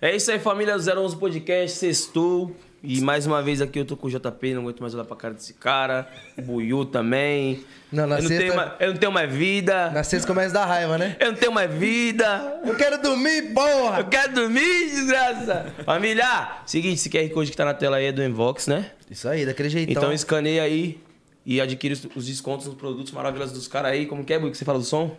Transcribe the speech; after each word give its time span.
É 0.00 0.16
isso 0.16 0.30
aí, 0.30 0.38
família 0.38 0.76
011 0.76 1.16
Podcast, 1.16 1.78
sextou. 1.78 2.54
E 2.82 3.02
mais 3.02 3.26
uma 3.26 3.42
vez 3.42 3.60
aqui 3.60 3.78
eu 3.78 3.84
tô 3.84 3.94
com 3.94 4.06
o 4.06 4.10
JP, 4.10 4.54
não 4.54 4.62
aguento 4.62 4.80
mais 4.80 4.94
olhar 4.94 5.04
pra 5.04 5.14
cara 5.14 5.34
desse 5.34 5.52
cara. 5.52 6.10
O 6.38 6.40
Buiu 6.40 6.86
também. 6.86 7.62
Não, 7.92 8.06
na 8.06 8.16
eu, 8.16 8.22
não 8.22 8.28
sexta- 8.28 8.42
tenho 8.44 8.56
mais, 8.56 8.72
eu 8.80 8.88
não 8.92 8.96
tenho 8.96 9.12
mais 9.12 9.30
vida. 9.34 9.90
Na 9.90 10.02
sexta 10.02 10.26
começa 10.26 10.48
a 10.56 10.60
dar 10.60 10.66
raiva, 10.66 10.96
né? 10.96 11.14
Eu 11.20 11.32
não 11.32 11.38
tenho 11.38 11.52
mais 11.52 11.70
vida. 11.70 12.58
Eu 12.64 12.74
quero 12.76 13.02
dormir, 13.02 13.52
porra! 13.52 13.98
Eu 14.00 14.06
quero 14.06 14.32
dormir, 14.32 14.90
desgraça. 14.90 15.66
Família, 15.84 16.62
seguinte, 16.64 16.94
esse 16.94 17.10
QR 17.10 17.28
Code 17.34 17.50
que 17.50 17.56
tá 17.58 17.66
na 17.66 17.74
tela 17.74 17.98
aí 17.98 18.06
é 18.06 18.12
do 18.12 18.22
Invox, 18.24 18.66
né? 18.66 18.92
Isso 19.10 19.28
aí, 19.28 19.44
daquele 19.44 19.68
jeitão. 19.68 19.92
Então 19.92 20.10
escaneia 20.14 20.62
aí 20.62 20.98
e 21.44 21.60
adquire 21.60 21.92
os- 21.92 22.06
os 22.16 22.26
descontos 22.26 22.64
nos 22.66 22.76
produtos 22.76 23.12
maravilhosos 23.12 23.52
dos 23.52 23.68
caras 23.68 23.92
aí. 23.92 24.06
Como 24.06 24.24
que 24.24 24.32
é, 24.32 24.38
Buiu, 24.38 24.50
que 24.50 24.56
você 24.56 24.64
fala 24.64 24.78
do 24.78 24.84
som? 24.86 25.14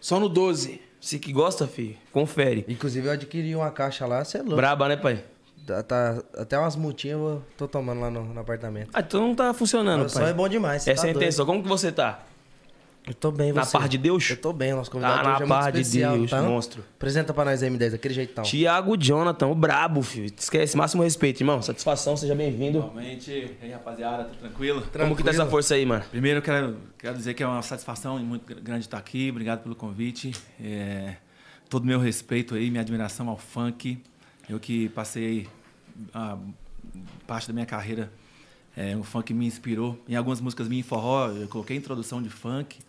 Só 0.00 0.18
no 0.18 0.28
12. 0.28 0.80
Você 1.00 1.18
que 1.18 1.32
gosta, 1.32 1.66
fi, 1.66 1.96
confere. 2.12 2.64
Inclusive, 2.68 3.06
eu 3.06 3.12
adquiri 3.12 3.54
uma 3.54 3.70
caixa 3.70 4.06
lá, 4.06 4.24
você 4.24 4.38
é 4.38 4.40
louco. 4.42 4.56
Braba, 4.56 4.88
né, 4.88 4.96
pai? 4.96 5.22
Tá, 5.66 5.82
tá- 5.82 6.22
até 6.36 6.56
umas 6.58 6.76
multinhas 6.76 7.18
eu 7.18 7.42
tô 7.56 7.66
tomando 7.66 8.00
lá 8.00 8.10
no, 8.10 8.24
no 8.24 8.40
apartamento. 8.40 8.90
Ah, 8.94 9.00
então 9.00 9.20
não 9.20 9.34
tá 9.34 9.52
funcionando, 9.52 10.08
som 10.08 10.20
pai. 10.20 10.30
é 10.30 10.32
bom 10.32 10.48
demais, 10.48 10.86
Essa 10.86 11.02
tá 11.02 11.08
é 11.08 11.10
a 11.10 11.14
intenção. 11.14 11.44
Como 11.44 11.62
que 11.62 11.68
você 11.68 11.90
tá? 11.90 12.24
Eu 13.06 13.14
tô 13.14 13.30
bem, 13.30 13.52
Na 13.52 13.64
você? 13.64 13.78
paz 13.78 13.88
de 13.88 13.98
Deus? 13.98 14.28
Eu 14.30 14.36
tô 14.36 14.52
bem, 14.52 14.72
nosso 14.74 14.90
convidado 14.90 15.14
Tá 15.14 15.20
hoje 15.20 15.28
na 15.30 15.36
é 15.36 15.38
muito 15.38 15.48
paz 15.48 15.72
de 15.74 15.80
especial, 15.80 16.16
Deus, 16.18 16.30
tá? 16.30 16.42
monstro. 16.42 16.84
Apresenta 16.96 17.32
pra 17.32 17.44
nós 17.44 17.62
aí, 17.62 17.70
M10, 17.70 17.90
daquele 17.92 18.14
jeitão. 18.14 18.42
Tiago 18.42 18.96
Jonathan, 18.96 19.46
o 19.46 19.54
brabo, 19.54 20.02
filho. 20.02 20.26
Esquece, 20.36 20.76
máximo 20.76 21.04
respeito, 21.04 21.40
irmão. 21.40 21.62
Satisfação, 21.62 22.16
seja 22.16 22.34
bem-vindo. 22.34 22.80
Realmente, 22.80 23.30
e 23.30 23.56
aí 23.62 23.70
rapaziada, 23.70 24.24
tudo 24.24 24.38
tranquilo? 24.40 24.82
Como 24.92 25.14
que 25.14 25.22
tá 25.22 25.30
essa 25.30 25.46
força 25.46 25.76
aí, 25.76 25.86
mano? 25.86 26.04
Primeiro 26.10 26.38
eu 26.38 26.42
quero, 26.42 26.76
quero 26.98 27.16
dizer 27.16 27.34
que 27.34 27.44
é 27.44 27.46
uma 27.46 27.62
satisfação 27.62 28.18
muito 28.18 28.44
gr- 28.44 28.60
grande 28.60 28.86
estar 28.86 28.98
aqui, 28.98 29.30
obrigado 29.30 29.62
pelo 29.62 29.76
convite. 29.76 30.32
É, 30.60 31.14
todo 31.70 31.86
meu 31.86 32.00
respeito 32.00 32.56
aí, 32.56 32.70
minha 32.72 32.80
admiração 32.82 33.28
ao 33.28 33.36
funk. 33.38 34.02
Eu 34.50 34.58
que 34.58 34.88
passei 34.88 35.46
a 36.12 36.36
parte 37.24 37.46
da 37.46 37.52
minha 37.54 37.66
carreira, 37.66 38.10
é, 38.76 38.96
o 38.96 39.04
funk 39.04 39.32
me 39.32 39.46
inspirou. 39.46 39.96
Em 40.08 40.16
algumas 40.16 40.40
músicas 40.40 40.66
minhas 40.66 40.84
em 40.84 40.88
forró, 40.88 41.28
eu 41.28 41.46
coloquei 41.46 41.76
introdução 41.76 42.20
de 42.20 42.28
funk. 42.30 42.80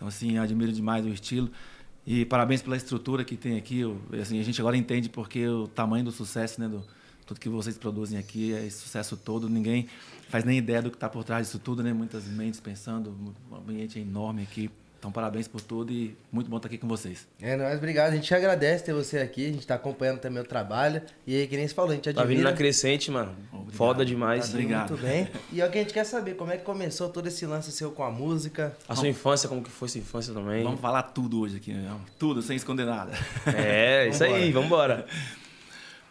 Então, 0.00 0.08
assim, 0.08 0.38
admiro 0.38 0.72
demais 0.72 1.04
o 1.04 1.10
estilo. 1.10 1.50
E 2.06 2.24
parabéns 2.24 2.62
pela 2.62 2.74
estrutura 2.74 3.22
que 3.22 3.36
tem 3.36 3.58
aqui. 3.58 3.82
Assim, 4.18 4.40
a 4.40 4.42
gente 4.42 4.58
agora 4.58 4.74
entende 4.74 5.10
porque 5.10 5.46
o 5.46 5.68
tamanho 5.68 6.06
do 6.06 6.10
sucesso, 6.10 6.58
né? 6.58 6.66
Do, 6.66 6.82
tudo 7.26 7.38
que 7.38 7.50
vocês 7.50 7.76
produzem 7.76 8.18
aqui 8.18 8.54
é 8.54 8.64
esse 8.64 8.78
sucesso 8.78 9.14
todo. 9.14 9.46
Ninguém 9.46 9.88
faz 10.30 10.42
nem 10.42 10.56
ideia 10.56 10.80
do 10.80 10.90
que 10.90 10.96
está 10.96 11.06
por 11.06 11.22
trás 11.22 11.48
disso 11.48 11.58
tudo, 11.58 11.82
né? 11.82 11.92
Muitas 11.92 12.24
mentes 12.24 12.60
pensando. 12.60 13.14
O 13.50 13.54
ambiente 13.54 13.98
enorme 13.98 14.42
aqui. 14.42 14.70
Então, 15.00 15.10
parabéns 15.10 15.48
por 15.48 15.62
tudo 15.62 15.90
e 15.90 16.14
muito 16.30 16.50
bom 16.50 16.58
estar 16.58 16.68
aqui 16.68 16.76
com 16.76 16.86
vocês. 16.86 17.26
É, 17.40 17.56
nós, 17.56 17.78
obrigado. 17.78 18.12
A 18.12 18.14
gente 18.16 18.34
agradece 18.34 18.84
ter 18.84 18.92
você 18.92 19.16
aqui, 19.18 19.46
a 19.48 19.50
gente 19.50 19.66
tá 19.66 19.74
acompanhando 19.76 20.18
também 20.18 20.42
o 20.42 20.44
trabalho. 20.46 21.00
E 21.26 21.34
aí, 21.40 21.46
que 21.46 21.56
nem 21.56 21.66
você 21.66 21.72
falou, 21.72 21.92
a 21.92 21.94
gente 21.94 22.04
Tá 22.04 22.10
admira. 22.10 22.28
vindo 22.28 22.42
na 22.44 22.52
crescente, 22.52 23.10
mano. 23.10 23.34
Obrigado. 23.50 23.72
Foda 23.76 24.04
demais. 24.04 24.44
Tá 24.48 24.50
Obrigado. 24.52 24.90
Muito 24.90 25.02
bem. 25.02 25.26
E 25.54 25.62
é 25.62 25.66
o 25.66 25.70
que 25.70 25.78
a 25.78 25.80
gente 25.80 25.94
quer 25.94 26.04
saber, 26.04 26.34
como 26.34 26.52
é 26.52 26.58
que 26.58 26.64
começou 26.64 27.08
todo 27.08 27.26
esse 27.28 27.46
lance 27.46 27.72
seu 27.72 27.90
com 27.92 28.04
a 28.04 28.10
música? 28.10 28.76
A 28.86 28.94
sua 28.94 29.08
infância, 29.08 29.48
como 29.48 29.62
que 29.62 29.70
foi 29.70 29.88
sua 29.88 30.00
infância 30.00 30.34
também? 30.34 30.62
Vamos 30.62 30.80
falar 30.80 31.02
tudo 31.04 31.40
hoje 31.40 31.56
aqui, 31.56 31.72
né? 31.72 31.90
Tudo, 32.18 32.42
sem 32.42 32.54
esconder 32.56 32.84
nada. 32.84 33.12
É, 33.56 34.06
isso 34.12 34.22
aí, 34.22 34.52
vambora. 34.52 35.06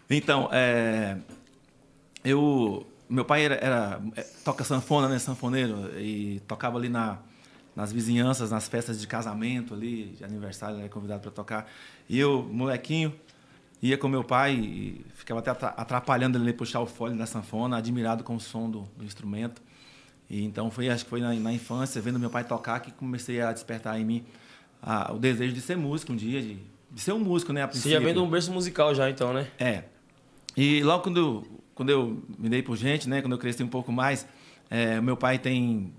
Então, 0.10 0.50
é, 0.52 1.16
eu, 2.24 2.88
meu 3.08 3.24
pai 3.24 3.46
era, 3.46 3.56
era- 3.56 4.02
é, 4.16 4.26
toca 4.44 4.64
sanfona, 4.64 5.08
né, 5.08 5.20
sanfoneiro, 5.20 5.92
e 6.00 6.40
tocava 6.48 6.80
ali 6.80 6.90
na, 6.90 7.20
nas 7.80 7.94
vizinhanças, 7.94 8.52
nas 8.52 8.68
festas 8.68 9.00
de 9.00 9.08
casamento 9.08 9.74
ali, 9.74 10.08
de 10.18 10.24
aniversário, 10.26 10.76
ele 10.76 10.82
era 10.82 10.90
convidado 10.92 11.22
para 11.22 11.32
tocar. 11.32 11.72
E 12.10 12.20
eu, 12.20 12.44
molequinho, 12.44 13.14
ia 13.82 13.98
com 13.98 14.10
meu 14.10 14.22
pai 14.22 14.54
e 14.54 15.06
ficava 15.16 15.40
até 15.40 15.52
atra- 15.52 15.74
atrapalhando 15.78 16.38
ele 16.38 16.52
puxar 16.52 16.82
o 16.82 16.86
fole 16.86 17.16
da 17.18 17.26
sanfona, 17.26 17.78
admirado 17.78 18.22
com 18.22 18.36
o 18.36 18.40
som 18.40 18.70
do, 18.70 18.82
do 18.98 19.06
instrumento. 19.06 19.62
E 20.30 20.44
então 20.44 20.70
foi, 20.70 20.90
acho 20.90 21.06
que 21.06 21.10
foi 21.10 21.22
na, 21.22 21.34
na 21.34 21.54
infância, 21.54 22.02
vendo 22.02 22.20
meu 22.20 22.30
pai 22.30 22.44
tocar, 22.44 22.82
que 22.82 22.92
comecei 22.92 23.40
a 23.40 23.54
despertar 23.54 23.98
em 23.98 24.04
mim 24.04 24.26
ah, 24.82 25.14
o 25.14 25.18
desejo 25.18 25.54
de 25.54 25.62
ser 25.62 25.78
músico 25.78 26.12
um 26.12 26.18
dia, 26.18 26.42
de, 26.42 26.58
de 26.92 27.00
ser 27.00 27.14
um 27.14 27.20
músico, 27.20 27.54
né, 27.54 27.64
a 27.64 27.68
Você 27.68 27.90
já 27.92 28.00
vem 28.02 28.14
de 28.14 28.20
um 28.20 28.30
berço 28.30 28.52
musical 28.52 28.94
já, 28.94 29.10
então, 29.10 29.32
né? 29.32 29.48
É. 29.58 29.86
E 30.58 30.84
logo 30.84 31.02
quando 31.02 31.18
eu, 31.18 31.48
quando 31.74 31.90
eu 31.92 32.22
me 32.38 32.50
dei 32.50 32.62
por 32.62 32.76
gente, 32.76 33.08
né, 33.08 33.22
quando 33.22 33.32
eu 33.32 33.40
cresci 33.40 33.64
um 33.64 33.70
pouco 33.70 33.90
mais, 33.90 34.28
é, 34.70 35.00
meu 35.00 35.16
pai 35.16 35.40
tem 35.40 35.94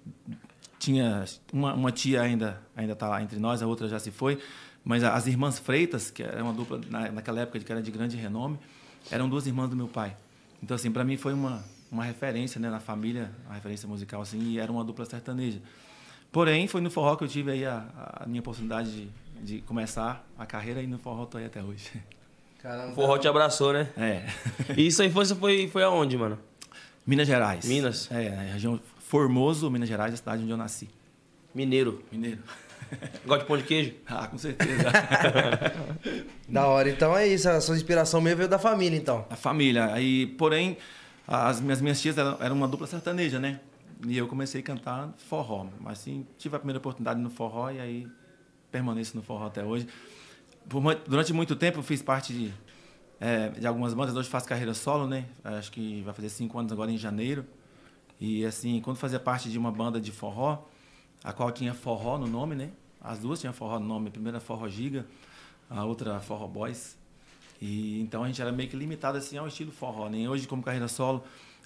tinha 0.81 1.25
uma, 1.53 1.75
uma 1.75 1.93
tia 1.93 2.23
ainda 2.23 2.61
ainda 2.75 2.95
está 2.95 3.09
lá 3.09 3.23
entre 3.23 3.39
nós, 3.39 3.63
a 3.63 3.67
outra 3.69 3.89
já 3.89 4.01
se 4.01 4.11
foi, 4.11 4.41
mas 4.83 5.05
as 5.05 5.29
irmãs 5.29 5.61
Freitas, 5.61 6.11
que 6.11 6.25
era 6.25 6.43
uma 6.43 6.53
dupla 6.53 6.81
na, 6.89 7.13
naquela 7.13 7.43
época 7.43 7.61
que 7.61 7.71
era 7.71 7.81
de 7.81 7.91
grande 7.93 8.17
renome, 8.17 8.59
eram 9.11 9.29
duas 9.29 9.47
irmãs 9.47 9.69
do 9.69 9.77
meu 9.77 9.87
pai. 9.87 10.17
Então 10.61 10.75
assim, 10.75 10.91
para 10.91 11.05
mim 11.05 11.17
foi 11.17 11.35
uma 11.35 11.63
uma 11.91 12.05
referência, 12.05 12.61
né, 12.61 12.71
na 12.71 12.79
família, 12.79 13.31
uma 13.47 13.55
referência 13.55 13.89
musical 13.89 14.23
assim, 14.23 14.41
e 14.53 14.59
era 14.59 14.71
uma 14.71 14.85
dupla 14.85 15.05
sertaneja. 15.05 15.59
Porém, 16.31 16.69
foi 16.69 16.81
no 16.81 16.91
forró 16.91 17.17
que 17.17 17.25
eu 17.25 17.29
tive 17.29 17.51
aí 17.51 17.67
a, 17.67 17.85
a 18.23 18.27
minha 18.27 18.41
oportunidade 18.41 18.93
de, 18.93 19.11
de 19.43 19.61
começar 19.63 20.25
a 20.39 20.47
carreira 20.47 20.81
e 20.81 20.87
no 20.87 20.99
forró 20.99 21.27
tô 21.27 21.39
aí 21.39 21.47
até 21.47 21.63
hoje. 21.63 21.91
Caramba. 22.63 22.93
O 22.93 22.95
forró 22.95 23.19
te 23.19 23.27
abraçou, 23.27 23.73
né? 23.73 23.89
É. 23.97 24.27
E 24.77 24.93
sua 24.93 25.07
infância 25.07 25.35
foi, 25.35 25.67
foi 25.69 25.83
aonde, 25.83 26.17
mano? 26.17 26.39
Minas 27.05 27.27
Gerais. 27.27 27.65
Minas? 27.65 28.09
É, 28.13 28.29
a 28.29 28.53
região 28.53 28.79
Formoso, 29.11 29.69
Minas 29.69 29.89
Gerais, 29.89 30.15
a 30.15 30.17
cidade 30.17 30.41
onde 30.45 30.53
eu 30.53 30.57
nasci. 30.57 30.89
Mineiro. 31.53 32.01
Mineiro. 32.13 32.39
Gosta 33.27 33.43
de 33.43 33.49
pão 33.49 33.57
de 33.57 33.65
queijo? 33.65 33.93
Ah, 34.07 34.29
com 34.29 34.39
certeza. 34.39 34.85
Da 36.49 36.69
hora. 36.69 36.89
Então 36.89 37.17
é 37.19 37.27
isso, 37.27 37.49
a 37.49 37.61
sua 37.61 37.75
inspiração 37.75 38.21
mesmo 38.21 38.37
veio 38.39 38.49
da 38.49 38.59
família, 38.59 38.97
então. 38.97 39.27
a 39.29 39.35
família. 39.35 39.93
Aí, 39.93 40.29
porém, 40.39 40.77
as 41.27 41.61
minhas, 41.61 41.81
minhas 41.81 42.01
tias 42.01 42.17
eram, 42.17 42.37
eram 42.41 42.55
uma 42.55 42.69
dupla 42.69 42.87
sertaneja, 42.87 43.41
né? 43.41 43.59
E 44.07 44.17
eu 44.17 44.29
comecei 44.29 44.61
a 44.61 44.65
cantar 44.65 45.13
forró. 45.29 45.67
Mas 45.81 45.99
assim, 45.99 46.25
tive 46.39 46.55
a 46.55 46.61
primeira 46.61 46.79
oportunidade 46.79 47.19
no 47.19 47.31
forró 47.31 47.69
e 47.69 47.81
aí 47.81 48.07
permaneço 48.71 49.17
no 49.17 49.25
forró 49.25 49.47
até 49.47 49.65
hoje. 49.65 49.89
Por 50.69 50.81
durante 51.09 51.33
muito 51.33 51.57
tempo 51.57 51.81
eu 51.81 51.83
fiz 51.83 52.01
parte 52.01 52.33
de, 52.33 52.53
é, 53.21 53.49
de 53.49 53.67
algumas 53.67 53.93
bandas. 53.93 54.15
Hoje 54.15 54.29
faço 54.29 54.47
carreira 54.47 54.73
solo, 54.73 55.09
né? 55.09 55.25
Acho 55.43 55.73
que 55.73 56.01
vai 56.03 56.15
fazer 56.15 56.29
cinco 56.29 56.57
anos 56.61 56.71
agora 56.71 56.93
em 56.93 56.97
janeiro. 56.97 57.45
E 58.21 58.45
assim, 58.45 58.81
quando 58.81 58.99
fazia 58.99 59.19
parte 59.19 59.49
de 59.51 59.59
uma 59.59 59.73
banda 59.73 60.01
de 60.01 60.13
forró, 60.13 60.67
a 61.25 61.33
qual 61.33 61.51
tinha 61.51 61.73
forró 61.73 62.19
no 62.19 62.27
nome, 62.27 62.55
né? 62.55 62.71
As 63.01 63.19
duas 63.19 63.41
tinham 63.41 63.53
forró 63.53 63.79
no 63.79 63.87
nome. 63.87 64.09
A 64.09 64.11
primeira 64.11 64.41
Forró 64.41 64.69
Giga, 64.69 65.07
a 65.69 65.85
outra 65.85 66.21
Forró 66.21 66.47
Boys. 66.47 66.99
E 67.61 68.01
então 68.01 68.25
a 68.25 68.27
gente 68.27 68.41
era 68.41 68.53
meio 68.53 68.69
que 68.69 68.77
limitado 68.77 69.19
assim 69.19 69.37
ao 69.37 69.47
estilo 69.47 69.71
forró. 69.71 70.09
Nem 70.09 70.29
hoje 70.29 70.47
como 70.47 70.63
carreira 70.63 70.89
solo, 70.89 71.23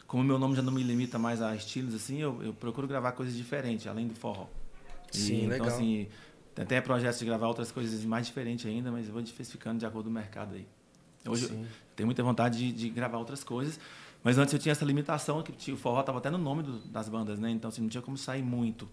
como 0.07 0.23
meu 0.23 0.39
nome 0.39 0.55
já 0.57 0.63
não 0.63 0.73
me 0.73 0.83
limita 0.83 1.19
mais 1.19 1.41
a 1.41 1.55
estilos 1.55 1.95
assim, 1.95 2.19
eu, 2.21 2.43
eu 2.43 2.53
procuro 2.53 2.87
gravar 2.87 3.13
coisas 3.13 3.35
diferentes 3.35 3.87
além 3.87 4.09
do 4.09 4.15
forró. 4.15 4.47
E, 5.13 5.17
Sim, 5.17 5.47
legal. 5.47 5.67
Então 5.67 5.67
assim, 5.67 6.09
tem 6.55 6.65
até 6.65 6.81
projetos 6.81 7.19
de 7.19 7.25
gravar 7.25 7.47
outras 7.49 7.71
coisas 7.71 8.05
mais 8.05 8.27
diferentes 8.27 8.67
ainda, 8.67 8.91
mas 8.91 9.07
eu 9.07 9.13
vou 9.13 9.23
diversificando 9.23 9.79
de 9.79 9.87
acordo 9.87 10.07
com 10.07 10.11
o 10.11 10.15
mercado 10.15 10.55
aí. 10.55 10.67
Hoje 11.27 11.45
eu 11.45 11.67
tenho 11.97 12.07
muita 12.07 12.23
vontade 12.23 12.59
de, 12.59 12.73
de 12.73 12.91
gravar 12.91 13.19
outras 13.19 13.43
coisas, 13.43 13.79
mas 14.25 14.37
antes 14.39 14.53
eu 14.53 14.59
tinha 14.59 14.73
essa 14.73 14.85
limitação 14.85 15.43
que 15.43 15.71
o 15.71 15.77
forró 15.77 16.01
estava 16.01 16.19
até 16.19 16.31
no 16.31 16.39
nome 16.39 16.63
do- 16.65 16.79
das 16.89 17.09
bandas, 17.09 17.39
né? 17.39 17.51
Então 17.51 17.69
assim, 17.69 17.83
não 17.83 17.89
tinha 17.89 18.03
como 18.03 18.17
sair 18.19 18.43
muito. 18.43 18.89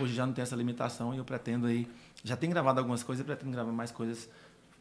Hoje 0.00 0.12
já 0.14 0.26
não 0.26 0.32
tem 0.34 0.42
essa 0.42 0.56
limitação 0.56 1.14
e 1.14 1.18
eu 1.18 1.24
pretendo 1.24 1.66
aí, 1.66 1.88
já 2.24 2.36
tenho 2.36 2.52
gravado 2.52 2.80
algumas 2.80 3.02
coisas 3.02 3.22
e 3.22 3.26
pretendo 3.26 3.52
gravar 3.52 3.70
mais 3.72 3.90
coisas 3.90 4.28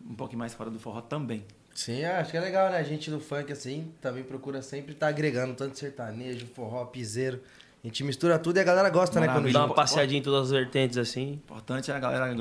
um 0.05 0.15
pouquinho 0.15 0.39
mais 0.39 0.53
fora 0.53 0.69
do 0.69 0.79
forró 0.79 0.99
também. 1.01 1.45
Sim, 1.73 2.03
acho 2.03 2.31
que 2.31 2.37
é 2.37 2.39
legal, 2.39 2.69
né? 2.69 2.77
A 2.77 2.83
gente 2.83 3.09
do 3.09 3.19
funk, 3.19 3.51
assim, 3.51 3.91
também 4.01 4.23
procura 4.23 4.61
sempre 4.61 4.93
estar 4.93 5.07
agregando 5.07 5.53
tanto 5.53 5.77
sertanejo, 5.77 6.45
forró, 6.47 6.83
piseiro. 6.85 7.41
A 7.83 7.87
gente 7.87 8.03
mistura 8.03 8.39
tudo 8.39 8.57
e 8.57 8.59
a 8.59 8.63
galera 8.63 8.89
gosta, 8.89 9.19
né? 9.19 9.25
Quando 9.25 9.35
Maravilha. 9.35 9.53
Dá 9.59 9.65
uma 9.65 9.75
passeadinha 9.75 10.19
em 10.19 10.23
todas 10.23 10.43
as 10.43 10.51
vertentes, 10.51 10.97
assim. 10.97 11.33
importante 11.33 11.91
é 11.91 11.95
a 11.95 11.99
galera 11.99 12.33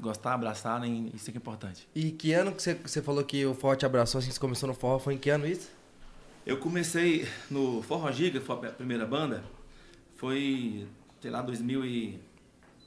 gostar, 0.00 0.34
abraçar, 0.34 0.80
né? 0.80 0.88
Isso 1.14 1.28
é 1.30 1.32
que 1.32 1.38
é 1.38 1.40
importante. 1.40 1.86
E 1.94 2.10
que 2.10 2.32
ano 2.32 2.50
que 2.52 2.60
você, 2.62 2.74
você 2.74 3.00
falou 3.00 3.22
que 3.24 3.46
o 3.46 3.54
forró 3.54 3.76
te 3.76 3.86
abraçou, 3.86 4.18
assim, 4.18 4.28
que 4.28 4.34
você 4.34 4.40
começou 4.40 4.66
no 4.66 4.74
forró? 4.74 4.98
Foi 4.98 5.14
em 5.14 5.18
que 5.18 5.30
ano 5.30 5.46
isso? 5.46 5.70
Eu 6.48 6.56
comecei 6.56 7.28
no 7.50 7.82
Forró 7.82 8.10
Giga, 8.10 8.40
foi 8.40 8.56
a 8.66 8.72
primeira 8.72 9.04
banda, 9.04 9.44
foi, 10.16 10.86
sei 11.20 11.30
lá, 11.30 11.42
2000 11.42 11.84
e 11.84 12.18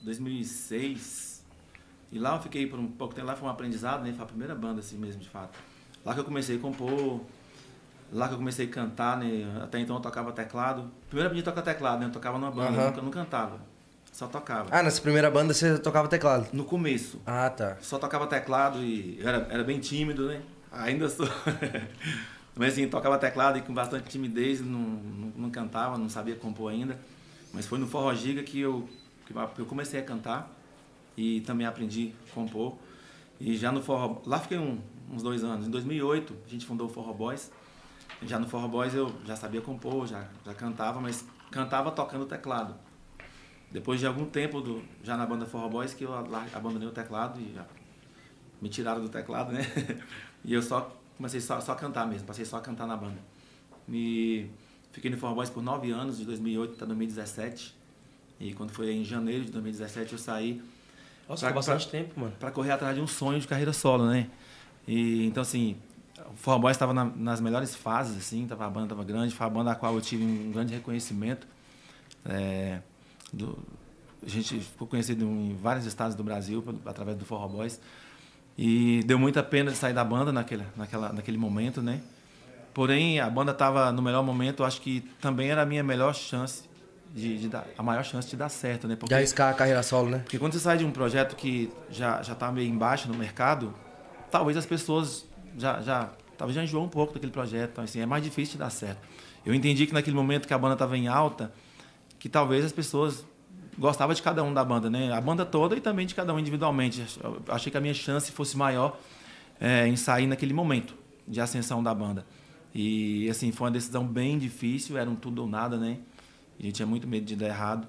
2006. 0.02 1.44
E 2.12 2.18
lá 2.18 2.38
eu 2.38 2.42
fiquei 2.42 2.66
por 2.66 2.80
um 2.80 2.88
pouco 2.88 3.14
tempo, 3.14 3.28
lá 3.28 3.36
foi 3.36 3.48
um 3.48 3.52
aprendizado, 3.52 4.04
né? 4.04 4.14
Foi 4.14 4.24
a 4.24 4.28
primeira 4.28 4.56
banda 4.56 4.80
assim 4.80 4.98
mesmo, 4.98 5.22
de 5.22 5.30
fato. 5.30 5.60
Lá 6.04 6.16
que 6.16 6.20
eu 6.20 6.24
comecei 6.24 6.56
a 6.56 6.60
compor, 6.60 7.22
lá 8.12 8.28
que 8.28 8.34
eu 8.34 8.38
comecei 8.40 8.66
a 8.66 8.70
cantar, 8.70 9.18
né? 9.20 9.62
Até 9.64 9.78
então 9.80 9.96
eu 9.96 10.02
tocava 10.02 10.32
teclado. 10.32 10.90
Primeiro 11.08 11.28
eu 11.28 11.28
aprendi 11.28 11.42
a 11.48 11.52
tocar 11.54 11.62
teclado, 11.62 12.00
né? 12.00 12.08
Eu 12.08 12.12
tocava 12.12 12.40
numa 12.40 12.50
banda, 12.50 12.70
Aham. 12.70 12.82
eu 12.82 12.88
nunca 12.90 13.02
não 13.04 13.12
cantava. 13.12 13.62
Só 14.12 14.26
tocava. 14.26 14.70
Ah, 14.76 14.82
nessa 14.82 15.00
primeira 15.04 15.30
banda 15.30 15.54
você 15.54 15.78
tocava 15.78 16.08
teclado. 16.08 16.48
No 16.52 16.66
começo, 16.66 17.22
Ah, 17.28 17.48
tá. 17.52 17.78
só 17.80 18.00
tocava 18.00 18.26
teclado 18.26 18.80
e 18.84 19.20
era, 19.22 19.48
era 19.52 19.64
bem 19.64 19.80
tímido, 19.80 20.26
né? 20.30 20.42
Ainda 20.72 21.08
sou. 21.08 21.28
Mas 22.62 22.74
assim, 22.74 22.88
tocava 22.88 23.18
teclado 23.18 23.58
e 23.58 23.62
com 23.64 23.74
bastante 23.74 24.08
timidez, 24.08 24.62
não, 24.62 24.80
não, 24.80 25.34
não 25.36 25.50
cantava, 25.50 25.98
não 25.98 26.08
sabia 26.08 26.36
compor 26.36 26.72
ainda. 26.72 27.00
Mas 27.52 27.66
foi 27.66 27.80
no 27.80 27.88
Forró 27.88 28.14
Giga 28.14 28.44
que 28.44 28.60
eu, 28.60 28.88
que 29.26 29.34
eu 29.60 29.66
comecei 29.66 30.00
a 30.00 30.04
cantar 30.04 30.48
e 31.18 31.42
também 31.42 31.66
aprendi 31.66 32.14
a 32.30 32.36
compor. 32.36 32.78
E 33.40 33.58
já 33.58 33.72
no 33.72 33.82
Forró. 33.82 34.22
Lá 34.28 34.38
fiquei 34.38 34.60
um, 34.60 34.80
uns 35.12 35.24
dois 35.24 35.44
anos. 35.44 35.66
Em 35.66 35.72
2008, 35.72 36.36
a 36.46 36.48
gente 36.48 36.64
fundou 36.68 36.86
o 36.86 36.90
Forró 36.92 37.12
Boys. 37.14 37.52
Já 38.22 38.38
no 38.38 38.48
Forró 38.48 38.68
Boys 38.68 38.94
eu 38.94 39.12
já 39.26 39.36
sabia 39.36 39.62
compor, 39.62 40.06
já, 40.06 40.28
já 40.46 40.54
cantava, 40.54 41.02
mas 41.02 41.26
cantava 41.50 41.90
tocando 41.90 42.28
teclado. 42.28 42.76
Depois 43.72 44.00
de 44.00 44.06
algum 44.06 44.26
tempo 44.26 44.62
do, 44.62 44.84
já 45.04 45.18
na 45.18 45.26
banda 45.26 45.48
Forró 45.48 45.68
Boys 45.68 45.96
que 45.96 46.04
eu 46.04 46.14
abandonei 46.14 46.88
o 46.88 46.92
teclado 46.92 47.42
e 47.42 47.56
já 47.56 47.66
me 48.62 48.70
tiraram 48.70 49.02
do 49.02 49.10
teclado, 49.10 49.52
né? 49.52 49.62
E 50.44 50.56
eu 50.56 50.62
só 50.64 51.01
comecei 51.22 51.40
só, 51.40 51.62
só 51.62 51.74
a 51.74 51.76
cantar 51.76 52.08
mesmo, 52.08 52.26
passei 52.26 52.44
só 52.44 52.58
a 52.58 52.62
cantar 52.62 52.88
na 52.88 52.98
banda. 52.98 53.20
E 53.88 54.48
fiquei 54.92 55.12
no 55.12 55.18
Forró 55.18 55.36
Boys 55.36 55.50
por 55.52 55.62
nove 55.62 55.92
anos, 55.92 56.18
de 56.18 56.26
2008 56.26 56.74
até 56.74 56.86
2017. 56.86 57.76
E 58.40 58.54
quando 58.54 58.72
foi 58.72 58.92
em 58.92 59.06
janeiro 59.06 59.46
de 59.46 59.52
2017 59.52 60.14
eu 60.14 60.18
saí. 60.18 60.62
Nossa, 61.30 61.46
pra, 61.46 61.54
bastante 61.54 61.88
pra, 61.88 62.00
tempo, 62.00 62.20
mano. 62.20 62.34
Pra 62.40 62.50
correr 62.50 62.72
atrás 62.72 62.96
de 62.96 63.02
um 63.02 63.08
sonho 63.08 63.40
de 63.40 63.48
carreira 63.48 63.72
solo, 63.72 64.08
né? 64.08 64.30
E 64.88 65.28
então 65.28 65.42
assim, 65.42 65.78
o 66.34 66.36
Forró 66.36 66.58
Boys 66.58 66.76
estava 66.76 66.92
na, 66.92 67.06
nas 67.06 67.40
melhores 67.40 67.76
fases, 67.76 68.18
assim, 68.18 68.48
tava, 68.48 68.66
a 68.66 68.70
banda 68.70 68.88
estava 68.88 69.04
grande, 69.04 69.36
foi 69.36 69.46
a 69.46 69.50
banda 69.50 69.72
a 69.72 69.76
qual 69.76 69.94
eu 69.94 70.02
tive 70.02 70.24
um 70.24 70.52
grande 70.52 70.74
reconhecimento. 70.74 71.48
É, 72.26 72.80
do, 73.32 73.60
a 74.26 74.30
gente 74.30 74.60
ficou 74.60 74.88
conhecido 74.88 75.24
em 75.24 75.56
vários 75.56 75.86
estados 75.86 76.16
do 76.16 76.24
Brasil 76.24 76.64
através 76.86 77.16
do 77.16 77.26
Forró 77.26 77.48
Boys. 77.48 77.80
E 78.64 79.02
deu 79.08 79.18
muita 79.18 79.42
pena 79.42 79.72
de 79.72 79.78
sair 79.78 79.92
da 79.92 80.04
banda 80.04 80.32
naquele, 80.32 80.64
naquela, 80.78 81.12
naquele 81.12 81.36
momento, 81.36 81.82
né? 81.82 82.00
Porém, 82.76 83.20
a 83.20 83.28
banda 83.28 83.54
estava 83.54 83.92
no 83.92 84.04
melhor 84.04 84.24
momento, 84.24 84.64
acho 84.64 84.80
que 84.82 85.02
também 85.20 85.50
era 85.50 85.64
a 85.64 85.66
minha 85.66 85.84
melhor 85.84 86.14
chance 86.14 86.66
de, 87.12 87.40
de, 87.40 87.48
dar, 87.50 87.66
a 87.76 87.82
maior 87.82 88.06
chance 88.06 88.30
de 88.30 88.36
dar 88.36 88.50
certo, 88.50 88.88
né? 88.88 88.96
Porque, 88.96 89.10
de 89.10 89.16
arriscar 89.16 89.50
a 89.50 89.56
carreira 89.56 89.82
solo, 89.82 90.12
né? 90.12 90.20
Porque 90.20 90.38
quando 90.38 90.54
você 90.54 90.60
sai 90.60 90.78
de 90.78 90.86
um 90.86 90.92
projeto 90.92 91.36
que 91.36 91.74
já 91.90 92.22
já 92.22 92.36
tá 92.36 92.52
meio 92.52 92.70
embaixo 92.70 93.08
no 93.08 93.16
mercado, 93.16 93.74
talvez 94.30 94.56
as 94.56 94.66
pessoas 94.68 95.26
já 95.58 95.82
já 95.82 96.12
talvez 96.38 96.56
já 96.56 96.64
enjoou 96.64 96.86
um 96.86 96.90
pouco 96.90 97.16
daquele 97.16 97.32
projeto, 97.32 97.72
então, 97.72 97.84
assim, 97.84 98.00
é 98.00 98.06
mais 98.06 98.24
difícil 98.24 98.54
de 98.54 98.60
dar 98.60 98.70
certo. 98.70 99.00
Eu 99.44 99.56
entendi 99.56 99.88
que 99.88 99.94
naquele 99.94 100.16
momento 100.16 100.48
que 100.48 100.54
a 100.54 100.58
banda 100.60 100.74
estava 100.74 100.96
em 100.96 101.08
alta, 101.08 101.52
que 102.20 102.30
talvez 102.30 102.64
as 102.64 102.72
pessoas 102.72 103.26
gostava 103.78 104.14
de 104.14 104.22
cada 104.22 104.44
um 104.44 104.54
da 104.54 104.64
banda, 104.64 104.90
né? 104.90 105.12
A 105.12 105.22
banda 105.22 105.46
toda 105.46 105.76
e 105.76 105.82
também 105.82 106.06
de 106.06 106.16
cada 106.16 106.34
um 106.34 106.40
individualmente. 106.40 107.04
Eu 107.24 107.42
achei 107.48 107.72
que 107.72 107.78
a 107.78 107.82
minha 107.82 107.94
chance 107.94 108.32
fosse 108.32 108.58
maior 108.58 109.00
é, 109.60 109.88
em 109.88 109.96
sair 109.96 110.28
naquele 110.28 110.54
momento 110.54 110.96
de 111.28 111.40
ascensão 111.40 111.82
da 111.82 111.94
banda. 111.94 112.26
E 112.74 113.30
assim, 113.30 113.52
foi 113.52 113.68
uma 113.68 113.72
decisão 113.72 114.06
bem 114.06 114.38
difícil, 114.38 114.98
era 114.98 115.10
um 115.10 115.16
tudo 115.16 115.42
ou 115.42 115.48
nada, 115.48 115.78
né? 115.78 116.00
A 116.60 116.64
gente 116.64 116.76
tinha 116.76 116.86
muito 116.86 117.08
medo 117.08 117.26
de 117.26 117.36
dar 117.36 117.48
errado. 117.48 117.88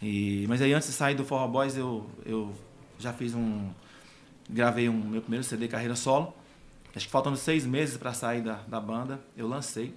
E, 0.00 0.46
mas 0.48 0.62
aí 0.62 0.72
antes 0.72 0.88
de 0.88 0.94
sair 0.94 1.14
do 1.14 1.24
Forró 1.24 1.46
Boys, 1.48 1.76
eu, 1.76 2.06
eu 2.24 2.54
já 2.98 3.12
fiz 3.12 3.34
um. 3.34 3.70
Gravei 4.48 4.88
um 4.88 4.96
meu 4.96 5.20
primeiro 5.20 5.44
CD 5.44 5.68
carreira 5.68 5.94
solo. 5.94 6.34
Acho 6.94 7.06
que 7.06 7.12
faltando 7.12 7.36
seis 7.36 7.66
meses 7.66 7.96
para 7.96 8.12
sair 8.12 8.40
da, 8.40 8.62
da 8.66 8.80
banda, 8.80 9.20
eu 9.36 9.46
lancei 9.46 9.94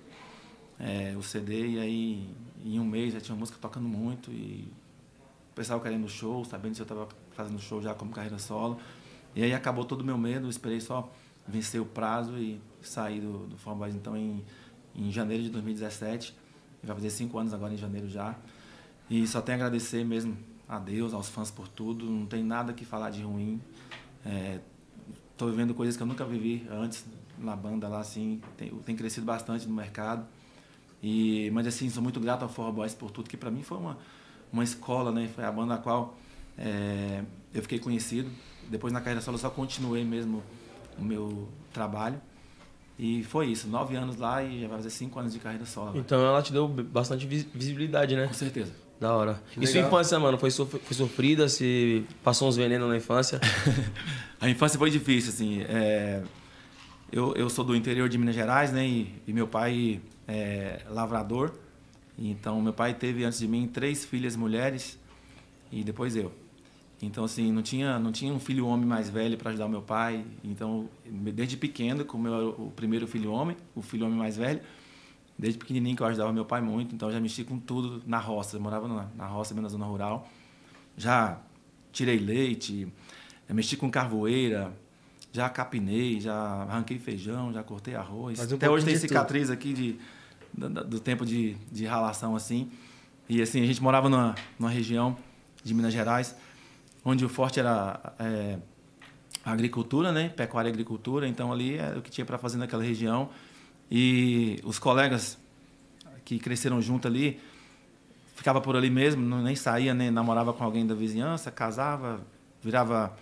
é, 0.80 1.16
o 1.18 1.24
CD 1.24 1.70
e 1.70 1.80
aí 1.80 2.30
em 2.64 2.80
um 2.80 2.86
mês 2.86 3.14
já 3.14 3.22
tinha 3.22 3.36
música 3.36 3.58
tocando 3.62 3.88
muito 3.88 4.32
e 4.32 4.68
o 5.52 5.54
pessoal 5.54 5.80
querendo 5.82 6.08
show, 6.08 6.44
sabendo 6.46 6.76
que 6.76 6.82
eu 6.82 6.84
estava 6.84 7.08
fazendo 7.32 7.60
show 7.60 7.82
já 7.82 7.94
como 7.94 8.12
carreira 8.12 8.40
solo. 8.40 8.80
E 9.36 9.44
aí 9.44 9.54
acabou 9.54 9.84
todo 9.84 10.02
o 10.02 10.04
meu 10.04 10.18
medo, 10.18 10.50
esperei 10.50 10.80
só 10.80 11.12
vencer 11.48 11.82
o 11.82 11.86
prazo 11.86 12.38
e 12.38 12.62
sair 12.82 13.22
do, 13.22 13.48
do 13.48 13.58
Form 13.58 13.78
Boys 13.78 13.96
então 13.96 14.16
em, 14.16 14.44
em 14.96 15.12
janeiro 15.12 15.44
de 15.44 15.50
2017. 15.50 16.36
Vai 16.84 16.96
fazer 16.96 17.10
cinco 17.10 17.38
anos 17.38 17.54
agora 17.54 17.74
em 17.74 17.78
janeiro 17.78 18.10
já. 18.10 18.36
E 19.10 19.28
só 19.28 19.42
tenho 19.42 19.58
a 19.58 19.66
agradecer 19.66 20.06
mesmo 20.06 20.38
a 20.68 20.80
Deus, 20.80 21.14
aos 21.14 21.30
fãs 21.30 21.52
por 21.52 21.68
tudo. 21.68 22.06
Não 22.06 22.26
tem 22.26 22.44
nada 22.44 22.74
que 22.74 22.86
falar 22.86 23.10
de 23.10 23.22
ruim. 23.22 23.62
Estou 25.32 25.50
é, 25.50 25.52
vivendo 25.52 25.74
coisas 25.74 25.98
que 25.98 26.04
eu 26.04 26.08
nunca 26.08 26.26
vivi 26.26 26.66
antes 26.72 27.06
na 27.38 27.56
banda 27.56 27.88
lá, 27.88 28.00
assim. 28.00 28.42
Tem, 28.58 28.70
tem 28.70 28.96
crescido 28.96 29.26
bastante 29.26 29.68
no 29.68 29.76
mercado. 29.76 30.26
E, 31.04 31.50
mas 31.52 31.68
assim, 31.68 31.90
sou 31.90 32.02
muito 32.02 32.20
grato 32.20 32.44
ao 32.44 32.50
Forró 32.50 32.72
Boys 32.72 32.94
por 32.94 33.12
tudo, 33.12 33.30
que 33.30 33.36
para 33.36 33.52
mim 33.52 33.64
foi 33.64 33.78
uma, 33.78 33.98
uma 34.52 34.64
escola, 34.64 35.12
né? 35.12 35.30
Foi 35.34 35.44
a 35.44 35.52
banda 35.52 35.76
a 35.76 35.78
qual 35.78 36.18
é, 36.58 37.24
eu 37.54 37.62
fiquei 37.62 37.80
conhecido. 37.80 38.30
Depois 38.70 38.94
na 38.94 39.00
carreira 39.00 39.22
solo 39.22 39.38
só 39.38 39.50
continuei 39.50 40.04
mesmo 40.04 40.44
o 40.98 41.04
meu 41.04 41.50
trabalho. 41.74 42.20
E 42.98 43.24
foi 43.24 43.48
isso, 43.48 43.68
nove 43.68 43.96
anos 43.96 44.18
lá 44.18 44.44
e 44.44 44.62
já 44.62 44.68
vai 44.68 44.78
fazer 44.78 44.92
cinco 44.92 45.20
anos 45.20 45.34
de 45.34 45.40
carreira 45.40 45.66
solo. 45.66 45.98
Então 45.98 46.24
ela 46.24 46.42
te 46.42 46.54
deu 46.54 46.68
bastante 46.68 47.26
visibilidade, 47.26 48.16
né? 48.16 48.28
Com 48.28 48.34
certeza. 48.34 48.72
Da 49.00 49.16
hora. 49.16 49.42
Que 49.52 49.58
e 49.58 49.66
legal. 49.66 49.72
sua 49.72 49.88
infância, 49.88 50.20
mano, 50.20 50.38
foi 50.38 50.52
sofrida? 50.52 51.50
Se 51.50 52.06
passou 52.24 52.48
uns 52.48 52.56
venenos 52.56 52.88
na 52.88 52.96
infância? 52.96 53.42
a 54.40 54.48
infância 54.48 54.78
foi 54.78 54.92
difícil, 54.92 55.32
assim. 55.32 55.62
É... 55.64 56.22
Eu, 57.12 57.34
eu 57.36 57.50
sou 57.50 57.66
do 57.66 57.76
interior 57.76 58.08
de 58.08 58.20
Minas 58.20 58.36
Gerais, 58.36 58.72
né? 58.72 58.86
E, 58.86 59.22
e 59.26 59.34
meu 59.34 59.48
pai 59.48 60.00
é 60.28 60.82
lavrador. 60.88 61.52
Então, 62.18 62.62
meu 62.62 62.74
pai 62.74 62.94
teve 62.94 63.24
antes 63.24 63.40
de 63.40 63.48
mim 63.48 63.68
três 63.68 64.06
filhas 64.06 64.36
mulheres 64.36 65.00
e 65.72 65.84
depois 65.84 66.16
eu. 66.16 66.32
Então, 67.02 67.24
assim, 67.24 67.52
não 67.52 67.64
tinha, 67.64 67.98
não 67.98 68.12
tinha 68.12 68.32
um 68.32 68.40
filho 68.40 68.68
homem 68.68 68.86
mais 68.86 69.10
velho 69.10 69.38
para 69.38 69.50
ajudar 69.50 69.66
o 69.66 69.70
meu 69.70 69.82
pai. 69.82 70.24
Então, 70.44 70.88
desde 71.06 71.58
pequeno, 71.58 72.06
como 72.06 72.28
eu 72.28 72.34
era 72.34 72.48
o 72.50 72.72
primeiro 72.76 73.08
filho 73.08 73.32
homem, 73.32 73.58
o 73.74 73.82
filho 73.82 74.06
homem 74.06 74.18
mais 74.18 74.38
velho, 74.38 74.62
desde 75.38 75.58
pequenininho 75.58 75.96
que 75.96 76.04
eu 76.04 76.08
ajudava 76.08 76.32
meu 76.32 76.46
pai 76.46 76.62
muito, 76.62 76.94
então 76.94 77.10
eu 77.10 77.14
já 77.14 77.20
mexi 77.20 77.44
com 77.44 77.58
tudo 77.58 78.04
na 78.06 78.20
roça. 78.20 78.58
Eu 78.58 78.62
morava 78.62 78.88
na, 78.88 79.08
na 79.16 79.26
roça, 79.26 79.60
na 79.60 79.68
zona 79.68 79.86
rural. 79.86 80.30
Já 80.96 81.40
tirei 81.92 82.20
leite, 82.20 82.88
mexi 83.50 83.76
com 83.76 83.90
carvoeira, 83.90 84.72
já 85.32 85.50
capinei, 85.50 86.20
já 86.20 86.36
arranquei 86.36 87.00
feijão, 87.00 87.52
já 87.52 87.64
cortei 87.64 87.96
arroz. 87.96 88.40
Um 88.40 88.56
Até 88.56 88.70
hoje 88.70 88.86
tem 88.86 88.96
cicatriz 88.96 89.48
tudo. 89.48 89.54
aqui 89.54 89.74
de 89.74 90.00
do, 90.54 91.00
tempo 91.00 91.26
de, 91.26 91.56
de 91.72 91.86
ralação 91.86 92.36
assim. 92.36 92.70
E 93.30 93.42
assim, 93.42 93.62
a 93.62 93.66
gente 93.66 93.82
morava 93.82 94.10
numa, 94.10 94.36
numa 94.60 94.70
região 94.70 95.18
de 95.64 95.74
Minas 95.74 95.94
Gerais, 95.94 96.36
onde 97.04 97.24
o 97.24 97.30
forte 97.30 97.60
era 97.60 98.00
é, 98.20 98.58
agricultura, 99.46 100.12
né? 100.12 100.30
Pecuária 100.30 100.70
e 100.70 100.72
agricultura. 100.72 101.28
Então 101.28 101.52
ali 101.52 101.76
era 101.76 101.98
o 101.98 102.02
que 102.02 102.12
tinha 102.12 102.26
para 102.26 102.38
fazer 102.38 102.58
naquela 102.58 102.84
região. 102.84 103.30
E 103.90 104.60
os 104.64 104.80
colegas 104.80 105.38
que 106.24 106.40
cresceram 106.40 106.82
junto 106.82 107.08
ali, 107.08 107.40
ficava 108.36 108.62
por 108.62 108.76
ali 108.76 108.90
mesmo, 108.90 109.22
não, 109.22 109.42
nem 109.42 109.56
saía, 109.56 109.94
nem 109.94 110.10
namorava 110.10 110.54
com 110.54 110.64
alguém 110.64 110.86
da 110.86 110.96
vizinhança, 110.96 111.52
casava, 111.52 112.22
virava 112.64 113.18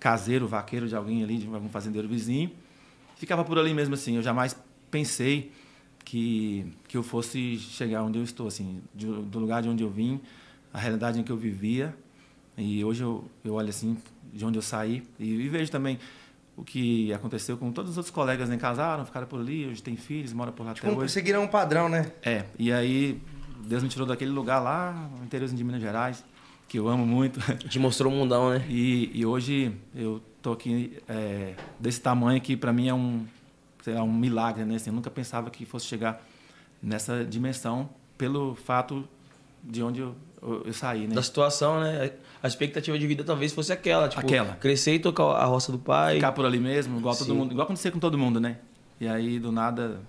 caseiro, 0.00 0.46
vaqueiro 0.46 0.88
de 0.88 0.96
alguém 0.96 1.22
ali, 1.22 1.38
de 1.38 1.46
algum 1.46 1.68
fazendeiro 1.68 2.08
vizinho. 2.08 2.50
Ficava 3.16 3.44
por 3.44 3.58
ali 3.58 3.74
mesmo 3.74 3.94
assim. 3.94 4.16
Eu 4.16 4.22
jamais 4.22 4.56
pensei 4.90 5.52
que, 6.08 6.64
que 6.88 6.96
eu 6.96 7.02
fosse 7.02 7.58
chegar 7.58 8.02
onde 8.02 8.18
eu 8.18 8.24
estou, 8.24 8.48
assim, 8.48 8.80
de, 8.94 9.04
do 9.04 9.38
lugar 9.38 9.60
de 9.60 9.68
onde 9.68 9.84
eu 9.84 9.90
vim, 9.90 10.18
a 10.72 10.78
realidade 10.78 11.20
em 11.20 11.22
que 11.22 11.30
eu 11.30 11.36
vivia. 11.36 11.94
E 12.56 12.82
hoje 12.82 13.02
eu, 13.02 13.26
eu 13.44 13.52
olho 13.52 13.68
assim, 13.68 13.94
de 14.32 14.42
onde 14.42 14.56
eu 14.56 14.62
saí, 14.62 15.02
e, 15.18 15.26
e 15.26 15.48
vejo 15.50 15.70
também 15.70 15.98
o 16.56 16.64
que 16.64 17.12
aconteceu 17.12 17.58
com 17.58 17.70
todos 17.70 17.90
os 17.90 17.96
outros 17.98 18.12
colegas, 18.12 18.48
né? 18.48 18.56
Casaram, 18.56 19.04
ficaram 19.04 19.26
por 19.26 19.38
ali, 19.38 19.66
hoje 19.66 19.82
tem 19.82 19.96
filhos, 19.96 20.32
moram 20.32 20.50
por 20.50 20.64
lá 20.64 20.72
tipo, 20.72 20.86
até 20.86 20.96
hoje. 20.96 21.12
Seguiram 21.12 21.42
um 21.42 21.46
padrão, 21.46 21.90
né? 21.90 22.10
É, 22.22 22.46
e 22.58 22.72
aí 22.72 23.20
Deus 23.66 23.82
me 23.82 23.90
tirou 23.90 24.06
daquele 24.06 24.30
lugar 24.30 24.60
lá, 24.60 25.10
no 25.18 25.24
interior 25.26 25.46
de 25.50 25.62
Minas 25.62 25.82
Gerais, 25.82 26.24
que 26.66 26.78
eu 26.78 26.88
amo 26.88 27.04
muito. 27.04 27.38
Te 27.68 27.78
mostrou 27.78 28.10
o 28.10 28.16
mundão, 28.16 28.48
né? 28.48 28.64
E, 28.66 29.10
e 29.12 29.26
hoje 29.26 29.72
eu 29.94 30.22
tô 30.40 30.52
aqui 30.52 30.96
é, 31.06 31.54
desse 31.78 32.00
tamanho 32.00 32.40
que 32.40 32.56
para 32.56 32.72
mim 32.72 32.88
é 32.88 32.94
um, 32.94 33.26
lá, 33.94 34.02
um 34.02 34.12
milagre, 34.12 34.64
né? 34.64 34.76
Assim, 34.76 34.90
eu 34.90 34.94
nunca 34.94 35.10
pensava 35.10 35.50
que 35.50 35.64
fosse 35.64 35.86
chegar 35.86 36.22
nessa 36.82 37.24
dimensão 37.24 37.88
pelo 38.16 38.54
fato 38.54 39.08
de 39.62 39.82
onde 39.82 40.00
eu, 40.00 40.14
eu, 40.42 40.62
eu, 40.66 40.72
saí, 40.72 41.06
né? 41.06 41.14
Da 41.14 41.22
situação, 41.22 41.80
né? 41.80 42.12
A 42.42 42.46
expectativa 42.46 42.98
de 42.98 43.06
vida 43.06 43.24
talvez 43.24 43.52
fosse 43.52 43.72
aquela, 43.72 44.08
tipo, 44.08 44.20
aquela. 44.20 44.54
crescer 44.56 44.94
e 44.94 44.98
tocar 44.98 45.24
a 45.24 45.44
roça 45.44 45.72
do 45.72 45.78
pai. 45.78 46.16
Ficar 46.16 46.32
por 46.32 46.44
ali 46.44 46.58
mesmo, 46.58 46.98
igual 46.98 47.14
Sim. 47.14 47.26
todo 47.26 47.34
mundo, 47.34 47.52
igual 47.52 47.64
acontecer 47.64 47.90
com 47.90 47.98
todo 47.98 48.16
mundo, 48.16 48.40
né? 48.40 48.58
E 49.00 49.08
aí 49.08 49.38
do 49.38 49.52
nada 49.52 50.00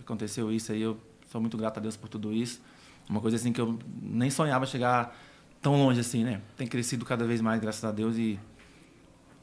aconteceu 0.00 0.52
isso 0.52 0.72
aí, 0.72 0.82
eu 0.82 0.96
sou 1.30 1.40
muito 1.40 1.56
grato 1.56 1.78
a 1.78 1.80
Deus 1.80 1.96
por 1.96 2.08
tudo 2.08 2.32
isso. 2.32 2.60
Uma 3.08 3.20
coisa 3.20 3.36
assim 3.36 3.52
que 3.52 3.60
eu 3.60 3.78
nem 4.02 4.30
sonhava 4.30 4.66
chegar 4.66 5.16
tão 5.60 5.76
longe 5.76 6.00
assim, 6.00 6.24
né? 6.24 6.40
Tem 6.56 6.66
crescido 6.66 7.04
cada 7.04 7.24
vez 7.24 7.40
mais, 7.40 7.60
graças 7.60 7.84
a 7.84 7.92
Deus 7.92 8.16
e 8.16 8.38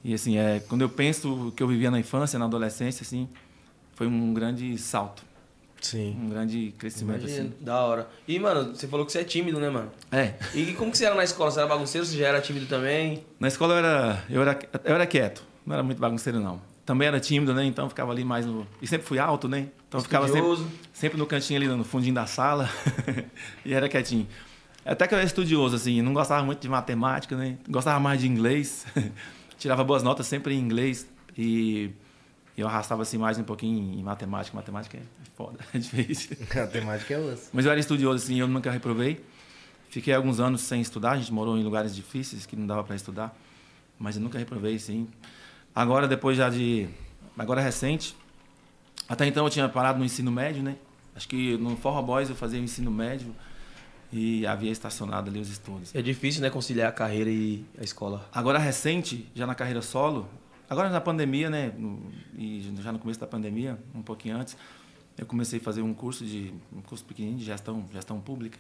e 0.04 0.14
assim, 0.14 0.38
é, 0.38 0.60
quando 0.68 0.82
eu 0.82 0.90
penso 0.90 1.48
o 1.48 1.52
que 1.52 1.62
eu 1.62 1.68
vivia 1.68 1.92
na 1.92 2.00
infância, 2.00 2.40
na 2.40 2.46
adolescência, 2.46 3.04
assim, 3.04 3.30
foi 4.02 4.08
um 4.08 4.34
grande 4.34 4.76
salto. 4.80 5.24
Sim. 5.80 6.18
Um 6.20 6.30
grande 6.30 6.74
crescimento, 6.76 7.20
Imagina. 7.20 7.50
assim. 7.50 7.54
Da 7.64 7.82
hora. 7.82 8.10
E, 8.28 8.40
mano, 8.40 8.76
você 8.76 8.88
falou 8.88 9.06
que 9.06 9.12
você 9.12 9.20
é 9.20 9.24
tímido, 9.24 9.60
né, 9.60 9.70
mano? 9.70 9.92
É. 10.12 10.34
E 10.56 10.74
como 10.74 10.90
que 10.90 10.98
você 10.98 11.06
era 11.06 11.14
na 11.14 11.24
escola? 11.24 11.52
Você 11.52 11.60
era 11.60 11.70
bagunceiro? 11.70 12.08
Você 12.08 12.18
já 12.18 12.30
era 12.30 12.42
tímido 12.42 12.66
também? 12.66 13.24
Na 13.40 13.48
escola 13.48 13.76
eu 13.76 13.78
era, 13.78 14.24
eu 14.28 14.42
era, 14.42 14.60
eu 14.86 14.96
era 14.96 15.06
quieto. 15.06 15.44
Não 15.64 15.76
era 15.76 15.84
muito 15.84 16.00
bagunceiro, 16.00 16.40
não. 16.40 16.60
Também 16.84 17.08
era 17.08 17.20
tímido, 17.20 17.54
né? 17.54 17.64
Então 17.64 17.88
ficava 17.88 18.12
ali 18.12 18.24
mais 18.24 18.44
no... 18.44 18.66
E 18.82 18.88
sempre 18.88 19.06
fui 19.06 19.20
alto, 19.20 19.48
né? 19.48 19.68
Então 19.88 20.02
ficava 20.02 20.28
sempre, 20.28 20.66
sempre 20.92 21.18
no 21.20 21.28
cantinho 21.28 21.60
ali, 21.60 21.68
no 21.68 21.84
fundinho 21.84 22.16
da 22.16 22.26
sala. 22.26 22.68
e 23.64 23.72
era 23.72 23.88
quietinho. 23.88 24.28
Até 24.84 25.06
que 25.06 25.14
eu 25.14 25.20
era 25.20 25.28
estudioso, 25.28 25.76
assim. 25.76 26.02
Não 26.02 26.12
gostava 26.12 26.44
muito 26.44 26.60
de 26.60 26.68
matemática, 26.68 27.38
né? 27.38 27.60
Gostava 27.70 28.00
mais 28.00 28.20
de 28.20 28.28
inglês. 28.28 28.84
Tirava 29.60 29.84
boas 29.84 30.02
notas 30.02 30.26
sempre 30.26 30.56
em 30.56 30.60
inglês. 30.60 31.08
E 31.38 31.92
Eu 32.58 32.68
arrastava 32.68 33.02
assim 33.02 33.18
mais 33.18 33.38
um 33.38 33.44
pouquinho 33.44 34.00
em 34.00 34.04
matemática. 34.04 34.56
Matemática 34.56 34.98
é 34.98 35.02
foda, 35.36 35.60
é 35.74 35.78
difícil. 35.78 36.38
A 36.62 36.68
temática 36.68 37.14
é 37.14 37.20
osso. 37.20 37.50
Mas 37.54 37.66
eu 37.66 37.72
era 37.72 37.80
estudioso, 37.80 38.24
assim, 38.24 38.40
eu 38.40 38.48
nunca 38.48 38.72
reprovei. 38.72 39.24
Fiquei 39.90 40.14
alguns 40.14 40.40
anos 40.40 40.62
sem 40.62 40.80
estudar, 40.82 41.12
a 41.12 41.18
gente 41.18 41.34
morou 41.34 41.58
em 41.58 41.64
lugares 41.64 41.96
difíceis 41.96 42.46
que 42.46 42.56
não 42.56 42.66
dava 42.66 42.84
para 42.84 42.96
estudar. 42.96 43.38
Mas 44.00 44.16
eu 44.16 44.22
nunca 44.22 44.40
reprovei, 44.40 44.80
sim. 44.80 45.08
Agora, 45.76 46.08
depois 46.08 46.38
já 46.38 46.50
de. 46.50 46.88
Agora 47.38 47.62
recente. 47.62 48.16
Até 49.08 49.26
então 49.28 49.46
eu 49.46 49.50
tinha 49.50 49.68
parado 49.68 50.00
no 50.00 50.06
ensino 50.06 50.32
médio, 50.32 50.64
né? 50.64 50.78
Acho 51.16 51.28
que 51.28 51.58
no 51.58 51.76
Forra 51.76 52.02
Boys 52.02 52.30
eu 52.30 52.36
fazia 52.36 52.60
o 52.60 52.64
ensino 52.64 52.90
médio 52.90 53.36
e 54.12 54.46
havia 54.46 54.72
estacionado 54.72 55.30
ali 55.30 55.40
os 55.40 55.50
estudos. 55.50 55.94
É 55.96 56.02
difícil, 56.02 56.42
né, 56.42 56.50
conciliar 56.50 56.90
a 56.90 56.92
carreira 56.92 57.30
e 57.30 57.66
a 57.78 57.84
escola. 57.84 58.28
Agora 58.34 58.60
recente, 58.60 59.28
já 59.34 59.46
na 59.46 59.56
carreira 59.56 59.82
solo, 59.82 60.28
agora 60.72 60.90
na 60.90 61.02
pandemia, 61.02 61.50
né? 61.50 61.74
E 62.38 62.74
já 62.82 62.94
no 62.94 63.00
começo 63.00 63.20
da 63.20 63.28
pandemia, 63.28 63.78
um 63.94 64.02
pouquinho 64.02 64.38
antes, 64.38 64.56
eu 65.18 65.26
comecei 65.26 65.60
a 65.60 65.62
fazer 65.62 65.82
um 65.82 65.94
curso 65.94 66.26
de 66.26 66.54
um 66.74 66.82
curso 66.82 67.04
pequenininho 67.04 67.40
de 67.40 67.46
gestão, 67.46 67.84
gestão 67.92 68.22
pública. 68.22 68.58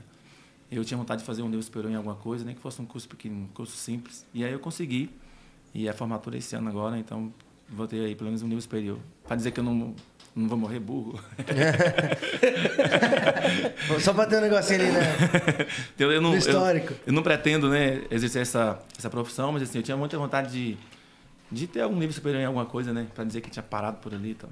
Eu 0.69 0.83
tinha 0.83 0.97
vontade 0.97 1.21
de 1.21 1.25
fazer 1.25 1.41
um 1.41 1.49
Deus 1.49 1.63
esperou 1.65 1.89
em 1.89 1.95
alguma 1.95 2.15
coisa, 2.15 2.43
nem 2.43 2.53
que 2.53 2.61
fosse 2.61 2.81
um 2.81 2.85
curso 2.85 3.07
pequeno, 3.07 3.43
um 3.43 3.47
curso 3.47 3.77
simples. 3.77 4.25
E 4.33 4.43
aí 4.43 4.51
eu 4.51 4.59
consegui. 4.59 5.09
E 5.73 5.87
a 5.87 5.93
formatura 5.93 6.35
é 6.35 6.39
esse 6.39 6.53
ano 6.53 6.67
agora, 6.67 6.99
então 6.99 7.33
vou 7.69 7.87
ter 7.87 8.03
aí 8.03 8.13
pelo 8.13 8.25
menos 8.25 8.41
um 8.41 8.47
nível 8.47 8.61
superior. 8.61 8.99
Para 9.25 9.37
dizer 9.37 9.51
que 9.51 9.61
eu 9.61 9.63
não, 9.63 9.95
não 10.35 10.49
vou 10.49 10.57
morrer 10.57 10.81
burro. 10.81 11.17
Só 14.01 14.13
pra 14.13 14.25
ter 14.25 14.39
um 14.39 14.41
negocinho 14.41 14.81
ali, 14.81 14.91
né? 14.91 14.99
Então, 15.95 16.11
eu 16.11 16.21
não, 16.21 16.31
No 16.31 16.37
histórico. 16.37 16.91
Eu, 16.91 16.99
eu 17.07 17.13
não 17.13 17.23
pretendo 17.23 17.69
né, 17.69 18.03
exercer 18.11 18.41
essa, 18.41 18.81
essa 18.97 19.09
profissão, 19.09 19.53
mas 19.53 19.63
assim, 19.63 19.77
eu 19.77 19.83
tinha 19.83 19.95
muita 19.95 20.17
vontade 20.17 20.51
de, 20.51 20.77
de 21.51 21.67
ter 21.67 21.81
algum 21.81 21.95
nível 21.97 22.13
superior 22.13 22.41
em 22.41 22.45
alguma 22.45 22.65
coisa, 22.65 22.93
né? 22.93 23.07
Para 23.13 23.23
dizer 23.23 23.41
que 23.41 23.49
tinha 23.49 23.63
parado 23.63 23.97
por 23.97 24.13
ali. 24.13 24.31
Então. 24.31 24.49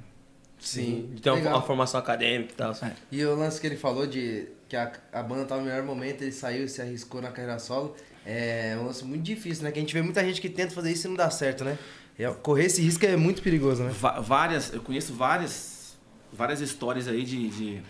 Sim. 0.59 1.11
De 1.13 1.21
ter 1.21 1.29
uma, 1.31 1.49
uma 1.49 1.61
formação 1.61 1.99
acadêmica 1.99 2.51
e 2.51 2.55
tal. 2.55 2.75
E 3.11 3.23
o 3.23 3.35
lance 3.35 3.61
que 3.61 3.65
ele 3.67 3.77
falou 3.77 4.05
de 4.05 4.47
que 4.67 4.75
a, 4.75 4.91
a 5.13 5.23
banda 5.23 5.45
tava 5.45 5.61
no 5.61 5.67
melhor 5.67 5.83
momento, 5.83 6.21
ele 6.21 6.31
saiu 6.31 6.65
e 6.65 6.69
se 6.69 6.81
arriscou 6.81 7.21
na 7.21 7.31
carreira 7.31 7.57
solo, 7.57 7.95
é 8.25 8.77
um 8.79 8.85
lance 8.85 9.03
muito 9.05 9.23
difícil, 9.23 9.63
né? 9.63 9.71
Que 9.71 9.79
a 9.79 9.81
gente 9.81 9.93
vê 9.93 10.01
muita 10.01 10.23
gente 10.23 10.41
que 10.41 10.49
tenta 10.49 10.73
fazer 10.73 10.91
isso 10.91 11.07
e 11.07 11.09
não 11.09 11.15
dá 11.15 11.29
certo, 11.29 11.63
né? 11.63 11.77
É, 12.17 12.29
correr 12.29 12.65
esse 12.65 12.81
risco 12.81 13.05
é 13.05 13.15
muito 13.15 13.41
perigoso, 13.41 13.81
né? 13.83 13.91
Va- 13.97 14.19
várias, 14.19 14.73
eu 14.73 14.81
conheço 14.81 15.13
várias, 15.13 15.97
várias 16.33 16.59
histórias 16.59 17.07
aí 17.07 17.23
de, 17.23 17.47
de, 17.47 17.81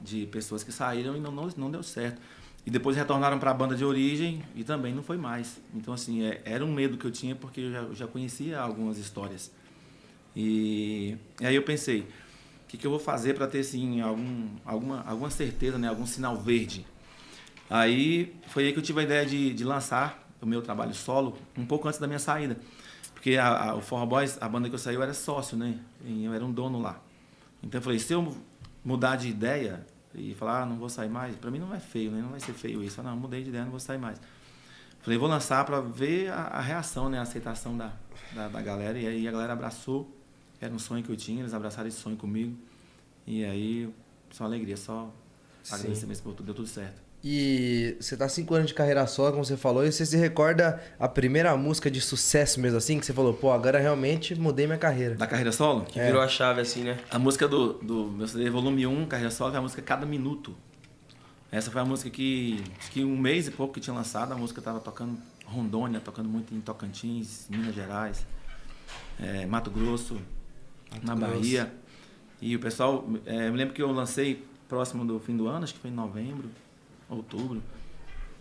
de 0.00 0.26
pessoas 0.26 0.64
que 0.64 0.72
saíram 0.72 1.14
e 1.14 1.20
não, 1.20 1.30
não, 1.30 1.48
não 1.56 1.70
deu 1.70 1.82
certo. 1.82 2.18
E 2.66 2.70
depois 2.70 2.96
retornaram 2.96 3.38
para 3.38 3.50
a 3.50 3.54
banda 3.54 3.74
de 3.76 3.84
origem 3.84 4.42
e 4.54 4.64
também 4.64 4.94
não 4.94 5.02
foi 5.02 5.18
mais. 5.18 5.60
Então, 5.74 5.92
assim, 5.92 6.22
é- 6.24 6.40
era 6.44 6.64
um 6.64 6.72
medo 6.72 6.96
que 6.96 7.04
eu 7.04 7.10
tinha 7.10 7.34
porque 7.36 7.60
eu 7.60 7.70
já, 7.72 7.78
eu 7.78 7.94
já 7.94 8.06
conhecia 8.06 8.58
algumas 8.58 8.96
histórias. 8.96 9.50
E, 10.34 11.16
e 11.40 11.46
aí 11.46 11.54
eu 11.54 11.62
pensei, 11.62 12.00
o 12.00 12.06
que, 12.68 12.76
que 12.78 12.86
eu 12.86 12.90
vou 12.90 12.98
fazer 12.98 13.34
para 13.34 13.46
ter, 13.46 13.60
assim, 13.60 14.00
algum, 14.00 14.48
alguma, 14.64 15.02
alguma 15.06 15.30
certeza, 15.30 15.76
né? 15.78 15.88
Algum 15.88 16.06
sinal 16.06 16.36
verde. 16.36 16.86
Aí 17.68 18.34
foi 18.48 18.66
aí 18.66 18.72
que 18.72 18.78
eu 18.78 18.82
tive 18.82 19.00
a 19.00 19.02
ideia 19.02 19.24
de, 19.26 19.52
de 19.54 19.64
lançar 19.64 20.28
o 20.40 20.46
meu 20.46 20.60
trabalho 20.60 20.94
solo 20.94 21.38
um 21.56 21.64
pouco 21.64 21.88
antes 21.88 21.98
da 22.00 22.06
minha 22.06 22.18
saída. 22.18 22.58
Porque 23.14 23.36
a, 23.36 23.70
a- 23.70 23.74
o 23.74 23.80
Forra 23.80 24.04
Boys, 24.06 24.38
a 24.40 24.48
banda 24.48 24.68
que 24.68 24.74
eu 24.74 24.78
saí, 24.78 24.94
eu 24.94 25.02
era 25.02 25.14
sócio, 25.14 25.56
né? 25.56 25.78
E 26.04 26.24
eu 26.24 26.32
era 26.34 26.44
um 26.44 26.52
dono 26.52 26.80
lá. 26.80 27.00
Então 27.62 27.78
eu 27.78 27.82
falei, 27.82 27.98
se 27.98 28.12
eu 28.12 28.34
mudar 28.84 29.16
de 29.16 29.28
ideia 29.28 29.86
e 30.14 30.34
falar, 30.34 30.62
ah, 30.62 30.66
não 30.66 30.76
vou 30.76 30.88
sair 30.88 31.08
mais, 31.08 31.36
pra 31.36 31.50
mim 31.50 31.58
não 31.58 31.74
é 31.74 31.80
feio, 31.80 32.10
né? 32.10 32.20
Não 32.20 32.30
vai 32.30 32.40
ser 32.40 32.52
feio 32.52 32.82
isso. 32.82 33.00
Eu, 33.00 33.04
não, 33.04 33.16
mudei 33.16 33.42
de 33.42 33.48
ideia, 33.48 33.64
não 33.64 33.70
vou 33.70 33.80
sair 33.80 33.98
mais. 33.98 34.20
Falei, 35.02 35.18
vou 35.18 35.28
lançar 35.28 35.64
pra 35.64 35.80
ver 35.80 36.30
a, 36.30 36.42
a 36.44 36.60
reação, 36.60 37.08
né? 37.08 37.18
A 37.18 37.22
aceitação 37.22 37.76
da, 37.76 37.92
da, 38.32 38.48
da 38.48 38.62
galera. 38.62 38.98
E 38.98 39.06
aí 39.06 39.28
a 39.28 39.32
galera 39.32 39.52
abraçou. 39.52 40.10
Era 40.60 40.72
um 40.72 40.78
sonho 40.78 41.02
que 41.02 41.10
eu 41.10 41.16
tinha, 41.16 41.40
eles 41.40 41.52
abraçaram 41.52 41.88
esse 41.88 41.98
sonho 41.98 42.16
comigo. 42.16 42.56
E 43.26 43.44
aí, 43.44 43.92
só 44.30 44.44
alegria, 44.44 44.76
só 44.76 45.12
Sim. 45.62 45.88
mesmo 46.06 46.22
por 46.22 46.34
tudo, 46.34 46.46
deu 46.46 46.54
tudo 46.54 46.68
certo. 46.68 47.02
E 47.26 47.96
você 47.98 48.18
tá 48.18 48.28
cinco 48.28 48.54
anos 48.54 48.68
de 48.68 48.74
carreira 48.74 49.06
solo, 49.06 49.30
como 49.30 49.42
você 49.42 49.56
falou, 49.56 49.82
e 49.86 49.90
você 49.90 50.04
se 50.04 50.14
recorda 50.14 50.78
a 51.00 51.08
primeira 51.08 51.56
música 51.56 51.90
de 51.90 51.98
sucesso 51.98 52.60
mesmo 52.60 52.76
assim, 52.76 53.00
que 53.00 53.06
você 53.06 53.14
falou, 53.14 53.32
pô, 53.32 53.50
agora 53.50 53.78
realmente 53.78 54.38
mudei 54.38 54.66
minha 54.66 54.78
carreira. 54.78 55.14
Da 55.14 55.26
carreira 55.26 55.50
solo? 55.50 55.86
Que 55.86 55.98
virou 55.98 56.20
a 56.20 56.28
chave 56.28 56.60
assim, 56.60 56.82
né? 56.82 56.98
A 57.10 57.18
música 57.18 57.48
do, 57.48 57.72
do 57.74 58.10
meu 58.10 58.28
CD 58.28 58.50
volume 58.50 58.86
1, 58.86 59.06
Carreira 59.06 59.30
Solo, 59.30 59.52
foi 59.52 59.58
a 59.58 59.62
música 59.62 59.80
Cada 59.80 60.04
Minuto. 60.04 60.54
Essa 61.50 61.70
foi 61.70 61.80
a 61.80 61.84
música 61.86 62.10
que, 62.10 62.62
acho 62.78 62.90
que 62.90 63.02
um 63.02 63.16
mês 63.16 63.48
e 63.48 63.50
pouco 63.50 63.72
que 63.72 63.80
tinha 63.80 63.96
lançado, 63.96 64.32
a 64.32 64.36
música 64.36 64.60
estava 64.60 64.78
tocando 64.78 65.16
Rondônia, 65.46 66.00
tocando 66.00 66.28
muito 66.28 66.54
em 66.54 66.60
Tocantins, 66.60 67.46
Minas 67.48 67.74
Gerais, 67.74 68.26
eh, 69.18 69.46
Mato 69.46 69.70
Grosso, 69.70 70.18
na 71.02 71.14
Grosso. 71.14 71.32
Bahia. 71.32 71.72
E 72.38 72.54
o 72.54 72.60
pessoal, 72.60 73.08
eh, 73.24 73.50
me 73.50 73.56
lembro 73.56 73.72
que 73.72 73.80
eu 73.80 73.90
lancei 73.92 74.44
próximo 74.68 75.06
do 75.06 75.18
fim 75.20 75.34
do 75.34 75.48
ano, 75.48 75.64
acho 75.64 75.72
que 75.72 75.80
foi 75.80 75.90
em 75.90 75.94
novembro, 75.94 76.50
outubro. 77.08 77.62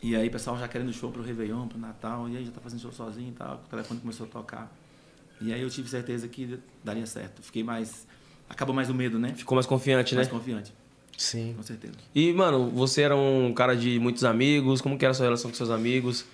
E 0.01 0.15
aí 0.15 0.27
o 0.27 0.31
pessoal 0.31 0.57
já 0.57 0.67
querendo 0.67 0.91
show 0.91 1.11
pro 1.11 1.23
Réveillon, 1.23 1.67
pro 1.67 1.77
Natal, 1.77 2.27
e 2.27 2.35
aí 2.37 2.45
já 2.45 2.51
tá 2.51 2.59
fazendo 2.59 2.81
show 2.81 2.91
sozinho 2.91 3.29
e 3.29 3.31
tal, 3.31 3.63
o 3.65 3.69
telefone 3.69 4.01
começou 4.01 4.25
a 4.25 4.29
tocar. 4.29 4.75
E 5.39 5.53
aí 5.53 5.61
eu 5.61 5.69
tive 5.69 5.89
certeza 5.89 6.27
que 6.27 6.59
daria 6.83 7.05
certo. 7.05 7.41
Fiquei 7.41 7.63
mais. 7.63 8.05
Acabou 8.49 8.75
mais 8.75 8.89
o 8.89 8.93
medo, 8.93 9.17
né? 9.17 9.33
Ficou 9.35 9.55
mais 9.55 9.65
confiante, 9.65 10.13
né? 10.13 10.19
mais 10.19 10.27
confiante, 10.27 10.73
Sim. 11.17 11.53
com 11.55 11.63
certeza. 11.63 11.93
E, 12.13 12.31
mano, 12.33 12.69
você 12.69 13.01
era 13.01 13.15
um 13.15 13.53
cara 13.53 13.75
de 13.75 13.99
muitos 13.99 14.23
amigos. 14.23 14.81
Como 14.81 14.97
que 14.97 15.05
era 15.05 15.11
a 15.11 15.15
sua 15.15 15.25
relação 15.25 15.49
com 15.49 15.57
seus 15.57 15.69
amigos? 15.69 16.25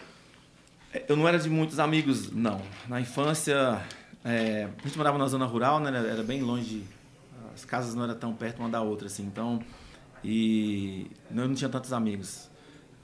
É, 0.93 1.05
Eu 1.07 1.15
não 1.15 1.27
era 1.27 1.37
de 1.39 1.49
muitos 1.49 1.79
amigos, 1.79 2.31
não. 2.31 2.61
Na 2.87 2.99
infância, 2.99 3.81
é, 4.23 4.67
a 4.77 4.87
gente 4.87 4.97
morava 4.97 5.17
na 5.17 5.27
zona 5.27 5.45
rural, 5.45 5.79
né? 5.79 5.89
Era, 5.89 6.07
era 6.07 6.23
bem 6.23 6.41
longe. 6.41 6.83
As 7.53 7.63
casas 7.65 7.93
não 7.95 8.03
eram 8.03 8.15
tão 8.15 8.33
perto 8.33 8.59
uma 8.59 8.69
da 8.69 8.81
outra, 8.81 9.07
assim. 9.07 9.23
Então, 9.23 9.59
e 10.23 11.09
eu 11.29 11.47
não 11.47 11.55
tinha 11.55 11.69
tantos 11.69 11.93
amigos. 11.93 12.49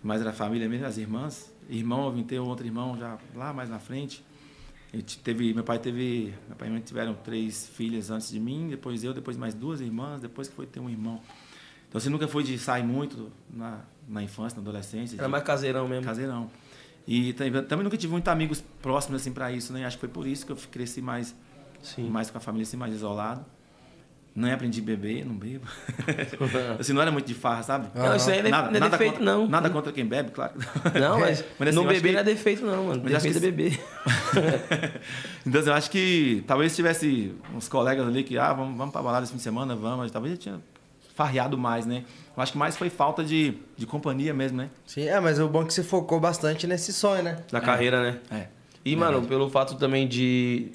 Mas 0.04 0.22
era 0.22 0.30
a 0.30 0.34
família 0.34 0.70
mesmo, 0.70 0.86
as 0.86 0.98
irmãs. 0.98 1.52
Irmão, 1.70 2.06
eu 2.06 2.12
vim 2.12 2.24
ter 2.24 2.40
um 2.40 2.48
outro 2.48 2.66
irmão 2.66 2.98
já 2.98 3.18
lá 3.34 3.52
mais 3.52 3.70
na 3.70 3.80
frente. 3.80 4.24
Eu 4.94 5.02
teve, 5.24 5.54
meu 5.54 5.64
pai 5.64 5.80
teve, 5.80 6.34
meu 6.48 6.56
pai 6.56 6.68
e 6.68 6.72
minha 6.72 6.80
mãe 6.80 6.82
tiveram 6.82 7.14
três 7.16 7.68
filhas 7.68 8.10
antes 8.10 8.30
de 8.30 8.40
mim, 8.40 8.70
depois 8.70 9.04
eu, 9.04 9.14
depois 9.14 9.36
mais 9.36 9.54
duas 9.54 9.82
irmãs, 9.82 10.22
depois 10.22 10.48
que 10.48 10.56
foi 10.56 10.66
ter 10.66 10.80
um 10.80 10.90
irmão. 10.90 11.20
Então, 11.90 11.98
assim, 11.98 12.10
nunca 12.10 12.28
fui 12.28 12.44
de 12.44 12.58
sair 12.58 12.84
muito 12.84 13.32
na, 13.50 13.82
na 14.08 14.22
infância, 14.22 14.56
na 14.56 14.62
adolescência. 14.62 15.18
Era 15.18 15.28
mais 15.28 15.44
caseirão 15.44 15.88
mesmo. 15.88 16.06
Caseirão. 16.06 16.50
E 17.08 17.34
também, 17.34 17.64
também 17.64 17.84
nunca 17.84 17.98
tive 17.98 18.12
muitos 18.12 18.32
amigos 18.32 18.64
próximos 18.82 19.22
assim 19.22 19.32
para 19.32 19.52
isso, 19.52 19.72
né? 19.74 19.86
Acho 19.86 19.98
que 19.98 20.02
foi 20.02 20.10
por 20.10 20.26
isso 20.26 20.46
que 20.46 20.52
eu 20.52 20.58
cresci 20.72 21.02
mais, 21.02 21.36
Sim. 21.82 22.10
mais 22.10 22.30
com 22.30 22.38
a 22.38 22.42
família 22.42 22.64
assim, 22.64 22.78
mais 22.78 22.94
isolado. 22.94 23.46
Não 24.36 24.52
aprendi 24.54 24.82
a 24.82 24.84
beber, 24.84 25.26
não 25.26 25.34
bebo. 25.34 25.66
assim, 26.78 26.92
não 26.92 27.02
era 27.02 27.10
muito 27.10 27.26
de 27.26 27.34
farra, 27.34 27.64
sabe? 27.64 27.88
Não, 27.96 28.16
isso 28.18 28.30
aí 28.30 28.44
não 28.44 28.50
é- 28.50 28.52
não 28.80 28.86
é 28.86 28.90
defeito, 28.90 29.12
contra, 29.14 29.24
não. 29.26 29.48
Nada 29.48 29.70
contra 29.70 29.94
quem 29.94 30.06
bebe, 30.06 30.32
claro. 30.32 30.54
Não, 31.00 31.18
mas, 31.20 31.44
Mas, 31.58 31.70
assim, 31.70 31.76
não 31.78 31.86
beber 31.88 32.02
que- 32.10 32.12
não 32.12 32.20
é 32.20 32.24
defeito, 32.24 32.66
não, 32.66 32.84
mano. 32.84 33.02
Mas 33.02 33.14
Defeito 33.14 33.38
é 33.38 33.40
que- 33.40 33.46
beber. 33.52 33.80
então, 35.46 35.62
assim, 35.62 35.70
eu 35.70 35.74
acho 35.76 35.90
que 35.90 36.44
talvez 36.48 36.72
se 36.72 36.76
tivesse 36.76 37.34
uns 37.54 37.68
colegas 37.68 38.06
ali 38.08 38.24
que, 38.24 38.38
ah, 38.38 38.52
vamos, 38.54 38.78
vamos 38.78 38.92
pra 38.92 39.02
balada 39.02 39.24
esse 39.24 39.32
fim 39.32 39.38
de 39.38 39.44
semana, 39.44 39.76
vamos. 39.76 40.12
Talvez 40.12 40.34
eu 40.34 40.38
tinha 40.38 40.60
farreado 41.16 41.58
mais, 41.58 41.86
né? 41.86 42.04
Eu 42.36 42.44
acho 42.44 42.52
que 42.52 42.58
mais 42.58 42.76
foi 42.76 42.90
falta 42.90 43.24
de, 43.24 43.54
de 43.78 43.86
companhia 43.86 44.34
mesmo, 44.34 44.58
né? 44.58 44.70
Sim, 44.86 45.08
é, 45.08 45.18
mas 45.20 45.40
o 45.40 45.48
bom 45.48 45.62
é 45.62 45.66
que 45.66 45.74
você 45.74 45.84
focou 45.84 46.20
bastante 46.20 46.68
nesse 46.68 46.92
sonho, 46.92 47.24
né? 47.24 47.38
Da 47.52 47.62
carreira, 47.62 48.04
né? 48.04 48.20
É. 48.30 48.48
E, 48.84 48.96
mano, 48.96 49.22
pelo 49.24 49.50
fato 49.50 49.76
também 49.76 50.08
de, 50.08 50.72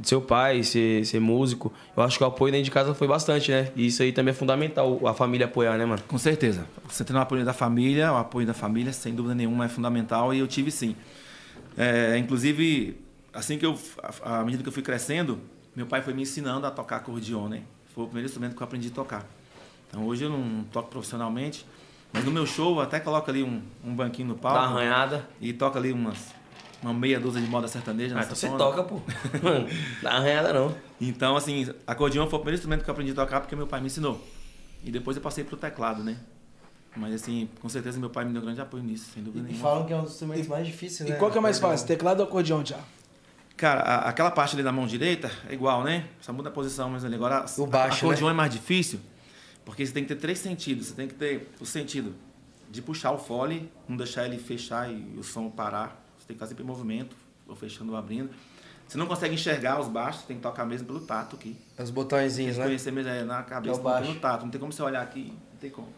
de 0.00 0.08
seu 0.08 0.20
pai 0.22 0.62
ser, 0.62 1.04
ser 1.04 1.20
músico, 1.20 1.70
eu 1.94 2.02
acho 2.02 2.16
que 2.16 2.24
o 2.24 2.26
apoio 2.26 2.50
dentro 2.50 2.64
de 2.64 2.70
casa 2.70 2.94
foi 2.94 3.06
bastante, 3.06 3.50
né? 3.50 3.70
E 3.76 3.86
isso 3.86 4.02
aí 4.02 4.12
também 4.12 4.32
é 4.32 4.34
fundamental, 4.34 4.98
a 5.06 5.12
família 5.12 5.44
apoiar, 5.46 5.76
né, 5.76 5.84
mano? 5.84 6.02
Com 6.08 6.16
certeza. 6.16 6.66
Você 6.88 7.04
tendo 7.04 7.16
o 7.16 7.20
apoio 7.20 7.44
da 7.44 7.52
família, 7.52 8.10
o 8.10 8.16
apoio 8.16 8.46
da 8.46 8.54
família, 8.54 8.92
sem 8.94 9.14
dúvida 9.14 9.34
nenhuma, 9.34 9.66
é 9.66 9.68
fundamental 9.68 10.32
e 10.32 10.38
eu 10.38 10.46
tive 10.46 10.70
sim. 10.70 10.96
É, 11.76 12.16
inclusive, 12.16 12.98
assim 13.32 13.58
que 13.58 13.66
eu, 13.66 13.78
à 14.22 14.42
medida 14.42 14.62
que 14.62 14.68
eu 14.68 14.72
fui 14.72 14.82
crescendo, 14.82 15.38
meu 15.76 15.86
pai 15.86 16.00
foi 16.02 16.14
me 16.14 16.22
ensinando 16.22 16.66
a 16.66 16.70
tocar 16.70 16.96
acordeon, 16.96 17.48
né? 17.48 17.62
Foi 17.94 18.04
o 18.04 18.06
primeiro 18.06 18.26
instrumento 18.26 18.56
que 18.56 18.62
eu 18.62 18.64
aprendi 18.64 18.88
a 18.88 18.92
tocar. 18.92 19.26
Então 19.88 20.06
hoje 20.06 20.24
eu 20.24 20.30
não 20.30 20.64
toco 20.72 20.88
profissionalmente, 20.88 21.66
mas 22.12 22.24
no 22.24 22.30
meu 22.30 22.46
show 22.46 22.76
eu 22.76 22.80
até 22.80 22.98
coloco 23.00 23.30
ali 23.30 23.42
um, 23.42 23.60
um 23.84 23.94
banquinho 23.94 24.28
no 24.28 24.34
Dá 24.34 24.40
palco 24.40 24.58
uma 24.58 24.80
arranhada. 24.80 25.28
e 25.40 25.52
toca 25.52 25.78
ali 25.78 25.92
umas, 25.92 26.32
uma 26.82 26.94
meia 26.94 27.20
dúzia 27.20 27.40
de 27.40 27.46
moda 27.48 27.68
sertaneja 27.68 28.14
Ah, 28.14 28.18
na 28.18 28.24
então 28.24 28.34
você 28.36 28.48
toca, 28.48 28.82
pô. 28.84 29.00
Mano, 29.42 29.68
dá 30.02 30.12
arranhada 30.12 30.52
não. 30.52 30.74
Então, 31.00 31.36
assim, 31.36 31.68
acordeon 31.86 32.26
foi 32.26 32.38
o 32.38 32.40
primeiro 32.40 32.56
instrumento 32.56 32.84
que 32.84 32.90
eu 32.90 32.92
aprendi 32.92 33.12
a 33.12 33.14
tocar 33.14 33.40
porque 33.40 33.54
meu 33.56 33.66
pai 33.66 33.80
me 33.80 33.86
ensinou. 33.86 34.24
E 34.82 34.90
depois 34.90 35.16
eu 35.16 35.22
passei 35.22 35.44
pro 35.44 35.56
teclado, 35.56 36.02
né? 36.02 36.16
Mas, 36.96 37.14
assim, 37.14 37.48
com 37.60 37.68
certeza 37.68 38.00
meu 38.00 38.10
pai 38.10 38.24
me 38.24 38.32
deu 38.32 38.42
grande 38.42 38.60
apoio 38.60 38.82
nisso, 38.82 39.10
sem 39.14 39.22
dúvida 39.22 39.46
E 39.48 39.52
nenhuma. 39.52 39.68
falam 39.70 39.86
que 39.86 39.92
é 39.92 39.96
um 39.96 40.02
dos 40.02 40.12
instrumentos 40.12 40.48
mais 40.48 40.66
difíceis, 40.66 41.08
E 41.08 41.12
né? 41.12 41.18
qual 41.18 41.30
que 41.30 41.38
é 41.38 41.40
mais 41.40 41.58
fácil, 41.58 41.86
teclado 41.86 42.20
ou 42.20 42.26
acordeão, 42.26 42.64
já? 42.64 42.78
Cara, 43.56 43.82
a- 43.82 44.08
aquela 44.08 44.30
parte 44.30 44.54
ali 44.56 44.62
da 44.62 44.72
mão 44.72 44.86
direita 44.86 45.30
é 45.48 45.52
igual, 45.54 45.84
né? 45.84 46.06
Só 46.20 46.32
muda 46.32 46.48
a 46.48 46.52
posição, 46.52 46.88
mas 46.90 47.04
ali 47.04 47.14
agora 47.14 47.44
O 47.58 47.66
baixo, 47.66 48.06
acordeon 48.06 48.26
né? 48.28 48.32
é 48.32 48.36
mais 48.36 48.50
difícil, 48.52 48.98
porque 49.64 49.84
você 49.86 49.92
tem 49.92 50.02
que 50.02 50.08
ter 50.14 50.20
três 50.20 50.38
sentidos. 50.38 50.86
Você 50.86 50.94
tem 50.94 51.06
que 51.06 51.14
ter 51.14 51.48
o 51.60 51.66
sentido 51.66 52.14
de 52.70 52.80
puxar 52.80 53.12
o 53.12 53.18
fole, 53.18 53.70
não 53.86 53.96
deixar 53.96 54.24
ele 54.24 54.38
fechar 54.38 54.90
e 54.90 55.14
o 55.18 55.22
som 55.22 55.48
parar. 55.50 56.02
Tem 56.30 56.36
que 56.36 56.44
estar 56.44 56.46
sempre 56.46 56.62
em 56.62 56.66
movimento, 56.66 57.16
ou 57.48 57.56
fechando 57.56 57.90
ou 57.90 57.98
abrindo. 57.98 58.30
Você 58.86 58.96
não 58.96 59.06
consegue 59.06 59.34
enxergar 59.34 59.80
os 59.80 59.88
baixos, 59.88 60.22
tem 60.22 60.36
que 60.36 60.42
tocar 60.42 60.64
mesmo 60.64 60.86
pelo 60.86 61.00
tato 61.00 61.34
aqui. 61.34 61.56
Os 61.76 61.90
botõezinhos, 61.90 62.56
né? 62.56 62.64
Conhecer 62.64 62.92
mesmo 62.92 63.10
é, 63.10 63.24
na 63.24 63.42
cabeça, 63.42 63.76
é 63.76 63.80
o 63.80 63.82
baixo. 63.82 64.08
pelo 64.08 64.20
tato. 64.20 64.44
Não 64.44 64.50
tem 64.50 64.60
como 64.60 64.72
você 64.72 64.82
olhar 64.82 65.02
aqui, 65.02 65.32
não 65.52 65.58
tem 65.60 65.70
como. 65.70 65.88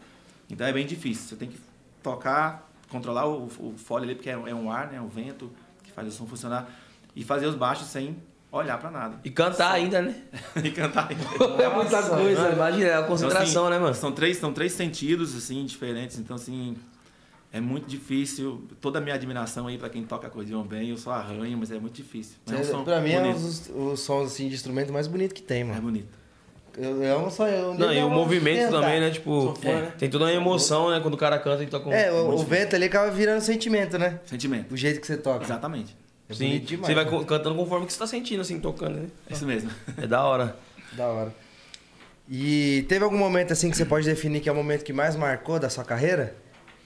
Então 0.49 0.65
é 0.65 0.73
bem 0.73 0.87
difícil. 0.87 1.29
Você 1.29 1.35
tem 1.35 1.49
que 1.49 1.59
tocar, 2.01 2.67
controlar 2.89 3.27
o, 3.27 3.45
o 3.45 3.75
fole 3.77 4.05
ali, 4.05 4.15
porque 4.15 4.29
é, 4.29 4.33
é 4.33 4.55
um 4.55 4.71
ar, 4.71 4.91
né? 4.91 4.99
O 4.99 5.07
vento 5.07 5.51
que 5.83 5.91
faz 5.91 6.07
o 6.07 6.11
som 6.11 6.25
funcionar. 6.25 6.67
E 7.15 7.23
fazer 7.23 7.45
os 7.45 7.55
baixos 7.55 7.87
sem 7.87 8.17
olhar 8.51 8.79
pra 8.79 8.89
nada. 8.89 9.19
E 9.23 9.29
cantar 9.29 9.71
ainda, 9.71 10.01
né? 10.01 10.15
e 10.63 10.71
cantar. 10.71 11.11
é 11.11 11.69
muita 11.69 12.01
coisa, 12.01 12.41
mano. 12.41 12.53
imagina, 12.53 12.87
é 12.87 12.95
a 12.95 13.03
concentração, 13.03 13.47
Então, 13.47 13.65
assim, 13.65 13.73
né, 13.73 13.79
mano? 13.79 13.95
São 13.95 14.11
três, 14.11 14.37
são 14.37 14.51
três 14.51 14.73
sentidos, 14.73 15.35
assim, 15.35 15.63
diferentes. 15.65 16.17
Então, 16.17 16.35
assim, 16.35 16.75
é 17.53 17.61
muito 17.61 17.87
difícil. 17.87 18.63
Toda 18.81 18.97
a 18.97 19.01
minha 19.01 19.13
admiração 19.15 19.67
aí 19.67 19.77
pra 19.77 19.87
quem 19.87 20.03
toca 20.03 20.25
acordeão 20.27 20.63
bem, 20.63 20.89
eu 20.89 20.97
só 20.97 21.11
arranho, 21.11 21.55
mas 21.57 21.71
é 21.71 21.79
muito 21.79 21.93
difícil. 21.93 22.35
Mas 22.47 22.55
é 22.55 22.61
um 22.73 22.77
som 22.79 22.83
pra 22.83 22.99
mim 22.99 23.11
é 23.13 23.21
um 23.21 23.31
dos 23.33 23.69
os 23.69 23.99
sons 23.99 24.31
assim, 24.33 24.49
de 24.49 24.55
instrumento 24.55 24.91
mais 24.91 25.05
bonito 25.07 25.33
que 25.35 25.41
tem, 25.41 25.61
É 25.61 25.63
mano. 25.63 25.81
bonito. 25.83 26.23
Eu, 26.75 27.03
eu 27.03 27.21
não 27.21 27.29
só 27.29 27.47
eu. 27.47 27.75
Não, 27.75 27.93
e 27.93 28.03
o 28.03 28.09
movimento 28.09 28.65
tentar. 28.65 28.81
também, 28.81 28.99
né? 28.99 29.11
Tipo, 29.11 29.29
Sou 29.43 29.55
fã, 29.55 29.69
né? 29.81 29.93
tem 29.99 30.09
toda 30.09 30.25
uma 30.25 30.33
emoção, 30.33 30.89
né? 30.89 30.99
Quando 30.99 31.13
o 31.13 31.17
cara 31.17 31.37
canta 31.37 31.61
e 31.63 31.67
toca 31.67 31.87
um. 31.87 31.93
É, 31.93 32.11
o, 32.11 32.29
o 32.31 32.37
vento 32.39 32.75
ali 32.75 32.85
acaba 32.85 33.11
virando 33.11 33.41
sentimento, 33.41 33.99
né? 33.99 34.19
Sentimento. 34.25 34.73
O 34.73 34.77
jeito 34.77 34.99
que 34.99 35.05
você 35.05 35.15
toca. 35.15 35.45
Exatamente. 35.45 35.95
É 36.27 36.33
Sim, 36.33 36.57
demais. 36.59 36.87
você 36.87 36.95
vai 36.95 37.05
né? 37.05 37.25
cantando 37.27 37.55
conforme 37.55 37.85
que 37.85 37.93
você 37.93 37.99
tá 37.99 38.07
sentindo, 38.07 38.41
assim, 38.41 38.59
tocando, 38.59 38.95
né? 39.01 39.07
É 39.29 39.33
isso 39.33 39.45
mesmo. 39.45 39.69
É 40.01 40.07
da 40.07 40.23
hora. 40.23 40.57
Da 40.93 41.05
hora. 41.05 41.35
E 42.27 42.85
teve 42.87 43.03
algum 43.03 43.17
momento 43.17 43.51
assim 43.53 43.69
que 43.69 43.77
você 43.77 43.85
pode 43.85 44.05
definir 44.05 44.39
que 44.39 44.49
é 44.49 44.51
o 44.51 44.55
momento 44.55 44.83
que 44.83 44.93
mais 44.93 45.15
marcou 45.15 45.59
da 45.59 45.69
sua 45.69 45.83
carreira? 45.83 46.35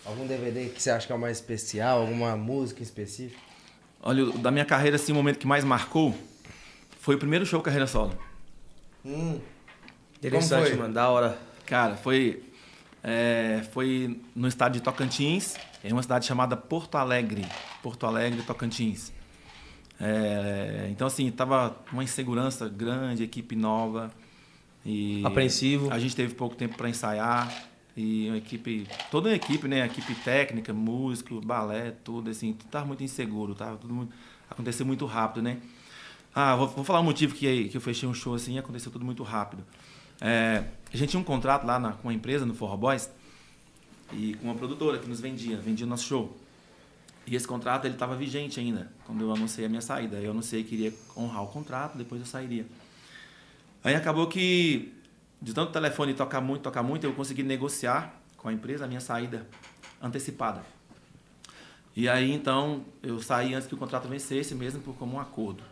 Algum 0.07 0.25
DVD 0.25 0.69
que 0.69 0.81
você 0.81 0.89
acha 0.89 1.05
que 1.05 1.11
é 1.11 1.15
o 1.15 1.19
mais 1.19 1.37
especial? 1.37 1.99
Alguma 1.99 2.35
música 2.37 2.79
em 2.79 2.83
específico? 2.83 3.41
Olha, 4.01 4.25
da 4.37 4.49
minha 4.49 4.63
carreira, 4.63 4.95
assim, 4.95 5.11
o 5.11 5.15
momento 5.15 5.37
que 5.37 5.45
mais 5.45 5.65
marcou 5.65 6.15
foi 7.01 7.15
o 7.15 7.19
primeiro 7.19 7.45
show 7.45 7.61
carreira 7.61 7.85
solo. 7.87 8.17
Hum, 9.05 9.39
Interessante, 10.17 10.75
mano, 10.75 10.93
da 10.93 11.09
hora. 11.09 11.37
Cara, 11.65 11.97
foi, 11.97 12.41
é, 13.03 13.63
foi 13.73 14.19
no 14.33 14.47
estado 14.47 14.73
de 14.73 14.81
Tocantins, 14.81 15.55
em 15.83 15.91
uma 15.91 16.01
cidade 16.01 16.25
chamada 16.25 16.55
Porto 16.55 16.95
Alegre. 16.95 17.45
Porto 17.83 18.05
Alegre, 18.05 18.41
Tocantins. 18.43 19.11
É, 19.99 20.87
então, 20.89 21.07
assim, 21.07 21.29
tava 21.31 21.75
uma 21.91 22.03
insegurança 22.03 22.69
grande, 22.69 23.23
equipe 23.23 23.55
nova. 23.55 24.09
E 24.85 25.21
Apreensivo. 25.25 25.91
A 25.91 25.99
gente 25.99 26.15
teve 26.15 26.33
pouco 26.33 26.55
tempo 26.55 26.77
para 26.77 26.87
ensaiar. 26.89 27.51
E 27.97 28.27
uma 28.29 28.37
equipe, 28.37 28.87
toda 29.09 29.29
uma 29.29 29.35
equipe, 29.35 29.67
né? 29.67 29.83
Equipe 29.83 30.13
técnica, 30.15 30.71
músico, 30.71 31.41
balé, 31.41 31.91
tudo, 32.03 32.29
assim, 32.29 32.53
tudo 32.53 32.69
tava 32.69 32.85
muito 32.85 33.03
inseguro, 33.03 33.55
tava 33.55 33.75
tudo 33.77 33.91
muito, 33.93 34.13
aconteceu 34.49 34.85
muito 34.85 35.03
rápido, 35.07 35.41
né? 35.41 35.57
Ah, 36.35 36.55
vou, 36.55 36.67
vou 36.67 36.83
falar 36.85 36.99
um 36.99 37.03
motivo 37.03 37.33
que, 37.33 37.69
que 37.69 37.75
eu 37.75 37.81
fechei 37.81 38.07
um 38.07 38.13
show 38.13 38.35
assim 38.35 38.53
e 38.53 38.59
aconteceu 38.59 38.91
tudo 38.91 39.03
muito 39.03 39.23
rápido. 39.23 39.63
É, 40.21 40.63
a 40.93 40.95
gente 40.95 41.09
tinha 41.09 41.19
um 41.19 41.23
contrato 41.23 41.65
lá 41.65 41.79
na- 41.79 41.93
com 41.93 42.07
uma 42.07 42.13
empresa, 42.13 42.45
no 42.45 42.53
Forró 42.53 42.77
Boys, 42.77 43.09
e 44.13 44.35
com 44.35 44.45
uma 44.45 44.55
produtora 44.55 44.99
que 44.99 45.09
nos 45.09 45.19
vendia, 45.19 45.57
vendia 45.57 45.85
o 45.85 45.89
nosso 45.89 46.05
show. 46.05 46.37
E 47.25 47.35
esse 47.35 47.47
contrato 47.47 47.85
ele 47.85 47.95
estava 47.95 48.15
vigente 48.15 48.59
ainda, 48.59 48.91
quando 49.05 49.21
eu 49.21 49.33
anunciei 49.33 49.65
a 49.65 49.69
minha 49.69 49.81
saída. 49.81 50.17
Eu 50.17 50.31
anunciei 50.31 50.63
que 50.63 50.75
iria 50.75 50.93
honrar 51.15 51.43
o 51.43 51.47
contrato, 51.47 51.97
depois 51.97 52.21
eu 52.21 52.27
sairia. 52.27 52.65
Aí 53.83 53.95
acabou 53.95 54.27
que, 54.27 54.93
de 55.41 55.53
tanto 55.53 55.71
telefone 55.71 56.13
tocar 56.13 56.41
muito, 56.41 56.63
tocar 56.63 56.83
muito, 56.83 57.05
eu 57.05 57.13
consegui 57.13 57.43
negociar 57.43 58.13
com 58.37 58.49
a 58.49 58.53
empresa 58.53 58.85
a 58.85 58.87
minha 58.87 59.01
saída 59.01 59.47
antecipada. 60.01 60.63
E 61.95 62.07
aí, 62.07 62.31
então, 62.31 62.85
eu 63.01 63.21
saí 63.21 63.53
antes 63.53 63.67
que 63.67 63.73
o 63.73 63.77
contrato 63.77 64.07
vencesse, 64.07 64.53
mesmo 64.53 64.81
por 64.81 64.95
como 64.95 65.17
um 65.17 65.19
acordo. 65.19 65.63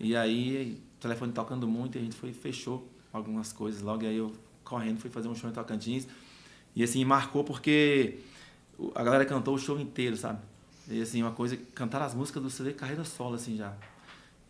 E 0.00 0.16
aí, 0.16 0.82
telefone 0.98 1.32
tocando 1.32 1.68
muito, 1.68 1.96
a 1.96 2.00
gente 2.00 2.16
foi 2.16 2.32
fechou 2.32 2.88
algumas 3.12 3.52
coisas 3.52 3.80
logo. 3.80 4.02
E 4.02 4.06
aí, 4.08 4.16
eu 4.16 4.32
correndo 4.64 4.98
fui 4.98 5.10
fazer 5.10 5.28
um 5.28 5.34
show 5.34 5.48
em 5.48 5.52
Tocantins. 5.52 6.08
E 6.74 6.82
assim, 6.82 7.04
marcou 7.04 7.44
porque 7.44 8.18
a 8.94 9.04
galera 9.04 9.24
cantou 9.24 9.54
o 9.54 9.58
show 9.58 9.78
inteiro, 9.78 10.16
sabe? 10.16 10.40
E 10.88 11.00
assim, 11.00 11.22
uma 11.22 11.30
coisa, 11.30 11.56
cantaram 11.74 12.04
as 12.04 12.14
músicas 12.14 12.42
do 12.42 12.50
CD 12.50 12.72
Carreira 12.72 13.04
Solo, 13.04 13.36
assim, 13.36 13.56
já. 13.56 13.74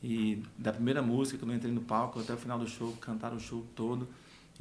E 0.03 0.43
da 0.57 0.73
primeira 0.73 1.03
música, 1.03 1.39
quando 1.39 1.51
eu 1.51 1.57
entrei 1.57 1.73
no 1.73 1.83
palco, 1.83 2.21
até 2.21 2.33
o 2.33 2.37
final 2.37 2.59
do 2.59 2.67
show, 2.67 2.93
cantaram 3.01 3.37
o 3.37 3.41
show 3.41 3.65
todo. 3.75 4.09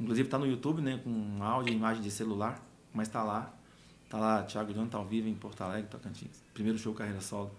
Inclusive 0.00 0.28
tá 0.28 0.38
no 0.38 0.46
YouTube, 0.46 0.82
né, 0.82 1.00
com 1.02 1.42
áudio 1.42 1.72
e 1.72 1.76
imagem 1.76 2.02
de 2.02 2.10
celular, 2.10 2.60
mas 2.92 3.08
tá 3.08 3.22
lá. 3.22 3.54
Tá 4.08 4.18
lá, 4.18 4.42
Thiago 4.42 4.72
João 4.72 4.86
tá 4.86 4.98
ao 4.98 5.04
vivo 5.04 5.28
em 5.28 5.34
Porto 5.34 5.62
Alegre, 5.62 5.88
Tocantins. 5.90 6.42
Primeiro 6.52 6.78
show 6.78 6.92
Carreira 6.94 7.20
Solo. 7.20 7.50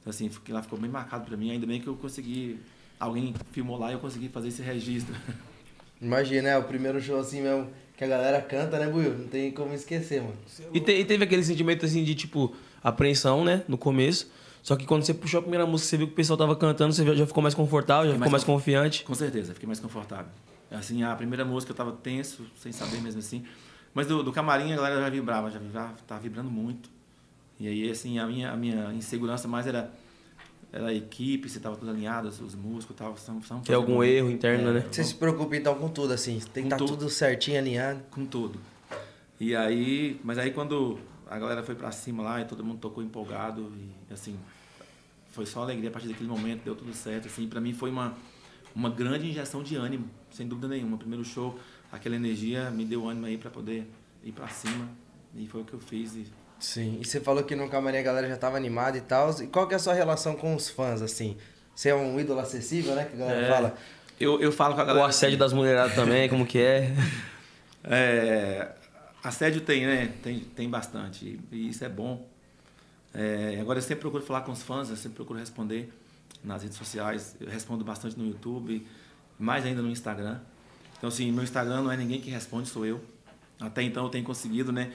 Então 0.00 0.10
assim, 0.10 0.30
lá 0.48 0.62
ficou 0.62 0.78
bem 0.78 0.90
marcado 0.90 1.24
pra 1.24 1.36
mim, 1.36 1.50
ainda 1.50 1.66
bem 1.66 1.80
que 1.80 1.86
eu 1.86 1.94
consegui, 1.96 2.58
alguém 2.98 3.34
filmou 3.52 3.78
lá 3.78 3.90
e 3.90 3.94
eu 3.94 4.00
consegui 4.00 4.28
fazer 4.28 4.48
esse 4.48 4.62
registro. 4.62 5.14
imagina, 6.00 6.48
é 6.48 6.58
o 6.58 6.64
primeiro 6.64 7.00
show 7.00 7.18
assim 7.20 7.42
mesmo 7.42 7.68
que 7.96 8.02
a 8.04 8.08
galera 8.08 8.40
canta, 8.42 8.78
né, 8.78 8.88
Buiu? 8.90 9.16
Não 9.16 9.28
tem 9.28 9.52
como 9.52 9.72
esquecer, 9.74 10.20
mano. 10.22 10.34
E, 10.72 10.80
te- 10.80 10.92
e 10.92 11.04
teve 11.04 11.22
aquele 11.24 11.44
sentimento, 11.44 11.84
assim, 11.86 12.02
de, 12.02 12.14
tipo, 12.16 12.52
apreensão, 12.82 13.44
né? 13.44 13.62
No 13.68 13.78
começo. 13.78 14.28
Só 14.62 14.76
que 14.76 14.86
quando 14.86 15.02
você 15.04 15.12
puxou 15.12 15.38
a 15.38 15.42
primeira 15.42 15.66
música, 15.66 15.90
você 15.90 15.96
viu 15.96 16.06
que 16.06 16.12
o 16.12 16.16
pessoal 16.16 16.36
tava 16.36 16.54
cantando, 16.54 16.92
você 16.92 17.16
já- 17.16 17.26
ficou 17.26 17.42
mais 17.42 17.54
confortável, 17.54 18.04
já 18.06 18.12
ficou 18.12 18.20
mais 18.20 18.30
mais 18.32 18.44
conf- 18.44 18.56
confiante. 18.58 19.02
Com 19.04 19.14
certeza, 19.14 19.52
fiquei 19.54 19.66
mais 19.66 19.80
confortável. 19.80 20.30
Assim, 20.70 21.02
a 21.02 21.14
primeira 21.16 21.44
música 21.44 21.72
eu 21.72 21.76
tava 21.76 21.92
tenso, 21.92 22.46
sem 22.56 22.70
saber 22.72 23.00
mesmo 23.00 23.18
assim. 23.18 23.44
Mas 23.92 24.06
do, 24.06 24.22
do 24.22 24.32
camarim 24.32 24.72
a 24.72 24.76
galera 24.76 25.00
já 25.00 25.10
vibrava, 25.10 25.50
já 25.50 25.58
vibrava, 25.58 25.94
tava 26.06 26.20
vibrando 26.20 26.50
muito. 26.50 26.88
E 27.60 27.66
aí, 27.68 27.90
assim, 27.90 28.18
a 28.18 28.26
minha, 28.26 28.50
a 28.52 28.56
minha 28.56 28.92
insegurança 28.94 29.46
mais 29.46 29.66
era, 29.66 29.92
era 30.72 30.86
a 30.86 30.94
equipe, 30.94 31.48
se 31.48 31.60
tava 31.60 31.76
tudo 31.76 31.90
alinhado, 31.90 32.28
os, 32.28 32.40
os 32.40 32.54
músicos, 32.54 32.96
tava, 32.96 33.16
são, 33.18 33.42
são 33.42 33.60
Tem 33.60 33.74
algum 33.76 34.02
erro 34.02 34.30
interno, 34.30 34.72
né? 34.72 34.84
Você 34.90 35.04
se 35.04 35.14
preocupa 35.14 35.54
então 35.56 35.74
com 35.74 35.88
tudo, 35.88 36.12
assim. 36.14 36.38
Tem 36.54 36.62
que 36.62 36.68
estar 36.68 36.76
tudo. 36.76 36.96
tudo 36.96 37.10
certinho, 37.10 37.58
alinhado. 37.58 38.00
com 38.10 38.24
tudo. 38.24 38.58
E 39.38 39.54
aí, 39.54 40.18
mas 40.24 40.38
aí 40.38 40.52
quando 40.52 40.98
a 41.34 41.38
galera 41.38 41.62
foi 41.62 41.74
pra 41.74 41.90
cima 41.90 42.22
lá 42.22 42.40
e 42.40 42.44
todo 42.44 42.62
mundo 42.64 42.78
tocou 42.78 43.02
empolgado 43.02 43.72
e 44.08 44.12
assim, 44.12 44.38
foi 45.32 45.46
só 45.46 45.62
alegria 45.62 45.88
a 45.88 45.92
partir 45.92 46.08
daquele 46.08 46.28
momento, 46.28 46.62
deu 46.64 46.74
tudo 46.74 46.92
certo, 46.92 47.26
assim, 47.26 47.46
para 47.48 47.60
mim 47.60 47.72
foi 47.72 47.90
uma 47.90 48.14
uma 48.74 48.88
grande 48.88 49.28
injeção 49.28 49.62
de 49.62 49.76
ânimo, 49.76 50.08
sem 50.30 50.48
dúvida 50.48 50.66
nenhuma. 50.68 50.96
Primeiro 50.96 51.22
show, 51.24 51.58
aquela 51.90 52.16
energia 52.16 52.70
me 52.70 52.86
deu 52.86 53.06
ânimo 53.06 53.26
aí 53.26 53.36
para 53.36 53.50
poder 53.50 53.86
ir 54.24 54.32
pra 54.32 54.48
cima 54.48 54.88
e 55.34 55.46
foi 55.46 55.60
o 55.60 55.64
que 55.64 55.74
eu 55.74 55.80
fiz 55.80 56.14
e 56.14 56.26
Sim. 56.58 56.98
E 57.00 57.04
você 57.04 57.20
falou 57.20 57.42
que 57.42 57.56
no 57.56 57.68
camarim 57.68 57.98
a 57.98 58.02
galera 58.02 58.28
já 58.28 58.36
tava 58.36 58.56
animada 58.56 58.96
e 58.96 59.00
tal. 59.00 59.30
E 59.42 59.48
qual 59.48 59.66
que 59.66 59.74
é 59.74 59.76
a 59.76 59.80
sua 59.80 59.92
relação 59.94 60.36
com 60.36 60.54
os 60.54 60.68
fãs, 60.70 61.02
assim? 61.02 61.36
Você 61.74 61.88
é 61.88 61.94
um 61.94 62.18
ídolo 62.20 62.38
acessível, 62.38 62.94
né? 62.94 63.04
Que 63.04 63.14
a 63.16 63.18
galera 63.18 63.46
É. 63.46 63.50
fala. 63.50 63.74
eu, 64.20 64.40
eu 64.40 64.52
falo 64.52 64.74
com 64.74 64.80
a 64.80 64.84
O 64.84 64.86
galera 64.86 65.06
assédio 65.08 65.36
das 65.36 65.52
mulheradas 65.52 65.94
também, 65.96 66.28
como 66.28 66.46
que 66.46 66.58
é? 66.60 66.94
É, 67.84 68.70
assédio 69.22 69.60
tem, 69.60 69.86
né? 69.86 70.12
Tem, 70.22 70.40
tem 70.40 70.68
bastante. 70.68 71.38
E 71.50 71.68
isso 71.68 71.84
é 71.84 71.88
bom. 71.88 72.28
É, 73.14 73.58
agora 73.60 73.78
eu 73.78 73.82
sempre 73.82 74.00
procuro 74.00 74.22
falar 74.24 74.40
com 74.42 74.52
os 74.52 74.62
fãs, 74.62 74.88
eu 74.90 74.96
sempre 74.96 75.16
procuro 75.16 75.38
responder 75.38 75.92
nas 76.42 76.62
redes 76.62 76.78
sociais. 76.78 77.36
Eu 77.40 77.48
respondo 77.48 77.84
bastante 77.84 78.18
no 78.18 78.26
YouTube, 78.26 78.86
mais 79.38 79.64
ainda 79.64 79.82
no 79.82 79.90
Instagram. 79.90 80.40
Então, 80.96 81.08
assim, 81.08 81.30
meu 81.30 81.42
Instagram 81.44 81.82
não 81.82 81.92
é 81.92 81.96
ninguém 81.96 82.20
que 82.20 82.30
responde, 82.30 82.68
sou 82.68 82.86
eu. 82.86 83.00
Até 83.60 83.82
então 83.82 84.04
eu 84.04 84.08
tenho 84.10 84.24
conseguido, 84.24 84.72
né? 84.72 84.92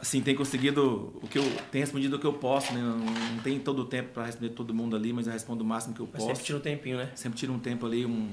Assim, 0.00 0.20
tenho 0.20 0.36
conseguido 0.36 1.18
o 1.22 1.28
que 1.28 1.38
eu 1.38 1.44
tenho 1.70 1.84
respondido 1.84 2.16
o 2.16 2.18
que 2.18 2.26
eu 2.26 2.32
posso, 2.32 2.74
né? 2.74 2.80
Não, 2.80 2.98
não 2.98 3.42
tem 3.42 3.58
todo 3.60 3.82
o 3.82 3.84
tempo 3.86 4.10
para 4.12 4.26
responder 4.26 4.50
todo 4.50 4.74
mundo 4.74 4.96
ali, 4.96 5.12
mas 5.12 5.26
eu 5.26 5.32
respondo 5.32 5.62
o 5.62 5.66
máximo 5.66 5.94
que 5.94 6.00
eu 6.00 6.08
Mas 6.12 6.22
posso 6.22 6.26
sempre 6.26 6.44
tira 6.44 6.58
um 6.58 6.60
tempinho, 6.60 6.98
né? 6.98 7.10
sempre 7.14 7.38
tiro 7.38 7.52
um 7.52 7.58
tempo 7.58 7.86
ali, 7.86 8.04
um, 8.04 8.28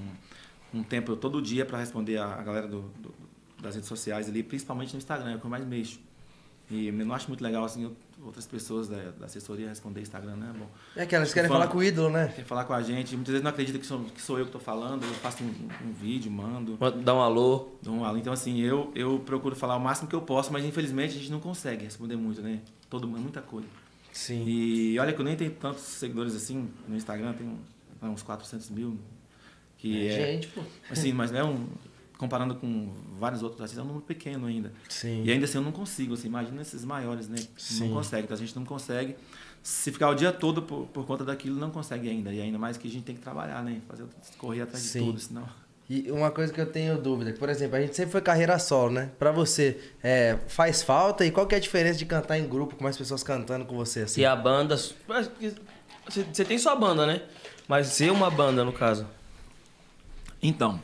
um 0.74 0.84
tempo 0.84 1.16
todo 1.16 1.42
dia 1.42 1.66
para 1.66 1.78
responder 1.78 2.18
a, 2.18 2.26
a 2.34 2.42
galera 2.44 2.68
do, 2.68 2.82
do- 3.00 3.14
das 3.62 3.76
redes 3.76 3.88
sociais 3.88 4.28
ali, 4.28 4.44
principalmente 4.44 4.94
no 4.94 4.98
Instagram, 4.98 5.32
é 5.32 5.36
o 5.36 5.40
que 5.40 5.46
eu 5.46 5.50
mais 5.50 5.66
mexo. 5.66 6.00
E 6.70 6.88
eu 6.88 6.94
não 6.94 7.14
acho 7.14 7.28
muito 7.28 7.44
legal 7.44 7.66
assim 7.66 7.92
outras 8.24 8.46
pessoas 8.46 8.88
da, 8.88 9.12
da 9.20 9.26
assessoria 9.26 9.68
responder 9.68 10.00
Instagram, 10.02 10.36
né? 10.38 10.54
Bom, 10.58 10.68
É 10.96 11.06
que 11.06 11.14
elas 11.16 11.34
querem 11.34 11.50
fã. 11.50 11.56
falar 11.56 11.68
com 11.68 11.80
o 11.80 11.84
ídolo, 11.84 12.10
né? 12.10 12.32
quer 12.34 12.46
falar 12.46 12.64
com 12.64 12.72
a 12.74 12.82
gente, 12.82 13.14
muitas 13.16 13.32
vezes 13.34 13.44
não 13.44 13.50
acredita 13.52 13.78
que 13.78 13.86
sou, 13.86 14.00
que 14.06 14.22
sou 14.22 14.38
eu 14.40 14.46
que 14.46 14.50
estou 14.50 14.62
falando, 14.62 15.04
eu 15.04 15.14
faço 15.16 15.44
um, 15.44 15.48
um 15.48 15.92
vídeo, 15.92 16.32
mando, 16.32 16.78
Dá 17.04 17.14
um 17.14 17.20
alô. 17.20 17.70
dou 17.82 17.96
um 17.96 18.06
alô. 18.06 18.18
Então 18.18 18.32
assim, 18.32 18.60
eu, 18.62 18.90
eu 18.96 19.20
procuro 19.20 19.54
falar 19.56 19.76
o 19.76 19.80
máximo 19.82 20.08
que 20.08 20.16
eu 20.16 20.22
posso, 20.22 20.54
mas 20.54 20.64
infelizmente 20.64 21.16
a 21.16 21.20
gente 21.20 21.32
não 21.32 21.42
consegue 21.42 21.84
responder 21.84 22.16
muito, 22.16 22.42
né? 22.42 22.62
Todo 22.90 23.06
mundo, 23.08 23.20
muita 23.22 23.42
coisa. 23.42 23.68
Sim. 24.14 24.46
E 24.48 24.98
olha 25.00 25.12
que 25.12 25.20
eu 25.20 25.26
nem 25.26 25.36
tenho 25.36 25.52
tantos 25.52 25.82
seguidores 25.84 26.36
assim 26.36 26.70
no 26.88 26.96
Instagram, 26.96 27.34
tenho 27.34 27.60
uns 28.04 28.24
400 28.24 28.70
mil. 28.70 28.98
Que 29.78 30.08
é, 30.08 30.34
Gente, 30.34 30.48
pô. 30.50 30.62
Assim, 30.90 31.12
mas 31.12 31.32
não 31.32 31.40
é 31.40 31.44
um. 31.44 31.68
Comparando 32.22 32.54
com 32.54 32.88
vários 33.20 33.42
outros 33.42 33.60
artistas, 33.60 33.80
é 33.80 33.84
um 33.84 33.88
número 33.88 34.06
pequeno 34.06 34.46
ainda. 34.46 34.72
Sim. 34.88 35.24
E 35.24 35.32
ainda 35.32 35.46
assim 35.46 35.58
eu 35.58 35.64
não 35.64 35.72
consigo, 35.72 36.14
assim, 36.14 36.28
imagina 36.28 36.62
esses 36.62 36.86
maiores, 36.86 37.28
né? 37.28 37.38
Sim. 37.58 37.88
Não 37.88 37.96
consegue, 37.96 38.26
então 38.26 38.38
a 38.38 38.40
gente 38.40 38.56
não 38.56 38.64
consegue. 38.64 39.16
Se 39.64 39.92
ficar 39.92 40.08
o 40.08 40.14
dia 40.14 40.32
todo 40.32 40.62
por, 40.62 40.86
por 40.86 41.04
conta 41.08 41.26
daquilo, 41.26 41.60
não 41.60 41.72
consegue 41.72 42.08
ainda. 42.08 42.32
E 42.32 42.40
ainda 42.40 42.60
mais 42.60 42.78
que 42.78 42.88
a 42.88 42.92
gente 42.92 43.06
tem 43.06 43.16
que 43.16 43.22
trabalhar, 43.22 43.64
né? 43.64 43.82
Fazer, 43.88 44.06
correr 44.38 44.62
atrás 44.62 44.84
Sim. 44.84 45.00
de 45.00 45.06
tudo, 45.06 45.20
senão. 45.20 45.50
E 45.90 46.12
uma 46.12 46.30
coisa 46.30 46.54
que 46.54 46.62
eu 46.62 46.68
tenho 46.68 46.96
dúvida, 46.96 47.34
que, 47.34 47.40
por 47.40 47.50
exemplo, 47.50 47.76
a 47.76 47.82
gente 47.82 47.96
sempre 47.96 48.12
foi 48.12 48.22
carreira 48.22 48.60
solo, 48.60 48.92
né? 48.92 49.10
Pra 49.18 49.32
você, 49.32 49.82
é, 50.04 50.38
faz 50.48 50.84
falta 50.84 51.26
e 51.26 51.32
qual 51.32 51.48
que 51.48 51.56
é 51.56 51.58
a 51.58 51.62
diferença 51.62 51.98
de 51.98 52.06
cantar 52.06 52.38
em 52.38 52.48
grupo 52.48 52.76
com 52.76 52.84
mais 52.84 52.96
pessoas 52.96 53.24
cantando 53.24 53.66
com 53.66 53.76
você, 53.76 54.02
assim? 54.02 54.22
E 54.22 54.26
a 54.26 54.36
banda. 54.36 54.78
Você 54.78 56.46
tem 56.46 56.60
sua 56.60 56.76
banda, 56.76 57.08
né? 57.08 57.24
Mas 57.68 57.88
ser 57.88 58.12
uma 58.12 58.30
banda, 58.30 58.64
no 58.64 58.72
caso. 58.72 59.08
Então, 60.40 60.80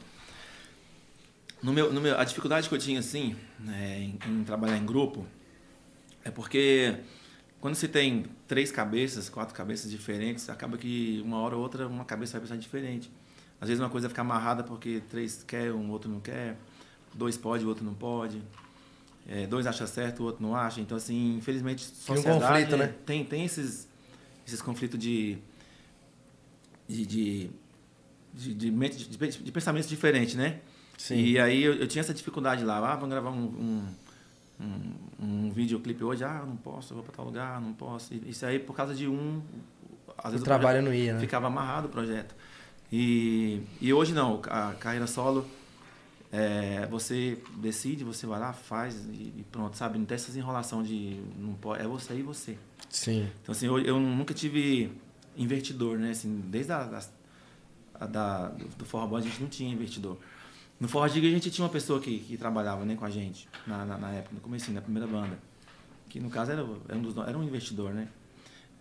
no 1.61 1.73
meu, 1.73 1.91
no 1.91 1.99
meu, 2.01 2.17
a 2.17 2.23
dificuldade 2.23 2.69
que 2.69 2.75
eu 2.75 2.79
tinha, 2.79 2.99
assim, 2.99 3.35
né, 3.59 3.99
em, 3.99 4.19
em 4.31 4.43
trabalhar 4.43 4.77
em 4.77 4.85
grupo, 4.85 5.25
é 6.23 6.29
porque 6.31 6.95
quando 7.59 7.75
você 7.75 7.87
tem 7.87 8.25
três 8.47 8.71
cabeças, 8.71 9.29
quatro 9.29 9.55
cabeças 9.55 9.89
diferentes, 9.89 10.49
acaba 10.49 10.77
que 10.77 11.21
uma 11.25 11.39
hora 11.39 11.55
ou 11.55 11.61
outra 11.61 11.87
uma 11.87 12.05
cabeça 12.05 12.33
vai 12.33 12.41
pensar 12.41 12.57
diferente. 12.57 13.09
Às 13.59 13.69
vezes 13.69 13.81
uma 13.81 13.89
coisa 13.89 14.07
fica 14.07 14.21
amarrada 14.21 14.63
porque 14.63 15.01
três 15.09 15.43
quer, 15.43 15.73
um 15.73 15.89
outro 15.89 16.09
não 16.09 16.19
quer, 16.19 16.55
dois 17.13 17.37
pode, 17.37 17.65
o 17.65 17.67
outro 17.67 17.83
não 17.83 17.93
pode. 17.95 18.41
É, 19.27 19.45
dois 19.47 19.65
acha 19.67 19.85
certo, 19.87 20.21
o 20.21 20.25
outro 20.25 20.41
não 20.41 20.55
acha. 20.55 20.79
Então, 20.79 20.95
assim, 20.95 21.35
infelizmente, 21.37 21.85
Tem 21.85 22.13
um 22.13 22.17
sociedade 22.17 22.39
conflito, 22.65 22.77
né? 22.77 22.93
tem, 23.05 23.25
tem 23.25 23.43
esses, 23.43 23.87
esses 24.45 24.61
conflitos 24.61 24.97
de, 24.99 25.37
de, 26.87 27.05
de, 27.05 27.49
de, 28.33 28.53
de, 28.53 28.71
mente- 28.71 29.09
de- 29.09 29.17
de 29.43 29.51
pensamentos 29.51 29.89
diferentes, 29.89 30.35
né? 30.35 30.61
Sim. 30.97 31.15
E 31.15 31.39
aí 31.39 31.63
eu, 31.63 31.75
eu 31.75 31.88
tinha 31.88 32.01
essa 32.01 32.13
dificuldade 32.13 32.63
lá. 32.63 32.77
Ah, 32.77 32.95
vamos 32.95 33.10
gravar 33.10 33.29
um, 33.29 33.45
um, 33.45 33.86
um, 34.60 34.93
um 35.19 35.51
videoclipe 35.51 36.03
hoje. 36.03 36.23
Ah, 36.23 36.43
não 36.45 36.57
posso, 36.57 36.91
eu 36.91 36.95
vou 36.95 37.05
para 37.05 37.13
tal 37.15 37.25
lugar, 37.25 37.62
não 37.62 37.73
posso. 37.73 38.13
Isso 38.25 38.45
aí 38.45 38.57
por 38.57 38.75
causa 38.75 38.95
de 38.95 39.07
um... 39.07 39.41
Às 40.17 40.33
O 40.33 40.43
trabalho 40.43 40.81
não 40.81 40.93
ia, 40.93 41.13
né? 41.13 41.19
Ficava 41.19 41.47
amarrado 41.47 41.88
o 41.88 41.91
projeto. 41.91 42.36
E, 42.91 43.62
e 43.79 43.93
hoje 43.93 44.13
não, 44.13 44.41
a 44.49 44.73
carreira 44.73 45.05
solo, 45.05 45.45
é, 46.31 46.88
você 46.88 47.38
decide, 47.57 48.03
você 48.03 48.25
vai 48.25 48.39
lá, 48.39 48.51
faz 48.51 48.95
e, 49.05 49.33
e 49.38 49.45
pronto, 49.51 49.77
sabe? 49.77 49.99
Não 49.99 50.05
tem 50.05 50.15
essas 50.15 50.36
enrolação 50.36 50.81
de... 50.81 51.21
Não 51.38 51.53
pode, 51.53 51.83
é 51.83 51.88
você 51.88 52.15
e 52.15 52.23
você. 52.23 52.57
Sim. 52.89 53.29
Então, 53.43 53.53
assim, 53.53 53.67
eu, 53.67 53.79
eu 53.79 53.99
nunca 53.99 54.33
tive 54.33 54.91
investidor, 55.38 55.99
né? 55.99 56.12
Assim, 56.12 56.41
desde 56.47 56.71
a, 56.71 56.99
a 57.99 58.05
da, 58.07 58.47
do, 58.47 58.86
Forró 58.86 59.15
a 59.15 59.21
gente 59.21 59.39
não 59.41 59.49
tinha 59.49 59.71
investidor. 59.71 60.17
No 60.79 60.87
Forró 60.87 61.07
Giga 61.07 61.27
a 61.27 61.31
gente 61.31 61.49
tinha 61.49 61.65
uma 61.65 61.71
pessoa 61.71 61.99
que, 61.99 62.19
que 62.19 62.37
trabalhava 62.37 62.85
né, 62.85 62.95
com 62.95 63.05
a 63.05 63.09
gente, 63.09 63.47
na, 63.65 63.85
na, 63.85 63.97
na 63.97 64.11
época, 64.11 64.35
no 64.35 64.41
começo, 64.41 64.71
na 64.71 64.81
primeira 64.81 65.07
banda. 65.07 65.39
Que 66.07 66.19
no 66.19 66.29
caso 66.29 66.51
era, 66.51 66.65
era, 66.87 66.97
um, 66.97 67.01
dos, 67.01 67.17
era 67.17 67.37
um 67.37 67.43
investidor, 67.43 67.93
né? 67.93 68.07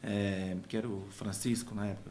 É, 0.02 0.56
que 0.68 0.76
era 0.76 0.86
o 0.86 1.06
Francisco 1.10 1.74
na 1.74 1.86
época. 1.86 2.10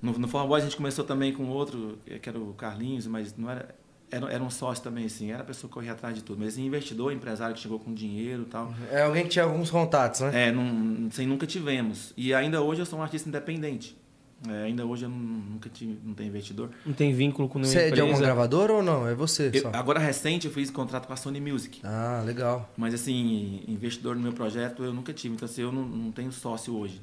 No, 0.00 0.12
no 0.18 0.28
Forró 0.28 0.46
Boys 0.46 0.62
a 0.62 0.66
gente 0.66 0.76
começou 0.76 1.04
também 1.04 1.32
com 1.32 1.46
outro, 1.48 1.98
que 2.22 2.28
era 2.28 2.38
o 2.38 2.54
Carlinhos, 2.54 3.06
mas 3.06 3.36
não 3.36 3.50
era... 3.50 3.74
Era, 4.12 4.28
era 4.28 4.42
um 4.42 4.50
sócio 4.50 4.82
também, 4.82 5.04
assim, 5.04 5.30
era 5.30 5.42
a 5.42 5.46
pessoa 5.46 5.68
que 5.68 5.74
corria 5.74 5.92
atrás 5.92 6.16
de 6.16 6.24
tudo. 6.24 6.40
Mas 6.40 6.58
investidor, 6.58 7.12
empresário 7.12 7.54
que 7.54 7.60
chegou 7.60 7.78
com 7.78 7.94
dinheiro 7.94 8.42
e 8.42 8.46
tal. 8.46 8.74
É 8.90 9.02
alguém 9.02 9.22
que 9.22 9.28
tinha 9.28 9.44
alguns 9.44 9.70
contatos, 9.70 10.22
né? 10.22 10.48
É, 10.48 10.50
não, 10.52 11.06
assim, 11.06 11.26
nunca 11.26 11.46
tivemos. 11.46 12.12
E 12.16 12.34
ainda 12.34 12.60
hoje 12.60 12.80
eu 12.82 12.86
sou 12.86 12.98
um 12.98 13.02
artista 13.02 13.28
independente. 13.28 13.96
É, 14.48 14.62
ainda 14.64 14.86
hoje 14.86 15.04
eu 15.04 15.10
nunca 15.10 15.68
tive, 15.68 15.98
não 16.02 16.14
tenho 16.14 16.28
investidor. 16.28 16.70
Não 16.86 16.94
tem 16.94 17.12
vínculo 17.12 17.46
com 17.48 17.58
nenhuma 17.58 17.72
Você 17.78 17.86
é 17.88 17.90
de 17.90 18.00
alguma 18.00 18.16
empresa. 18.16 18.22
gravadora 18.32 18.72
ou 18.72 18.82
não? 18.82 19.06
É 19.06 19.14
você 19.14 19.50
Eu- 19.52 19.60
só? 19.62 19.70
agora 19.74 19.98
recente 19.98 20.46
eu 20.46 20.52
fiz 20.52 20.70
contrato 20.70 21.06
com 21.06 21.12
a 21.12 21.16
Sony 21.16 21.40
Music. 21.40 21.80
Ah, 21.84 22.22
legal. 22.24 22.70
Mas 22.76 22.94
assim, 22.94 23.62
investidor 23.68 24.16
no 24.16 24.22
meu 24.22 24.32
projeto 24.32 24.82
eu 24.82 24.94
nunca 24.94 25.12
tive. 25.12 25.34
Então 25.34 25.44
assim, 25.44 25.60
eu 25.60 25.70
não, 25.70 25.84
não 25.84 26.10
tenho 26.10 26.32
sócio 26.32 26.74
hoje. 26.74 27.02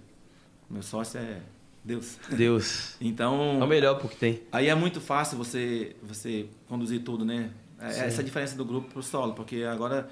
Meu 0.68 0.82
sócio 0.82 1.20
é 1.20 1.42
Deus. 1.86 2.18
Deus. 2.36 2.96
É 3.00 3.06
Então, 3.06 3.60
o 3.60 3.68
melhor 3.68 4.00
porque 4.00 4.16
tem. 4.16 4.42
aí 4.52 4.68
é 4.68 4.74
muito 4.76 5.00
fácil 5.00 5.38
você, 5.38 5.96
você 6.02 6.48
conduzir 6.68 7.02
tudo, 7.04 7.24
né? 7.24 7.52
É 7.80 7.92
Sim. 7.92 8.02
essa 8.02 8.22
a 8.22 8.24
diferença 8.24 8.56
do 8.58 8.66
grupo 8.66 8.90
pro 8.92 9.04
solo, 9.04 9.34
porque 9.34 9.58
agora 9.64 10.10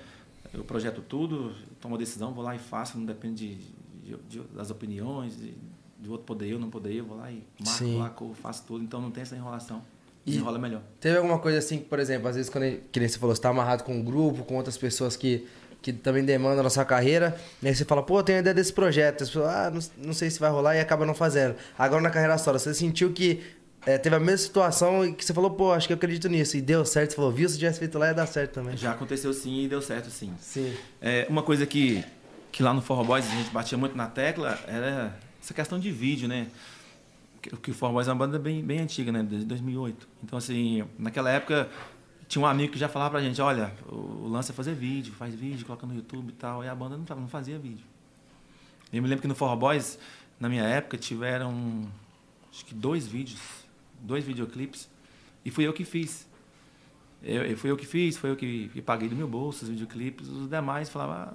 eu 0.54 0.64
projeto 0.64 1.02
tudo, 1.02 1.56
tomo 1.82 1.96
a 1.96 1.98
decisão, 1.98 2.32
vou 2.36 2.44
lá 2.44 2.56
e 2.56 2.60
faço, 2.60 3.00
não 3.00 3.06
depende 3.06 3.56
de, 4.04 4.16
de- 4.30 4.40
das 4.56 4.70
opiniões, 4.70 5.36
de, 5.36 5.56
de 6.06 6.12
outro 6.12 6.26
poder 6.26 6.48
eu, 6.52 6.60
não 6.60 6.70
poder 6.70 6.94
eu, 6.94 7.04
vou 7.06 7.18
lá 7.18 7.32
e 7.32 7.44
marco 7.60 7.80
Sim. 7.84 7.98
lá, 7.98 8.10
corro, 8.10 8.34
faço 8.36 8.64
tudo, 8.68 8.84
então 8.84 9.02
não 9.02 9.10
tem 9.12 9.24
essa 9.24 9.36
enrolação. 9.36 9.82
E- 10.26 10.36
Enrola 10.38 10.58
melhor. 10.60 10.82
Teve 11.00 11.18
alguma 11.18 11.40
coisa 11.40 11.58
assim, 11.58 11.80
que, 11.80 11.86
por 11.86 12.00
exemplo, 12.00 12.28
às 12.28 12.36
vezes 12.36 12.50
quando 12.50 12.64
ele, 12.66 12.84
que 12.92 13.00
nem 13.00 13.10
você 13.10 13.18
falou, 13.18 13.36
você 13.36 13.42
tá 13.42 13.50
amarrado 13.50 13.84
com 13.84 13.94
um 13.96 14.04
grupo, 14.04 14.44
com 14.44 14.56
outras 14.56 14.78
pessoas 14.78 15.16
que, 15.16 15.48
que 15.82 15.92
também 15.94 16.24
demandam 16.24 16.64
na 16.64 16.70
sua 16.70 16.86
carreira, 16.86 17.36
e 17.62 17.68
aí 17.68 17.76
você 17.76 17.84
fala, 17.86 18.02
pô, 18.04 18.20
eu 18.20 18.24
tenho 18.24 18.40
ideia 18.40 18.54
desse 18.54 18.72
projeto. 18.74 19.24
As 19.24 19.30
pessoas, 19.30 19.48
ah, 19.50 19.72
não, 19.72 20.06
não 20.08 20.14
sei 20.14 20.30
se 20.30 20.40
vai 20.40 20.50
rolar 20.52 20.76
e 20.76 20.80
acaba 20.80 21.06
não 21.06 21.14
fazendo. 21.16 21.56
Agora 21.78 22.02
na 22.02 22.10
carreira 22.10 22.38
solo, 22.38 22.58
você 22.60 22.74
sentiu 22.74 23.12
que 23.14 23.44
é, 23.86 23.98
teve 24.00 24.16
a 24.16 24.20
mesma 24.20 24.38
situação 24.38 25.06
e 25.06 25.14
que 25.14 25.24
você 25.24 25.32
falou, 25.34 25.52
pô, 25.52 25.72
acho 25.72 25.86
que 25.88 25.94
eu 25.94 25.98
acredito 25.98 26.28
nisso, 26.28 26.58
e 26.58 26.62
deu 26.62 26.84
certo, 26.86 27.12
você 27.12 27.16
falou, 27.16 27.32
viu, 27.32 27.48
se 27.50 27.58
tivesse 27.58 27.78
feito 27.80 27.98
lá 28.00 28.08
ia 28.08 28.14
dar 28.14 28.26
certo 28.28 28.54
também. 28.54 28.76
Já 28.78 28.92
aconteceu 28.94 29.32
sim 29.34 29.64
e 29.64 29.68
deu 29.68 29.82
certo 29.82 30.10
sim. 30.10 30.34
Sim. 30.40 30.74
É, 31.02 31.28
uma 31.30 31.44
coisa 31.44 31.68
que, 31.68 32.04
que 32.52 32.64
lá 32.64 32.74
no 32.74 32.82
Forró 32.82 33.04
Boys 33.04 33.26
a 33.28 33.36
gente 33.36 33.52
batia 33.52 33.78
muito 33.78 33.96
na 33.96 34.08
tecla 34.08 34.58
era 34.68 35.16
essa 35.46 35.54
questão 35.54 35.80
de 35.80 35.92
vídeo, 35.92 36.28
né? 36.28 36.48
Que, 37.62 37.70
o 37.70 37.74
Forró 37.76 37.94
Boys 37.94 38.08
é 38.08 38.12
uma 38.12 38.18
banda 38.18 38.40
bem, 38.40 38.64
bem 38.64 38.80
antiga, 38.80 39.12
né? 39.12 39.22
Desde 39.22 39.46
2008. 39.46 40.08
Então, 40.24 40.38
assim, 40.38 40.84
naquela 40.98 41.30
época 41.30 41.70
tinha 42.28 42.42
um 42.42 42.48
amigo 42.48 42.74
que 42.74 42.80
já 42.80 42.90
falava 42.90 43.12
pra 43.12 43.22
gente, 43.22 43.40
olha, 43.40 43.72
o, 43.88 44.24
o 44.26 44.28
lance 44.28 44.50
é 44.50 44.54
fazer 44.56 44.74
vídeo, 44.74 45.14
faz 45.14 45.36
vídeo, 45.36 45.64
coloca 45.64 45.86
no 45.86 45.94
YouTube 45.94 46.30
e 46.30 46.34
tal. 46.34 46.64
E 46.64 46.68
a 46.68 46.74
banda 46.74 46.98
não, 46.98 47.06
não 47.18 47.28
fazia 47.28 47.60
vídeo. 47.60 47.86
Eu 48.92 49.04
me 49.04 49.08
lembro 49.08 49.22
que 49.22 49.28
no 49.28 49.36
Forró 49.36 49.56
Boys, 49.56 50.00
na 50.40 50.50
minha 50.50 50.64
época, 50.64 50.98
tiveram 50.98 51.84
acho 52.52 52.66
que 52.66 52.74
dois 52.74 53.06
vídeos, 53.06 53.40
dois 54.02 54.24
videoclipes, 54.26 54.90
e 55.44 55.52
fui 55.52 55.68
eu 55.68 55.74
que 55.74 55.86
fiz. 55.86 56.28
Eu, 57.22 57.44
eu- 57.44 57.58
fui 57.58 57.70
eu 57.70 57.78
que 57.78 57.86
fiz, 57.86 58.18
foi 58.18 58.32
eu 58.32 58.36
que, 58.36 58.70
que 58.70 58.82
paguei 58.82 59.08
do 59.10 59.16
meu 59.16 59.28
bolso 59.28 59.64
os 59.66 59.70
videoclipes, 59.70 60.28
os 60.28 60.50
demais 60.50 60.90
falavam. 60.90 61.16
ah, 61.16 61.34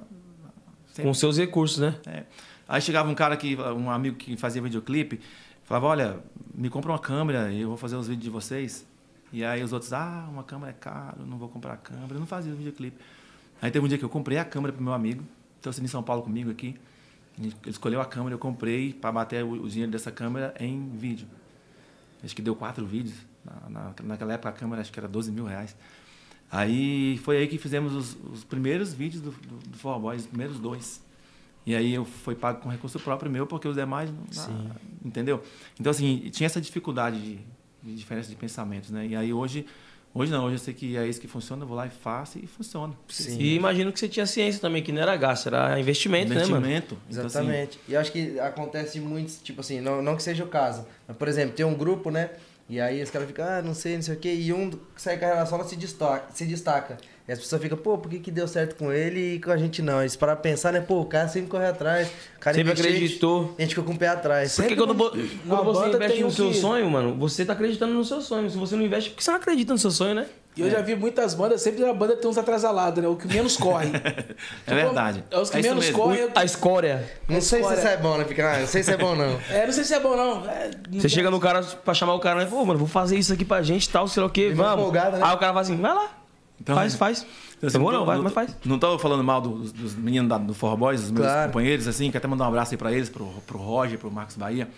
sempre- 0.93 1.05
Com 1.05 1.15
seus 1.15 1.37
recursos, 1.39 1.79
né? 1.79 1.95
é. 2.07 2.25
Aí 2.69 2.81
chegava 2.81 3.09
um 3.11 3.15
cara 3.15 3.37
que, 3.37 3.57
um 3.57 3.91
amigo 3.91 4.17
que 4.17 4.37
fazia 4.37 4.63
videoclipe, 4.63 5.21
falava, 5.65 5.87
olha, 5.89 6.21
me 6.55 6.71
compra 6.71 6.93
uma 6.93 6.99
câmera 7.01 7.51
e 7.51 7.61
eu 7.63 7.69
vou 7.69 7.77
fazer 7.77 7.97
os 7.97 8.07
vídeos 8.07 8.25
de 8.25 8.31
vocês. 8.31 8.87
E 9.33 9.45
aí 9.45 9.63
os 9.63 9.73
outros, 9.73 9.93
ah, 9.93 10.27
uma 10.31 10.45
câmera 10.45 10.71
é 10.71 10.75
caro, 10.75 11.25
não 11.27 11.37
vou 11.37 11.49
comprar 11.49 11.77
câmera, 11.79 12.15
eu 12.15 12.21
não 12.21 12.27
fazia 12.27 12.53
o 12.53 12.57
videoclipe. 12.57 12.97
Aí 13.61 13.71
teve 13.71 13.85
um 13.85 13.89
dia 13.89 13.99
que 13.99 14.05
eu 14.05 14.09
comprei 14.09 14.39
a 14.39 14.45
câmera 14.45 14.73
pro 14.73 14.83
meu 14.83 14.93
amigo, 14.93 15.25
trouxe 15.61 15.81
ele 15.81 15.87
em 15.87 15.89
São 15.89 16.03
Paulo 16.03 16.23
comigo 16.23 16.51
aqui. 16.51 16.77
Ele 17.39 17.53
escolheu 17.67 18.01
a 18.01 18.05
câmera, 18.05 18.35
eu 18.35 18.39
comprei 18.39 18.93
para 18.93 19.11
bater 19.13 19.43
o, 19.45 19.51
o 19.65 19.69
dinheiro 19.69 19.91
dessa 19.91 20.11
câmera 20.13 20.55
em 20.61 20.91
vídeo. 20.97 21.27
Acho 22.23 22.35
que 22.37 22.43
deu 22.43 22.55
quatro 22.55 22.85
vídeos. 22.87 23.17
Na, 23.45 23.69
na- 23.71 23.95
naquela 24.05 24.33
época 24.35 24.49
a 24.51 24.53
câmera 24.53 24.81
acho 24.83 24.93
que 24.93 24.99
era 25.01 25.09
12 25.09 25.33
mil 25.33 25.45
reais. 25.45 25.75
Aí 26.51 27.19
foi 27.19 27.37
aí 27.39 27.47
que 27.47 27.59
fizemos 27.59 27.95
os, 27.95 28.17
os 28.33 28.43
primeiros 28.45 28.93
vídeos 28.93 29.23
do, 29.23 29.31
do, 29.31 29.57
do 29.69 29.79
Forró 29.79 29.99
Boys, 29.99 30.23
os 30.23 30.27
primeiros 30.27 30.59
dois. 30.59 31.01
E 31.65 31.75
aí 31.77 31.95
eu 31.95 32.05
fui 32.05 32.35
pago 32.35 32.61
com 32.61 32.69
recurso 32.69 32.99
próprio 32.99 33.31
meu, 33.31 33.47
porque 33.47 33.69
os 33.69 33.77
demais, 33.77 34.11
não- 34.11 34.27
Sim. 34.33 34.69
ah, 34.71 34.77
entendeu? 35.05 35.43
Então 35.79 35.91
assim, 35.91 36.29
tinha 36.33 36.47
essa 36.47 36.61
dificuldade 36.61 37.21
de, 37.21 37.39
de 37.83 37.95
diferença 37.95 38.29
de 38.29 38.35
pensamentos, 38.35 38.91
né? 38.91 39.07
E 39.07 39.15
aí 39.15 39.33
hoje, 39.33 39.65
hoje 40.13 40.33
não, 40.33 40.47
hoje 40.47 40.55
eu 40.55 40.59
sei 40.59 40.75
que 40.75 40.97
é 40.97 41.07
isso 41.07 41.21
que 41.21 41.29
funciona, 41.29 41.63
eu 41.63 41.69
vou 41.69 41.77
lá 41.77 41.87
e 41.87 41.91
faço 41.91 42.39
e 42.43 42.47
funciona. 42.49 42.95
Sim. 43.09 43.39
E 43.39 43.55
imagino 43.55 43.93
que 43.93 44.01
você 44.01 44.09
tinha 44.09 44.27
ciência 44.27 44.61
também, 44.61 44.83
que 44.83 44.91
não 44.91 45.03
era 45.03 45.15
gasto, 45.17 45.47
era 45.47 45.79
investimento, 45.79 46.31
né, 46.35 46.47
mano? 46.47 46.67
Investimento. 46.67 46.99
Então, 47.09 47.27
assim, 47.27 47.39
Exatamente. 47.39 47.79
E 47.87 47.93
eu 47.93 48.01
acho 48.01 48.11
que 48.11 48.41
acontece 48.41 48.99
muito, 48.99 49.33
tipo 49.45 49.61
assim, 49.61 49.81
não, 49.81 50.03
não 50.03 50.17
que 50.17 50.23
seja 50.25 50.43
o 50.43 50.49
caso. 50.49 50.85
Mas, 51.07 51.17
por 51.17 51.29
exemplo, 51.29 51.55
tem 51.55 51.65
um 51.65 51.75
grupo, 51.75 52.11
né? 52.11 52.31
E 52.71 52.81
aí 52.81 53.03
os 53.03 53.11
caras 53.11 53.27
ficam, 53.27 53.45
ah, 53.45 53.61
não 53.61 53.75
sei, 53.75 53.97
não 53.97 54.03
sei 54.03 54.15
o 54.15 54.17
quê. 54.17 54.33
E 54.33 54.53
um 54.53 54.71
que 54.71 54.79
sai 54.97 55.19
carreira 55.19 55.45
solo 55.45 55.65
se 55.69 55.75
destaca, 55.75 56.33
se 56.33 56.45
destaca. 56.47 56.97
E 57.27 57.33
as 57.33 57.39
pessoas 57.41 57.61
ficam, 57.61 57.77
pô, 57.77 57.99
por 57.99 58.09
que, 58.09 58.21
que 58.21 58.31
deu 58.31 58.47
certo 58.47 58.77
com 58.77 58.93
ele 58.93 59.35
e 59.35 59.41
com 59.41 59.51
a 59.51 59.57
gente 59.57 59.83
não? 59.83 60.01
Eles 60.01 60.15
param 60.15 60.37
pensar, 60.37 60.73
né? 60.73 60.81
Pô, 60.81 61.01
o 61.01 61.05
cara 61.05 61.27
sempre 61.27 61.49
corre 61.51 61.67
atrás. 61.67 62.09
O 62.37 62.39
cara 62.41 62.55
Sempre 62.55 62.73
investiu, 62.73 62.95
acreditou. 62.95 63.55
A 63.59 63.63
gente 63.63 63.75
fica 63.75 63.83
com 63.87 63.93
o 63.93 63.99
pé 63.99 64.07
atrás. 64.07 64.55
Porque 64.55 64.77
quando, 64.77 64.95
quando 64.95 65.65
você 65.65 65.89
investe 65.89 66.23
no 66.23 66.31
seu 66.31 66.49
que- 66.49 66.55
sonho, 66.55 66.89
mano, 66.89 67.17
você 67.17 67.45
tá 67.45 67.55
acreditando 67.55 67.93
no 67.93 68.05
seu 68.05 68.21
sonho. 68.21 68.49
Se 68.49 68.57
você 68.57 68.77
não 68.77 68.85
investe, 68.85 69.11
porque 69.11 69.23
você 69.25 69.31
não 69.33 69.39
acredita 69.39 69.73
no 69.73 69.79
seu 69.79 69.91
sonho, 69.91 70.15
né? 70.15 70.27
E 70.57 70.63
eu 70.63 70.71
já 70.71 70.81
vi 70.83 70.97
muitas 70.97 71.33
bandas, 71.33 71.63
sempre 71.63 71.85
a 71.85 71.93
banda 71.95 72.17
tem 72.17 72.29
uns 72.29 72.37
atrasalados, 72.37 73.03
né? 73.03 73.09
O 73.09 73.15
que 73.17 73.27
menos 73.29 73.57
corre. 73.57 73.91
É 74.67 74.75
verdade. 74.75 75.25
É 75.31 75.39
os 75.39 75.49
que 75.49 75.59
É 75.59 75.63
menos 75.63 75.89
correm. 75.91 76.29
A 76.35 76.45
escória. 76.45 77.09
Não 77.29 77.41
sei 77.41 77.63
se 77.63 77.73
isso 77.75 77.87
é 77.87 77.97
bom, 77.97 78.17
né? 78.19 78.25
Fica, 78.25 78.53
ah, 78.57 78.59
não 78.61 78.67
sei 78.67 78.83
se 78.83 78.93
é 78.93 78.97
bom, 78.97 79.15
não. 79.15 79.39
É, 79.51 79.65
não 79.67 79.73
sei 79.73 79.85
se 79.85 79.95
é 79.95 80.01
bom, 80.01 80.17
não. 80.17 80.45
É, 80.51 80.71
não 80.91 81.01
Você 81.01 81.09
chega 81.09 81.31
no 81.31 81.39
cara 81.41 81.63
pra 81.63 81.95
chamar 81.95 82.15
o 82.15 82.21
cara, 82.21 82.41
né? 82.41 82.47
Pô, 82.51 82.65
mano, 82.65 82.79
vou 82.79 82.89
fazer 82.89 83.17
isso 83.17 83.33
aqui 83.33 83.45
pra 83.45 83.63
gente 83.63 83.85
e 83.85 83.89
tal, 83.89 84.07
sei 84.09 84.21
lá 84.23 84.27
o 84.27 84.31
quê, 84.31 84.51
uma 84.53 84.65
vamos. 84.65 84.83
folgada, 84.85 85.19
né? 85.19 85.25
Aí 85.25 85.35
o 85.35 85.39
cara 85.39 85.53
fala 85.53 85.61
assim, 85.61 85.77
vai 85.81 85.95
lá. 85.95 86.09
Então, 86.61 86.75
faz, 86.75 86.95
faz. 86.95 87.27
Então, 87.57 87.69
assim, 87.69 87.79
vou 87.79 87.91
não, 87.93 88.05
vai, 88.05 88.19
mas 88.19 88.33
faz. 88.33 88.55
Não 88.65 88.79
tô 88.79 88.99
falando 88.99 89.25
mal 89.25 89.41
dos, 89.41 89.73
dos 89.73 89.95
meninos 89.95 90.29
da- 90.29 90.37
do 90.37 90.53
Forró 90.53 90.77
Boys, 90.77 91.01
dos 91.01 91.11
meus 91.11 91.27
Claro. 91.27 91.47
companheiros, 91.49 91.89
assim, 91.89 92.07
quero 92.11 92.19
até 92.19 92.29
mandar 92.29 92.45
um 92.45 92.49
abraço 92.49 92.75
aí 92.75 92.77
pra 92.77 92.93
eles, 92.93 93.09
pro, 93.09 93.27
pro 93.47 93.57
Roger, 93.59 93.99
pro 93.99 94.11
Marcos 94.11 94.37
Bahia. 94.37 94.69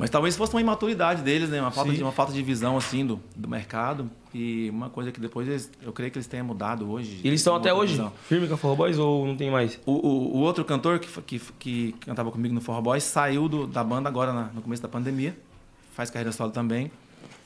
Mas 0.00 0.10
talvez 0.10 0.36
fosse 0.36 0.54
uma 0.54 0.60
imaturidade 0.60 1.22
deles, 1.22 1.48
né? 1.50 1.60
Uma 1.60 1.70
falta, 1.70 1.90
Sim. 1.90 1.96
de, 1.98 2.02
uma 2.02 2.10
falta 2.12 2.32
de 2.32 2.42
visão, 2.42 2.76
assim, 2.76 3.06
do, 3.06 3.20
do 3.36 3.46
mercado. 3.48 4.10
E 4.34 4.70
uma 4.70 4.88
coisa 4.88 5.12
que 5.12 5.20
depois 5.20 5.46
eles- 5.46 5.70
eu 5.82 5.92
creio 5.92 6.10
que 6.10 6.16
eles 6.18 6.26
tenham 6.26 6.46
mudado 6.46 6.90
hoje. 6.90 7.20
E 7.22 7.26
eles 7.28 7.40
estão 7.40 7.54
até 7.54 7.72
hoje 7.74 7.92
visão. 7.94 8.12
firme 8.28 8.48
com 8.48 8.54
a 8.54 8.56
Forró 8.56 8.74
Boys 8.76 8.96
ou 8.98 9.26
não 9.26 9.36
tem 9.36 9.50
mais? 9.50 9.78
O, 9.84 9.92
o, 9.92 10.36
o 10.36 10.40
outro 10.40 10.64
cantor 10.64 10.98
que, 10.98 11.08
que, 11.22 11.38
que 11.58 11.92
cantava 12.00 12.30
comigo 12.30 12.54
no 12.54 12.60
Forró 12.60 12.80
Boys 12.80 13.02
saiu 13.04 13.48
do- 13.48 13.66
da 13.66 13.82
banda 13.84 14.08
agora 14.08 14.32
na- 14.32 14.50
no 14.54 14.62
começo 14.62 14.80
da 14.82 14.88
pandemia. 14.88 15.36
Faz 15.94 16.10
carreira 16.10 16.32
solo 16.32 16.50
também. 16.50 16.90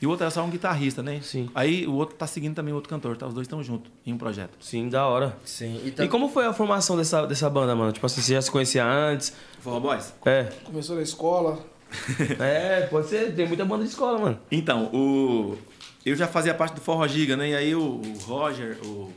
E 0.01 0.05
o 0.05 0.09
outro 0.09 0.23
era 0.25 0.31
só 0.31 0.43
um 0.43 0.49
guitarrista, 0.49 1.01
né? 1.01 1.19
Sim. 1.23 1.49
Aí 1.55 1.87
o 1.87 1.93
outro 1.93 2.15
tá 2.15 2.27
seguindo 2.27 2.53
também 2.53 2.71
o 2.73 2.75
outro 2.75 2.89
cantor, 2.89 3.15
tá? 3.17 3.25
Os 3.25 3.33
dois 3.33 3.45
estão 3.45 3.63
juntos 3.63 3.91
em 4.05 4.13
um 4.13 4.17
projeto. 4.17 4.51
Sim, 4.59 4.89
da 4.89 5.05
hora. 5.07 5.35
Sim. 5.45 5.79
E, 5.83 5.87
E 5.87 5.91
tam- 5.91 6.07
como 6.09 6.29
foi 6.29 6.45
a 6.45 6.53
formação 6.53 6.95
dessa, 6.97 7.25
dessa 7.25 7.49
banda, 7.49 7.73
mano? 7.75 7.91
Tipo 7.93 8.05
assim, 8.05 8.21
você 8.21 8.33
já 8.33 8.41
se 8.41 8.51
conhecia 8.51 8.85
antes? 8.85 9.33
Forró 9.61 9.79
Boys? 9.79 10.13
É. 10.25 10.43
Começou 10.65 10.95
na 10.97 11.01
escola. 11.01 11.59
É, 12.39 12.81
pode 12.87 13.07
ser. 13.07 13.33
Tem 13.35 13.47
muita 13.47 13.65
banda 13.65 13.83
de 13.83 13.89
escola, 13.89 14.17
mano. 14.19 14.39
Então, 14.51 14.85
o... 14.93 15.57
eu 16.05 16.15
já 16.15 16.27
fazia 16.27 16.53
parte 16.53 16.75
do 16.75 16.81
Forró 16.81 17.07
Giga, 17.07 17.35
né? 17.37 17.49
E 17.49 17.55
aí 17.55 17.75
o, 17.75 18.01
Roger, 18.23 18.77
o... 18.85 19.11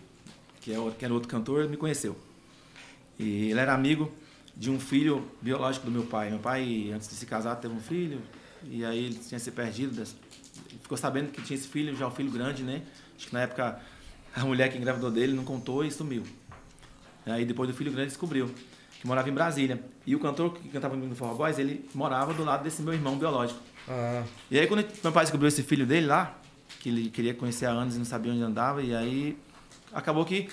Que, 0.60 0.72
é 0.72 0.78
o... 0.78 0.90
que 0.92 1.04
era 1.04 1.12
outro 1.12 1.28
cantor, 1.28 1.68
me 1.68 1.76
conheceu. 1.76 2.16
E 3.18 3.50
ele 3.50 3.58
era 3.60 3.74
amigo 3.74 4.10
de 4.56 4.70
um 4.70 4.78
filho 4.78 5.24
biológico 5.42 5.86
do 5.86 5.92
meu 5.92 6.04
pai. 6.04 6.30
Meu 6.30 6.38
pai, 6.38 6.90
antes 6.94 7.08
de 7.08 7.14
se 7.14 7.26
casar, 7.26 7.56
teve 7.56 7.74
um 7.74 7.80
filho. 7.80 8.20
E 8.64 8.84
aí 8.84 9.04
ele 9.06 9.14
tinha 9.16 9.38
se 9.38 9.50
perdido. 9.50 9.96
das- 9.96 10.14
Ficou 10.82 10.96
sabendo 10.98 11.30
que 11.30 11.42
tinha 11.42 11.56
esse 11.58 11.68
filho, 11.68 11.94
já 11.96 12.06
um 12.06 12.10
filho 12.10 12.30
grande, 12.30 12.62
né? 12.62 12.82
Acho 13.16 13.26
que 13.28 13.34
na 13.34 13.42
época 13.42 13.80
a 14.34 14.44
mulher 14.44 14.70
que 14.70 14.78
engravidou 14.78 15.10
dele 15.10 15.32
não 15.32 15.44
contou 15.44 15.84
e 15.84 15.90
sumiu. 15.90 16.22
Aí 17.26 17.44
depois 17.44 17.68
do 17.68 17.76
filho 17.76 17.92
grande 17.92 18.08
descobriu 18.08 18.50
que 19.00 19.06
morava 19.06 19.28
em 19.28 19.32
Brasília. 19.32 19.82
E 20.06 20.14
o 20.14 20.20
cantor 20.20 20.52
que 20.54 20.68
cantava 20.68 20.94
comigo 20.94 21.10
no 21.10 21.16
Forró 21.16 21.34
Boys, 21.34 21.58
ele 21.58 21.88
morava 21.94 22.34
do 22.34 22.44
lado 22.44 22.64
desse 22.64 22.82
meu 22.82 22.92
irmão 22.92 23.16
biológico. 23.16 23.60
Ah, 23.88 24.22
E 24.50 24.58
aí 24.58 24.66
quando 24.66 24.84
meu 25.02 25.12
pai 25.12 25.24
descobriu 25.24 25.48
esse 25.48 25.62
filho 25.62 25.86
dele 25.86 26.06
lá, 26.06 26.36
que 26.80 26.88
ele 26.88 27.10
queria 27.10 27.34
conhecer 27.34 27.66
há 27.66 27.70
anos 27.70 27.94
e 27.96 27.98
não 27.98 28.04
sabia 28.04 28.32
onde 28.32 28.42
andava, 28.42 28.82
e 28.82 28.94
aí 28.94 29.38
acabou 29.92 30.24
que 30.24 30.48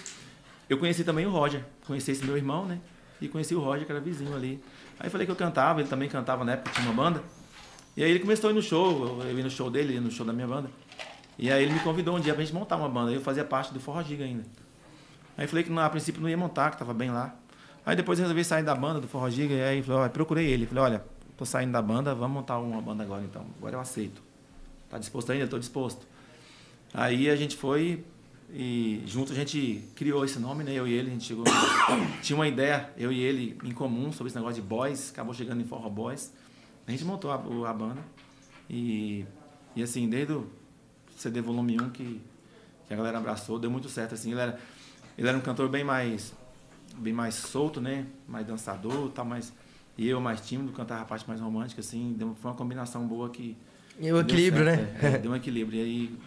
eu 0.69 0.77
conheci 0.77 1.03
também 1.03 1.25
o 1.25 1.29
Roger. 1.29 1.63
Conheci 1.85 2.11
esse 2.11 2.23
meu 2.25 2.37
irmão, 2.37 2.65
né? 2.65 2.79
E 3.21 3.27
conheci 3.27 3.55
o 3.55 3.59
Roger, 3.59 3.85
que 3.85 3.91
era 3.91 4.01
vizinho 4.01 4.35
ali. 4.35 4.61
Aí 4.99 5.09
falei 5.09 5.25
que 5.25 5.31
eu 5.31 5.35
cantava, 5.35 5.79
ele 5.81 5.89
também 5.89 6.07
cantava 6.07 6.43
na 6.43 6.53
época, 6.53 6.71
tinha 6.71 6.87
uma 6.89 7.03
banda. 7.03 7.23
E 7.97 8.03
aí 8.03 8.09
ele 8.09 8.19
começou 8.19 8.49
a 8.49 8.51
ir 8.51 8.55
no 8.55 8.61
show, 8.61 9.21
eu 9.21 9.37
ia 9.37 9.43
no 9.43 9.49
show 9.49 9.69
dele, 9.69 9.93
ia 9.93 10.01
no 10.01 10.11
show 10.11 10.25
da 10.25 10.33
minha 10.33 10.47
banda. 10.47 10.69
E 11.37 11.51
aí 11.51 11.63
ele 11.63 11.73
me 11.73 11.79
convidou 11.79 12.15
um 12.15 12.19
dia 12.19 12.33
pra 12.33 12.43
gente 12.43 12.53
montar 12.53 12.77
uma 12.77 12.89
banda. 12.89 13.11
Eu 13.11 13.21
fazia 13.21 13.43
parte 13.43 13.73
do 13.73 13.79
Forró 13.79 14.01
Giga 14.03 14.23
ainda. 14.23 14.43
Aí 15.37 15.47
falei 15.47 15.63
que 15.63 15.79
a 15.79 15.89
princípio 15.89 16.21
não 16.21 16.29
ia 16.29 16.37
montar, 16.37 16.71
que 16.71 16.77
tava 16.77 16.93
bem 16.93 17.11
lá. 17.11 17.35
Aí 17.85 17.95
depois 17.95 18.17
eu 18.17 18.23
resolvi 18.23 18.43
sair 18.43 18.63
da 18.63 18.73
banda 18.73 18.99
do 18.99 19.07
Forró 19.07 19.29
Giga, 19.29 19.53
e 19.53 19.63
aí 19.63 19.83
falei, 19.83 20.09
procurei 20.09 20.47
ele. 20.47 20.65
Falei, 20.65 20.83
olha, 20.83 21.05
tô 21.37 21.45
saindo 21.45 21.71
da 21.71 21.81
banda, 21.81 22.15
vamos 22.15 22.35
montar 22.35 22.57
uma 22.59 22.81
banda 22.81 23.03
agora 23.03 23.23
então. 23.23 23.45
Agora 23.57 23.75
eu 23.75 23.79
aceito. 23.79 24.21
Tá 24.89 24.97
disposto 24.97 25.31
ainda? 25.31 25.47
Tô 25.47 25.59
disposto. 25.59 26.07
Aí 26.93 27.29
a 27.29 27.35
gente 27.35 27.55
foi 27.55 28.03
e 28.51 29.03
junto 29.05 29.31
a 29.31 29.35
gente 29.35 29.83
criou 29.95 30.23
esse 30.23 30.39
nome, 30.39 30.63
né? 30.63 30.73
Eu 30.73 30.87
e 30.87 30.93
ele, 30.93 31.09
a 31.09 31.13
gente 31.13 31.25
chegou. 31.25 31.43
tinha 32.21 32.35
uma 32.35 32.47
ideia, 32.47 32.89
eu 32.97 33.11
e 33.11 33.19
ele, 33.19 33.57
em 33.63 33.71
comum 33.71 34.11
sobre 34.11 34.27
esse 34.27 34.37
negócio 34.37 34.61
de 34.61 34.67
boys, 34.67 35.11
acabou 35.11 35.33
chegando 35.33 35.61
em 35.61 35.65
Forró 35.65 35.89
Boys. 35.89 36.31
A 36.87 36.91
gente 36.91 37.03
montou 37.03 37.31
a, 37.31 37.35
a 37.35 37.73
banda. 37.73 38.01
E, 38.69 39.25
e 39.75 39.83
assim, 39.83 40.07
desde 40.07 40.33
o 40.33 40.49
CD 41.15 41.41
Volume 41.41 41.79
1 41.81 41.89
que, 41.89 42.21
que 42.87 42.93
a 42.93 42.97
galera 42.97 43.17
abraçou, 43.17 43.57
deu 43.57 43.69
muito 43.69 43.89
certo. 43.89 44.13
Assim, 44.13 44.31
ele, 44.31 44.39
era, 44.39 44.59
ele 45.17 45.27
era 45.27 45.37
um 45.37 45.41
cantor 45.41 45.67
bem 45.67 45.83
mais, 45.83 46.33
bem 46.97 47.13
mais 47.13 47.35
solto, 47.35 47.81
né? 47.81 48.05
Mais 48.27 48.45
dançador 48.45 49.09
tal, 49.09 49.25
mais. 49.25 49.53
E 49.97 50.07
eu 50.07 50.19
mais 50.19 50.41
tímido, 50.41 50.71
cantava 50.71 51.01
a 51.01 51.05
parte 51.05 51.27
mais 51.27 51.39
romântica, 51.39 51.81
assim. 51.81 52.13
Deu, 52.17 52.35
foi 52.35 52.51
uma 52.51 52.57
combinação 52.57 53.07
boa 53.07 53.29
que. 53.29 53.57
E 53.99 54.11
o 54.11 54.15
deu 54.15 54.19
equilíbrio, 54.21 54.65
certo, 54.65 54.81
né? 54.81 54.99
é, 55.01 55.15
é, 55.15 55.17
deu 55.19 55.31
um 55.31 55.35
equilíbrio. 55.35 55.79
E 55.79 55.83
aí, 55.83 56.19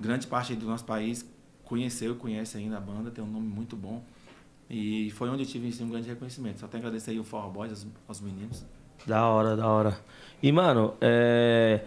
grande 0.00 0.26
parte 0.26 0.52
aí 0.52 0.58
do 0.58 0.66
nosso 0.66 0.84
país 0.84 1.24
conheceu 1.64 2.12
e 2.12 2.16
conhece 2.16 2.56
ainda 2.56 2.76
a 2.76 2.80
banda, 2.80 3.10
tem 3.10 3.22
um 3.22 3.26
nome 3.26 3.48
muito 3.48 3.76
bom. 3.76 4.02
E 4.70 5.10
foi 5.10 5.28
onde 5.28 5.42
eu 5.42 5.46
tive 5.46 5.68
assim, 5.68 5.84
um 5.84 5.88
grande 5.88 6.08
reconhecimento. 6.08 6.60
Só 6.60 6.66
tenho 6.66 6.80
que 6.80 6.86
agradecer 6.86 7.12
aí 7.12 7.20
o 7.20 7.24
Forró 7.24 7.48
Boys, 7.48 7.70
aos, 7.70 7.86
aos 8.08 8.20
meninos. 8.20 8.64
Da 9.04 9.26
hora, 9.26 9.56
da 9.56 9.66
hora. 9.66 10.00
E, 10.42 10.50
mano, 10.50 10.94
é... 11.00 11.82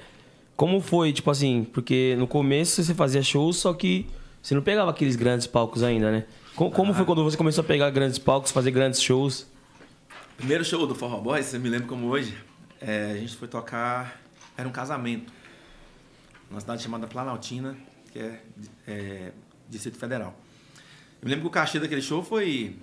como 0.56 0.80
foi, 0.80 1.12
tipo 1.12 1.30
assim, 1.30 1.66
porque 1.74 2.16
no 2.18 2.28
começo 2.28 2.84
você 2.84 2.94
fazia 2.94 3.22
shows, 3.22 3.58
só 3.58 3.74
que 3.74 4.06
você 4.42 4.56
não 4.56 4.62
pegava 4.62 4.92
aqueles 4.92 5.16
grandes 5.16 5.48
palcos 5.48 5.84
ainda, 5.84 6.12
né? 6.12 6.26
Co- 6.60 6.70
Como, 6.72 6.94
foi 6.94 7.06
quando 7.06 7.24
você 7.24 7.38
começou 7.38 7.64
a 7.64 7.66
pegar 7.66 7.90
grandes 7.90 8.20
palcos, 8.20 8.52
fazer 8.52 8.72
grandes 8.72 9.02
shows? 9.02 9.48
Primeiro 10.36 10.66
show 10.66 10.86
do 10.86 10.94
Forró 10.94 11.18
Boys, 11.22 11.54
eu 11.54 11.60
me 11.62 11.70
lembro 11.70 11.88
como 11.88 12.08
hoje, 12.08 12.38
é, 12.82 13.12
a 13.14 13.16
gente 13.18 13.38
foi 13.38 13.48
tocar, 13.48 14.20
era 14.58 14.68
um 14.68 14.72
casamento, 14.74 15.32
numa 16.50 16.60
cidade 16.60 16.84
chamada 16.84 17.08
Planaltina, 17.08 17.78
que 18.12 18.20
é, 18.20 18.42
é 18.86 19.32
Distrito 19.70 19.98
Federal. 19.98 20.36
Eu 21.22 21.30
me 21.30 21.30
lembro 21.30 21.44
que 21.44 21.48
o 21.48 21.50
cachê 21.50 21.80
daquele 21.80 22.02
show 22.02 22.22
foi, 22.22 22.76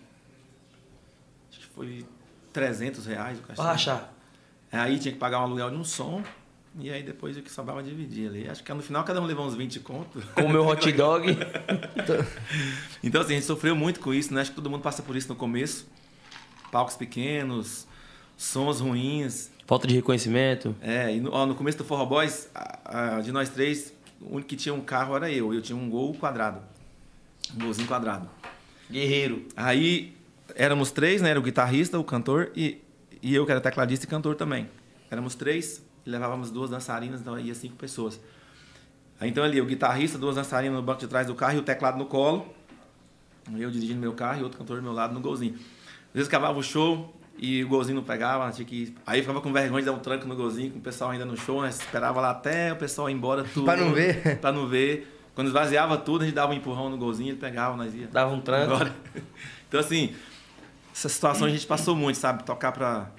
acho 1.50 1.60
que 1.60 1.66
foi 1.66 2.06
300 2.54 3.04
reais 3.04 3.38
o 3.38 3.42
cachê. 3.42 3.56
Pra 3.60 3.72
rachar. 3.72 4.10
Aí 4.72 4.98
tinha 4.98 5.12
que 5.12 5.18
pagar 5.18 5.40
um 5.40 5.42
aluguel 5.42 5.68
de 5.68 5.76
um 5.76 5.84
som, 5.84 6.22
e 6.78 6.90
aí 6.90 7.02
depois 7.02 7.36
o 7.36 7.42
que 7.42 7.50
sobrava 7.50 7.82
dividir 7.82 8.28
ali. 8.28 8.48
Acho 8.48 8.62
que 8.62 8.72
no 8.74 8.82
final 8.82 9.02
cada 9.04 9.20
um 9.20 9.24
levou 9.24 9.46
uns 9.46 9.54
20 9.54 9.80
conto. 9.80 10.20
Com 10.34 10.42
o 10.42 10.48
meu 10.48 10.66
hot 10.66 10.90
dog. 10.92 11.26
Então, 13.02 13.20
assim, 13.20 13.32
a 13.32 13.36
gente 13.36 13.46
sofreu 13.46 13.74
muito 13.74 14.00
com 14.00 14.12
isso, 14.12 14.32
né? 14.34 14.40
Acho 14.40 14.50
que 14.50 14.56
todo 14.56 14.68
mundo 14.70 14.82
passa 14.82 15.02
por 15.02 15.16
isso 15.16 15.28
no 15.28 15.36
começo. 15.36 15.86
Palcos 16.70 16.96
pequenos, 16.96 17.86
sons 18.36 18.80
ruins. 18.80 19.50
Falta 19.66 19.86
de 19.86 19.94
reconhecimento. 19.94 20.74
É, 20.80 21.14
e 21.14 21.20
no, 21.20 21.32
ó, 21.32 21.46
no 21.46 21.54
começo 21.54 21.78
do 21.78 21.84
Forró 21.84 22.04
Boys, 22.06 22.48
a- 22.54 23.16
a- 23.16 23.20
de 23.20 23.32
nós 23.32 23.48
três, 23.48 23.92
o 24.20 24.34
único 24.34 24.48
que 24.48 24.56
tinha 24.56 24.74
um 24.74 24.80
carro 24.80 25.16
era 25.16 25.30
eu. 25.30 25.52
Eu 25.54 25.62
tinha 25.62 25.76
um 25.76 25.88
gol 25.88 26.14
quadrado. 26.14 26.60
Um 27.54 27.64
golzinho 27.64 27.86
quadrado. 27.88 28.28
Guerreiro. 28.90 29.46
Aí 29.56 30.14
éramos 30.54 30.90
três, 30.90 31.20
né? 31.22 31.30
Era 31.30 31.38
o 31.38 31.42
guitarrista, 31.42 31.98
o 31.98 32.04
cantor 32.04 32.50
e, 32.54 32.80
e 33.22 33.34
eu, 33.34 33.44
que 33.44 33.50
era 33.52 33.60
tecladista 33.60 34.04
e 34.04 34.08
cantor 34.08 34.34
também. 34.36 34.68
Éramos 35.10 35.34
três 35.34 35.82
e 36.06 36.10
levávamos 36.10 36.50
duas 36.50 36.70
dançarinas, 36.70 37.20
então 37.20 37.38
ia 37.38 37.54
cinco 37.54 37.76
pessoas. 37.76 38.20
Aí 39.18 39.28
então 39.28 39.42
ali, 39.42 39.60
o 39.60 39.66
guitarrista, 39.66 40.16
duas 40.16 40.36
dançarinas 40.36 40.76
no 40.76 40.82
banco 40.82 41.00
de 41.00 41.08
trás 41.08 41.26
do 41.26 41.34
carro 41.34 41.56
e 41.56 41.58
o 41.58 41.62
teclado 41.62 41.98
no 41.98 42.06
colo. 42.06 42.46
Eu 43.56 43.70
dirigindo 43.70 44.00
meu 44.00 44.12
carro 44.12 44.40
e 44.40 44.42
outro 44.42 44.58
cantor 44.58 44.76
do 44.76 44.82
meu 44.82 44.92
lado 44.92 45.14
no 45.14 45.20
golzinho. 45.20 45.54
Às 45.54 46.14
vezes 46.14 46.28
acabava 46.28 46.58
o 46.58 46.62
show 46.62 47.14
e 47.38 47.62
o 47.64 47.68
golzinho 47.68 47.96
não 47.96 48.02
pegava, 48.02 48.50
tinha 48.50 48.66
que... 48.66 48.94
aí 49.06 49.20
ficava 49.20 49.40
com 49.40 49.52
vergonha 49.52 49.80
de 49.82 49.86
dar 49.86 49.92
um 49.92 49.98
tranco 49.98 50.26
no 50.26 50.34
golzinho, 50.34 50.70
com 50.70 50.78
o 50.78 50.82
pessoal 50.82 51.10
ainda 51.10 51.24
no 51.24 51.36
show, 51.36 51.62
né? 51.62 51.68
Esperava 51.68 52.20
lá 52.20 52.30
até 52.30 52.72
o 52.72 52.76
pessoal 52.76 53.10
ir 53.10 53.14
embora 53.14 53.44
tudo. 53.44 53.64
Pra 53.64 53.76
não 53.76 53.92
ver. 53.92 54.38
pra 54.40 54.52
não 54.52 54.66
ver. 54.66 55.12
Quando 55.34 55.48
esvaziava 55.48 55.98
tudo, 55.98 56.22
a 56.22 56.24
gente 56.24 56.34
dava 56.34 56.52
um 56.52 56.56
empurrão 56.56 56.88
no 56.88 56.96
golzinho, 56.96 57.30
ele 57.30 57.38
pegava, 57.38 57.76
nós 57.76 57.94
ia. 57.94 58.06
Dava 58.08 58.32
um 58.32 58.40
tranco. 58.40 58.74
Agora. 58.74 58.94
Então, 59.68 59.80
assim, 59.80 60.14
essa 60.94 61.08
situação 61.08 61.48
a 61.48 61.50
gente 61.50 61.66
passou 61.66 61.96
muito, 61.96 62.16
sabe? 62.16 62.44
Tocar 62.44 62.70
para 62.70 63.10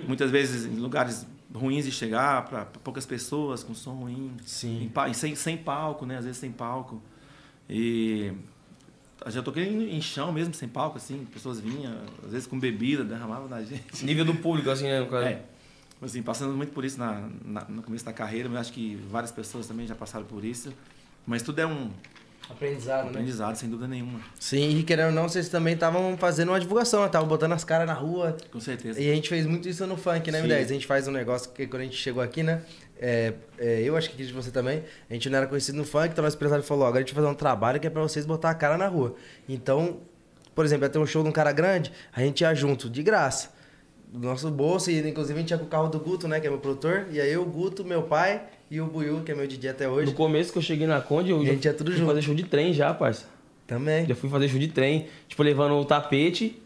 muitas 0.00 0.32
vezes 0.32 0.66
em 0.66 0.80
lugares 0.80 1.24
ruins 1.54 1.84
de 1.84 1.92
chegar, 1.92 2.44
para 2.46 2.64
poucas 2.64 3.04
pessoas, 3.06 3.62
com 3.62 3.74
som 3.74 3.94
ruim. 3.94 4.32
Sim. 4.44 4.90
Em 5.08 5.12
sem, 5.14 5.34
sem 5.34 5.56
palco, 5.56 6.06
né? 6.06 6.16
Às 6.18 6.24
vezes 6.24 6.38
sem 6.40 6.50
palco. 6.50 7.02
E 7.68 8.32
já 9.28 9.42
toquei 9.42 9.68
em, 9.68 9.96
em 9.96 10.00
chão 10.00 10.32
mesmo, 10.32 10.54
sem 10.54 10.68
palco, 10.68 10.96
assim. 10.96 11.24
Pessoas 11.32 11.60
vinham, 11.60 11.94
às 12.24 12.32
vezes 12.32 12.46
com 12.46 12.58
bebida, 12.58 13.04
derramavam 13.04 13.48
na 13.48 13.62
gente. 13.64 14.04
Nível 14.04 14.24
do 14.24 14.34
público, 14.34 14.70
assim, 14.70 14.84
né? 14.84 15.04
cara? 15.06 15.30
É. 15.30 15.44
Assim, 16.00 16.20
passando 16.22 16.52
muito 16.56 16.72
por 16.72 16.84
isso 16.84 16.98
na, 16.98 17.28
na- 17.44 17.64
no 17.68 17.82
começo 17.82 18.04
da 18.04 18.12
carreira, 18.12 18.48
mas 18.48 18.62
acho 18.62 18.72
que 18.72 18.96
várias 19.08 19.30
pessoas 19.30 19.66
também 19.68 19.86
já 19.86 19.94
passaram 19.94 20.26
por 20.26 20.44
isso. 20.44 20.72
Mas 21.24 21.42
tudo 21.42 21.60
é 21.60 21.66
um 21.66 21.90
Aprendizado, 22.50 23.04
né? 23.04 23.10
aprendizado, 23.10 23.56
sem 23.56 23.68
dúvida 23.68 23.88
nenhuma. 23.88 24.20
Sim, 24.38 24.78
e 24.78 24.82
querendo 24.82 25.06
ou 25.06 25.12
não, 25.12 25.28
vocês 25.28 25.48
também 25.48 25.74
estavam 25.74 26.16
fazendo 26.18 26.50
uma 26.50 26.60
divulgação, 26.60 27.00
né? 27.00 27.06
Estavam 27.06 27.28
botando 27.28 27.52
as 27.52 27.64
caras 27.64 27.86
na 27.86 27.94
rua. 27.94 28.36
Com 28.50 28.60
certeza. 28.60 29.00
E 29.00 29.10
a 29.10 29.14
gente 29.14 29.28
fez 29.28 29.46
muito 29.46 29.68
isso 29.68 29.86
no 29.86 29.96
funk, 29.96 30.30
né, 30.30 30.42
Sim. 30.42 30.48
M10? 30.48 30.60
A 30.60 30.64
gente 30.64 30.86
faz 30.86 31.08
um 31.08 31.12
negócio 31.12 31.50
que 31.52 31.66
quando 31.66 31.82
a 31.82 31.84
gente 31.84 31.96
chegou 31.96 32.22
aqui, 32.22 32.42
né? 32.42 32.62
é, 33.02 33.34
é, 33.58 33.82
eu 33.82 33.96
acho 33.96 34.08
que 34.08 34.14
aqui 34.14 34.24
de 34.24 34.32
você 34.32 34.52
também, 34.52 34.84
a 35.10 35.12
gente 35.12 35.28
não 35.28 35.36
era 35.36 35.48
conhecido 35.48 35.76
no 35.76 35.84
funk, 35.84 36.10
então 36.12 36.22
nosso 36.22 36.36
empresário 36.36 36.64
falou, 36.64 36.86
agora 36.86 36.98
a 36.98 37.02
gente 37.02 37.12
vai 37.12 37.24
fazer 37.24 37.34
um 37.34 37.36
trabalho 37.36 37.80
que 37.80 37.86
é 37.88 37.90
pra 37.90 38.00
vocês 38.00 38.24
botar 38.24 38.50
a 38.50 38.54
cara 38.54 38.78
na 38.78 38.86
rua. 38.86 39.16
Então, 39.48 39.98
por 40.54 40.64
exemplo, 40.64 40.84
ia 40.84 40.88
ter 40.88 41.00
um 41.00 41.06
show 41.06 41.20
de 41.24 41.28
um 41.28 41.32
cara 41.32 41.50
grande, 41.50 41.92
a 42.12 42.20
gente 42.20 42.42
ia 42.42 42.54
junto, 42.54 42.88
de 42.88 43.02
graça. 43.02 43.50
Do 44.12 44.18
nosso 44.28 44.50
bolso, 44.50 44.90
e 44.90 44.98
inclusive 45.08 45.38
a 45.38 45.40
gente 45.40 45.50
ia 45.52 45.58
com 45.58 45.64
o 45.64 45.68
carro 45.68 45.88
do 45.88 45.98
Guto, 45.98 46.28
né, 46.28 46.38
que 46.38 46.46
é 46.46 46.50
meu 46.50 46.58
produtor, 46.58 47.06
e 47.10 47.18
aí 47.18 47.34
o 47.36 47.44
Guto, 47.46 47.82
meu 47.82 48.02
pai 48.02 48.42
e 48.70 48.78
o 48.78 48.86
Buiu, 48.86 49.22
que 49.24 49.32
é 49.32 49.34
meu 49.34 49.46
DJ 49.46 49.70
até 49.70 49.86
No 49.86 49.94
hoje, 49.94 50.12
começo 50.12 50.52
que 50.52 50.58
eu 50.58 50.62
cheguei 50.62 50.86
na 50.86 51.00
Conde, 51.00 51.30
eu 51.30 51.40
A 51.40 51.44
já 51.44 51.52
gente 51.52 51.64
ia 51.64 51.72
tudo 51.72 51.90
fui 51.90 51.98
junto. 51.98 52.08
fazer 52.08 52.22
show 52.22 52.34
de 52.34 52.42
trem 52.42 52.74
já, 52.74 52.92
parça. 52.92 53.24
também. 53.66 54.06
Já 54.06 54.14
fui 54.14 54.28
fazer 54.28 54.48
show 54.48 54.58
de 54.58 54.68
trem, 54.68 55.06
tipo, 55.26 55.42
levando 55.42 55.74
o 55.76 55.84
tapete. 55.84 56.60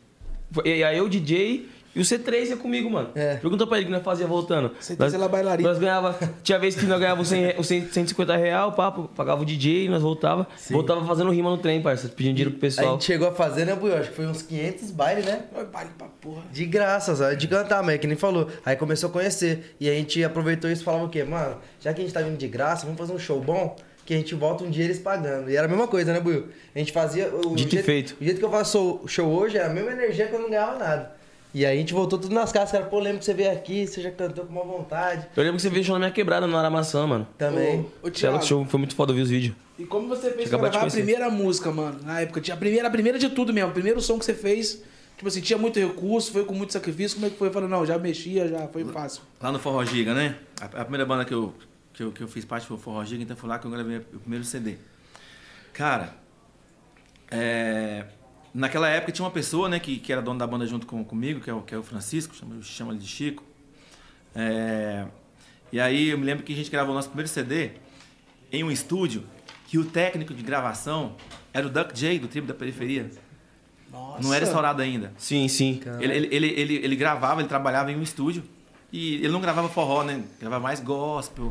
E 0.64 0.82
aí 0.82 0.98
eu, 0.98 1.08
DJ, 1.08 1.66
e 1.96 2.00
o 2.00 2.02
C3 2.02 2.50
ia 2.50 2.56
comigo, 2.56 2.88
mano. 2.90 3.08
É. 3.14 3.36
Pergunta 3.36 3.66
pra 3.66 3.78
ele 3.78 3.86
o 3.86 3.88
que 3.88 3.92
nós 3.94 4.04
fazia 4.04 4.26
voltando. 4.26 4.70
C3 4.80 4.96
nós, 4.98 5.14
era 5.14 5.26
bailarina. 5.28 5.68
Nós 5.68 5.78
ganhava, 5.78 6.16
tinha 6.42 6.58
vez 6.58 6.76
que 6.76 6.84
nós 6.86 7.00
ganhávamos 7.00 7.28
100, 7.28 7.44
re- 7.44 7.54
os 7.58 7.66
100, 7.66 7.88
150 7.88 8.36
real, 8.36 8.72
papo, 8.72 9.10
pagava 9.16 9.42
o 9.42 9.44
DJ, 9.44 9.88
nós 9.88 10.02
voltava. 10.02 10.46
Sim. 10.56 10.74
Voltava 10.74 11.04
fazendo 11.06 11.30
rima 11.32 11.50
no 11.50 11.58
trem, 11.58 11.80
parça, 11.82 12.08
pedindo 12.08 12.34
dinheiro 12.34 12.50
pro 12.52 12.58
A 12.58 12.60
pessoal. 12.60 12.92
gente 12.92 13.04
chegou 13.06 13.26
a 13.28 13.32
fazer, 13.32 13.64
né, 13.64 13.74
Buiu? 13.74 13.96
Acho 13.96 14.10
que 14.10 14.16
foi 14.16 14.26
uns 14.26 14.42
500 14.42 14.90
bailes, 14.90 15.24
né? 15.24 15.44
Baile 15.72 15.90
pra 15.96 16.06
porra. 16.20 16.42
De 16.52 16.64
graça, 16.66 17.16
só, 17.16 17.32
de 17.32 17.48
cantar, 17.48 17.82
mas 17.82 17.94
é 17.94 17.98
que 17.98 18.06
nem 18.06 18.16
falou. 18.16 18.48
Aí 18.64 18.76
começou 18.76 19.08
a 19.08 19.12
conhecer. 19.12 19.74
E 19.80 19.88
a 19.88 19.92
gente 19.94 20.22
aproveitou 20.22 20.70
isso 20.70 20.82
e 20.82 20.84
falava 20.84 21.04
o 21.04 21.08
quê? 21.08 21.24
Mano, 21.24 21.56
já 21.80 21.94
que 21.94 22.00
a 22.00 22.04
gente 22.04 22.12
tá 22.12 22.20
vindo 22.20 22.36
de 22.36 22.46
graça, 22.46 22.84
vamos 22.84 22.98
fazer 22.98 23.12
um 23.14 23.18
show 23.18 23.40
bom, 23.40 23.74
que 24.04 24.12
a 24.14 24.16
gente 24.18 24.34
volta 24.34 24.62
um 24.62 24.70
dia 24.70 24.84
eles 24.84 24.98
pagando. 24.98 25.50
E 25.50 25.56
era 25.56 25.66
a 25.66 25.68
mesma 25.68 25.88
coisa, 25.88 26.12
né, 26.12 26.20
Buiu? 26.20 26.46
A 26.74 26.78
gente 26.78 26.92
fazia. 26.92 27.28
O 27.34 27.54
Dito 27.56 27.68
e 27.68 27.72
jeito, 27.72 27.84
feito. 27.84 28.16
O 28.20 28.24
jeito 28.24 28.38
que 28.38 28.44
eu 28.44 28.50
faço 28.50 29.00
show 29.06 29.26
hoje 29.26 29.56
é 29.58 29.64
a 29.64 29.68
mesma 29.68 29.90
energia 29.92 30.26
que 30.26 30.34
eu 30.34 30.40
não 30.40 30.50
ganhava 30.50 30.78
nada. 30.78 31.15
E 31.56 31.64
aí 31.64 31.78
a 31.78 31.80
gente 31.80 31.94
voltou 31.94 32.18
tudo 32.18 32.34
nas 32.34 32.52
casas, 32.52 32.70
cara. 32.70 32.84
Pô, 32.84 32.98
lembro 32.98 33.18
que 33.18 33.24
você 33.24 33.32
veio 33.32 33.50
aqui, 33.50 33.86
você 33.86 34.02
já 34.02 34.10
cantou 34.10 34.44
com 34.44 34.52
uma 34.52 34.62
vontade. 34.62 35.26
Eu 35.34 35.42
lembro 35.42 35.56
que 35.56 35.62
você 35.62 35.70
veio 35.70 35.82
show 35.82 35.94
na 35.94 36.00
minha 36.00 36.10
quebrada, 36.10 36.46
no 36.46 36.54
Aramaçã, 36.54 37.06
mano. 37.06 37.26
Também. 37.38 37.80
Ô, 38.02 38.06
ô, 38.06 38.08
é 38.08 38.10
Thiago, 38.10 38.44
show 38.44 38.62
foi 38.66 38.76
muito 38.76 38.94
foda, 38.94 39.12
eu 39.12 39.16
vi 39.16 39.22
os 39.22 39.30
vídeos. 39.30 39.56
E 39.78 39.86
como 39.86 40.06
você 40.06 40.32
fez 40.32 40.50
pra 40.50 40.58
gravar 40.58 40.86
a 40.86 40.90
primeira 40.90 41.30
música, 41.30 41.72
mano? 41.72 41.98
Na 42.04 42.20
época, 42.20 42.42
tinha 42.42 42.54
a 42.54 42.58
primeira, 42.58 42.88
a 42.88 42.90
primeira 42.90 43.18
de 43.18 43.30
tudo 43.30 43.54
mesmo. 43.54 43.70
O 43.70 43.72
primeiro 43.72 44.02
som 44.02 44.18
que 44.18 44.26
você 44.26 44.34
fez 44.34 44.82
Tipo 45.16 45.28
assim, 45.28 45.40
tinha 45.40 45.58
muito 45.58 45.80
recurso, 45.80 46.30
foi 46.30 46.44
com 46.44 46.52
muito 46.52 46.74
sacrifício. 46.74 47.16
Como 47.16 47.26
é 47.26 47.30
que 47.30 47.38
foi? 47.38 47.48
Falei, 47.48 47.70
não, 47.70 47.86
já 47.86 47.98
mexia, 47.98 48.46
já 48.48 48.68
foi 48.68 48.84
fácil. 48.84 49.22
Lá 49.40 49.50
no 49.50 49.58
Forró 49.58 49.82
Giga, 49.82 50.12
né? 50.12 50.36
A, 50.60 50.66
a 50.66 50.84
primeira 50.84 51.06
banda 51.06 51.24
que 51.24 51.32
eu, 51.32 51.54
que, 51.94 52.02
eu, 52.02 52.12
que 52.12 52.20
eu 52.22 52.28
fiz 52.28 52.44
parte 52.44 52.66
foi 52.66 52.76
o 52.76 52.78
Forró 52.78 53.02
Giga, 53.02 53.22
então 53.22 53.34
foi 53.34 53.48
lá 53.48 53.58
que 53.58 53.66
eu 53.66 53.70
gravei 53.70 53.96
o 53.96 54.18
primeiro 54.18 54.44
CD. 54.44 54.76
Cara, 55.72 56.14
é, 57.30 58.04
naquela 58.56 58.88
época 58.88 59.12
tinha 59.12 59.24
uma 59.24 59.30
pessoa, 59.30 59.68
né, 59.68 59.78
que, 59.78 59.98
que 59.98 60.12
era 60.12 60.22
dono 60.22 60.38
da 60.38 60.46
banda 60.46 60.66
junto 60.66 60.86
com, 60.86 61.04
comigo, 61.04 61.40
que 61.40 61.50
é 61.50 61.54
o, 61.54 61.62
que 61.62 61.74
é 61.74 61.78
o 61.78 61.82
Francisco, 61.82 62.34
chama, 62.34 62.62
chama 62.62 62.92
ele 62.92 63.00
de 63.00 63.06
Chico. 63.06 63.44
É, 64.34 65.06
e 65.70 65.78
aí 65.78 66.08
eu 66.08 66.18
me 66.18 66.24
lembro 66.24 66.44
que 66.44 66.52
a 66.52 66.56
gente 66.56 66.70
gravou 66.70 66.92
o 66.92 66.94
nosso 66.94 67.08
primeiro 67.08 67.28
CD 67.28 67.72
em 68.50 68.64
um 68.64 68.70
estúdio 68.70 69.24
que 69.66 69.78
o 69.78 69.84
técnico 69.84 70.32
de 70.32 70.42
gravação 70.42 71.16
era 71.52 71.66
o 71.66 71.70
Duck 71.70 71.94
J, 71.94 72.18
do 72.18 72.28
Tribo 72.28 72.46
da 72.46 72.54
Periferia. 72.54 73.10
Nossa. 73.90 74.22
Não 74.22 74.32
era 74.32 74.44
estourado 74.44 74.82
ainda. 74.82 75.12
Sim, 75.16 75.48
sim. 75.48 75.80
Ele, 76.00 76.12
ele, 76.12 76.28
ele, 76.34 76.46
ele, 76.48 76.74
ele 76.76 76.96
gravava, 76.96 77.40
ele 77.40 77.48
trabalhava 77.48 77.90
em 77.90 77.96
um 77.96 78.02
estúdio. 78.02 78.42
E 78.92 79.16
ele 79.16 79.28
não 79.28 79.40
gravava 79.40 79.68
forró, 79.68 80.04
né? 80.04 80.22
Gravava 80.38 80.62
mais 80.62 80.80
gospel, 80.80 81.50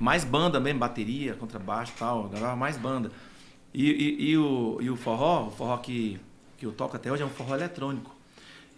mais 0.00 0.24
banda 0.24 0.58
mesmo, 0.58 0.78
bateria, 0.78 1.34
contrabaixo 1.34 1.92
e 1.94 1.98
tal. 1.98 2.28
Gravava 2.28 2.56
mais 2.56 2.76
banda. 2.76 3.10
E, 3.74 3.90
e, 3.90 4.30
e 4.30 4.38
o, 4.38 4.78
e 4.80 4.90
o 4.90 4.96
forró, 4.96 5.48
o 5.48 5.50
forró 5.50 5.76
que, 5.78 6.20
que 6.62 6.66
eu 6.66 6.72
toco 6.72 6.94
até 6.94 7.10
hoje 7.10 7.24
é 7.24 7.26
um 7.26 7.28
forró 7.28 7.56
eletrônico. 7.56 8.14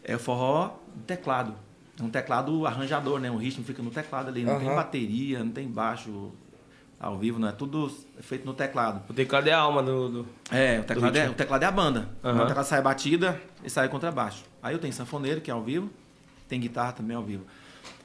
É 0.02 0.16
o 0.16 0.18
forró 0.18 0.78
de 0.96 1.02
teclado. 1.02 1.54
É 2.00 2.02
um 2.02 2.08
teclado 2.08 2.66
arranjador, 2.66 3.20
né? 3.20 3.30
O 3.30 3.36
ritmo 3.36 3.62
fica 3.62 3.82
no 3.82 3.90
teclado 3.90 4.28
ali. 4.28 4.42
Não 4.42 4.58
tem 4.58 4.68
Aham. 4.68 4.76
bateria, 4.76 5.44
não 5.44 5.50
tem 5.52 5.68
baixo 5.68 6.32
ao 6.98 7.18
vivo, 7.18 7.38
não 7.38 7.46
é 7.48 7.52
tudo 7.52 7.94
feito 8.20 8.46
no 8.46 8.54
teclado. 8.54 9.02
O 9.06 9.12
teclado 9.12 9.46
é 9.48 9.52
a 9.52 9.58
alma 9.58 9.82
do. 9.82 10.08
do- 10.08 10.26
É, 10.50 10.80
o 10.80 10.84
teclado, 10.84 11.14
é, 11.14 11.20
ritmo. 11.20 11.34
o 11.34 11.36
teclado 11.36 11.62
é 11.62 11.66
a 11.66 11.70
banda. 11.70 12.08
Aham. 12.24 12.44
O 12.44 12.46
teclado 12.46 12.64
sai 12.66 12.80
batida 12.80 13.38
e 13.62 13.68
sai 13.68 13.86
contrabaixo. 13.90 14.44
Aí 14.62 14.74
eu 14.74 14.78
tenho 14.78 14.94
sanfoneiro, 14.94 15.42
que 15.42 15.50
é 15.50 15.54
ao 15.54 15.62
vivo, 15.62 15.90
tem 16.48 16.58
guitarra 16.58 16.92
também 16.92 17.14
ao 17.14 17.22
vivo. 17.22 17.44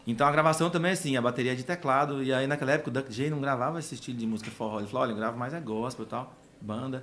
Então 0.05 0.27
a 0.27 0.31
gravação 0.31 0.69
também 0.69 0.89
é 0.89 0.93
assim, 0.93 1.15
a 1.15 1.21
bateria 1.21 1.53
é 1.53 1.55
de 1.55 1.63
teclado. 1.63 2.21
E 2.21 2.33
aí 2.33 2.47
naquela 2.47 2.71
época 2.73 2.89
o 2.89 2.93
Duck 2.93 3.09
J 3.13 3.29
não 3.29 3.39
gravava 3.39 3.79
esse 3.79 3.95
estilo 3.95 4.17
de 4.17 4.27
música 4.27 4.51
forró. 4.51 4.79
Ele 4.79 4.87
falou, 4.87 5.03
olha, 5.03 5.11
eu 5.11 5.15
gravo 5.15 5.37
mais 5.37 5.53
é 5.53 5.59
gospel 5.61 6.05
e 6.05 6.09
tal, 6.09 6.33
banda. 6.59 7.01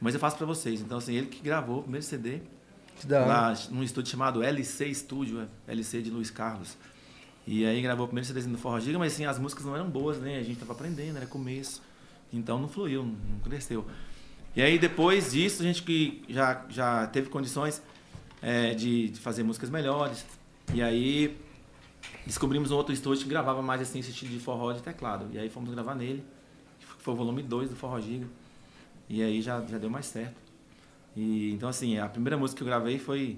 Mas 0.00 0.14
eu 0.14 0.20
faço 0.20 0.36
pra 0.36 0.46
vocês. 0.46 0.80
Então 0.80 0.98
assim, 0.98 1.14
ele 1.14 1.26
que 1.26 1.42
gravou 1.42 1.78
o 1.78 1.82
primeiro 1.82 2.04
CD 2.04 2.40
lá 3.08 3.54
num 3.70 3.82
estúdio 3.82 4.10
chamado 4.10 4.42
LC 4.42 4.92
Studio, 4.94 5.40
é, 5.66 5.72
LC 5.72 6.02
de 6.02 6.10
Luiz 6.10 6.30
Carlos. 6.30 6.76
E 7.46 7.64
aí 7.64 7.80
gravou 7.80 8.04
o 8.04 8.08
primeiro 8.08 8.26
CD 8.26 8.42
do 8.42 8.58
Forró 8.58 8.80
Giga, 8.80 8.98
mas 8.98 9.12
assim, 9.12 9.24
as 9.24 9.38
músicas 9.38 9.64
não 9.64 9.74
eram 9.74 9.88
boas, 9.88 10.18
né? 10.18 10.38
A 10.38 10.42
gente 10.42 10.58
tava 10.58 10.72
aprendendo, 10.72 11.16
era 11.16 11.26
começo. 11.26 11.82
Então 12.32 12.58
não 12.58 12.68
fluiu, 12.68 13.04
não 13.04 13.12
não 13.12 13.38
cresceu. 13.40 13.86
E 14.54 14.62
aí 14.62 14.78
depois 14.78 15.32
disso, 15.32 15.62
a 15.62 15.64
gente 15.64 15.82
que 15.82 16.24
já, 16.28 16.64
já 16.68 17.06
teve 17.06 17.28
condições 17.28 17.82
é, 18.42 18.74
de, 18.74 19.10
de 19.10 19.20
fazer 19.20 19.42
músicas 19.42 19.70
melhores. 19.70 20.24
E 20.74 20.82
aí 20.82 21.36
descobrimos 22.24 22.70
um 22.70 22.76
outro 22.76 22.92
estúdio 22.92 23.24
que 23.24 23.28
gravava 23.28 23.62
mais 23.62 23.80
assim, 23.80 24.00
esse 24.00 24.10
estilo 24.10 24.32
de 24.32 24.40
forró 24.40 24.72
de 24.72 24.82
teclado. 24.82 25.28
E 25.32 25.38
aí 25.38 25.48
fomos 25.48 25.70
gravar 25.70 25.94
nele, 25.94 26.24
que 26.80 27.02
foi 27.02 27.14
o 27.14 27.16
volume 27.16 27.42
2 27.42 27.70
do 27.70 27.76
Forró 27.76 28.00
Giga. 28.00 28.26
E 29.08 29.22
aí 29.22 29.40
já, 29.42 29.62
já 29.70 29.78
deu 29.78 29.88
mais 29.90 30.06
certo. 30.06 30.34
E, 31.16 31.52
então, 31.52 31.68
assim, 31.68 31.98
a 31.98 32.08
primeira 32.08 32.36
música 32.36 32.58
que 32.58 32.62
eu 32.62 32.66
gravei 32.66 32.98
foi, 32.98 33.36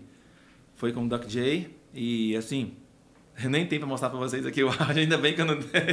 foi 0.74 0.92
com 0.92 1.04
o 1.04 1.08
Duck 1.08 1.26
J. 1.28 1.68
E, 1.94 2.34
assim, 2.36 2.72
eu 3.42 3.48
nem 3.50 3.66
tenho 3.66 3.80
pra 3.80 3.88
mostrar 3.88 4.10
pra 4.10 4.18
vocês 4.18 4.44
aqui 4.46 4.62
o 4.64 4.68
áudio, 4.68 4.98
ainda 5.02 5.18
bem 5.18 5.34
que 5.34 5.40
eu 5.40 5.46
não 5.46 5.60
tenho. 5.60 5.84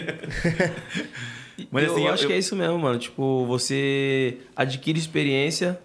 Mas, 1.72 1.86
eu 1.86 1.92
assim, 1.94 2.06
eu- 2.06 2.14
acho 2.14 2.24
eu- 2.24 2.28
que 2.28 2.34
é 2.34 2.38
isso 2.38 2.56
mesmo, 2.56 2.78
mano. 2.80 3.00
Tipo, 3.00 3.46
você 3.46 4.40
adquire 4.56 4.98
experiência, 5.00 5.80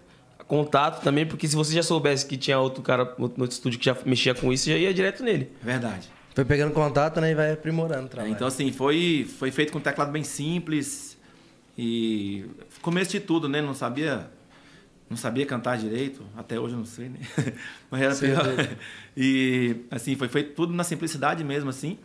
contato 0.47 1.01
também, 1.01 1.25
porque 1.25 1.47
se 1.47 1.55
você 1.55 1.73
já 1.73 1.83
soubesse 1.83 2.25
que 2.25 2.35
tinha 2.37 2.59
outro 2.59 2.81
cara 2.83 3.15
no 3.17 3.23
outro 3.25 3.45
estúdio 3.49 3.79
que 3.79 3.85
já 3.85 3.95
mexia 4.05 4.33
com 4.35 4.51
isso, 4.51 4.65
você 4.65 4.71
já 4.71 4.77
ia 4.77 4.93
direto 4.93 5.23
nele. 5.23 5.49
Verdade. 5.61 6.09
Foi 6.35 6.43
pegando 6.45 6.73
contato, 6.73 7.19
né? 7.21 7.31
E 7.31 7.35
vai 7.35 7.51
aprimorando 7.53 8.03
o 8.03 8.05
É, 8.05 8.09
trabalho. 8.09 8.33
então, 8.33 8.47
assim, 8.47 8.71
foi, 8.71 9.25
foi 9.37 9.51
feito 9.51 9.71
com 9.71 9.79
um 9.79 9.81
teclado 9.81 10.11
bem 10.11 10.23
simples. 10.23 11.17
E 11.77 12.45
começo 12.81 13.11
de 13.11 13.19
tudo, 13.19 13.47
né? 13.47 13.61
Não 13.61 13.73
sabia, 13.73 14.29
não 15.09 15.17
sabia 15.17 15.45
cantar 15.45 15.77
direito. 15.77 16.25
Até 16.35 16.59
hoje 16.59 16.73
eu 16.73 16.79
não 16.79 16.85
sei, 16.85 17.09
né? 17.09 17.19
Mas 17.89 18.01
era 18.01 18.15
pior. 18.15 18.77
E, 19.15 19.85
assim, 19.91 20.15
foi 20.15 20.29
feito 20.29 20.55
tudo 20.55 20.73
na 20.73 20.83
simplicidade 20.83 21.43
mesmo, 21.43 21.69
assim. 21.69 21.97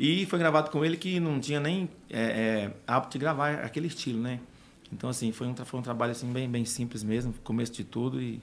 E 0.00 0.24
foi 0.26 0.38
gravado 0.38 0.70
com 0.70 0.84
ele 0.84 0.96
que 0.96 1.20
não 1.20 1.38
tinha 1.40 1.60
nem 1.60 1.90
é, 2.08 2.20
é, 2.20 2.74
hábito 2.86 3.12
de 3.12 3.18
gravar 3.18 3.54
aquele 3.56 3.88
estilo, 3.88 4.20
né? 4.20 4.40
Então, 4.92 5.10
assim, 5.10 5.32
foi 5.32 5.46
um, 5.46 5.54
foi 5.54 5.80
um 5.80 5.82
trabalho 5.82 6.12
assim, 6.12 6.32
bem, 6.32 6.48
bem 6.48 6.64
simples 6.64 7.02
mesmo, 7.02 7.34
começo 7.44 7.72
de 7.72 7.84
tudo. 7.84 8.22
E, 8.22 8.40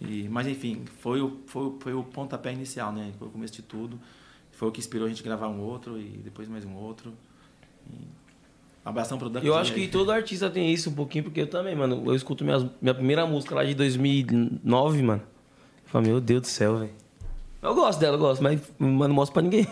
e, 0.00 0.28
mas, 0.30 0.46
enfim, 0.46 0.84
foi 1.00 1.20
o, 1.20 1.40
foi, 1.46 1.74
foi 1.80 1.92
o 1.92 2.02
pontapé 2.02 2.52
inicial, 2.52 2.92
né? 2.92 3.12
Foi 3.18 3.28
o 3.28 3.30
começo 3.30 3.52
de 3.52 3.62
tudo. 3.62 4.00
Foi 4.52 4.68
o 4.68 4.72
que 4.72 4.80
inspirou 4.80 5.06
a 5.06 5.08
gente 5.10 5.20
a 5.20 5.24
gravar 5.24 5.48
um 5.48 5.60
outro 5.60 6.00
e 6.00 6.08
depois 6.24 6.48
mais 6.48 6.64
um 6.64 6.74
outro. 6.74 7.12
E... 7.90 8.06
Abração 8.84 9.18
pro 9.18 9.28
Duck 9.28 9.46
Eu 9.46 9.54
acho 9.54 9.74
que 9.74 9.86
todo 9.88 10.10
artista 10.10 10.48
tem 10.48 10.72
isso 10.72 10.90
um 10.90 10.94
pouquinho, 10.94 11.24
porque 11.24 11.42
eu 11.42 11.46
também, 11.46 11.74
mano. 11.74 12.02
Eu 12.06 12.14
escuto 12.14 12.44
minhas, 12.44 12.64
minha 12.80 12.94
primeira 12.94 13.26
música 13.26 13.54
lá 13.54 13.64
de 13.64 13.74
2009, 13.74 15.02
mano. 15.02 15.22
Eu 15.84 15.90
falo, 15.90 16.06
meu 16.06 16.20
Deus 16.20 16.42
do 16.42 16.46
céu, 16.46 16.78
velho. 16.78 16.92
Eu 17.62 17.74
gosto 17.74 17.98
dela, 17.98 18.16
eu 18.16 18.20
gosto, 18.20 18.42
mas, 18.42 18.58
mas 18.78 19.08
não 19.08 19.14
mostro 19.14 19.34
pra 19.34 19.42
ninguém. 19.42 19.66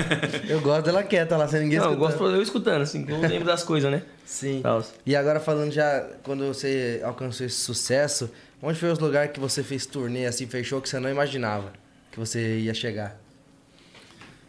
Eu 0.48 0.62
gosto 0.62 0.86
dela 0.86 1.02
quieta 1.02 1.36
lá, 1.36 1.46
sem 1.46 1.60
ninguém 1.60 1.78
não, 1.78 1.88
eu 1.88 1.92
escutando. 1.92 2.18
gosto 2.18 2.36
eu 2.36 2.42
escutando, 2.42 2.80
assim, 2.82 3.04
eu 3.06 3.20
lembro 3.20 3.44
das 3.44 3.62
coisas, 3.62 3.90
né? 3.90 4.02
Sim. 4.24 4.60
Tal. 4.62 4.82
E 5.04 5.14
agora 5.14 5.38
falando 5.38 5.70
já, 5.70 6.08
quando 6.22 6.46
você 6.46 7.02
alcançou 7.04 7.44
esse 7.44 7.56
sucesso, 7.56 8.30
onde 8.62 8.78
foi 8.78 8.90
os 8.90 8.98
lugares 8.98 9.30
que 9.30 9.40
você 9.40 9.62
fez 9.62 9.84
turnê, 9.84 10.24
assim, 10.24 10.46
fechou, 10.46 10.80
que 10.80 10.88
você 10.88 10.98
não 10.98 11.10
imaginava 11.10 11.70
que 12.14 12.20
você 12.20 12.60
ia 12.60 12.72
chegar? 12.72 13.20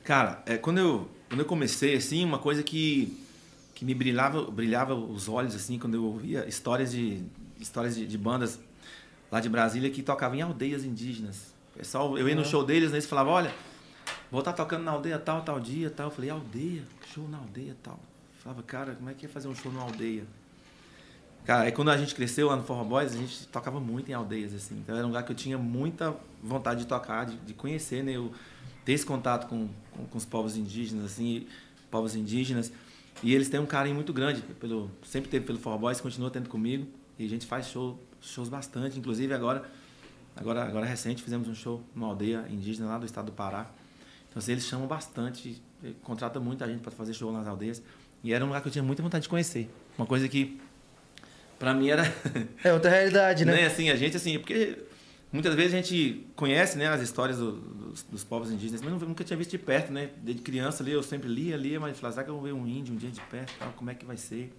Cara, 0.03 0.41
é, 0.45 0.55
quando, 0.55 0.77
eu, 0.77 1.09
quando 1.27 1.39
eu 1.39 1.45
comecei, 1.45 1.95
assim, 1.95 2.23
uma 2.23 2.37
coisa 2.37 2.61
que, 2.61 3.17
que 3.75 3.83
me 3.83 3.93
brilhava, 3.93 4.49
brilhava 4.49 4.95
os 4.95 5.27
olhos, 5.27 5.53
assim, 5.53 5.77
quando 5.77 5.95
eu 5.95 6.03
ouvia 6.05 6.47
histórias 6.47 6.93
de, 6.93 7.21
histórias 7.59 7.95
de, 7.95 8.07
de 8.07 8.17
bandas 8.17 8.57
lá 9.29 9.41
de 9.41 9.49
Brasília 9.49 9.89
que 9.89 10.01
tocavam 10.01 10.37
em 10.37 10.41
aldeias 10.41 10.85
indígenas. 10.85 11.53
Pessoal, 11.75 12.17
eu 12.17 12.27
ia 12.27 12.35
no 12.35 12.45
show 12.45 12.63
deles, 12.63 12.89
né, 12.89 12.95
eles 12.95 13.05
falavam, 13.05 13.33
olha, 13.33 13.53
vou 14.31 14.39
estar 14.39 14.53
tocando 14.53 14.83
na 14.83 14.91
aldeia 14.91 15.19
tal, 15.19 15.41
tal 15.41 15.59
dia, 15.59 15.89
tal. 15.89 16.07
Eu 16.07 16.11
falei, 16.11 16.29
aldeia? 16.29 16.83
Show 17.13 17.27
na 17.27 17.37
aldeia, 17.37 17.75
tal. 17.83 17.99
Eu 17.99 18.43
falava, 18.43 18.63
cara, 18.63 18.95
como 18.95 19.09
é 19.09 19.13
que 19.13 19.25
é 19.25 19.29
fazer 19.29 19.49
um 19.49 19.55
show 19.55 19.69
numa 19.69 19.83
aldeia? 19.83 20.23
Cara, 21.43 21.63
aí 21.63 21.71
quando 21.73 21.91
a 21.91 21.97
gente 21.97 22.15
cresceu 22.15 22.47
lá 22.47 22.55
no 22.55 22.63
Forró 22.63 22.83
Boys, 22.85 23.13
a 23.13 23.17
gente 23.17 23.45
tocava 23.47 23.79
muito 23.79 24.09
em 24.09 24.13
aldeias, 24.13 24.53
assim. 24.53 24.79
Então 24.79 24.95
era 24.95 25.05
um 25.05 25.09
lugar 25.09 25.23
que 25.23 25.33
eu 25.33 25.35
tinha 25.35 25.57
muita 25.57 26.15
vontade 26.41 26.79
de 26.79 26.87
tocar, 26.87 27.25
de, 27.25 27.35
de 27.37 27.53
conhecer, 27.53 28.03
né? 28.03 28.13
Eu 28.13 28.31
ter 28.85 28.93
esse 28.93 29.05
contato 29.05 29.47
com, 29.47 29.67
com, 29.91 30.05
com 30.05 30.17
os 30.17 30.25
povos 30.25 30.55
indígenas, 30.55 31.05
assim, 31.05 31.45
povos 31.91 32.15
indígenas. 32.15 32.71
E 33.23 33.33
eles 33.33 33.49
têm 33.49 33.59
um 33.59 33.65
carinho 33.65 33.95
muito 33.95 34.13
grande, 34.13 34.41
pelo, 34.59 34.91
sempre 35.03 35.29
teve 35.29 35.45
pelo 35.45 35.57
Forró 35.57 35.77
Boys, 35.77 36.01
continua 36.01 36.29
tendo 36.29 36.49
comigo. 36.49 36.87
E 37.17 37.25
a 37.25 37.29
gente 37.29 37.45
faz 37.45 37.67
show, 37.67 37.99
shows 38.21 38.49
bastante, 38.49 38.99
inclusive 38.99 39.33
agora, 39.33 39.63
agora, 40.35 40.63
agora 40.63 40.85
recente, 40.85 41.23
fizemos 41.23 41.47
um 41.47 41.55
show 41.55 41.81
numa 41.95 42.07
aldeia 42.07 42.45
indígena 42.49 42.87
lá 42.87 42.97
do 42.97 43.05
estado 43.05 43.27
do 43.27 43.31
Pará. 43.31 43.67
Então, 44.29 44.39
assim, 44.39 44.51
eles 44.51 44.65
chamam 44.65 44.85
bastante, 44.85 45.61
eh, 45.83 45.91
contratam 46.03 46.43
muita 46.43 46.67
gente 46.67 46.81
para 46.81 46.91
fazer 46.91 47.13
show 47.13 47.31
nas 47.31 47.47
aldeias. 47.47 47.81
E 48.21 48.33
era 48.33 48.43
um 48.43 48.47
lugar 48.47 48.61
que 48.61 48.67
eu 48.67 48.71
tinha 48.71 48.83
muita 48.83 49.01
vontade 49.01 49.23
de 49.23 49.29
conhecer. 49.29 49.69
Uma 49.97 50.05
coisa 50.05 50.27
que, 50.27 50.59
para 51.57 51.73
mim, 51.73 51.89
era 51.89 52.03
É 52.63 52.73
outra 52.73 52.91
realidade, 52.91 53.45
né? 53.45 53.53
né? 53.53 53.65
Assim, 53.65 53.89
a 53.89 53.95
gente, 53.95 54.17
assim, 54.17 54.37
porque 54.37 54.77
muitas 55.35 55.53
vezes 55.55 55.73
a 55.73 55.77
gente 55.77 56.25
conhece, 56.35 56.77
né, 56.77 56.87
as 56.87 57.01
histórias 57.01 57.37
do- 57.37 57.51
dos, 57.53 58.03
dos 58.03 58.23
povos 58.23 58.49
indígenas, 58.51 58.81
mas 58.81 58.93
nunca 59.01 59.23
tinha 59.23 59.37
visto 59.37 59.51
de 59.51 59.57
perto, 59.59 59.91
né? 59.93 60.09
Desde 60.23 60.41
criança 60.41 60.81
ali, 60.81 60.91
eu 60.91 61.03
sempre 61.03 61.29
lia, 61.29 61.55
lia, 61.55 61.79
mas 61.79 61.97
falava, 61.99 62.13
será 62.15 62.23
que 62.23 62.29
eu 62.31 62.35
vou 62.35 62.43
ver 62.43 62.53
um 62.53 62.65
índio 62.67 62.93
um 62.93 62.97
dia 62.97 63.09
de 63.11 63.21
perto, 63.21 63.53
tal, 63.59 63.71
como 63.75 63.91
é 63.91 63.93
que 63.93 64.03
vai 64.05 64.17
ser? 64.17 64.51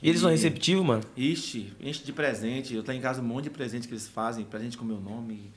E 0.00 0.08
eles 0.08 0.20
são 0.20 0.30
receptivos, 0.30 0.86
mano. 0.86 1.02
Ixi, 1.16 1.72
enche 1.80 2.04
de 2.04 2.12
presente. 2.12 2.72
Eu 2.72 2.84
tenho 2.84 2.98
em 2.98 3.00
casa 3.02 3.20
um 3.20 3.24
monte 3.24 3.44
de 3.44 3.50
presente 3.50 3.88
que 3.88 3.94
eles 3.94 4.06
fazem, 4.06 4.44
presente 4.44 4.78
com 4.78 4.84
meu 4.84 5.00
nome, 5.00 5.50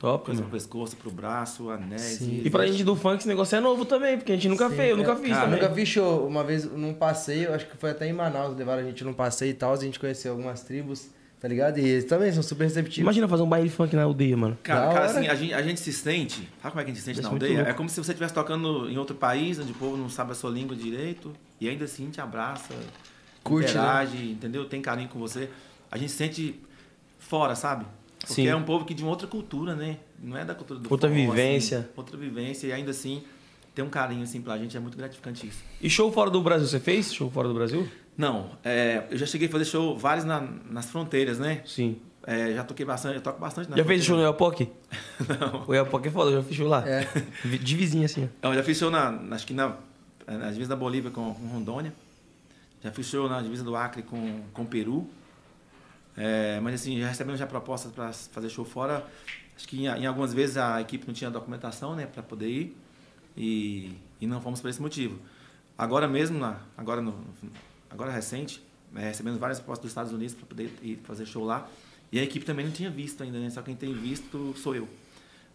Top, 0.00 0.24
coisa 0.26 0.40
mano. 0.40 0.50
pro 0.50 0.58
pescoço, 0.58 0.96
pro 0.96 1.10
braço, 1.12 1.70
anéis. 1.70 2.02
Sim. 2.02 2.42
E 2.44 2.50
pra 2.50 2.66
gente 2.66 2.82
do 2.82 2.96
funk, 2.96 3.18
esse 3.18 3.28
negócio 3.28 3.54
é 3.56 3.60
novo 3.60 3.84
também, 3.84 4.16
porque 4.16 4.32
a 4.32 4.34
gente 4.34 4.48
nunca 4.48 4.68
Sim, 4.68 4.76
fez, 4.76 4.90
eu 4.90 4.96
nunca 4.96 5.12
é, 5.12 5.16
fiz 5.16 5.28
cara, 5.30 5.38
Eu 5.38 5.44
também. 5.50 5.60
nunca 5.62 5.74
vi 5.74 5.86
show. 5.86 6.26
Uma 6.26 6.42
vez 6.44 6.64
num 6.64 6.92
passeio, 6.94 7.52
acho 7.54 7.66
que 7.68 7.76
foi 7.76 7.90
até 7.90 8.08
em 8.08 8.12
Manaus, 8.12 8.56
levaram 8.56 8.82
a 8.82 8.84
gente 8.84 9.02
num 9.04 9.12
passeio 9.14 9.50
e 9.50 9.54
tal, 9.54 9.72
a 9.72 9.76
gente 9.76 9.98
conheceu 10.00 10.32
algumas 10.32 10.62
tribos, 10.62 11.08
tá 11.40 11.48
ligado? 11.48 11.78
E 11.78 11.86
eles 11.88 12.04
também 12.04 12.32
são 12.32 12.42
super 12.42 12.64
receptivos. 12.64 12.98
Imagina 12.98 13.28
fazer 13.28 13.42
um 13.42 13.48
baile 13.48 13.68
funk 13.68 13.94
na 13.94 14.02
aldeia, 14.02 14.36
mano. 14.36 14.58
Cara, 14.62 14.92
cara 14.92 15.04
assim, 15.06 15.28
a 15.28 15.34
gente, 15.34 15.54
a 15.54 15.62
gente 15.62 15.80
se 15.80 15.92
sente. 15.92 16.48
Sabe 16.62 16.72
como 16.72 16.80
é 16.80 16.84
que 16.84 16.90
a 16.90 16.94
gente 16.94 16.98
se 16.98 17.04
sente 17.04 17.20
na 17.20 17.28
aldeia? 17.28 17.60
É 17.60 17.72
como 17.72 17.88
se 17.88 17.96
você 18.02 18.12
estivesse 18.12 18.34
tocando 18.34 18.88
em 18.90 18.98
outro 18.98 19.14
país, 19.16 19.58
onde 19.58 19.72
o 19.72 19.74
povo 19.74 19.96
não 19.96 20.08
sabe 20.08 20.32
a 20.32 20.34
sua 20.34 20.50
língua 20.50 20.76
direito, 20.76 21.32
e 21.60 21.68
ainda 21.68 21.84
assim 21.84 22.10
te 22.10 22.20
abraça, 22.20 22.74
Curte, 23.42 23.66
né? 23.74 23.80
interage, 23.80 24.30
entendeu? 24.30 24.64
Tem 24.64 24.80
carinho 24.82 25.08
com 25.08 25.18
você. 25.18 25.48
A 25.90 25.96
gente 25.96 26.10
se 26.10 26.18
sente 26.18 26.60
fora, 27.18 27.54
sabe? 27.54 27.86
Porque 28.20 28.34
Sim. 28.34 28.48
é 28.48 28.56
um 28.56 28.64
povo 28.64 28.84
que 28.84 28.92
de 28.92 29.02
uma 29.02 29.10
outra 29.10 29.26
cultura, 29.26 29.74
né? 29.74 29.98
Não 30.22 30.36
é 30.36 30.44
da 30.44 30.54
cultura 30.54 30.80
do 30.80 30.90
Outra 30.90 31.08
forró, 31.08 31.20
assim, 31.20 31.30
vivência. 31.30 31.88
outra 31.96 32.16
vivência, 32.16 32.66
e 32.66 32.72
ainda 32.72 32.90
assim 32.90 33.22
tem 33.74 33.84
um 33.84 33.88
carinho 33.88 34.24
assim 34.24 34.40
pra 34.40 34.58
gente, 34.58 34.76
é 34.76 34.80
muito 34.80 34.98
gratificante 34.98 35.46
isso. 35.46 35.62
E 35.80 35.88
show 35.88 36.10
fora 36.10 36.28
do 36.30 36.42
Brasil, 36.42 36.66
você 36.66 36.80
fez? 36.80 37.14
Show 37.14 37.30
fora 37.30 37.46
do 37.46 37.54
Brasil? 37.54 37.86
Não, 38.18 38.50
é, 38.64 39.04
eu 39.10 39.16
já 39.16 39.24
cheguei 39.26 39.46
a 39.46 39.50
fazer 39.50 39.64
show 39.64 39.96
vários 39.96 40.24
na- 40.24 40.46
nas 40.68 40.86
fronteiras, 40.90 41.38
né? 41.38 41.62
Sim. 41.64 42.00
É, 42.26 42.52
já 42.52 42.64
toquei 42.64 42.84
bastante, 42.84 43.14
eu 43.14 43.22
toco 43.22 43.40
bastante 43.40 43.70
na 43.70 43.76
Já 43.76 43.84
fez 43.84 44.04
show 44.04 44.16
no 44.16 44.22
Elpoc? 44.24 44.60
Não. 45.40 45.64
O 45.66 45.72
Elpoc 45.72 46.04
é 46.04 46.10
foda, 46.10 46.30
eu 46.32 46.42
já 46.42 46.48
fiz 46.48 46.56
show 46.56 46.66
lá. 46.68 46.84
É. 46.86 47.06
De 47.58 47.76
vizinho, 47.76 48.04
assim. 48.04 48.28
Eu 48.42 48.52
já 48.54 48.62
fiz 48.64 48.76
show 48.76 48.90
na, 48.90 49.10
acho 49.30 49.46
que 49.46 49.54
na, 49.54 49.76
na 50.26 50.50
divisa 50.50 50.70
da 50.70 50.76
Bolívia 50.76 51.10
com, 51.12 51.32
com 51.32 51.46
Rondônia. 51.46 51.92
Já 52.82 52.90
fiz 52.90 53.06
show 53.06 53.28
na 53.28 53.40
divisa 53.40 53.62
do 53.62 53.74
Acre 53.76 54.02
com, 54.02 54.42
com 54.52 54.66
Peru. 54.66 55.08
É, 56.16 56.58
mas 56.60 56.74
assim, 56.74 56.98
já 57.00 57.06
recebemos 57.08 57.38
já 57.38 57.46
propostas 57.46 57.92
para 57.92 58.12
fazer 58.12 58.50
show 58.50 58.64
fora. 58.64 59.06
Acho 59.56 59.66
que 59.68 59.78
em, 59.80 59.86
em 59.86 60.06
algumas 60.06 60.34
vezes 60.34 60.56
a 60.56 60.80
equipe 60.80 61.06
não 61.06 61.14
tinha 61.14 61.30
documentação, 61.30 61.94
né, 61.94 62.04
para 62.06 62.22
poder 62.22 62.48
ir. 62.48 62.76
E, 63.36 63.96
e 64.20 64.26
não 64.26 64.40
fomos 64.40 64.60
por 64.60 64.68
esse 64.68 64.82
motivo. 64.82 65.18
Agora 65.78 66.08
mesmo, 66.08 66.44
agora, 66.76 67.00
no, 67.00 67.14
agora 67.90 68.10
recente, 68.10 68.62
é, 68.94 69.08
recebemos 69.08 69.38
várias 69.38 69.58
propostas 69.58 69.84
dos 69.84 69.90
Estados 69.90 70.12
Unidos 70.12 70.34
para 70.34 70.46
poder 70.46 70.72
ir 70.82 71.00
fazer 71.04 71.26
show 71.26 71.44
lá. 71.44 71.68
E 72.10 72.18
a 72.18 72.22
equipe 72.22 72.44
também 72.44 72.64
não 72.64 72.72
tinha 72.72 72.90
visto 72.90 73.22
ainda, 73.22 73.38
né? 73.38 73.50
Só 73.50 73.60
quem 73.62 73.76
tem 73.76 73.92
visto 73.92 74.54
sou 74.56 74.74
eu. 74.74 74.88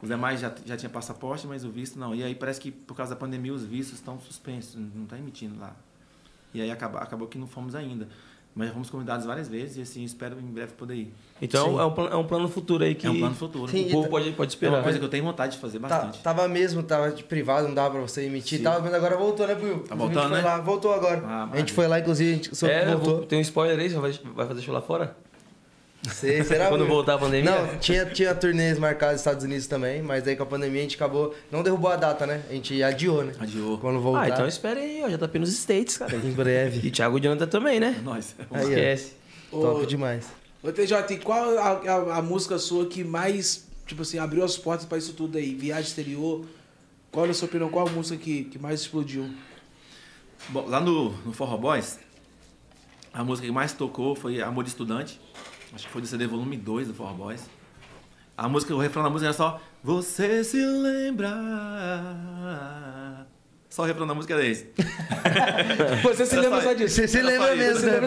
Os 0.02 0.10
demais 0.10 0.40
já, 0.40 0.54
já 0.66 0.76
tinha 0.76 0.90
passaporte, 0.90 1.48
mas 1.48 1.64
o 1.64 1.72
visto 1.72 1.98
não. 1.98 2.14
E 2.14 2.24
aí 2.24 2.36
parece 2.36 2.60
que 2.60 2.72
por 2.72 2.96
causa 2.96 3.16
da 3.16 3.20
pandemia 3.20 3.54
os 3.54 3.64
vistos 3.64 3.98
estão 4.00 4.20
suspensos, 4.20 4.76
não 4.76 5.06
está 5.06 5.18
emitindo 5.18 5.60
lá. 5.60 5.76
E 6.54 6.62
aí 6.62 6.70
acabou, 6.70 7.00
acabou 7.00 7.28
que 7.28 7.38
não 7.38 7.48
fomos 7.48 7.74
ainda. 7.74 8.08
Mas 8.56 8.68
já 8.68 8.74
fomos 8.74 8.90
convidados 8.90 9.26
várias 9.26 9.48
vezes 9.48 9.78
e 9.78 9.82
assim, 9.82 10.04
espero 10.04 10.38
em 10.40 10.46
breve 10.46 10.74
poder 10.74 10.94
ir. 10.94 11.14
Então 11.42 11.80
é 11.82 11.86
um, 11.86 11.92
plano, 11.92 12.14
é 12.14 12.16
um 12.16 12.24
plano 12.24 12.48
futuro 12.48 12.84
aí 12.84 12.94
que 12.94 13.08
É 13.08 13.10
um 13.10 13.18
plano 13.18 13.34
futuro. 13.36 13.72
Sim, 13.72 13.88
o 13.88 13.92
povo 13.92 14.10
pode, 14.10 14.26
pode 14.34 14.36
É 14.36 14.42
uma 14.42 14.46
esperar. 14.46 14.84
coisa 14.84 15.00
que 15.00 15.06
eu 15.06 15.10
tenho 15.10 15.24
vontade 15.24 15.54
de 15.56 15.58
fazer 15.60 15.80
Tá- 15.80 15.88
bastante. 15.88 16.20
tava 16.22 16.48
mesmo, 16.48 16.84
tava 16.84 17.12
de 17.12 17.24
privado, 17.24 17.68
não 17.68 17.74
dava 17.74 17.90
pra 17.92 18.02
você 18.02 18.26
emitir. 18.26 18.60
Sim. 18.60 18.64
Tava, 18.64 18.80
mas 18.82 18.94
agora 18.94 19.18
voltou, 19.18 19.48
né, 19.48 19.56
Will? 19.56 19.80
Tá 19.80 19.96
A 19.96 19.98
gente 19.98 19.98
voltando, 19.98 20.30
foi 20.30 20.38
né? 20.38 20.44
lá, 20.44 20.60
voltou 20.62 20.94
agora. 20.94 21.24
Ah, 21.26 21.50
a 21.52 21.58
gente 21.58 21.74
foi 21.74 21.88
lá, 21.88 22.00
inclusive, 22.00 22.32
a 22.32 22.36
gente 22.36 22.66
É, 22.68 22.86
voltou. 22.96 23.16
vou- 23.18 23.26
tem 23.26 23.40
um 23.40 23.42
spoiler 23.42 23.80
aí, 23.80 23.90
você 23.90 23.98
vai, 23.98 24.12
vai 24.36 24.48
fazer 24.48 24.62
show 24.62 24.74
lá 24.74 24.82
fora? 24.82 25.18
Sei, 26.12 26.44
será, 26.44 26.68
Quando 26.70 26.86
voltar 26.86 27.16
a 27.16 27.18
pandemia? 27.18 27.50
Não, 27.52 27.78
tinha, 27.78 28.06
tinha 28.06 28.36
turnês 28.36 28.78
marcados 28.78 29.14
nos 29.14 29.22
Estados 29.22 29.44
Unidos 29.44 29.68
também, 29.68 30.02
mas 30.02 30.28
aí 30.28 30.36
com 30.36 30.44
a 30.44 30.46
pandemia 30.46 30.80
a 30.80 30.84
gente 30.84 30.96
acabou. 30.96 31.34
Não 31.52 31.64
derrubou 31.64 31.90
a 31.92 31.96
data, 31.96 32.26
né? 32.26 32.44
A 32.50 32.54
gente 32.54 32.82
adiou, 32.84 33.24
né? 33.24 33.34
Adiou. 33.40 33.78
Quando 33.78 34.00
voltar. 34.02 34.24
Ah, 34.24 34.30
então 34.30 34.48
espere 34.48 34.80
aí, 34.80 35.02
ó. 35.06 35.10
Já 35.10 35.18
tá 35.18 35.30
nos 35.40 35.50
States, 35.54 35.98
cara. 35.98 36.16
Em 36.16 36.32
breve. 36.32 36.86
E 36.88 36.92
Thiago 36.92 37.20
Jonathan 37.20 37.48
também, 37.48 37.80
né? 37.80 38.02
Nós. 38.04 38.36
Não 38.52 38.60
Aí, 38.60 38.66
ó. 38.66 38.70
esquece. 38.70 39.14
Top 39.50 39.82
Ô, 39.82 39.86
demais. 39.86 40.26
Ô, 40.62 40.72
TJ, 40.72 41.14
e 41.14 41.18
qual 41.20 41.58
a, 41.58 41.70
a- 41.72 42.18
a 42.18 42.22
música 42.22 42.58
sua 42.58 42.86
que 42.86 43.04
mais, 43.04 43.66
tipo 43.86 44.02
assim, 44.02 44.18
abriu 44.18 44.44
as 44.44 44.58
portas 44.58 44.86
pra 44.86 44.98
isso 44.98 45.14
tudo 45.14 45.38
aí? 45.38 45.54
Viagem 45.54 45.84
exterior? 45.84 46.46
Qual, 47.12 47.28
na 47.28 47.34
sua 47.34 47.48
opinião, 47.48 47.70
qual 47.70 47.88
a 47.88 47.92
música 47.92 48.18
que, 48.18 48.46
que 48.46 48.58
mais 48.60 48.82
explodiu? 48.82 49.30
Bom, 50.50 50.66
lá 50.68 50.82
no, 50.82 51.12
no 51.26 51.32
Forró 51.32 51.56
Boys, 51.58 52.00
a 53.14 53.24
música 53.24 53.48
que 53.48 53.54
mais 53.54 53.72
tocou 53.74 54.16
foi 54.16 54.42
Amor 54.42 54.64
de 54.64 54.72
Estudante. 54.72 55.22
Acho 55.74 55.86
que 55.86 55.92
foi 55.92 56.02
do 56.02 56.08
CD 56.08 56.28
volume 56.28 56.56
2 56.56 56.88
do 56.90 56.94
Forró 56.94 57.14
Boys. 57.14 57.50
A 58.38 58.48
música, 58.48 58.76
o 58.76 58.80
refrão 58.80 59.04
da 59.04 59.10
música 59.10 59.28
era 59.28 59.34
só 59.34 59.60
Você 59.84 60.44
se 60.44 60.64
lembra. 60.66 61.34
Só 63.74 63.82
o 63.82 63.86
refrão 63.86 64.06
da 64.06 64.14
música 64.14 64.36
era 64.36 64.46
esse. 64.46 64.68
Você 66.04 66.28
se 66.28 66.36
lembra 66.36 66.62
só- 66.62 66.68
só 66.68 66.74
disso? 66.74 66.94
Você 66.94 67.08
se 67.08 67.20
lembra 67.24 67.56
mesmo, 67.56 67.80
Você 67.80 67.90
né? 67.90 68.00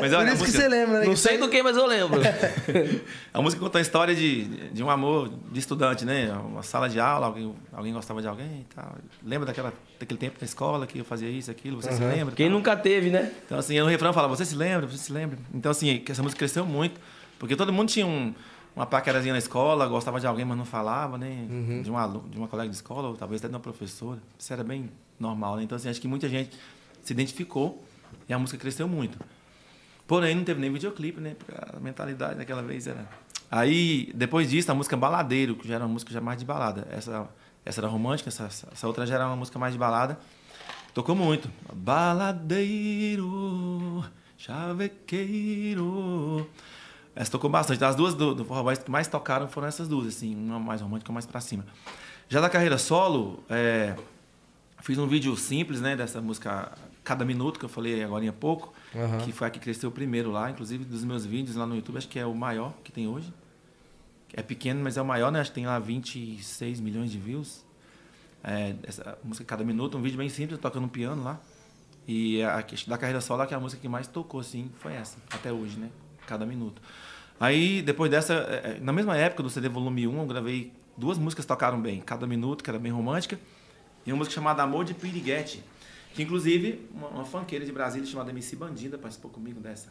Mas 0.00 0.12
Por 0.12 0.18
olha, 0.18 0.30
a 0.30 0.34
isso 0.34 0.44
que 0.44 0.50
música, 0.50 0.58
você 0.62 0.68
lembra, 0.68 0.98
né? 1.00 1.06
Não 1.06 1.14
Que 1.14 1.18
sei 1.18 1.38
do 1.38 1.48
que, 1.48 1.60
mas 1.60 1.76
eu 1.76 1.86
lembro. 1.86 2.20
a 3.34 3.42
música 3.42 3.60
conta 3.60 3.78
a 3.78 3.80
história 3.80 4.14
de, 4.14 4.44
de 4.70 4.84
um 4.84 4.88
amor 4.88 5.28
de 5.50 5.58
estudante, 5.58 6.04
né? 6.04 6.30
Uma 6.34 6.62
sala 6.62 6.88
de 6.88 7.00
aula, 7.00 7.26
alguém, 7.26 7.52
alguém 7.72 7.92
gostava 7.92 8.22
de 8.22 8.28
alguém 8.28 8.60
e 8.70 8.74
tal. 8.76 8.94
Lembra 9.24 9.46
daquela, 9.46 9.72
daquele 9.98 10.20
tempo 10.20 10.38
da 10.38 10.44
escola 10.46 10.86
que 10.86 11.00
eu 11.00 11.04
fazia 11.04 11.28
isso, 11.28 11.50
aquilo, 11.50 11.82
você 11.82 11.90
se 11.90 12.00
Aham. 12.00 12.12
lembra? 12.14 12.34
Quem 12.36 12.46
Tal. 12.48 12.56
nunca 12.56 12.76
teve, 12.76 13.10
né? 13.10 13.32
Então, 13.44 13.58
assim, 13.58 13.80
no 13.80 13.86
refrão 13.86 14.12
fala, 14.12 14.28
você 14.28 14.44
se 14.44 14.54
lembra, 14.54 14.86
você 14.86 14.98
se 14.98 15.12
lembra. 15.12 15.36
Então, 15.52 15.72
assim, 15.72 15.98
que 15.98 16.12
essa 16.12 16.22
música 16.22 16.38
cresceu 16.38 16.64
muito, 16.64 17.00
porque 17.40 17.56
todo 17.56 17.72
mundo 17.72 17.88
tinha 17.88 18.06
um, 18.06 18.32
uma 18.76 18.84
paquerazinha 18.84 19.32
na 19.32 19.38
escola, 19.38 19.88
gostava 19.88 20.20
de 20.20 20.26
alguém, 20.26 20.44
mas 20.44 20.58
não 20.58 20.66
falava, 20.66 21.16
né? 21.16 21.46
De, 21.82 21.90
um 21.90 21.96
aluno, 21.96 22.28
de 22.28 22.36
uma 22.36 22.46
colega 22.46 22.68
de 22.68 22.76
escola, 22.76 23.08
ou 23.08 23.16
talvez 23.16 23.40
até 23.40 23.48
de 23.48 23.54
uma 23.54 23.60
professora. 23.60 24.20
Isso 24.38 24.52
era 24.52 24.62
bem 24.62 24.90
normal, 25.18 25.56
né? 25.56 25.62
Então, 25.62 25.76
assim, 25.76 25.88
acho 25.88 25.98
que 25.98 26.06
muita 26.06 26.28
gente 26.28 26.54
se 27.02 27.14
identificou 27.14 27.82
e 28.28 28.34
a 28.34 28.38
música 28.38 28.58
cresceu 28.58 28.86
muito. 28.86 29.18
Porém, 30.06 30.34
não 30.34 30.44
teve 30.44 30.60
nem 30.60 30.70
videoclipe, 30.70 31.18
né? 31.20 31.34
Porque 31.38 31.52
a 31.56 31.80
mentalidade 31.80 32.34
daquela 32.36 32.62
vez 32.62 32.86
era... 32.86 33.08
Aí, 33.50 34.12
depois 34.14 34.50
disso, 34.50 34.70
a 34.70 34.74
música 34.74 34.94
Baladeiro, 34.94 35.56
que 35.56 35.66
já 35.66 35.76
era 35.76 35.84
uma 35.84 35.92
música 35.94 36.12
já 36.12 36.20
mais 36.20 36.38
de 36.38 36.44
balada. 36.44 36.86
Essa, 36.90 37.26
essa 37.64 37.80
era 37.80 37.88
romântica, 37.88 38.28
essa, 38.28 38.44
essa 38.44 38.86
outra 38.86 39.06
já 39.06 39.14
era 39.14 39.26
uma 39.26 39.36
música 39.36 39.58
mais 39.58 39.72
de 39.72 39.78
balada. 39.78 40.18
Tocou 40.92 41.16
muito. 41.16 41.50
Baladeiro, 41.72 43.24
chavequeiro. 44.36 45.86
Essa 47.16 47.30
tocou 47.30 47.48
bastante. 47.48 47.80
Das 47.80 47.96
duas 47.96 48.12
do, 48.12 48.34
do 48.34 48.44
Forró 48.44 48.62
Boys 48.64 48.78
que 48.78 48.90
mais 48.90 49.08
tocaram 49.08 49.48
foram 49.48 49.66
essas 49.66 49.88
duas, 49.88 50.06
assim. 50.06 50.36
Uma 50.36 50.60
mais 50.60 50.82
romântica, 50.82 51.10
uma 51.10 51.14
mais 51.14 51.24
pra 51.24 51.40
cima. 51.40 51.64
Já 52.28 52.42
da 52.42 52.50
carreira 52.50 52.76
solo, 52.76 53.42
é, 53.48 53.96
fiz 54.82 54.98
um 54.98 55.06
vídeo 55.06 55.34
simples, 55.34 55.80
né? 55.80 55.96
Dessa 55.96 56.20
música 56.20 56.72
Cada 57.02 57.24
Minuto, 57.24 57.58
que 57.58 57.64
eu 57.64 57.70
falei 57.70 58.04
agora 58.04 58.28
há 58.28 58.32
pouco. 58.32 58.74
Aham. 58.94 59.18
Que 59.18 59.32
foi 59.32 59.46
a 59.46 59.50
que 59.50 59.58
cresceu 59.58 59.90
primeiro 59.90 60.30
lá. 60.30 60.50
Inclusive, 60.50 60.84
dos 60.84 61.04
meus 61.04 61.24
vídeos 61.24 61.56
lá 61.56 61.66
no 61.66 61.74
YouTube, 61.74 61.96
acho 61.96 62.08
que 62.08 62.18
é 62.18 62.26
o 62.26 62.34
maior 62.34 62.74
que 62.84 62.92
tem 62.92 63.08
hoje. 63.08 63.32
É 64.34 64.42
pequeno, 64.42 64.82
mas 64.84 64.98
é 64.98 65.02
o 65.02 65.04
maior, 65.04 65.32
né? 65.32 65.40
Acho 65.40 65.50
que 65.50 65.54
tem 65.54 65.66
lá 65.66 65.78
26 65.78 66.80
milhões 66.80 67.10
de 67.10 67.18
views. 67.18 67.64
É, 68.44 68.74
essa 68.82 69.16
música 69.24 69.44
Cada 69.46 69.64
Minuto, 69.64 69.96
um 69.96 70.02
vídeo 70.02 70.18
bem 70.18 70.28
simples, 70.28 70.60
tocando 70.60 70.86
piano 70.86 71.24
lá. 71.24 71.40
E 72.06 72.42
a, 72.42 72.62
da 72.86 72.98
carreira 72.98 73.22
solo, 73.22 73.46
que 73.46 73.54
é 73.54 73.56
a 73.56 73.60
música 73.60 73.80
que 73.80 73.88
mais 73.88 74.06
tocou, 74.06 74.40
assim, 74.40 74.70
foi 74.80 74.92
essa, 74.92 75.16
até 75.30 75.50
hoje, 75.50 75.78
né? 75.78 75.88
Cada 76.26 76.44
Minuto. 76.44 76.82
Aí, 77.38 77.82
depois 77.82 78.10
dessa, 78.10 78.34
é, 78.34 78.76
é, 78.76 78.80
na 78.80 78.92
mesma 78.92 79.16
época 79.16 79.42
do 79.42 79.50
CD 79.50 79.68
Volume 79.68 80.06
1, 80.06 80.18
eu 80.20 80.26
gravei 80.26 80.72
duas 80.96 81.18
músicas 81.18 81.44
que 81.44 81.48
tocaram 81.48 81.80
bem. 81.80 82.00
Cada 82.00 82.26
Minuto, 82.26 82.64
que 82.64 82.70
era 82.70 82.78
bem 82.78 82.90
romântica, 82.92 83.38
e 84.06 84.12
uma 84.12 84.18
música 84.18 84.34
chamada 84.34 84.62
Amor 84.62 84.84
de 84.84 84.94
Piriguete, 84.94 85.62
que 86.14 86.22
inclusive 86.22 86.88
uma, 86.94 87.08
uma 87.08 87.24
funkeira 87.24 87.64
de 87.64 87.72
Brasília 87.72 88.06
chamada 88.06 88.30
MC 88.30 88.56
Bandida 88.56 88.96
participou 88.96 89.30
comigo 89.30 89.60
dessa. 89.60 89.88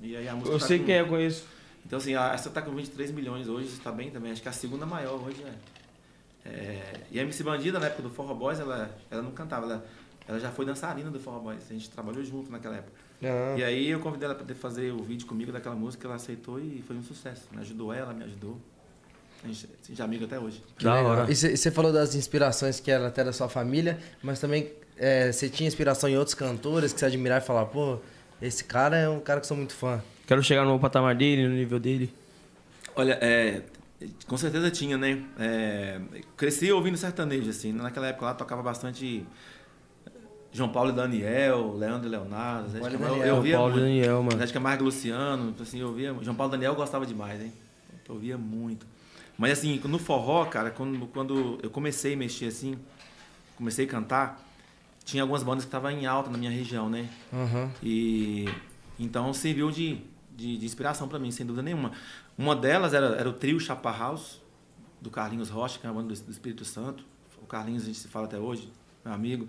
E 0.00 0.16
aí 0.16 0.28
a 0.28 0.34
música 0.34 0.54
Eu 0.54 0.58
tá 0.60 0.66
sei 0.66 0.78
com- 0.78 0.84
quem 0.84 0.94
é, 0.94 1.04
conheço. 1.04 1.44
então, 1.84 1.96
assim, 1.98 2.14
a- 2.14 2.32
essa 2.32 2.48
tá 2.50 2.62
com 2.62 2.70
23 2.72 3.10
milhões 3.10 3.48
hoje, 3.48 3.68
está 3.68 3.90
bem 3.90 4.10
também. 4.10 4.30
Acho 4.30 4.42
que 4.42 4.48
a 4.48 4.52
segunda 4.52 4.86
maior 4.86 5.14
hoje, 5.20 5.42
né? 5.42 5.52
É, 6.44 7.00
e 7.10 7.18
a 7.18 7.22
MC 7.22 7.42
Bandida, 7.42 7.80
na 7.80 7.86
época 7.86 8.02
do 8.02 8.10
Forró 8.10 8.34
Boys, 8.34 8.60
ela, 8.60 8.94
ela 9.10 9.22
não 9.22 9.30
cantava, 9.32 9.64
ela, 9.66 9.86
ela 10.26 10.40
já 10.40 10.50
foi 10.50 10.64
dançarina 10.64 11.10
do 11.10 11.20
Forró 11.20 11.38
Boys. 11.38 11.62
A 11.68 11.72
gente 11.72 11.90
trabalhou 11.90 12.24
junto 12.24 12.50
naquela 12.50 12.76
época. 12.76 12.92
Ah. 13.22 13.54
E 13.58 13.64
aí 13.64 13.90
eu 13.90 14.00
convidei 14.00 14.26
ela 14.26 14.34
para 14.34 14.44
poder 14.44 14.58
fazer 14.58 14.92
o 14.92 15.02
vídeo 15.02 15.26
comigo 15.26 15.52
daquela 15.52 15.74
música, 15.74 16.06
ela 16.06 16.16
aceitou 16.16 16.58
e 16.58 16.82
foi 16.86 16.96
um 16.96 17.02
sucesso. 17.02 17.42
Me 17.52 17.60
ajudou 17.60 17.92
ela, 17.92 18.12
me 18.12 18.24
ajudou. 18.24 18.58
A 19.42 19.46
gente, 19.46 19.66
a 19.66 19.86
gente 19.86 20.00
é 20.00 20.04
amigo 20.04 20.24
até 20.24 20.38
hoje. 20.38 20.62
Da 20.80 21.02
hora. 21.02 21.30
E 21.30 21.34
você 21.36 21.70
falou 21.70 21.92
das 21.92 22.14
inspirações 22.14 22.80
que 22.80 22.90
era 22.90 23.08
até 23.08 23.22
da 23.22 23.32
sua 23.32 23.48
família, 23.48 23.98
mas 24.22 24.40
também 24.40 24.72
é, 24.96 25.30
você 25.30 25.48
tinha 25.50 25.66
inspiração 25.66 26.08
em 26.08 26.16
outros 26.16 26.34
cantores 26.34 26.92
que 26.92 27.00
você 27.00 27.06
admirava 27.06 27.44
e 27.44 27.46
falava, 27.46 27.66
pô, 27.68 27.98
esse 28.40 28.64
cara 28.64 28.96
é 28.96 29.08
um 29.08 29.20
cara 29.20 29.40
que 29.40 29.44
eu 29.44 29.48
sou 29.48 29.56
muito 29.56 29.74
fã. 29.74 30.02
Quero 30.26 30.42
chegar 30.42 30.64
no 30.64 30.80
patamar 30.80 31.14
dele, 31.14 31.46
no 31.46 31.54
nível 31.54 31.78
dele. 31.78 32.12
Olha, 32.96 33.18
é, 33.20 33.62
com 34.26 34.36
certeza 34.36 34.70
tinha, 34.70 34.96
né? 34.96 35.22
É, 35.38 36.00
cresci 36.36 36.72
ouvindo 36.72 36.96
sertanejo, 36.96 37.50
assim. 37.50 37.72
Naquela 37.72 38.06
época 38.08 38.26
lá 38.26 38.34
tocava 38.34 38.62
bastante 38.62 39.26
João 40.54 40.68
Paulo 40.68 40.90
e 40.90 40.92
Daniel, 40.92 41.74
Leandro 41.76 42.06
e 42.06 42.10
Leonardo. 42.10 42.68
Zé 42.68 42.78
Paulo 42.78 42.94
e. 42.94 42.98
Daniel. 42.98 43.26
eu 43.26 43.36
ouvia 43.36 43.56
Paulo 43.56 43.70
e 43.70 43.72
muito. 43.72 43.84
Daniel, 43.84 44.22
mano. 44.22 44.38
Zé 44.38 44.52
Camargo 44.52 44.82
e 44.82 44.86
Luciano, 44.86 45.54
assim, 45.60 45.80
eu 45.80 45.88
ouvia. 45.88 46.16
João 46.22 46.36
Paulo 46.36 46.52
e 46.52 46.54
Daniel 46.54 46.72
eu 46.72 46.76
gostava 46.76 47.04
demais, 47.04 47.42
hein? 47.42 47.52
Eu 48.08 48.14
ouvia 48.14 48.38
muito. 48.38 48.86
Mas 49.36 49.58
assim, 49.58 49.80
no 49.84 49.98
forró, 49.98 50.44
cara, 50.44 50.70
quando, 50.70 51.06
quando 51.08 51.58
eu 51.60 51.68
comecei 51.68 52.14
a 52.14 52.16
mexer 52.16 52.46
assim, 52.46 52.78
comecei 53.56 53.84
a 53.84 53.88
cantar, 53.88 54.40
tinha 55.04 55.24
algumas 55.24 55.42
bandas 55.42 55.64
que 55.64 55.68
estavam 55.68 55.90
em 55.90 56.06
alta 56.06 56.30
na 56.30 56.38
minha 56.38 56.52
região, 56.52 56.88
né? 56.88 57.08
Aham. 57.32 57.68
E 57.82 58.48
então 58.96 59.34
serviu 59.34 59.72
de, 59.72 59.98
de, 60.36 60.56
de 60.56 60.64
inspiração 60.64 61.08
para 61.08 61.18
mim, 61.18 61.32
sem 61.32 61.44
dúvida 61.44 61.64
nenhuma. 61.64 61.90
Uma 62.38 62.54
delas 62.54 62.94
era, 62.94 63.16
era 63.16 63.28
o 63.28 63.32
trio 63.32 63.58
Chapa 63.58 63.90
House, 63.90 64.40
do 65.00 65.10
Carlinhos 65.10 65.50
Rocha, 65.50 65.80
que 65.80 65.86
é 65.86 65.90
uma 65.90 66.00
banda 66.00 66.14
do, 66.14 66.20
do 66.20 66.30
Espírito 66.30 66.64
Santo. 66.64 67.04
O 67.42 67.46
Carlinhos 67.46 67.82
a 67.82 67.86
gente 67.86 67.98
se 67.98 68.06
fala 68.06 68.26
até 68.26 68.38
hoje, 68.38 68.72
meu 69.04 69.12
amigo. 69.12 69.48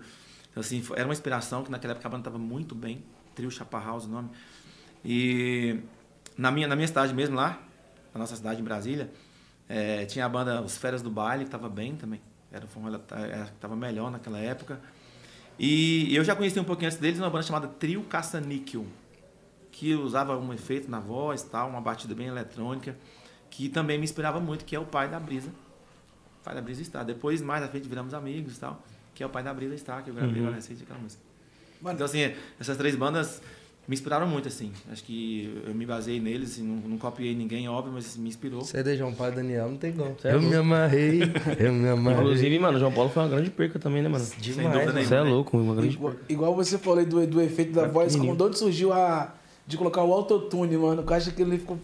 Então, 0.56 0.62
assim, 0.62 0.82
era 0.94 1.04
uma 1.06 1.12
inspiração 1.12 1.62
que 1.62 1.70
naquela 1.70 1.92
época 1.92 2.08
a 2.08 2.10
banda 2.10 2.20
estava 2.22 2.38
muito 2.38 2.74
bem. 2.74 3.04
Trio 3.34 3.50
Chapa 3.50 3.78
House, 3.78 4.06
o 4.06 4.08
nome. 4.08 4.30
E 5.04 5.80
na 6.34 6.50
minha, 6.50 6.66
na 6.66 6.74
minha 6.74 6.88
cidade 6.88 7.12
mesmo, 7.12 7.36
lá, 7.36 7.60
na 8.14 8.20
nossa 8.20 8.34
cidade, 8.36 8.58
em 8.58 8.64
Brasília, 8.64 9.12
eh, 9.68 10.06
tinha 10.06 10.24
a 10.24 10.28
banda 10.30 10.62
Os 10.62 10.78
Feras 10.78 11.02
do 11.02 11.10
Baile, 11.10 11.44
que 11.44 11.48
estava 11.48 11.68
bem 11.68 11.94
também. 11.94 12.22
Era, 12.50 12.66
uma- 12.74 12.88
era- 13.10 13.42
estava 13.54 13.76
melhor 13.76 14.10
naquela 14.10 14.38
época. 14.38 14.80
E 15.58 16.16
eu 16.16 16.24
já 16.24 16.34
conheci 16.34 16.58
um 16.58 16.64
pouquinho 16.64 16.86
antes 16.88 16.98
deles 16.98 17.18
uma 17.20 17.28
banda 17.28 17.42
chamada 17.42 17.68
Trio 17.68 18.02
Caça-Níquel, 18.04 18.86
que 19.70 19.94
usava 19.94 20.38
um 20.38 20.54
efeito 20.54 20.90
na 20.90 21.00
voz, 21.00 21.42
tal, 21.42 21.68
uma 21.68 21.82
batida 21.82 22.14
bem 22.14 22.28
eletrônica, 22.28 22.96
que 23.50 23.68
também 23.68 23.98
me 23.98 24.04
inspirava 24.04 24.40
muito, 24.40 24.64
que 24.64 24.74
é 24.74 24.80
o 24.80 24.86
pai 24.86 25.06
da 25.06 25.20
Brisa. 25.20 25.50
O 26.40 26.44
pai 26.44 26.54
da 26.54 26.62
Brisa 26.62 26.80
está. 26.80 27.02
Depois, 27.02 27.42
mais 27.42 27.62
à 27.62 27.68
frente, 27.68 27.86
viramos 27.86 28.14
amigos 28.14 28.56
e 28.56 28.60
tal, 28.60 28.82
que 29.16 29.22
é 29.24 29.26
o 29.26 29.28
pai 29.30 29.42
da 29.42 29.52
Brisa 29.52 29.74
está, 29.74 30.00
que 30.02 30.10
eu 30.10 30.14
gravei 30.14 30.34
Uhum. 30.34 30.40
agora 30.42 30.54
recente 30.56 30.84
aquela 30.84 31.00
música. 31.00 31.20
Mano, 31.82 31.94
Então, 31.96 32.04
assim, 32.04 32.32
essas 32.60 32.76
três 32.76 32.94
bandas 32.94 33.42
me 33.88 33.94
inspiraram 33.94 34.26
muito, 34.28 34.46
assim. 34.48 34.72
Acho 34.92 35.02
que 35.04 35.62
eu 35.66 35.74
me 35.74 35.86
baseei 35.86 36.20
neles, 36.20 36.52
assim, 36.52 36.62
não, 36.62 36.76
não 36.90 36.98
copiei 36.98 37.34
ninguém, 37.34 37.68
óbvio, 37.68 37.92
mas 37.92 38.16
me 38.16 38.28
inspirou. 38.28 38.60
CD 38.62 38.96
João 38.96 39.12
Paulo 39.14 39.32
e 39.32 39.36
Daniel, 39.36 39.68
não 39.70 39.76
tem 39.78 39.92
como. 39.92 40.16
É 40.22 40.28
eu 40.28 40.32
louco. 40.34 40.46
me 40.48 40.54
amarrei, 40.56 41.20
eu 41.58 41.72
me 41.72 41.88
amarrei. 41.90 42.20
Inclusive, 42.20 42.58
mano, 42.58 42.76
o 42.76 42.80
João 42.80 42.92
Paulo 42.92 43.10
foi 43.10 43.22
uma 43.22 43.28
grande 43.30 43.50
perca 43.50 43.78
também, 43.78 44.02
né, 44.02 44.08
mano? 44.08 44.24
Sem 44.24 44.38
Demais. 44.40 44.92
Você 45.06 45.14
é 45.14 45.20
louco, 45.22 45.56
uma 45.56 45.74
grande 45.74 45.94
Igual, 45.94 46.12
perca. 46.12 46.32
igual 46.32 46.54
você 46.54 46.78
falou 46.78 46.98
aí 46.98 47.06
do, 47.06 47.26
do 47.26 47.40
efeito 47.40 47.72
da 47.72 47.82
Tá 47.82 47.88
voz, 47.88 48.14
como 48.16 48.36
de 48.36 48.42
onde 48.42 48.58
surgiu 48.58 48.92
a. 48.92 49.32
de 49.66 49.76
colocar 49.76 50.02
o 50.02 50.12
autotune, 50.12 50.76
mano? 50.76 51.02
Que 51.02 51.12
eu 51.12 51.16
acho 51.16 51.32
que 51.32 51.42
ele 51.42 51.58
ficou 51.58 51.78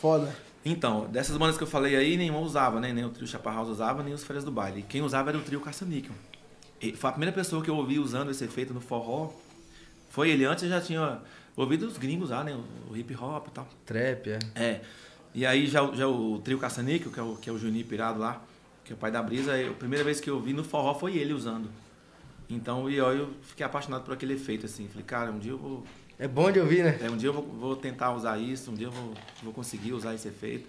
foda. 0.00 0.34
Então, 0.64 1.06
dessas 1.12 1.36
bandas 1.36 1.56
que 1.58 1.62
eu 1.62 1.66
falei 1.68 1.94
aí, 1.94 2.16
nenhuma 2.16 2.40
usava, 2.40 2.80
né? 2.80 2.90
Nem 2.92 3.04
o 3.04 3.10
trio 3.10 3.26
Chaparral 3.28 3.64
usava, 3.66 4.02
nem 4.02 4.14
os 4.14 4.24
Férias 4.24 4.44
do 4.44 4.50
Baile. 4.50 4.82
Quem 4.88 5.02
usava 5.02 5.28
era 5.30 5.38
o 5.38 5.42
trio 5.42 5.60
Caça-Níquel. 5.60 6.12
E 6.32 6.33
Foi 6.96 7.08
a 7.08 7.12
primeira 7.12 7.32
pessoa 7.32 7.62
que 7.62 7.70
eu 7.70 7.76
ouvi 7.76 7.98
usando 7.98 8.30
esse 8.30 8.44
efeito 8.44 8.74
no 8.74 8.80
forró. 8.80 9.30
Foi 10.10 10.30
ele. 10.30 10.44
Antes 10.44 10.64
eu 10.64 10.70
já 10.70 10.80
tinha 10.80 11.20
ouvido 11.56 11.86
os 11.86 11.96
gringos 11.96 12.30
lá, 12.30 12.44
né? 12.44 12.58
O 12.90 12.96
hip 12.96 13.14
hop 13.16 13.48
e 13.48 13.50
tal. 13.50 13.68
Trap, 13.86 14.28
é. 14.28 14.38
É. 14.54 14.80
E 15.34 15.44
aí 15.46 15.66
já, 15.66 15.84
já 15.94 16.06
o 16.06 16.38
trio 16.44 16.58
Caça-Níquel, 16.58 17.10
que 17.10 17.18
é 17.18 17.22
o, 17.22 17.36
que 17.36 17.50
é 17.50 17.52
o 17.52 17.58
Juninho 17.58 17.84
Pirado 17.86 18.20
lá, 18.20 18.42
que 18.84 18.92
é 18.92 18.94
o 18.94 18.98
pai 18.98 19.10
da 19.10 19.22
Brisa, 19.22 19.56
eu- 19.58 19.72
a 19.72 19.74
primeira 19.74 20.04
vez 20.04 20.20
que 20.20 20.28
eu 20.30 20.38
vi 20.40 20.52
no 20.52 20.62
forró 20.62 20.94
foi 20.94 21.16
ele 21.16 21.32
usando. 21.32 21.68
Então, 22.48 22.88
e 22.90 22.96
eu, 22.96 23.06
eu 23.12 23.30
fiquei 23.42 23.64
apaixonado 23.64 24.04
por 24.04 24.12
aquele 24.14 24.34
efeito, 24.34 24.66
assim. 24.66 24.86
Falei, 24.88 25.04
cara, 25.04 25.30
um 25.32 25.38
dia 25.38 25.52
eu 25.52 25.58
vou 25.58 25.84
É 26.18 26.28
bom 26.28 26.52
de 26.52 26.60
ouvir, 26.60 26.84
né? 26.84 26.98
é, 27.02 27.10
um 27.10 27.16
dia 27.16 27.30
eu 27.30 27.32
vou, 27.32 27.42
vou 27.42 27.76
tentar 27.76 28.12
usar 28.12 28.38
isso, 28.38 28.70
um 28.70 28.74
dia 28.74 28.86
eu 28.88 28.92
vou, 28.92 29.14
vou 29.42 29.52
conseguir 29.52 29.92
usar 29.94 30.14
esse 30.14 30.28
efeito. 30.28 30.68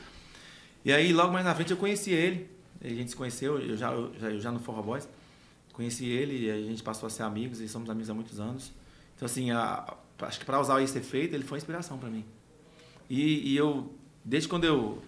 E 0.83 0.91
aí, 0.93 1.11
logo 1.11 1.33
mais 1.33 1.43
na 1.45 1.53
frente, 1.53 1.71
eu 1.71 1.77
conheci 1.77 2.11
ele. 2.11 2.49
A 2.83 2.87
gente 2.87 3.09
se 3.11 3.15
conheceu, 3.15 3.59
eu 3.59 3.75
já, 3.75 3.91
eu 3.91 4.11
já, 4.19 4.29
eu 4.29 4.39
já 4.39 4.51
no 4.51 4.59
Forró 4.59 4.81
Boys. 4.81 5.07
Conheci 5.75 6.05
ele 6.05 6.45
e 6.45 6.49
a 6.51 6.55
gente 6.55 6.81
passou 6.81 7.07
a 7.07 7.09
ser 7.09 7.23
amigos 7.23 7.59
e 7.59 7.67
somos 7.67 7.89
amigos 7.89 8.09
há 8.09 8.13
muitos 8.13 8.39
anos. 8.39 8.71
Então, 9.15 9.25
assim, 9.25 9.51
a- 9.51 9.93
acho 10.19 10.39
que 10.39 10.45
para 10.45 10.59
usar 10.59 10.81
esse 10.81 10.97
efeito, 10.97 11.35
ele 11.35 11.43
foi 11.43 11.57
uma 11.57 11.59
inspiração 11.59 11.97
para 11.97 12.09
mim. 12.09 12.23
E, 13.09 13.51
e 13.51 13.57
eu, 13.57 13.93
desde 14.23 14.47
quando 14.47 14.63
eu 14.63 15.01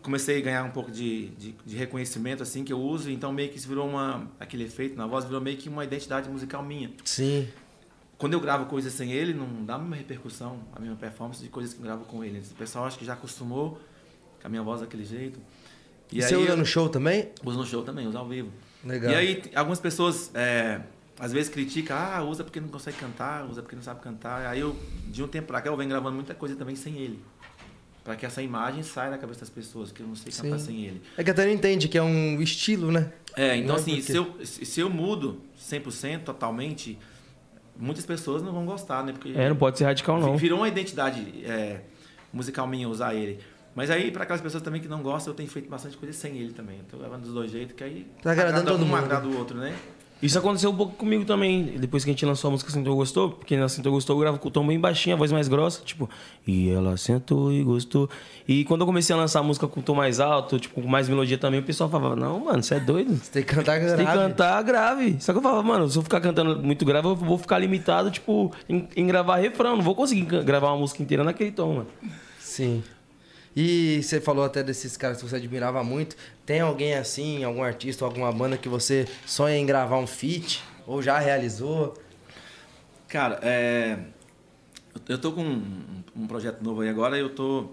comecei 0.00 0.38
a 0.38 0.40
ganhar 0.40 0.64
um 0.64 0.70
pouco 0.70 0.90
de, 0.92 1.30
de, 1.30 1.54
de 1.66 1.76
reconhecimento, 1.76 2.42
assim, 2.44 2.62
que 2.62 2.72
eu 2.72 2.80
uso, 2.80 3.10
então 3.10 3.32
meio 3.32 3.50
que 3.50 3.58
isso 3.58 3.66
virou 3.68 3.88
uma, 3.88 4.30
aquele 4.38 4.64
efeito 4.64 4.96
na 4.96 5.06
voz, 5.06 5.24
virou 5.24 5.40
meio 5.40 5.56
que 5.56 5.68
uma 5.68 5.84
identidade 5.84 6.28
musical 6.30 6.62
minha 6.62 6.90
Sim. 7.04 7.48
quando 8.16 8.34
eu 8.34 8.40
gravo 8.40 8.66
coisas 8.66 8.92
sem 8.92 9.10
ele, 9.12 9.34
não 9.34 9.64
dá 9.64 9.74
a 9.74 9.78
mesma 9.78 9.96
repercussão, 9.96 10.60
a 10.74 10.78
mesma 10.80 10.94
performance 10.96 11.42
de 11.42 11.48
coisas 11.48 11.74
que 11.74 11.80
eu 11.80 11.84
gravo 11.84 12.04
com 12.04 12.22
ele. 12.24 12.38
O 12.38 12.54
pessoal 12.54 12.86
acho 12.86 12.96
que 12.96 13.04
já 13.04 13.14
acostumou 13.14 13.80
com 14.40 14.46
a 14.46 14.48
minha 14.48 14.62
voz 14.62 14.80
daquele 14.80 15.04
jeito. 15.04 15.40
E, 16.12 16.22
você 16.22 16.36
usa 16.36 16.54
no 16.56 16.64
show 16.64 16.88
também? 16.88 17.30
Uso 17.44 17.58
no 17.58 17.66
show 17.66 17.82
também, 17.82 18.06
uso 18.06 18.16
ao 18.16 18.26
vivo. 18.28 18.50
Legal. 18.84 19.12
E 19.12 19.14
aí, 19.14 19.42
algumas 19.54 19.80
pessoas, 19.80 20.30
é, 20.34 20.80
às 21.18 21.32
vezes, 21.32 21.48
criticam, 21.50 21.96
ah, 21.96 22.22
usa 22.22 22.44
porque 22.44 22.60
não 22.60 22.68
consegue 22.68 22.96
cantar, 22.96 23.44
usa 23.48 23.60
porque 23.62 23.74
não 23.76 23.82
sabe 23.82 24.00
cantar. 24.00 24.46
Aí 24.46 24.60
eu, 24.60 24.76
de 25.08 25.22
um 25.22 25.28
tempo 25.28 25.48
pra 25.48 25.60
cá, 25.60 25.68
eu 25.70 25.76
venho 25.76 25.88
gravando 25.90 26.14
muita 26.14 26.34
coisa 26.34 26.54
também 26.56 26.76
sem 26.76 26.96
ele. 26.98 27.18
Pra 28.04 28.16
que 28.16 28.24
essa 28.24 28.40
imagem 28.40 28.82
saia 28.82 29.10
da 29.10 29.18
cabeça 29.18 29.40
das 29.40 29.50
pessoas, 29.50 29.92
que 29.92 30.00
eu 30.00 30.06
não 30.06 30.14
sei 30.14 30.32
cantar 30.32 30.58
Sim. 30.58 30.64
sem 30.66 30.84
ele. 30.86 31.02
É 31.16 31.22
que 31.24 31.30
até 31.30 31.44
não 31.44 31.52
entende 31.52 31.88
que 31.88 31.98
é 31.98 32.02
um 32.02 32.40
estilo, 32.40 32.90
né? 32.90 33.12
É, 33.36 33.56
então 33.56 33.68
Não 33.68 33.74
é 33.74 33.78
assim, 33.78 33.96
porque- 33.96 34.12
se 34.12 34.16
eu, 34.16 34.46
se 34.46 34.64
se 34.64 34.80
eu 34.80 34.88
mudo 34.88 35.42
100%, 35.58 36.24
totalmente, 36.24 36.98
muitas 37.76 38.06
pessoas 38.06 38.42
não 38.42 38.52
vão 38.52 38.64
gostar, 38.64 39.04
né? 39.04 39.12
Porque 39.12 39.32
É, 39.36 39.48
não 39.48 39.56
pode 39.56 39.76
ser 39.76 39.84
radical, 39.84 40.18
não. 40.18 40.36
Virou 40.38 40.60
uma 40.60 40.68
identidade 40.68 41.44
é, 41.44 41.82
musical 42.32 42.66
minha 42.66 42.88
usar 42.88 43.14
ele. 43.14 43.40
Mas 43.78 43.90
aí, 43.92 44.10
para 44.10 44.24
aquelas 44.24 44.40
pessoas 44.42 44.60
também 44.60 44.80
que 44.80 44.88
não 44.88 45.02
gostam, 45.02 45.30
eu 45.32 45.36
tenho 45.36 45.48
feito 45.48 45.70
bastante 45.70 45.96
coisa 45.96 46.12
sem 46.12 46.36
ele 46.36 46.52
também. 46.52 46.78
Tô 46.90 46.96
levando 46.96 47.22
dos 47.22 47.32
dois 47.32 47.48
jeitos, 47.48 47.76
que 47.76 47.84
aí 47.84 48.04
Tá 48.20 48.32
agradando 48.32 48.58
agrada 48.58 48.72
todo 48.72 48.82
um, 48.82 48.86
mundo. 48.88 48.98
agrada 48.98 49.28
o 49.28 49.38
outro, 49.38 49.56
né? 49.56 49.72
Isso 50.20 50.36
aconteceu 50.36 50.70
um 50.70 50.76
pouco 50.76 50.96
comigo 50.96 51.24
também, 51.24 51.62
depois 51.78 52.02
que 52.02 52.10
a 52.10 52.12
gente 52.12 52.26
lançou 52.26 52.48
a 52.48 52.50
música 52.50 52.72
Sentou 52.72 52.96
Gostou, 52.96 53.30
porque 53.30 53.56
na 53.56 53.68
Sentou 53.68 53.92
Gostou 53.92 54.16
eu 54.16 54.20
gravo 54.20 54.36
com 54.40 54.48
o 54.48 54.50
tom 54.50 54.66
bem 54.66 54.80
baixinho, 54.80 55.14
a 55.14 55.16
voz 55.16 55.30
mais 55.30 55.46
grossa, 55.46 55.80
tipo, 55.84 56.10
e 56.44 56.70
ela 56.70 56.96
sentou 56.96 57.52
e 57.52 57.62
gostou. 57.62 58.10
E 58.48 58.64
quando 58.64 58.80
eu 58.80 58.86
comecei 58.88 59.14
a 59.14 59.16
lançar 59.16 59.38
a 59.38 59.42
música 59.44 59.68
com 59.68 59.78
o 59.78 59.82
tom 59.82 59.94
mais 59.94 60.18
alto, 60.18 60.58
tipo, 60.58 60.82
com 60.82 60.88
mais 60.88 61.08
melodia 61.08 61.38
também, 61.38 61.60
o 61.60 61.62
pessoal 61.62 61.88
falava, 61.88 62.16
não, 62.16 62.40
mano, 62.40 62.60
você 62.60 62.74
é 62.74 62.80
doido. 62.80 63.14
Você 63.14 63.30
tem 63.30 63.44
que 63.44 63.54
cantar 63.54 63.78
Você 63.80 63.94
tem 63.94 64.04
que 64.04 64.12
grave. 64.12 64.18
cantar 64.18 64.62
grave. 64.64 65.16
Só 65.20 65.30
que 65.30 65.38
eu 65.38 65.42
falava, 65.42 65.62
mano, 65.62 65.88
se 65.88 65.96
eu 65.96 66.02
ficar 66.02 66.20
cantando 66.20 66.60
muito 66.64 66.84
grave, 66.84 67.06
eu 67.06 67.14
vou 67.14 67.38
ficar 67.38 67.60
limitado, 67.60 68.10
tipo, 68.10 68.50
em, 68.68 68.88
em 68.96 69.06
gravar 69.06 69.36
refrão. 69.36 69.76
Não 69.76 69.84
vou 69.84 69.94
conseguir 69.94 70.42
gravar 70.42 70.70
uma 70.72 70.78
música 70.78 71.00
inteira 71.00 71.22
naquele 71.22 71.52
tom, 71.52 71.74
mano. 71.74 71.86
Sim. 72.40 72.82
E 73.60 74.00
você 74.04 74.20
falou 74.20 74.44
até 74.44 74.62
desses 74.62 74.96
caras 74.96 75.20
que 75.20 75.28
você 75.28 75.34
admirava 75.34 75.82
muito. 75.82 76.14
Tem 76.46 76.60
alguém 76.60 76.94
assim, 76.94 77.42
algum 77.42 77.60
artista 77.60 78.04
alguma 78.04 78.30
banda 78.30 78.56
que 78.56 78.68
você 78.68 79.04
sonha 79.26 79.56
em 79.56 79.66
gravar 79.66 79.98
um 79.98 80.06
feat? 80.06 80.62
Ou 80.86 81.02
já 81.02 81.18
realizou? 81.18 82.00
Cara, 83.08 83.40
é, 83.42 83.98
eu- 85.08 85.18
tô 85.18 85.32
com 85.32 85.42
um, 85.42 86.04
um 86.14 86.26
projeto 86.28 86.62
novo 86.62 86.82
aí 86.82 86.88
agora 86.88 87.16
e 87.16 87.20
eu 87.20 87.34
tô 87.34 87.70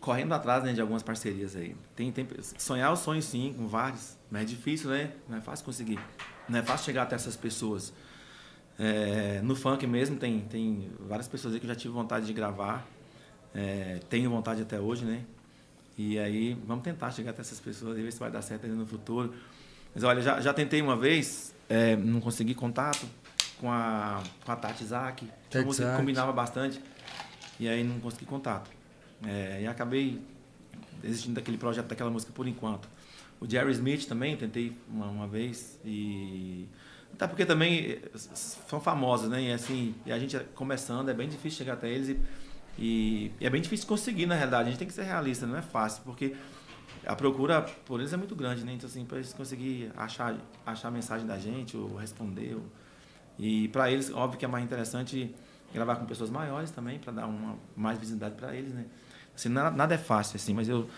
correndo 0.00 0.32
atrás 0.32 0.64
né, 0.64 0.72
de 0.72 0.80
algumas 0.80 1.02
parcerias 1.02 1.54
aí. 1.56 1.76
Tem, 1.94 2.10
tem, 2.10 2.26
sonhar 2.56 2.88
eu 2.88 2.96
sonho 2.96 3.20
sim, 3.20 3.52
com 3.54 3.68
vários, 3.68 4.16
mas 4.30 4.40
é 4.40 4.44
difícil, 4.46 4.88
né? 4.88 5.10
Não 5.28 5.36
é 5.36 5.40
fácil 5.42 5.62
conseguir. 5.62 5.98
Não 6.48 6.58
é 6.58 6.62
fácil 6.62 6.86
chegar 6.86 7.02
até 7.02 7.16
essas 7.16 7.36
pessoas. 7.36 7.92
É, 8.78 9.42
no 9.42 9.54
funk 9.54 9.86
mesmo 9.86 10.16
tem, 10.16 10.40
tem 10.40 10.90
várias 11.00 11.28
pessoas 11.28 11.52
aí 11.52 11.60
que 11.60 11.66
eu 11.66 11.68
já 11.68 11.76
tive 11.76 11.92
vontade 11.92 12.24
de 12.24 12.32
gravar. 12.32 12.88
É, 13.54 14.00
tenho 14.08 14.30
vontade 14.30 14.62
até 14.62 14.80
hoje, 14.80 15.04
né? 15.04 15.22
E 15.96 16.18
aí 16.18 16.54
vamos 16.66 16.84
tentar 16.84 17.10
chegar 17.10 17.30
até 17.30 17.42
essas 17.42 17.60
pessoas 17.60 17.98
e 17.98 18.02
ver 18.02 18.12
se 18.12 18.18
vai 18.18 18.30
dar 18.30 18.42
certo 18.42 18.64
ainda 18.64 18.76
no 18.76 18.86
futuro. 18.86 19.34
Mas 19.94 20.04
olha, 20.04 20.22
já, 20.22 20.40
já 20.40 20.54
tentei 20.54 20.80
uma 20.80 20.96
vez, 20.96 21.54
é, 21.68 21.96
não 21.96 22.20
consegui 22.20 22.54
contato 22.54 23.06
com 23.58 23.70
a, 23.70 24.22
com 24.44 24.52
a 24.52 24.56
Tati 24.56 24.84
música 25.64 25.90
que 25.90 25.96
combinava 25.96 26.32
bastante. 26.32 26.80
E 27.60 27.68
aí 27.68 27.84
não 27.84 28.00
consegui 28.00 28.24
contato. 28.24 28.70
É, 29.24 29.60
e 29.62 29.66
acabei 29.66 30.20
desistindo 31.02 31.34
daquele 31.34 31.58
projeto, 31.58 31.86
daquela 31.86 32.10
música 32.10 32.32
por 32.32 32.48
enquanto. 32.48 32.88
O 33.38 33.48
Jerry 33.48 33.72
Smith 33.72 34.06
também, 34.06 34.36
tentei 34.36 34.76
uma, 34.88 35.06
uma 35.06 35.26
vez. 35.26 35.78
E. 35.84 36.66
Até 37.12 37.26
porque 37.26 37.44
também 37.44 38.00
são 38.14 38.80
famosos, 38.80 39.28
né? 39.28 39.42
E 39.42 39.52
assim, 39.52 39.94
e 40.06 40.12
a 40.12 40.18
gente 40.18 40.38
começando, 40.54 41.10
é 41.10 41.14
bem 41.14 41.28
difícil 41.28 41.58
chegar 41.58 41.74
até 41.74 41.90
eles 41.90 42.08
e, 42.08 42.20
e, 42.78 43.30
e 43.40 43.46
é 43.46 43.50
bem 43.50 43.60
difícil 43.60 43.86
conseguir, 43.86 44.26
na 44.26 44.34
realidade. 44.34 44.68
A 44.68 44.70
gente 44.70 44.78
tem 44.78 44.88
que 44.88 44.94
ser 44.94 45.02
realista, 45.02 45.46
não 45.46 45.56
é 45.56 45.62
fácil, 45.62 46.02
porque 46.04 46.34
a 47.06 47.14
procura 47.14 47.62
por 47.84 48.00
eles 48.00 48.12
é 48.12 48.16
muito 48.16 48.34
grande, 48.34 48.64
né? 48.64 48.72
Então, 48.72 48.88
assim, 48.88 49.04
para 49.04 49.18
eles 49.18 49.32
conseguir 49.32 49.90
achar, 49.96 50.36
achar 50.64 50.88
a 50.88 50.90
mensagem 50.90 51.26
da 51.26 51.38
gente, 51.38 51.76
ou 51.76 51.96
responder. 51.96 52.54
Ou, 52.54 52.62
e 53.38 53.68
para 53.68 53.90
eles, 53.90 54.12
óbvio 54.12 54.38
que 54.38 54.44
é 54.44 54.48
mais 54.48 54.64
interessante 54.64 55.34
gravar 55.72 55.96
com 55.96 56.06
pessoas 56.06 56.30
maiores 56.30 56.70
também, 56.70 56.98
para 56.98 57.12
dar 57.12 57.26
uma 57.26 57.56
mais 57.76 57.98
visibilidade 57.98 58.34
para 58.36 58.54
eles, 58.54 58.72
né? 58.72 58.84
Assim, 59.34 59.48
nada, 59.48 59.70
nada 59.74 59.94
é 59.94 59.98
fácil, 59.98 60.36
assim, 60.36 60.52
mas 60.52 60.68
eu 60.68 60.88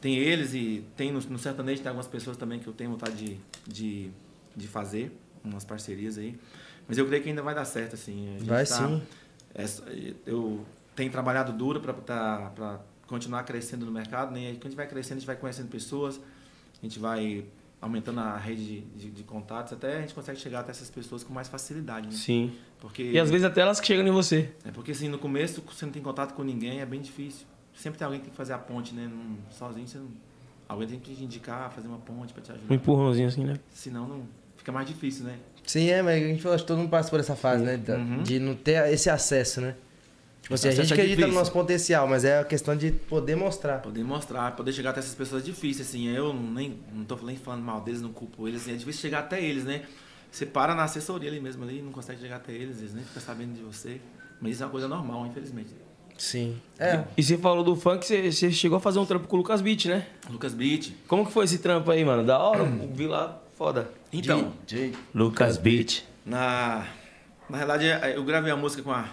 tem 0.00 0.16
eles 0.16 0.52
e 0.52 0.84
tem 0.96 1.10
no, 1.10 1.20
no 1.20 1.38
sertanejo 1.38 1.80
tem 1.80 1.88
algumas 1.88 2.08
pessoas 2.08 2.36
também 2.36 2.58
que 2.58 2.66
eu 2.66 2.74
tenho 2.74 2.90
vontade 2.90 3.16
de, 3.16 3.38
de, 3.66 4.10
de 4.54 4.68
fazer, 4.68 5.16
umas 5.42 5.64
parcerias 5.64 6.18
aí. 6.18 6.38
Mas 6.86 6.98
eu 6.98 7.06
creio 7.06 7.22
que 7.22 7.30
ainda 7.30 7.42
vai 7.42 7.54
dar 7.54 7.64
certo, 7.64 7.94
assim. 7.94 8.36
Vai 8.40 8.66
tá- 8.66 8.86
sim. 8.86 9.02
é, 9.54 9.64
eu 10.26 10.62
tenho 10.94 11.10
trabalhado 11.10 11.52
duro 11.52 11.80
para 11.80 12.80
continuar 13.06 13.42
crescendo 13.44 13.84
no 13.86 13.92
mercado, 13.92 14.32
né? 14.32 14.50
E 14.52 14.54
quando 14.54 14.66
a 14.66 14.68
gente 14.68 14.76
vai 14.76 14.86
crescendo, 14.86 15.16
a 15.16 15.20
gente 15.20 15.26
vai 15.26 15.36
conhecendo 15.36 15.68
pessoas, 15.68 16.20
a 16.82 16.86
gente 16.86 16.98
vai 16.98 17.44
aumentando 17.80 18.20
a 18.20 18.36
rede 18.38 18.64
de, 18.64 18.80
de, 18.80 19.10
de 19.10 19.22
contatos, 19.24 19.72
até 19.74 19.98
a 19.98 20.00
gente 20.00 20.14
consegue 20.14 20.38
chegar 20.40 20.60
até 20.60 20.70
essas 20.70 20.88
pessoas 20.88 21.22
com 21.22 21.34
mais 21.34 21.48
facilidade, 21.48 22.06
né? 22.06 22.12
Sim. 22.14 22.52
Porque, 22.80 23.02
E 23.02 23.18
às 23.18 23.30
vezes 23.30 23.44
até 23.44 23.60
elas 23.60 23.78
que 23.78 23.86
chegam 23.86 24.06
em 24.06 24.10
você. 24.10 24.50
é 24.64 24.70
porque 24.70 24.92
assim, 24.92 25.08
no 25.08 25.18
começo 25.18 25.62
você 25.62 25.84
não 25.84 25.92
tem 25.92 26.02
contato 26.02 26.32
com 26.34 26.42
ninguém, 26.42 26.80
é 26.80 26.86
bem 26.86 27.00
difícil. 27.00 27.46
Sempre 27.74 27.98
tem 27.98 28.04
alguém 28.06 28.20
que 28.20 28.26
tem 28.26 28.30
que 28.30 28.36
fazer 28.36 28.52
a 28.54 28.58
ponte, 28.58 28.94
né? 28.94 29.10
Não, 29.12 29.36
sozinho 29.50 29.86
você 29.86 29.98
não... 29.98 30.08
Alguém 30.66 30.88
tem 30.88 30.98
que 30.98 31.14
te 31.14 31.24
indicar, 31.24 31.70
fazer 31.72 31.88
uma 31.88 31.98
ponte 31.98 32.32
para 32.32 32.42
te 32.42 32.50
Um 32.52 32.54
ajudar. 32.54 32.74
empurrãozinho 32.74 33.28
assim, 33.28 33.44
né? 33.44 33.58
Senão 33.70 34.08
não 34.08 34.22
fica 34.56 34.72
mais 34.72 34.86
difícil, 34.88 35.24
né? 35.26 35.38
Sim, 35.66 35.90
é, 35.90 36.00
mas 36.00 36.22
a 36.22 36.26
gente 36.26 36.40
falou, 36.40 36.54
acho 36.54 36.64
que 36.64 36.68
todo 36.68 36.78
mundo 36.78 36.88
passa 36.88 37.10
por 37.10 37.20
essa 37.20 37.36
fase, 37.36 37.64
né? 37.64 37.76
da- 37.76 37.96
Uhum. 37.96 38.22
De 38.22 38.38
não 38.38 38.54
ter 38.54 38.90
esse 38.92 39.10
acesso, 39.10 39.60
né? 39.60 39.74
Tipo 40.44 40.54
assim, 40.56 40.68
a 40.68 40.72
gente 40.72 40.90
é 40.90 40.94
acredita 40.94 41.22
no 41.22 41.26
difícil. 41.26 41.38
nosso 41.38 41.52
potencial, 41.52 42.06
mas 42.06 42.22
é 42.22 42.40
a 42.40 42.44
questão 42.44 42.76
de 42.76 42.92
poder 42.92 43.34
mostrar. 43.34 43.78
Poder 43.78 44.04
mostrar, 44.04 44.54
poder 44.54 44.74
chegar 44.74 44.90
até 44.90 45.00
essas 45.00 45.14
pessoas 45.14 45.42
é 45.42 45.46
difícil, 45.46 45.82
assim. 45.82 46.06
Eu 46.08 46.34
nem 46.34 46.78
não 46.92 47.02
tô 47.04 47.16
nem 47.22 47.34
falando 47.34 47.62
mal 47.62 47.80
deles, 47.80 48.02
não 48.02 48.12
culpo 48.12 48.46
eles, 48.46 48.60
assim, 48.60 48.72
é 48.74 48.76
difícil 48.76 49.00
chegar 49.00 49.20
até 49.20 49.42
eles, 49.42 49.64
né? 49.64 49.84
Você 50.30 50.44
para 50.44 50.74
na 50.74 50.84
assessoria 50.84 51.30
ali 51.30 51.40
mesmo 51.40 51.64
ali, 51.64 51.80
não 51.80 51.90
consegue 51.92 52.20
chegar 52.20 52.36
até 52.36 52.52
eles, 52.52 52.78
eles 52.80 52.92
nem 52.92 53.02
ficam 53.02 53.22
sabendo 53.22 53.54
de 53.54 53.62
você. 53.62 53.98
Mas 54.38 54.52
isso 54.52 54.62
é 54.62 54.66
uma 54.66 54.72
coisa 54.72 54.86
normal, 54.86 55.26
infelizmente. 55.26 55.70
Sim. 56.18 56.60
É. 56.78 57.02
E 57.16 57.22
você 57.22 57.38
falou 57.38 57.64
do 57.64 57.74
funk, 57.74 58.04
você, 58.04 58.30
você 58.30 58.52
chegou 58.52 58.76
a 58.76 58.80
fazer 58.80 58.98
um 58.98 59.06
trampo 59.06 59.26
com 59.26 59.36
o 59.36 59.38
Lucas 59.38 59.62
Beat, 59.62 59.86
né? 59.86 60.06
Lucas 60.28 60.52
Beat. 60.52 60.92
Como 61.08 61.24
que 61.24 61.32
foi 61.32 61.46
esse 61.46 61.56
trampo 61.58 61.90
aí, 61.90 62.04
mano? 62.04 62.22
Da 62.22 62.38
hora? 62.38 62.64
Eu 62.64 62.88
Vi 62.92 63.06
lá, 63.06 63.40
foda. 63.56 63.90
Então, 64.12 64.52
Lucas 65.14 65.56
Beat. 65.56 66.02
na, 66.26 66.86
na 67.48 67.56
realidade, 67.56 68.14
eu 68.14 68.22
gravei 68.24 68.52
a 68.52 68.56
música 68.56 68.82
com 68.82 68.92
a, 68.92 69.08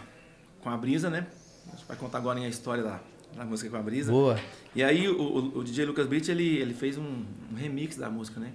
com 0.62 0.70
a 0.70 0.78
Brisa, 0.78 1.10
né? 1.10 1.28
A 1.68 1.76
gente 1.76 1.86
vai 1.88 1.98
contar 1.98 2.18
agora 2.18 2.40
a 2.40 2.48
história 2.48 2.84
da, 2.84 3.00
da 3.36 3.46
música 3.46 3.70
com 3.70 3.78
a 3.78 3.82
Brisa. 3.82 4.12
Boa. 4.12 4.40
E 4.76 4.84
aí 4.84 5.08
o, 5.08 5.22
o, 5.22 5.60
o 5.60 5.64
DJ 5.64 5.86
Lucas 5.86 6.08
Beat, 6.08 6.30
ele, 6.30 6.58
ele 6.58 6.74
fez 6.74 6.98
um, 6.98 7.24
um 7.52 7.56
remix 7.56 7.98
da 7.98 8.10
música, 8.10 8.40
né? 8.40 8.54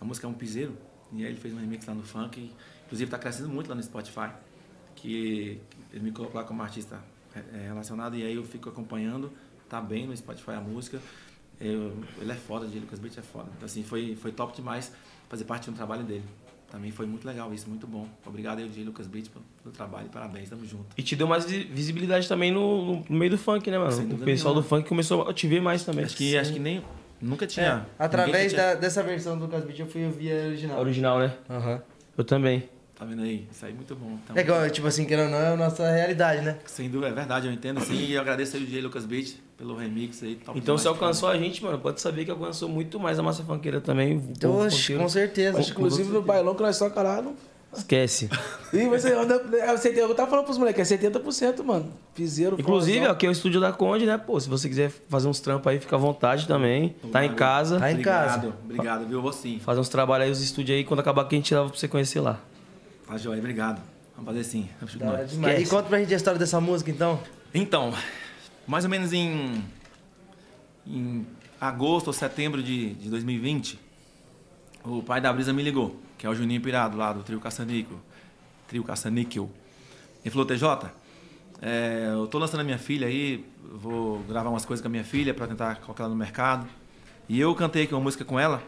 A 0.00 0.04
música 0.04 0.26
é 0.26 0.30
um 0.30 0.34
piseiro. 0.34 0.76
E 1.12 1.24
aí 1.24 1.30
ele 1.30 1.40
fez 1.40 1.52
um 1.52 1.58
remix 1.58 1.86
lá 1.86 1.94
no 1.94 2.02
funk. 2.02 2.50
Inclusive 2.86 3.10
tá 3.10 3.18
crescendo 3.18 3.48
muito 3.48 3.68
lá 3.68 3.74
no 3.74 3.82
Spotify. 3.82 4.30
Que 4.94 5.60
ele 5.92 6.04
me 6.04 6.12
colocou 6.12 6.40
lá 6.40 6.46
como 6.46 6.62
artista 6.62 7.02
é, 7.34 7.58
é, 7.58 7.66
relacionado 7.68 8.16
e 8.16 8.22
aí 8.22 8.34
eu 8.34 8.44
fico 8.44 8.68
acompanhando, 8.68 9.32
tá 9.68 9.80
bem 9.80 10.06
no 10.06 10.16
Spotify 10.16 10.52
a 10.52 10.60
música. 10.60 11.00
Eu, 11.60 12.02
ele 12.18 12.32
é 12.32 12.34
foda, 12.34 12.66
de 12.66 12.78
Lucas 12.78 12.98
Beach 12.98 13.18
é 13.18 13.22
foda. 13.22 13.50
Então, 13.54 13.66
assim, 13.66 13.82
foi, 13.82 14.16
foi 14.16 14.32
top 14.32 14.56
demais 14.56 14.92
fazer 15.28 15.44
parte 15.44 15.70
do 15.70 15.76
trabalho 15.76 16.02
dele. 16.02 16.24
Também 16.70 16.90
foi 16.92 17.04
muito 17.04 17.26
legal 17.26 17.52
isso, 17.52 17.68
muito 17.68 17.86
bom. 17.86 18.06
Obrigado 18.24 18.60
aí, 18.60 18.68
Di 18.68 18.84
Lucas 18.84 19.06
Beach, 19.08 19.28
pelo, 19.28 19.72
trabalho. 19.74 20.08
Parabéns, 20.08 20.48
tamo 20.48 20.64
junto. 20.64 20.86
E 20.96 21.02
te 21.02 21.16
deu 21.16 21.26
mais 21.26 21.44
vi- 21.44 21.64
visibilidade 21.64 22.28
também 22.28 22.52
no, 22.52 23.02
no 23.08 23.16
meio 23.18 23.32
do 23.32 23.38
funk, 23.38 23.68
né, 23.70 23.76
mano? 23.78 23.90
O 23.90 24.18
pessoal 24.18 24.54
nenhuma. 24.54 24.54
do 24.54 24.62
funk 24.62 24.88
começou 24.88 25.28
a 25.28 25.34
te 25.34 25.48
ver 25.48 25.60
mais 25.60 25.84
também. 25.84 26.04
Acho 26.04 26.16
que, 26.16 26.36
acho 26.38 26.52
que 26.52 26.58
nem. 26.60 26.82
Nunca 27.20 27.46
tinha. 27.46 27.86
É, 27.98 28.02
através 28.04 28.52
tinha- 28.52 28.62
da- 28.62 28.74
dessa 28.76 29.02
versão 29.02 29.36
do 29.36 29.44
Lucas 29.46 29.64
eu 29.78 29.86
fui 29.86 30.04
ouvir 30.06 30.32
a 30.32 30.46
original. 30.46 30.80
Original, 30.80 31.18
né? 31.18 31.34
Aham. 31.50 31.82
Eu 32.16 32.24
também. 32.24 32.68
Tá 33.00 33.06
vendo 33.06 33.22
aí? 33.22 33.46
Isso 33.50 33.64
aí 33.64 33.72
é 33.72 33.74
muito 33.74 33.96
bom. 33.96 34.18
Então, 34.22 34.36
É 34.36 34.44
que, 34.44 34.70
tipo 34.74 34.86
assim, 34.86 35.06
querendo 35.06 35.24
ou 35.24 35.30
não, 35.30 35.38
é 35.38 35.48
a 35.54 35.56
nossa 35.56 35.90
realidade, 35.90 36.42
né? 36.42 36.58
Sem 36.66 36.90
dúvida, 36.90 37.08
é 37.08 37.14
verdade, 37.14 37.46
eu 37.46 37.52
entendo 37.52 37.80
sim. 37.80 37.94
E 37.94 38.12
eu 38.12 38.20
agradeço 38.20 38.58
aí 38.58 38.62
o 38.62 38.66
DJ 38.66 38.82
Lucas 38.82 39.06
Beach 39.06 39.42
pelo 39.56 39.74
remix 39.74 40.22
aí. 40.22 40.34
Top 40.34 40.50
Então 40.50 40.76
demais, 40.76 40.82
você 40.82 40.88
alcançou 40.88 41.30
a 41.30 41.38
gente, 41.38 41.64
mano. 41.64 41.78
Pode 41.78 41.98
saber 41.98 42.26
que 42.26 42.30
alcançou 42.30 42.68
muito 42.68 43.00
mais 43.00 43.18
a 43.18 43.22
massa 43.22 43.42
funkeira 43.42 43.80
também. 43.80 44.22
Então, 44.36 44.58
oxe, 44.58 44.94
com 44.94 45.08
certeza. 45.08 45.62
Inclusive 45.62 46.10
no 46.10 46.20
bailão 46.20 46.54
que 46.54 46.60
nós 46.60 46.78
lá. 46.78 47.22
Não... 47.22 47.34
Esquece. 47.72 48.28
E 48.72 48.86
você 48.86 49.12
anda. 49.14 49.42
é, 49.56 49.76
70, 49.76 50.00
Eu 50.00 50.14
tava 50.14 50.30
falando 50.30 50.44
pros 50.44 50.58
moleques, 50.58 50.92
é 50.92 50.96
70%, 50.96 51.64
mano. 51.64 51.90
Fizeram. 52.14 52.56
Inclusive, 52.56 53.06
aqui 53.06 53.26
é 53.26 53.28
o 53.30 53.32
estúdio 53.32 53.60
da 53.60 53.72
Conde, 53.72 54.06
né? 54.06 54.16
Pô, 54.16 54.38
se 54.38 54.48
você 54.48 54.68
quiser 54.68 54.92
fazer 55.08 55.26
uns 55.26 55.40
trampos 55.40 55.72
aí, 55.72 55.80
fica 55.80 55.96
à 55.96 55.98
vontade 55.98 56.46
também. 56.46 56.94
Tá 57.10 57.24
em 57.24 57.34
casa. 57.34 57.80
Tá 57.80 57.90
em 57.90 57.94
obrigado, 57.94 58.42
casa. 58.42 58.54
Obrigado, 58.62 59.08
viu? 59.08 59.20
Vou 59.22 59.32
sim. 59.32 59.58
Fazer 59.58 59.80
uns 59.80 59.88
trabalhos 59.88 60.26
aí, 60.26 60.30
os 60.30 60.40
estúdios 60.40 60.76
aí. 60.76 60.84
Quando 60.84 61.00
acabar 61.00 61.22
aqui, 61.22 61.34
a 61.34 61.38
gente 61.38 61.54
leva 61.54 61.68
pra 61.68 61.78
você 61.78 61.88
conhecer 61.88 62.20
lá. 62.20 62.38
Tá 63.10 63.18
joia, 63.18 63.40
obrigado. 63.40 63.82
Vamos 64.14 64.26
fazer 64.26 64.44
sim. 64.44 64.68
E 65.60 65.66
conta 65.66 65.88
pra 65.88 65.98
gente 65.98 66.14
a 66.14 66.16
história 66.16 66.38
dessa 66.38 66.60
música, 66.60 66.92
então. 66.92 67.20
Então, 67.52 67.92
mais 68.68 68.84
ou 68.84 68.90
menos 68.90 69.12
em, 69.12 69.64
em 70.86 71.26
agosto 71.60 72.06
ou 72.06 72.12
setembro 72.12 72.62
de, 72.62 72.94
de 72.94 73.10
2020, 73.10 73.80
o 74.84 75.02
pai 75.02 75.20
da 75.20 75.32
Brisa 75.32 75.52
me 75.52 75.60
ligou, 75.60 76.00
que 76.16 76.24
é 76.24 76.30
o 76.30 76.34
Juninho 76.36 76.60
Pirado 76.60 76.96
lá 76.96 77.12
do 77.12 77.24
Trio 77.24 77.40
Caçaníquel. 77.40 77.98
Trio 78.68 78.84
Caçaníquel. 78.84 79.50
Ele 80.24 80.30
falou, 80.30 80.46
TJ, 80.46 80.92
é, 81.60 82.10
eu 82.12 82.28
tô 82.28 82.38
lançando 82.38 82.60
a 82.60 82.64
minha 82.64 82.78
filha 82.78 83.08
aí, 83.08 83.44
vou 83.72 84.20
gravar 84.20 84.50
umas 84.50 84.64
coisas 84.64 84.80
com 84.80 84.86
a 84.86 84.90
minha 84.90 85.02
filha 85.02 85.34
para 85.34 85.48
tentar 85.48 85.80
colocar 85.80 86.04
ela 86.04 86.12
no 86.12 86.16
mercado. 86.16 86.64
E 87.28 87.40
eu 87.40 87.52
cantei 87.56 87.82
aqui 87.82 87.92
uma 87.92 88.00
música 88.00 88.24
com 88.24 88.38
ela 88.38 88.62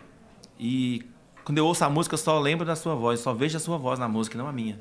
e 0.58 1.04
quando 1.44 1.58
eu 1.58 1.66
ouço 1.66 1.84
a 1.84 1.90
música 1.90 2.14
eu 2.14 2.18
só 2.18 2.38
lembro 2.38 2.64
da 2.64 2.76
sua 2.76 2.94
voz, 2.94 3.20
só 3.20 3.32
vejo 3.32 3.56
a 3.56 3.60
sua 3.60 3.76
voz 3.76 3.98
na 3.98 4.08
música, 4.08 4.38
não 4.38 4.46
a 4.46 4.52
minha. 4.52 4.78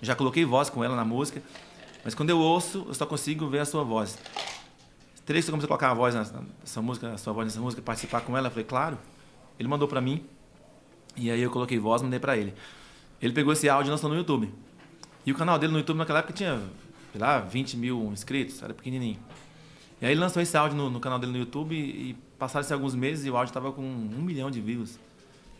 Eu 0.00 0.06
já 0.06 0.14
coloquei 0.14 0.44
voz 0.44 0.68
com 0.68 0.82
ela 0.84 0.96
na 0.96 1.04
música, 1.04 1.42
mas 2.04 2.14
quando 2.14 2.30
eu 2.30 2.38
ouço, 2.38 2.84
eu 2.88 2.94
só 2.94 3.06
consigo 3.06 3.48
ver 3.48 3.60
a 3.60 3.64
sua 3.64 3.84
voz. 3.84 4.18
Teria 5.24 5.40
que 5.40 5.46
você 5.46 5.52
começar 5.52 5.66
a 5.66 5.68
colocar 5.68 5.90
a 5.90 5.94
voz 5.94 6.14
nessa, 6.14 6.82
música, 6.82 7.12
a 7.12 7.18
sua 7.18 7.32
voz 7.32 7.46
nessa 7.46 7.60
música, 7.60 7.80
participar 7.80 8.22
com 8.22 8.36
ela? 8.36 8.48
Eu 8.48 8.50
falei, 8.50 8.64
claro. 8.64 8.98
Ele 9.58 9.68
mandou 9.68 9.86
pra 9.86 10.00
mim. 10.00 10.24
E 11.16 11.30
aí 11.30 11.40
eu 11.40 11.50
coloquei 11.50 11.78
voz, 11.78 12.02
mandei 12.02 12.18
pra 12.18 12.36
ele. 12.36 12.52
Ele 13.20 13.32
pegou 13.32 13.52
esse 13.52 13.68
áudio 13.68 13.90
e 13.90 13.92
lançou 13.92 14.10
no 14.10 14.16
YouTube. 14.16 14.52
E 15.24 15.30
o 15.30 15.34
canal 15.36 15.58
dele 15.58 15.72
no 15.72 15.78
YouTube 15.78 15.98
naquela 15.98 16.18
época 16.18 16.32
tinha, 16.32 16.60
sei 17.12 17.20
lá, 17.20 17.38
20 17.38 17.76
mil 17.76 18.10
inscritos, 18.12 18.60
era 18.60 18.74
pequenininho. 18.74 19.18
E 20.00 20.06
aí 20.06 20.12
ele 20.12 20.20
lançou 20.20 20.42
esse 20.42 20.56
áudio 20.56 20.76
no, 20.76 20.90
no 20.90 20.98
canal 20.98 21.20
dele 21.20 21.30
no 21.30 21.38
YouTube 21.38 21.76
e, 21.76 22.10
e 22.10 22.16
passaram-se 22.36 22.72
alguns 22.72 22.96
meses 22.96 23.24
e 23.24 23.30
o 23.30 23.36
áudio 23.36 23.54
tava 23.54 23.70
com 23.70 23.82
um 23.82 24.20
milhão 24.22 24.50
de 24.50 24.60
views. 24.60 24.98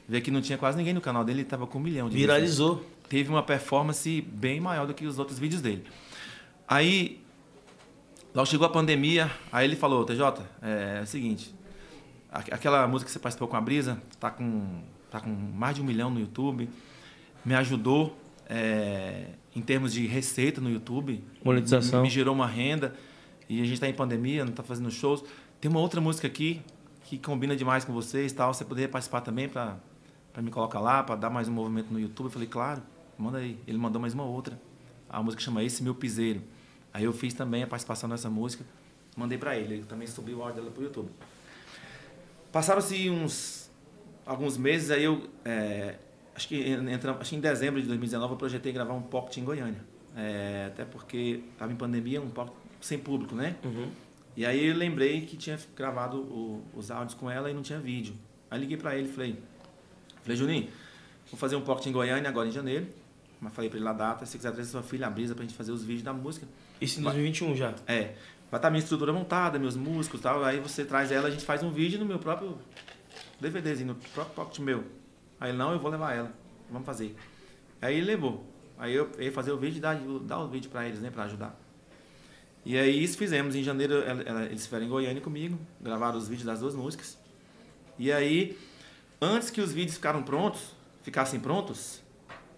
Vê 0.09 0.21
que 0.21 0.31
não 0.31 0.41
tinha 0.41 0.59
quase 0.59 0.77
ninguém 0.77 0.93
no 0.95 1.01
canal 1.01 1.25
dele, 1.25 1.41
ele 1.41 1.49
tava 1.49 1.67
com 1.67 1.79
um 1.79 1.83
milhão 1.83 2.09
de 2.09 2.17
Viralizou. 2.17 2.85
teve 3.09 3.29
uma 3.31 3.43
performance 3.43 4.21
bem 4.21 4.61
maior 4.61 4.87
do 4.87 4.93
que 4.95 5.07
os 5.07 5.19
outros 5.19 5.39
vídeos 5.39 5.63
dele. 5.63 5.85
Aí, 6.69 7.21
logo 8.35 8.47
chegou 8.47 8.67
a 8.67 8.71
pandemia, 8.71 9.31
aí 9.53 9.67
ele 9.67 9.77
falou, 9.77 10.05
TJ, 10.05 10.43
é, 10.63 10.99
é 10.99 11.03
o 11.03 11.07
seguinte, 11.07 11.55
aqu- 12.31 12.53
aquela 12.53 12.87
música 12.89 13.07
que 13.07 13.13
você 13.13 13.19
participou 13.19 13.47
com 13.49 13.57
a 13.57 13.61
Brisa, 13.61 14.01
tá 14.19 14.31
com, 14.31 14.83
tá 15.11 15.21
com 15.21 15.31
mais 15.31 15.75
de 15.77 15.83
um 15.83 15.85
milhão 15.85 16.11
no 16.11 16.19
YouTube, 16.21 16.69
me 17.45 17.55
ajudou 17.55 18.17
é, 18.49 19.27
em 19.55 19.61
termos 19.61 19.93
de 19.93 20.07
receita 20.07 20.61
no 20.61 20.71
YouTube. 20.71 21.23
Monetização. 21.45 22.01
Me, 22.01 22.09
me 22.09 22.11
gerou 22.13 22.35
uma 22.35 22.47
renda, 22.47 22.95
e 23.49 23.61
a 23.61 23.65
gente 23.65 23.75
está 23.75 23.89
em 23.89 23.93
pandemia, 23.95 24.45
não 24.45 24.51
está 24.51 24.63
fazendo 24.63 24.91
shows. 24.91 25.23
Tem 25.61 25.71
uma 25.71 25.81
outra 25.81 26.01
música 26.01 26.27
aqui 26.27 26.61
que 27.05 27.19
combina 27.19 27.55
demais 27.55 27.85
com 27.85 27.93
vocês, 27.93 28.33
tal. 28.33 28.53
Você 28.55 28.65
poderia 28.65 28.89
participar 28.89 29.21
também 29.21 29.49
para 29.49 29.77
para 30.33 30.43
me 30.43 30.51
colocar 30.51 30.81
lá, 30.81 31.03
para 31.03 31.17
dar 31.17 31.31
mais 31.31 31.49
um 31.49 31.53
movimento 31.53 31.93
no 31.93 32.01
YouTube. 32.01 32.27
Eu 32.27 32.31
falei, 32.31 32.49
claro, 32.49 32.83
manda 33.19 33.39
aí. 33.39 33.59
Ele 33.67 33.79
mandou 33.79 34.01
mais 34.01 34.15
uma 34.15 34.25
outra. 34.25 34.61
A 35.09 35.23
música 35.23 35.43
chama 35.43 35.63
Esse 35.63 35.83
Meu 35.83 35.95
Piseiro. 35.95 36.43
Aí 36.93 37.05
eu 37.05 37.13
fiz 37.13 37.35
também 37.35 37.63
a 37.63 37.67
participação 37.67 38.09
nessa 38.09 38.29
música, 38.31 38.65
mandei 39.17 39.39
para 39.39 39.57
ele. 39.57 39.75
Ele 39.75 39.85
também 39.85 40.07
subiu 40.07 40.39
o 40.39 40.43
áudio 40.43 40.57
dela 40.63 40.71
pro 40.71 40.83
YouTube. 40.83 41.11
Passaram-se 42.51 43.09
uns 43.09 43.71
alguns 44.27 44.57
meses, 44.57 44.91
aí 44.91 45.05
eu 45.05 45.27
é, 45.45 45.97
acho 46.35 46.49
que 46.49 46.57
entra, 46.69 47.13
acho 47.19 47.31
que 47.31 47.37
em 47.37 47.41
dezembro 47.41 47.81
de 47.81 47.89
2019 47.89 48.35
eu 48.35 48.39
projetei 48.39 48.73
gravar 48.73 48.95
um 48.95 49.03
pocket 49.03 49.39
em 49.39 49.45
Goiânia. 49.45 49.81
É, 50.15 50.67
até 50.69 50.85
porque 50.85 51.43
estava 51.53 51.73
em 51.73 51.77
pandemia, 51.77 52.21
um 52.21 52.29
pocket 52.31 52.53
sem 52.81 52.99
público, 52.99 53.35
né? 53.35 53.57
E 54.37 54.45
aí 54.45 54.67
eu 54.67 54.77
lembrei 54.77 55.23
que 55.23 55.37
tinha 55.37 55.59
gravado 55.77 56.19
o- 56.19 56.63
os 56.75 56.91
áudios 56.91 57.15
com 57.15 57.31
ela 57.31 57.51
e 57.51 57.55
não 57.55 57.63
tinha 57.63 57.79
vídeo. 57.79 58.15
Aí 58.51 58.61
liguei 58.61 58.77
para 58.77 58.97
ele 58.97 59.09
e 59.09 59.13
falei, 59.13 59.39
falei, 60.23 60.37
Juninho, 60.37 60.69
vou 61.31 61.39
fazer 61.39 61.57
um 61.57 61.61
pocket 61.63 61.87
em 61.87 61.93
Goiânia 61.93 62.29
agora 62.29 62.49
em 62.49 62.53
janeiro. 62.53 62.87
Mas 63.41 63.53
falei 63.55 63.69
para 63.69 63.79
ele 63.81 63.89
a 63.89 63.93
data, 63.93 64.25
se 64.25 64.37
quiser 64.37 64.53
trazer 64.53 64.71
sua 64.71 64.83
filha, 64.85 65.07
a 65.09 65.11
Brisa, 65.11 65.35
pra 65.35 65.43
gente 65.45 65.55
fazer 65.57 65.73
os 65.73 65.83
vídeos 65.83 66.05
da 66.05 66.13
música. 66.13 66.47
Isso 66.81 67.01
em 67.01 67.03
2021 67.03 67.57
já. 67.57 67.75
É, 67.89 68.15
vai 68.51 68.59
estar 68.59 68.71
minha 68.71 68.79
estrutura 68.83 69.13
montada, 69.13 69.59
meus 69.59 69.75
músicos 69.77 70.21
e 70.21 70.23
tal. 70.23 70.45
Aí 70.45 70.61
você 70.61 70.85
traz 70.85 71.11
ela, 71.11 71.27
a 71.27 71.31
gente 71.31 71.45
faz 71.45 71.61
um 71.63 71.73
vídeo 71.73 71.99
no 71.99 72.07
meu 72.07 72.21
próprio 72.21 72.57
DVDzinho, 73.41 73.89
no 73.89 73.95
próprio 73.97 74.35
pocket 74.35 74.61
meu. 74.61 74.85
Aí 75.41 75.51
ele, 75.51 75.59
não, 75.59 75.73
eu 75.73 75.81
vou 75.81 75.91
levar 75.91 76.15
ela. 76.15 76.33
Vamos 76.71 76.87
fazer. 76.87 77.17
Aí 77.81 77.97
ele 77.97 78.07
levou. 78.07 78.47
Aí 78.79 78.95
eu 78.95 79.11
ia 79.19 79.33
fazer 79.33 79.51
o 79.51 79.57
vídeo 79.57 79.79
e 79.79 79.81
dar, 79.81 79.97
dar 80.25 80.39
o 80.39 80.49
vídeo 80.49 80.71
pra 80.71 80.87
eles, 80.87 81.01
né, 81.01 81.11
pra 81.11 81.25
ajudar. 81.25 81.59
E 82.65 82.79
aí 82.79 83.03
isso 83.03 83.19
fizemos. 83.19 83.57
Em 83.57 83.63
janeiro 83.65 83.95
ela- 84.03 84.23
ela- 84.23 84.45
eles 84.45 84.61
estiveram 84.61 84.87
em 84.87 84.89
Goiânia 84.89 85.21
comigo, 85.21 85.59
gravaram 85.81 86.17
os 86.17 86.29
vídeos 86.29 86.47
das 86.47 86.61
duas 86.61 86.77
músicas. 86.77 87.19
E 87.99 88.13
aí, 88.13 88.57
antes 89.23 89.51
que 89.51 89.61
os 89.61 89.73
vídeos 89.73 89.95
ficaram 89.95 90.23
prontos, 90.23 90.75
ficassem 91.03 91.39
prontos, 91.39 92.03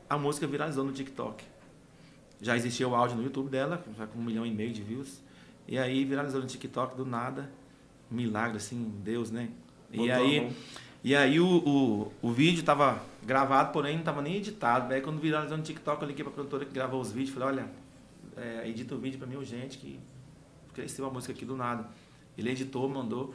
a 0.09 0.17
música 0.17 0.47
viralizou 0.47 0.85
no 0.85 0.93
TikTok. 0.93 1.45
Já 2.41 2.57
existia 2.57 2.89
o 2.89 2.95
áudio 2.95 3.17
no 3.17 3.23
YouTube 3.23 3.51
dela, 3.51 3.85
já 3.97 4.07
com 4.07 4.19
um 4.19 4.25
milhão 4.25 4.45
e 4.45 4.51
meio 4.51 4.73
de 4.73 4.83
views. 4.83 5.23
E 5.69 5.79
aí 5.79 6.05
viralizou 6.05 6.41
no 6.41 6.47
TikTok 6.47 6.97
do 6.97 7.05
nada. 7.05 7.51
Milagre, 8.11 8.57
assim, 8.57 8.93
Deus, 9.03 9.31
né? 9.31 9.51
E 9.91 9.99
Botou 9.99 10.13
a 10.13 10.17
aí, 10.17 10.57
e 11.03 11.15
aí 11.15 11.41
o, 11.41 11.47
o, 11.47 12.13
o 12.23 12.33
vídeo 12.33 12.63
tava 12.63 13.03
gravado, 13.23 13.73
porém 13.73 13.97
não 13.97 14.05
tava 14.05 14.23
nem 14.23 14.37
editado. 14.37 14.89
Daí 14.89 15.01
quando 15.01 15.21
viralizou 15.21 15.57
no 15.57 15.63
TikTok, 15.63 16.03
eu 16.03 16.09
liguei 16.09 16.25
pra 16.25 16.33
produtora 16.33 16.65
que 16.65 16.73
gravou 16.73 17.01
os 17.01 17.13
vídeos. 17.13 17.35
Falei, 17.35 17.49
olha, 17.49 17.71
é, 18.37 18.69
edita 18.69 18.95
o 18.95 18.99
vídeo 18.99 19.19
pra 19.19 19.27
mim 19.27 19.37
urgente, 19.37 19.79
que 19.79 19.99
cresceu 20.73 21.07
a 21.07 21.11
música 21.11 21.33
aqui 21.33 21.45
do 21.45 21.57
nada. 21.57 21.89
Ele 22.37 22.51
editou, 22.51 22.89
mandou. 22.89 23.35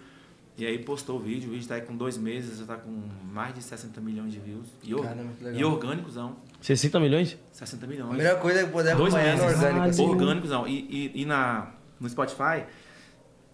E 0.60 0.66
aí 0.66 0.80
postou 0.80 1.18
o 1.18 1.20
vídeo. 1.20 1.50
O 1.50 1.54
vídeo 1.54 1.68
tá 1.68 1.76
aí 1.76 1.82
com 1.82 1.96
dois 1.96 2.18
meses, 2.18 2.60
já 2.60 2.66
tá 2.66 2.76
com 2.76 2.92
mais 3.32 3.54
de 3.56 3.62
60 3.64 4.00
milhões 4.02 4.32
de 4.34 4.40
views. 4.40 4.68
E, 4.84 4.94
or, 4.94 5.04
Caramba, 5.04 5.32
e 5.54 5.64
orgânicozão. 5.64 6.36
60 6.62 7.00
milhões? 7.00 7.38
60 7.52 7.86
A 7.86 7.90
milhões. 7.90 8.18
melhor 8.18 8.40
coisa 8.40 8.60
é 8.62 8.66
poder 8.66 8.96
Dois 8.96 9.14
acompanhar 9.14 9.38
no 9.38 9.44
meses. 9.46 9.58
orgânico. 9.58 9.86
assim. 9.90 10.02
Orgânicos 10.08 10.50
não. 10.50 10.68
E, 10.68 10.74
e, 11.16 11.22
e 11.22 11.26
na, 11.26 11.72
no 12.00 12.10
Spotify, 12.10 12.64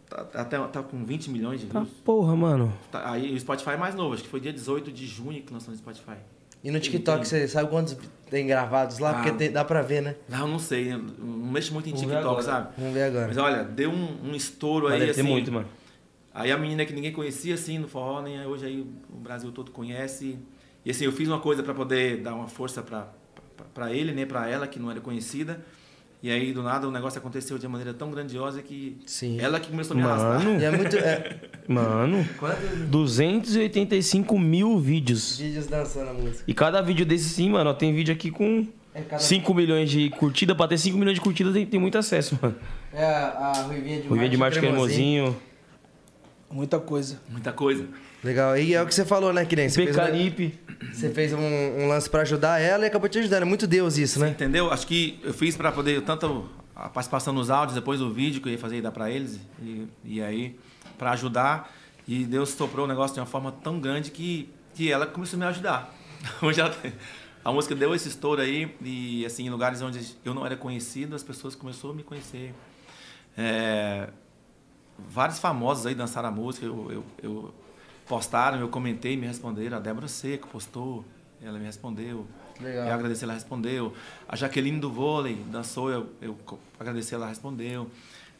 tá, 0.10 0.24
tá, 0.24 0.42
até, 0.42 0.58
tá 0.68 0.82
com 0.84 1.06
20 1.06 1.30
milhões 1.30 1.60
de 1.62 1.68
Tá 1.68 1.80
views. 1.82 1.94
porra, 2.04 2.36
mano. 2.36 2.74
Tá, 2.92 3.12
aí 3.12 3.34
o 3.34 3.40
Spotify 3.40 3.72
é 3.72 3.78
mais 3.78 3.94
novo, 3.96 4.14
acho 4.14 4.24
que 4.24 4.30
foi 4.30 4.40
dia 4.40 4.52
18 4.54 4.92
de 4.92 5.06
junho 5.06 5.42
que 5.44 5.54
lançou 5.54 5.72
no 5.72 5.78
Spotify. 5.78 6.18
E 6.64 6.72
no 6.72 6.80
TikTok, 6.80 7.28
você 7.28 7.48
sabe 7.48 7.70
quantos 7.70 7.96
tem 8.32 8.48
gravados 8.48 8.98
lá? 8.98 9.12
Ah. 9.12 9.14
Porque 9.16 9.32
tem- 9.34 9.52
dá 9.52 9.64
pra 9.64 9.84
ver, 9.84 10.02
né? 10.02 10.16
Não, 10.28 10.40
eu 10.40 10.48
não 10.48 10.58
sei, 10.58 10.90
não 10.98 11.52
mexo 11.52 11.72
muito 11.72 11.88
em 11.88 11.94
Vamos 11.94 12.10
TikTok, 12.10 12.44
sabe? 12.44 12.70
Vamos 12.76 12.94
ver 12.96 13.04
agora. 13.04 13.28
Mas 13.28 13.38
olha, 13.38 13.64
deu 13.64 13.92
um, 13.92 14.32
um 14.32 14.36
estouro 14.36 14.86
Mas 14.86 14.94
aí, 14.96 15.00
deve 15.02 15.12
assim. 15.12 15.22
ter 15.22 15.30
muito, 15.30 15.52
mano. 15.52 15.68
Aí 16.36 16.52
a 16.52 16.58
menina 16.58 16.84
que 16.86 16.92
ninguém 16.94 17.14
conhecia, 17.14 17.54
assim, 17.56 17.80
no 17.80 17.88
forró, 17.88 18.22
né? 18.22 18.46
Hoje 18.46 18.66
aí 18.66 18.82
o 19.10 19.16
Brasil 19.18 19.52
todo 19.54 19.72
conhece. 19.72 20.38
E 20.86 20.92
assim, 20.92 21.06
eu 21.06 21.12
fiz 21.14 21.30
uma 21.30 21.40
coisa 21.40 21.64
pra 21.64 21.74
poder 21.74 22.18
dar 22.18 22.36
uma 22.36 22.48
força 22.50 22.84
pra 23.74 23.94
ele, 23.94 24.12
né? 24.12 24.26
Pra 24.26 24.48
ela, 24.50 24.68
que 24.68 24.78
não 24.78 24.92
era 24.92 25.00
conhecida. 25.00 25.64
E 26.22 26.30
aí, 26.30 26.52
do 26.52 26.62
nada, 26.64 26.88
o 26.88 26.92
negócio 26.92 27.20
aconteceu 27.20 27.58
de 27.58 27.66
uma 27.68 27.78
maneira 27.78 27.94
tão 27.98 28.10
grandiosa 28.12 28.62
que 28.62 28.98
Sim. 29.06 29.40
ela 29.40 29.60
que 29.60 29.70
começou 29.70 29.96
a 29.96 30.00
me 30.00 30.04
arrastar. 30.06 30.44
Mano, 30.44 30.60
E 30.60 30.64
é 30.66 30.72
muito. 30.72 30.96
É, 30.98 31.40
mano. 31.68 32.28
quantos 32.38 32.80
285 32.90 34.38
mil 34.40 34.80
vídeos. 34.80 35.38
vídeos 35.38 35.68
dançando 35.68 36.10
a 36.10 36.14
música? 36.14 36.44
E 36.48 36.54
cada 36.54 36.82
vídeo 36.82 37.06
desse 37.06 37.30
sim, 37.30 37.50
mano, 37.52 37.70
ó, 37.70 37.74
tem 37.74 37.94
vídeo 37.94 38.14
aqui 38.14 38.32
com 38.32 38.68
É, 38.94 39.02
cada... 39.02 39.22
5 39.22 39.54
milhões 39.54 39.90
de 39.90 40.10
curtida. 40.10 40.56
Pra 40.56 40.68
ter 40.68 40.78
5 40.80 40.98
milhões 40.98 41.16
de 41.16 41.22
curtidas 41.22 41.54
tem, 41.54 41.66
tem 41.66 41.80
muito 41.80 41.98
acesso, 41.98 42.38
mano. 42.42 42.56
é 42.92 43.06
a, 43.06 43.28
a 43.56 43.62
Ruivinha 43.64 44.02
de 44.02 44.08
Ruivinha 44.08 44.30
de 44.30 44.38
Marte 44.38 44.60
Cremosinho, 44.60 45.36
Muita 46.50 46.80
coisa. 46.80 47.20
Muita 47.30 47.52
coisa. 47.52 47.88
Legal. 48.24 48.58
E 48.58 48.74
é 48.74 48.82
o 48.82 48.86
que 48.86 48.94
você 48.96 49.04
falou, 49.06 49.34
né, 49.34 49.46
que 49.46 49.56
nem 49.56 49.68
você 49.70 49.84
fez, 49.86 49.98
um, 49.98 50.52
você 50.94 51.10
fez 51.10 51.34
um, 51.34 51.40
um 51.40 51.88
lance 51.88 52.10
pra 52.10 52.22
ajudar 52.22 52.60
ela 52.60 52.84
e 52.86 52.88
acabou 52.88 53.10
te 53.10 53.20
ajudando. 53.20 53.42
É 53.44 53.46
muito 53.46 53.68
Deus 53.68 53.98
isso, 53.98 54.20
Você 54.20 54.26
né? 54.26 54.32
entendeu? 54.32 54.72
Acho 54.72 54.88
que 54.88 55.20
eu 55.24 55.34
fiz 55.34 55.58
pra 55.58 55.72
poder 55.72 56.02
tanto 56.02 56.48
a 56.76 56.90
participação 56.90 57.34
nos 57.34 57.50
áudios, 57.50 57.76
depois 57.76 58.02
o 58.02 58.12
vídeo 58.12 58.42
que 58.42 58.48
eu 58.48 58.52
ia 58.54 58.58
fazer 58.60 58.78
e 58.78 58.82
dar 58.82 58.92
para 58.92 59.10
eles. 59.10 59.40
E, 59.62 59.88
e 60.04 60.22
aí, 60.22 60.56
para 60.98 61.12
ajudar. 61.12 61.74
E 62.08 62.24
Deus 62.24 62.50
soprou 62.50 62.86
o 62.86 62.88
negócio 62.88 63.14
de 63.16 63.20
uma 63.20 63.26
forma 63.26 63.52
tão 63.52 63.80
grande 63.80 64.12
que, 64.12 64.50
que 64.76 64.92
ela 64.92 65.06
começou 65.08 65.38
a 65.38 65.40
me 65.40 65.46
ajudar. 65.48 65.94
Hoje 66.42 66.62
ela 66.62 66.70
tem- 66.70 66.94
a 67.44 67.52
música 67.52 67.76
deu 67.76 67.94
esse 67.94 68.08
estouro 68.08 68.42
aí 68.42 68.74
e 68.82 69.24
assim 69.24 69.46
em 69.46 69.50
lugares 69.52 69.80
onde 69.82 70.00
eu 70.26 70.34
não 70.34 70.44
era 70.46 70.56
conhecido, 70.56 71.16
as 71.16 71.22
pessoas 71.22 71.54
começaram 71.54 71.92
a 71.92 71.94
me 71.94 72.02
conhecer. 72.02 72.54
É, 73.38 74.08
vários 74.98 75.40
famosos 75.40 75.86
aí 75.86 75.96
dançaram 75.96 76.30
a 76.30 76.32
música, 76.32 76.66
eu, 76.66 76.92
eu, 76.92 77.04
eu 77.22 77.54
postaram, 78.08 78.60
eu 78.60 78.68
comentei, 78.70 79.16
me 79.18 79.28
responderam. 79.28 79.78
A 79.78 79.80
Débora 79.80 80.08
Seco 80.08 80.48
postou, 80.48 81.04
ela 81.42 81.58
me 81.58 81.66
respondeu. 81.66 82.26
Legal. 82.62 82.88
Eu 82.88 82.94
agradeci, 82.94 83.24
ela 83.24 83.34
respondeu. 83.34 83.94
A 84.28 84.36
Jaqueline 84.36 84.80
do 84.80 84.90
vôlei 84.92 85.36
dançou, 85.52 85.90
eu, 85.90 86.10
eu 86.22 86.38
agradeci, 86.80 87.14
ela 87.14 87.28
respondeu. 87.28 87.90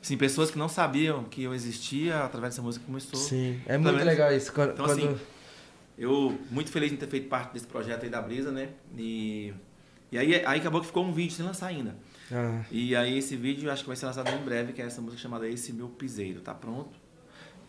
Assim, 0.02 0.16
pessoas 0.18 0.52
que 0.52 0.58
não 0.58 0.70
sabiam 0.70 1.24
que 1.24 1.44
eu 1.44 1.54
existia 1.54 2.24
através 2.24 2.54
dessa 2.54 2.62
música 2.62 2.86
começou. 2.86 3.20
Sim, 3.20 3.60
é 3.66 3.78
muito 3.78 4.04
legal 4.04 4.32
isso. 4.32 4.54
Quando, 4.54 4.72
Então, 4.74 4.86
quando- 4.86 5.00
assim, 5.08 5.18
eu 5.98 6.38
muito 6.52 6.70
feliz 6.72 6.92
em 6.92 6.96
ter 6.96 7.08
feito 7.08 7.28
parte 7.28 7.54
desse 7.54 7.66
projeto 7.68 8.04
aí 8.04 8.10
da 8.10 8.22
Brisa, 8.22 8.52
né? 8.52 8.70
E, 8.98 9.54
e 10.12 10.18
aí, 10.18 10.36
aí 10.46 10.60
acabou 10.60 10.80
que 10.82 10.88
ficou 10.88 11.04
um 11.04 11.12
vídeo 11.12 11.34
sem 11.34 11.44
lançar 11.46 11.68
ainda. 11.68 11.96
Ah, 12.32 12.62
E 12.72 12.96
aí 12.96 13.18
esse 13.18 13.36
vídeo 13.36 13.68
eu 13.68 13.72
acho 13.74 13.84
que 13.84 13.88
vai 13.88 13.96
ser 13.96 14.06
lançado 14.08 14.30
em 14.32 14.44
breve, 14.44 14.74
que 14.74 14.82
é 14.82 14.86
essa 14.86 15.02
música 15.02 15.22
chamada 15.22 15.48
Esse 15.48 15.72
Meu 15.74 15.88
Piseiro, 15.90 16.42
tá 16.42 16.54
pronto? 16.54 16.90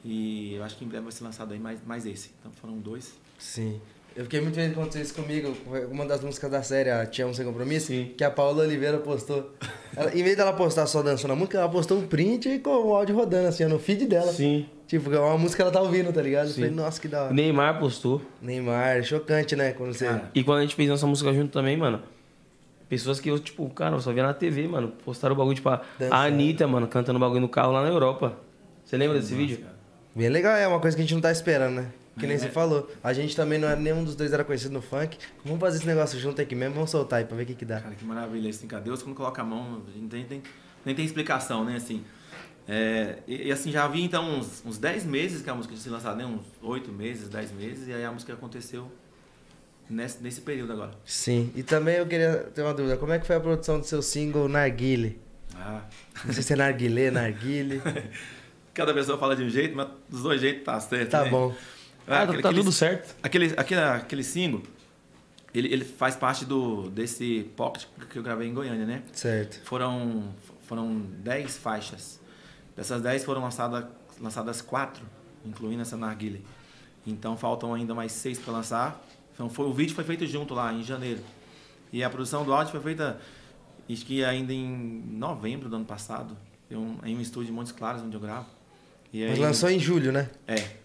E 0.05 0.55
eu 0.55 0.65
acho 0.65 0.77
que 0.77 0.85
em 0.85 0.89
breve 0.89 1.05
vai 1.05 1.13
ser 1.13 1.25
lançado 1.25 1.53
aí 1.53 1.59
mais, 1.59 1.81
mais 1.85 2.07
esse. 2.07 2.31
Então 2.41 2.53
foram 2.53 2.79
dois. 2.79 3.13
sim. 3.39 3.81
Eu 4.15 4.25
fiquei 4.25 4.41
muito 4.41 4.55
feliz 4.55 4.75
quando 4.75 4.97
isso 4.97 5.13
comigo. 5.13 5.55
Uma 5.91 6.07
das 6.07 6.23
músicas 6.23 6.51
da 6.51 6.63
série, 6.63 6.89
a 6.89 7.05
Tinha 7.05 7.27
Um 7.27 7.35
Sem 7.35 7.45
Compromisso, 7.45 7.89
Sim. 7.89 8.15
que 8.17 8.25
a 8.25 8.31
Paula 8.31 8.63
Oliveira 8.65 8.97
postou. 8.97 9.53
Ela, 9.95 10.11
em 10.19 10.23
vez 10.23 10.35
dela 10.35 10.55
postar 10.55 10.87
só 10.87 11.03
dançando 11.03 11.33
a 11.33 11.37
música, 11.37 11.59
ela 11.59 11.69
postou 11.69 11.99
um 11.99 12.07
print 12.07 12.61
com 12.61 12.71
o 12.71 12.95
áudio 12.95 13.15
rodando, 13.15 13.49
assim, 13.49 13.67
no 13.67 13.79
feed 13.79 14.07
dela. 14.07 14.33
Sim. 14.33 14.71
Tipo, 14.87 15.13
é 15.13 15.21
uma 15.21 15.37
música 15.37 15.57
que 15.57 15.63
ela 15.65 15.71
tá 15.71 15.83
ouvindo, 15.83 16.11
tá 16.15 16.23
ligado? 16.23 16.47
Eu 16.47 16.53
Sim. 16.55 16.61
falei, 16.63 16.71
nossa, 16.71 16.99
que 16.99 17.09
da 17.09 17.25
hora. 17.25 17.35
Neymar 17.35 17.79
postou. 17.79 18.23
Neymar, 18.41 19.03
chocante, 19.03 19.55
né? 19.55 19.73
Quando 19.73 19.93
você. 19.93 20.07
Cara, 20.07 20.31
E 20.35 20.43
quando 20.43 20.61
a 20.61 20.63
gente 20.63 20.75
fez 20.75 20.89
nossa 20.89 21.07
música 21.07 21.31
junto 21.35 21.53
também, 21.53 21.77
mano. 21.77 22.01
Pessoas 22.89 23.19
que 23.19 23.29
eu, 23.29 23.39
tipo, 23.39 23.69
cara, 23.71 23.97
eu 23.97 24.01
só 24.01 24.13
via 24.13 24.23
na 24.23 24.33
TV, 24.33 24.69
mano. 24.69 24.89
Postaram 25.05 25.35
o 25.35 25.39
bagulho, 25.39 25.57
tipo, 25.57 25.69
a, 25.69 25.83
Dançando. 25.99 26.15
a 26.15 26.23
Anitta, 26.25 26.67
mano, 26.69 26.87
cantando 26.87 27.17
o 27.17 27.21
bagulho 27.21 27.41
no 27.41 27.49
carro 27.49 27.73
lá 27.73 27.83
na 27.83 27.89
Europa. 27.89 28.37
Você 28.85 28.97
lembra 28.97 29.19
desse 29.19 29.35
vídeo? 29.35 29.65
Bem 30.15 30.29
legal, 30.29 30.55
é 30.57 30.67
uma 30.69 30.79
coisa 30.81 30.97
que 30.97 31.03
a 31.03 31.05
gente 31.05 31.15
não 31.15 31.21
tá 31.21 31.33
esperando, 31.33 31.75
né? 31.75 31.89
Que 32.19 32.27
nem 32.27 32.37
É. 32.37 32.39
você 32.39 32.49
falou. 32.49 32.89
A 33.03 33.13
gente 33.13 33.35
também 33.37 33.59
não 33.59 33.69
era 33.69 33.79
nenhum 33.79 34.03
dos 34.05 34.15
dois 34.15 34.33
era 34.33 34.43
conhecido 34.45 34.73
no 34.73 34.81
funk. 34.81 35.19
Vamos 35.45 35.61
fazer 35.61 35.79
esse 35.79 35.87
negócio 35.87 36.19
junto 36.19 36.41
aqui 36.41 36.55
mesmo, 36.55 36.75
vamos 36.75 36.91
soltar 36.91 37.19
aí 37.19 37.25
pra 37.27 37.37
ver 37.37 37.43
o 37.43 37.47
que 37.47 37.55
que 37.57 37.65
dá. 37.65 37.81
Cara, 37.81 37.95
que 37.95 38.05
maravilha. 38.05 38.49
Assim, 38.49 38.67
cara, 38.67 38.83
Deus 38.83 39.03
quando 39.03 39.15
coloca 39.17 39.43
a 39.43 39.45
mão, 39.45 39.83
a 39.87 39.91
gente 39.91 40.15
nem 40.15 40.25
tem, 40.25 40.43
nem 40.85 40.95
tem 40.95 41.05
explicação, 41.05 41.65
né? 41.65 41.77
Assim, 41.77 42.03
é, 42.69 43.19
e, 43.29 43.49
e, 43.49 43.53
assim, 43.53 43.71
já 43.71 43.87
vi 43.89 44.03
então 44.03 44.39
uns, 44.39 44.63
uns 44.65 44.79
10 44.79 45.05
meses 45.05 45.43
que 45.43 45.51
a 45.51 45.55
música 45.55 45.75
tinha 45.75 45.83
sido 45.83 45.93
lançada, 45.93 46.17
né? 46.17 46.25
Uns 46.25 46.47
8 46.63 46.91
meses, 46.91 47.29
10 47.29 47.53
meses, 47.53 47.89
e 47.89 47.93
aí 47.93 48.05
a 48.05 48.11
música 48.11 48.33
aconteceu 48.33 48.91
nesse, 49.89 50.23
nesse 50.23 50.41
período 50.41 50.73
agora. 50.73 50.93
Sim. 51.05 51.51
E 51.55 51.63
também 51.63 51.97
eu 51.97 52.07
queria 52.07 52.35
ter 52.55 52.63
uma 52.63 52.75
dúvida. 52.75 52.97
Como 52.97 53.13
é 53.13 53.19
que 53.19 53.27
foi 53.27 53.37
a 53.37 53.41
produção 53.41 53.79
do 53.81 53.87
seu 53.87 54.03
single 54.03 54.49
Narguile? 54.49 55.21
Ah, 55.55 55.83
Não 56.25 56.33
sei 56.35 56.43
se 56.43 56.53
é 56.53 56.57
Narguilé, 56.57 57.11
Narguile. 57.13 57.81
cada 58.75 58.93
pessoa 58.93 59.17
fala 59.19 59.35
de 59.37 59.43
um 59.43 59.49
jeito, 59.49 59.75
mas 59.77 59.89
dos 60.09 60.23
dois 60.23 60.41
jeitos 60.41 60.65
tá 60.65 60.79
certo. 60.81 61.11
Tá 61.11 61.25
né? 61.25 61.31
bom. 61.31 61.55
Ah, 62.07 62.23
aquele- 62.23 62.43
tá 62.43 62.49
aquele- 62.51 62.63
tudo 62.63 62.73
certo. 62.73 63.15
Aquele, 63.23 63.55
aquele, 63.57 63.81
aquele 63.81 64.23
single, 64.23 64.63
ele, 65.55 65.73
ele 65.73 65.85
faz 65.85 66.15
parte 66.15 66.45
do, 66.45 66.91
desse 66.91 67.51
pocket 67.57 67.85
que 68.11 68.19
eu 68.19 68.23
gravei 68.23 68.47
em 68.49 68.55
Goiânia, 68.55 68.85
né? 68.87 69.03
Certo. 69.13 69.61
Foram, 69.65 70.35
foram 70.69 71.01
10 71.19 71.57
faixas. 71.57 72.21
Dessas 72.77 73.01
10 73.01 73.25
foram 73.25 73.41
lançadas, 73.41 73.87
lançadas 74.21 74.61
4, 74.61 75.03
incluindo 75.45 75.81
essa 75.83 75.97
narguile. 75.97 76.45
Então 77.07 77.37
faltam 77.37 77.73
ainda 77.73 77.95
mais 77.95 78.13
6 78.13 78.39
para 78.41 78.53
lançar. 78.53 79.03
Então, 79.37 79.49
foi, 79.51 79.67
o 79.67 79.73
vídeo 79.73 79.95
foi 79.95 80.03
feito 80.03 80.27
junto 80.27 80.55
lá, 80.55 80.73
em 80.73 80.83
janeiro. 80.83 81.21
E 81.93 82.03
a 82.03 82.09
produção 82.11 82.43
do 82.45 82.53
áudio 82.53 82.73
foi 82.73 82.81
feita, 82.81 83.21
acho 83.89 84.05
que 84.05 84.25
ainda 84.25 84.53
em 84.53 84.67
novembro 85.11 85.69
do 85.69 85.77
ano 85.77 85.85
passado, 85.85 86.35
em 86.71 86.75
um, 86.77 86.97
em 87.05 87.17
um 87.17 87.21
estúdio 87.21 87.53
em 87.53 87.55
Montes 87.55 87.71
Claros, 87.73 88.03
onde 88.03 88.17
eu 88.17 88.21
gravo. 88.21 88.47
E 89.13 89.23
Mas 89.25 89.35
aí- 89.35 89.41
lançou 89.41 89.71
em 89.71 89.79
julho, 89.79 90.11
né? 90.11 90.29
é. 90.49 90.77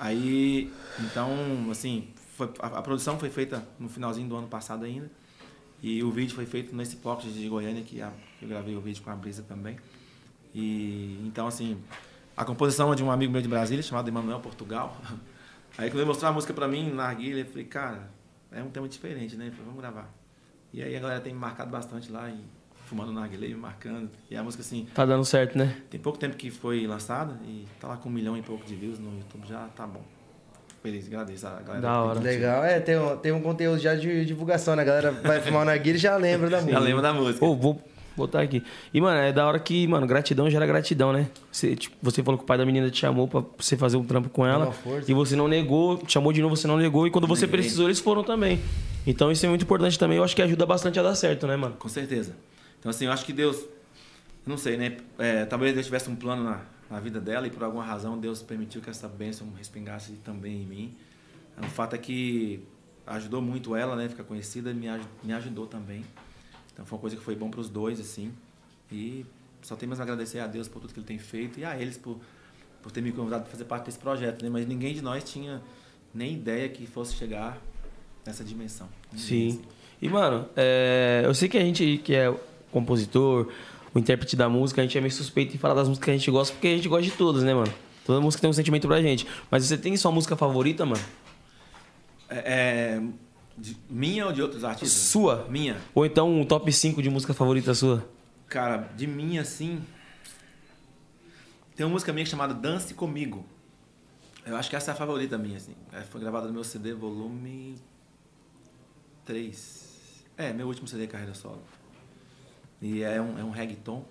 Aí, 0.00 0.72
então, 1.00 1.28
assim, 1.70 2.08
foi- 2.36 2.50
a, 2.58 2.66
a 2.78 2.82
produção 2.82 3.16
foi 3.18 3.30
feita 3.30 3.64
no 3.78 3.88
finalzinho 3.88 4.28
do 4.28 4.34
ano 4.36 4.48
passado 4.48 4.84
ainda. 4.84 5.08
E 5.82 6.02
o 6.02 6.10
vídeo 6.10 6.34
foi 6.34 6.46
feito 6.46 6.74
nesse 6.74 6.96
pocket 6.96 7.30
de 7.32 7.48
Goiânia, 7.48 7.82
que 7.82 8.00
a- 8.02 8.10
eu 8.42 8.48
gravei 8.48 8.74
o 8.74 8.80
vídeo 8.80 9.02
com 9.04 9.10
a 9.10 9.14
Brisa 9.14 9.44
também. 9.46 9.76
E, 10.54 11.20
então, 11.26 11.46
assim, 11.46 11.78
a 12.36 12.44
composição 12.44 12.92
é 12.92 12.96
de 12.96 13.04
um 13.04 13.10
amigo 13.10 13.30
meu 13.32 13.42
de 13.42 13.48
Brasília, 13.48 13.82
chamado 13.82 14.08
Emanuel 14.08 14.40
Portugal. 14.40 14.96
Aí, 15.76 15.90
quando 15.90 15.98
ele 16.00 16.06
mostrou 16.06 16.30
a 16.30 16.32
música 16.32 16.52
pra 16.54 16.68
mim, 16.68 16.92
na 16.92 17.04
Arguilha, 17.08 17.40
eu 17.40 17.46
falei, 17.46 17.64
cara, 17.64 18.10
é 18.52 18.62
um 18.62 18.68
tema 18.70 18.88
diferente, 18.88 19.36
né? 19.36 19.46
Eu 19.48 19.50
falei, 19.50 19.66
vamos 19.66 19.80
gravar. 19.80 20.08
E 20.72 20.82
aí 20.82 20.96
a 20.96 21.00
galera 21.00 21.20
tem 21.20 21.32
me 21.32 21.38
marcado 21.38 21.70
bastante 21.70 22.10
lá, 22.12 22.28
e 22.28 22.38
fumando 22.86 23.12
narguilé, 23.12 23.48
me 23.48 23.54
marcando. 23.54 24.10
E 24.30 24.36
a 24.36 24.42
música, 24.42 24.62
assim, 24.62 24.86
Tá 24.94 25.04
dando 25.04 25.24
certo, 25.24 25.56
né? 25.58 25.76
tem 25.90 25.98
pouco 26.00 26.18
tempo 26.18 26.36
que 26.36 26.50
foi 26.50 26.86
lançada 26.86 27.38
e 27.44 27.66
tá 27.80 27.88
lá 27.88 27.96
com 27.96 28.08
um 28.08 28.12
milhão 28.12 28.36
e 28.36 28.42
pouco 28.42 28.64
de 28.64 28.74
views 28.74 28.98
no 28.98 29.16
YouTube, 29.18 29.46
já 29.48 29.66
tá 29.74 29.86
bom. 29.86 30.02
Feliz, 30.82 31.06
agradeço 31.06 31.46
a 31.46 31.60
galera. 31.60 31.80
Da 31.80 32.02
hora. 32.02 32.20
Legal. 32.20 32.62
É, 32.62 32.78
tem 32.78 32.98
um, 32.98 33.16
tem 33.16 33.32
um 33.32 33.40
conteúdo 33.40 33.78
já 33.80 33.94
de 33.94 34.24
divulgação, 34.26 34.76
né? 34.76 34.82
A 34.82 34.84
galera 34.84 35.12
vai 35.12 35.40
filmar 35.40 35.62
o 35.62 35.64
Narguile 35.64 35.96
e 35.96 36.00
já 36.00 36.14
lembra 36.16 36.50
da 36.50 36.58
música. 36.60 36.72
Já 36.72 36.78
lembra 36.78 37.02
da 37.02 37.12
música. 37.14 37.42
Ô, 37.44 37.56
vou 37.56 37.82
botar 38.16 38.40
aqui. 38.42 38.62
E, 38.92 39.00
mano, 39.00 39.18
é 39.18 39.32
da 39.32 39.46
hora 39.46 39.58
que, 39.58 39.86
mano, 39.86 40.06
gratidão 40.06 40.48
gera 40.50 40.66
gratidão, 40.66 41.12
né? 41.12 41.28
Você, 41.50 41.74
tipo, 41.76 41.96
você 42.02 42.22
falou 42.22 42.38
que 42.38 42.44
o 42.44 42.46
pai 42.46 42.58
da 42.58 42.64
menina 42.66 42.90
te 42.90 42.98
chamou 42.98 43.26
pra 43.28 43.42
você 43.58 43.76
fazer 43.76 43.96
um 43.96 44.04
trampo 44.04 44.28
com 44.28 44.46
ela. 44.46 44.72
força. 44.72 45.10
E 45.10 45.14
você 45.14 45.34
não 45.36 45.48
negou, 45.48 45.98
te 45.98 46.12
chamou 46.12 46.32
de 46.32 46.40
novo, 46.42 46.56
você 46.56 46.66
não 46.66 46.76
negou. 46.76 47.06
E 47.06 47.10
quando 47.10 47.26
você 47.26 47.46
Neguei. 47.46 47.60
precisou, 47.60 47.86
eles 47.86 48.00
foram 48.00 48.22
também. 48.22 48.60
Então 49.06 49.30
isso 49.30 49.44
é 49.44 49.48
muito 49.48 49.62
importante 49.62 49.98
também. 49.98 50.18
Eu 50.18 50.24
acho 50.24 50.34
que 50.34 50.42
ajuda 50.42 50.64
bastante 50.64 50.98
a 50.98 51.02
dar 51.02 51.14
certo, 51.14 51.46
né, 51.46 51.56
mano? 51.56 51.76
Com 51.78 51.88
certeza. 51.88 52.34
Então, 52.80 52.90
assim, 52.90 53.06
eu 53.06 53.12
acho 53.12 53.24
que 53.24 53.32
Deus, 53.32 53.56
eu 53.58 53.66
não 54.46 54.56
sei, 54.58 54.76
né? 54.76 54.96
É, 55.18 55.44
talvez 55.44 55.72
Deus 55.74 55.86
tivesse 55.86 56.08
um 56.10 56.16
plano 56.16 56.44
na, 56.44 56.60
na 56.90 57.00
vida 57.00 57.20
dela 57.20 57.46
e 57.46 57.50
por 57.50 57.62
alguma 57.64 57.84
razão 57.84 58.18
Deus 58.18 58.42
permitiu 58.42 58.80
que 58.80 58.90
essa 58.90 59.08
bênção 59.08 59.46
respingasse 59.56 60.12
também 60.24 60.62
em 60.62 60.66
mim. 60.66 60.94
O 61.58 61.66
fato 61.66 61.94
é 61.94 61.98
que 61.98 62.60
ajudou 63.06 63.40
muito 63.42 63.76
ela, 63.76 63.94
né? 63.96 64.08
Ficar 64.08 64.24
conhecida 64.24 64.72
me, 64.72 64.86
me 65.22 65.32
ajudou 65.32 65.66
também. 65.66 66.04
Então, 66.74 66.84
foi 66.84 66.96
uma 66.96 67.00
coisa 67.00 67.16
que 67.16 67.22
foi 67.22 67.34
bom 67.34 67.48
para 67.48 67.60
os 67.60 67.70
dois, 67.70 67.98
assim. 67.98 68.32
E 68.92 69.24
só 69.62 69.76
tenho 69.76 69.88
mais 69.88 70.00
a 70.00 70.02
agradecer 70.02 70.40
a 70.40 70.46
Deus 70.46 70.68
por 70.68 70.80
tudo 70.80 70.92
que 70.92 71.00
Ele 71.00 71.06
tem 71.06 71.18
feito 71.18 71.58
e 71.58 71.64
a 71.64 71.80
eles 71.80 71.96
por, 71.96 72.18
por 72.82 72.92
ter 72.92 73.00
me 73.00 73.12
convidado 73.12 73.44
para 73.44 73.52
fazer 73.52 73.64
parte 73.64 73.86
desse 73.86 73.98
projeto, 73.98 74.42
né? 74.44 74.50
Mas 74.50 74.66
ninguém 74.66 74.92
de 74.92 75.00
nós 75.00 75.24
tinha 75.24 75.62
nem 76.12 76.34
ideia 76.34 76.68
que 76.68 76.86
fosse 76.86 77.14
chegar 77.14 77.58
nessa 78.26 78.44
dimensão. 78.44 78.88
Ninguém, 79.10 79.26
Sim. 79.26 79.48
assim. 79.48 79.62
E, 80.02 80.08
mano, 80.08 80.46
é, 80.56 81.22
eu 81.24 81.34
sei 81.34 81.48
que 81.48 81.56
a 81.56 81.62
gente 81.62 81.98
que 82.04 82.14
é 82.14 82.34
compositor, 82.70 83.48
o 83.94 83.98
intérprete 83.98 84.36
da 84.36 84.48
música, 84.48 84.82
a 84.82 84.84
gente 84.84 84.98
é 84.98 85.00
meio 85.00 85.12
suspeito 85.12 85.54
em 85.54 85.58
falar 85.58 85.74
das 85.74 85.88
músicas 85.88 86.04
que 86.04 86.10
a 86.10 86.14
gente 86.18 86.30
gosta, 86.30 86.52
porque 86.52 86.68
a 86.68 86.76
gente 86.76 86.88
gosta 86.88 87.04
de 87.04 87.12
todas, 87.12 87.42
né, 87.42 87.54
mano? 87.54 87.72
Toda 88.04 88.20
música 88.20 88.40
tem 88.40 88.50
um 88.50 88.52
sentimento 88.52 88.86
pra 88.86 89.00
gente. 89.00 89.26
Mas 89.50 89.64
você 89.64 89.78
tem 89.78 89.96
sua 89.96 90.12
música 90.12 90.36
favorita, 90.36 90.84
mano? 90.84 91.02
É, 92.28 92.36
é, 92.36 93.02
de- 93.56 93.76
minha 93.88 94.26
ou 94.26 94.32
de 94.32 94.42
outros 94.42 94.64
artistas? 94.64 94.92
Sua? 95.00 95.46
Minha. 95.48 95.80
Ou 95.94 96.04
então 96.06 96.30
um 96.40 96.44
top 96.44 96.72
5 96.72 97.02
de 97.02 97.08
música 97.10 97.32
favorita 97.34 97.74
sua? 97.74 98.08
Cara, 98.48 98.88
de 98.96 99.06
minha, 99.06 99.40
assim. 99.42 99.82
Tem 101.76 101.84
uma 101.84 101.92
música 101.92 102.12
minha 102.12 102.26
chamada 102.26 102.54
Dance 102.54 102.94
Comigo. 102.94 103.44
Eu 104.46 104.56
acho 104.56 104.68
que 104.70 104.76
essa 104.76 104.90
é 104.90 104.94
a 104.94 104.96
favorita 104.96 105.36
minha, 105.38 105.56
assim. 105.56 105.74
É, 105.92 106.02
Foi 106.02 106.20
gravada 106.20 106.46
no 106.46 106.52
meu 106.52 106.62
CD, 106.64 106.92
volume 106.92 107.76
3. 109.24 110.24
É, 110.36 110.52
meu 110.52 110.66
último 110.66 110.86
CD 110.86 111.06
carreira 111.06 111.34
solo. 111.34 111.62
E 112.82 113.02
é 113.02 113.20
um, 113.20 113.38
é 113.38 113.44
um 113.44 113.50
reggaeton. 113.50 114.04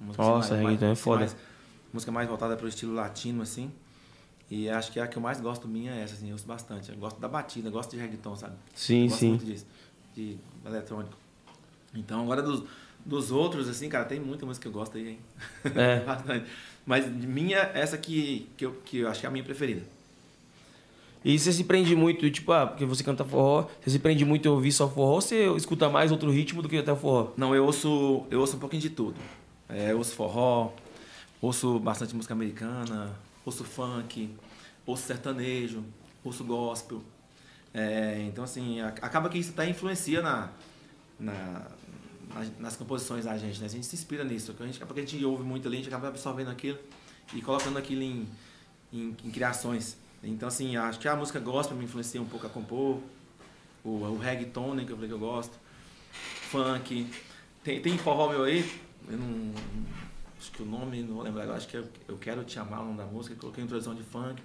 Nossa, 0.00 0.54
assim, 0.54 0.64
reggaeton 0.64 0.86
é 0.86 0.90
assim, 0.92 1.02
foda. 1.02 1.18
mais- 1.20 1.36
música 1.92 2.12
mais 2.12 2.28
voltada 2.28 2.56
para 2.56 2.66
o 2.66 2.68
estilo 2.68 2.92
latino, 2.94 3.42
assim. 3.42 3.70
E 4.50 4.68
acho 4.68 4.92
que 4.92 5.00
a 5.00 5.06
que 5.06 5.16
eu 5.16 5.22
mais 5.22 5.40
gosto 5.40 5.66
minha 5.66 5.92
é 5.92 6.02
essa, 6.02 6.14
assim, 6.14 6.28
eu 6.28 6.32
ouço 6.32 6.46
bastante. 6.46 6.90
Eu 6.90 6.96
gosto 6.96 7.18
da 7.20 7.28
batida, 7.28 7.68
gosto 7.68 7.90
de 7.90 7.96
reggaeton, 7.96 8.36
sabe? 8.36 8.54
Sim, 8.74 9.04
Eu 9.04 9.08
gosto 9.08 9.18
sim. 9.18 9.28
muito 9.30 9.44
disso, 9.44 9.66
de 10.14 10.36
eletrônico. 10.64 11.16
Então, 11.94 12.22
agora 12.22 12.42
dos, 12.42 12.62
dos 13.04 13.32
outros, 13.32 13.68
assim, 13.68 13.88
cara, 13.88 14.04
tem 14.04 14.20
muita 14.20 14.46
música 14.46 14.62
que 14.62 14.68
eu 14.68 14.72
gosto 14.78 14.96
aí, 14.96 15.08
hein? 15.08 15.18
É. 15.74 16.00
Bastante. 16.06 16.46
Mas 16.84 17.08
minha, 17.08 17.58
essa 17.74 17.98
que, 17.98 18.48
que, 18.56 18.64
eu, 18.64 18.72
que 18.84 18.98
eu 18.98 19.08
acho 19.08 19.20
que 19.20 19.26
é 19.26 19.28
a 19.28 19.32
minha 19.32 19.44
preferida. 19.44 19.82
E 21.24 21.36
você 21.36 21.52
se 21.52 21.64
prende 21.64 21.96
muito, 21.96 22.30
tipo, 22.30 22.52
ah, 22.52 22.68
porque 22.68 22.84
você 22.84 23.02
canta 23.02 23.24
forró, 23.24 23.66
você 23.82 23.90
se 23.90 23.98
prende 23.98 24.24
muito 24.24 24.46
em 24.46 24.50
ouvir 24.52 24.70
só 24.70 24.88
forró, 24.88 25.14
ou 25.14 25.20
você 25.20 25.50
escuta 25.56 25.88
mais 25.88 26.12
outro 26.12 26.30
ritmo 26.30 26.62
do 26.62 26.68
que 26.68 26.78
até 26.78 26.94
forró? 26.94 27.32
Não, 27.36 27.52
eu 27.52 27.64
ouço, 27.64 28.24
eu 28.30 28.38
ouço 28.38 28.54
um 28.56 28.60
pouquinho 28.60 28.82
de 28.82 28.90
tudo. 28.90 29.16
É, 29.68 29.90
eu 29.90 29.98
ouço 29.98 30.14
forró, 30.14 30.70
ouço 31.42 31.80
bastante 31.80 32.14
música 32.14 32.32
americana, 32.32 33.10
ouço 33.46 33.64
funk, 33.64 34.34
ouço 34.84 35.06
sertanejo, 35.06 35.82
ouço 36.22 36.44
gospel. 36.44 37.02
É, 37.72 38.22
então, 38.28 38.44
assim, 38.44 38.80
acaba 38.80 39.28
que 39.28 39.38
isso 39.38 39.52
até 39.52 39.68
influencia 39.68 40.20
na, 40.20 40.50
na, 41.18 41.32
na- 42.34 42.50
nas 42.58 42.76
composições 42.76 43.24
da 43.24 43.38
gente, 43.38 43.58
né? 43.60 43.66
A 43.66 43.68
gente 43.68 43.86
se 43.86 43.94
inspira 43.96 44.24
nisso, 44.24 44.46
porque 44.52 44.62
a 44.62 44.66
gente, 44.66 44.78
porque 44.80 45.00
a 45.00 45.04
gente 45.06 45.24
ouve 45.24 45.42
muito 45.44 45.68
ali, 45.68 45.76
a 45.76 45.80
gente 45.80 45.88
acaba 45.88 46.08
absorvendo 46.08 46.50
aquilo 46.50 46.78
e 47.32 47.40
colocando 47.40 47.78
aquilo 47.78 48.02
em, 48.02 48.28
em, 48.92 49.16
em 49.24 49.30
criações. 49.30 49.96
Então, 50.22 50.48
assim, 50.48 50.76
acho 50.76 50.98
que 50.98 51.06
a 51.06 51.14
música 51.14 51.38
gospel 51.38 51.76
me 51.76 51.84
influencia 51.84 52.20
um 52.20 52.26
pouco 52.26 52.46
a 52.46 52.50
compor, 52.50 53.00
o, 53.84 53.90
o 53.90 54.18
reggaeton, 54.18 54.74
né, 54.74 54.84
que 54.84 54.90
eu 54.90 54.96
falei 54.96 55.08
que 55.08 55.14
eu 55.14 55.18
gosto, 55.20 55.56
funk. 56.50 57.06
Tem, 57.62 57.80
tem 57.80 57.96
forró 57.98 58.28
meu 58.30 58.44
aí, 58.44 58.68
eu 59.08 59.16
não, 59.18 59.52
acho 60.46 60.52
que 60.52 60.62
o 60.62 60.66
nome, 60.66 61.02
não 61.02 61.20
lembro 61.22 61.42
agora, 61.42 61.56
acho 61.56 61.66
que 61.66 61.76
é 61.76 61.84
Eu 62.06 62.16
Quero 62.18 62.44
Te 62.44 62.58
Amar, 62.60 62.82
o 62.82 62.84
nome 62.84 62.98
da 62.98 63.04
música, 63.04 63.34
coloquei 63.34 63.64
introdução 63.64 63.94
de 63.96 64.02
funk. 64.04 64.40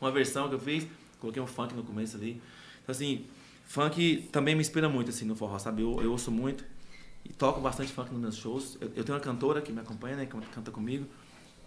Uma 0.00 0.10
versão 0.10 0.48
que 0.48 0.54
eu 0.54 0.58
fiz, 0.58 0.86
coloquei 1.20 1.42
um 1.42 1.46
funk 1.46 1.74
no 1.74 1.82
começo 1.82 2.16
ali. 2.16 2.40
Então, 2.82 2.92
assim, 2.92 3.26
funk 3.66 4.28
também 4.32 4.54
me 4.54 4.62
inspira 4.62 4.88
muito, 4.88 5.10
assim, 5.10 5.26
no 5.26 5.36
forró, 5.36 5.58
sabe? 5.58 5.82
Eu, 5.82 6.00
eu 6.00 6.10
ouço 6.10 6.30
muito 6.30 6.64
e 7.24 7.32
toco 7.32 7.60
bastante 7.60 7.92
funk 7.92 8.10
nos 8.10 8.20
meus 8.20 8.36
shows. 8.36 8.78
Eu, 8.80 8.90
eu 8.96 9.04
tenho 9.04 9.16
uma 9.16 9.22
cantora 9.22 9.60
que 9.60 9.70
me 9.70 9.80
acompanha, 9.80 10.16
né, 10.16 10.26
que 10.26 10.34
canta 10.48 10.70
comigo. 10.70 11.06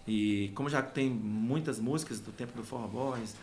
E 0.08 0.50
como 0.56 0.68
já 0.68 0.82
tem 0.82 1.08
muitas 1.08 1.78
músicas 1.78 2.18
do 2.18 2.32
tempo 2.32 2.52
do 2.56 2.64
Forró 2.64 2.88
Boys, 2.88 3.36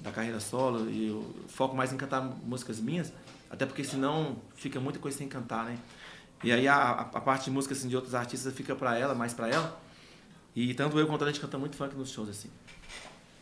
da 0.00 0.12
carreira 0.12 0.38
solo, 0.38 0.88
e 0.88 1.08
eu 1.08 1.34
foco 1.48 1.74
mais 1.74 1.92
em 1.92 1.96
cantar 1.96 2.22
músicas 2.22 2.78
minhas, 2.78 3.12
até 3.50 3.66
porque 3.66 3.82
senão 3.82 4.36
fica 4.54 4.78
muita 4.78 5.00
coisa 5.00 5.18
sem 5.18 5.26
cantar, 5.26 5.64
né? 5.64 5.78
E 6.42 6.52
aí 6.52 6.68
a, 6.68 6.90
a, 6.90 7.20
parte 7.20 7.44
de 7.46 7.50
música 7.50 7.74
assim, 7.74 7.88
de 7.88 7.96
outros 7.96 8.14
artistas 8.14 8.52
fica 8.54 8.74
pra 8.74 8.96
ela, 8.96 9.14
mais 9.14 9.34
pra 9.34 9.48
ela. 9.48 9.80
E 10.54 10.72
tanto 10.74 10.98
eu 10.98 11.06
quanto 11.06 11.24
a 11.24 11.26
gente 11.26 11.40
canta 11.40 11.58
muito 11.58 11.76
funk 11.76 11.96
nos 11.96 12.10
shows, 12.10 12.28
assim. 12.28 12.48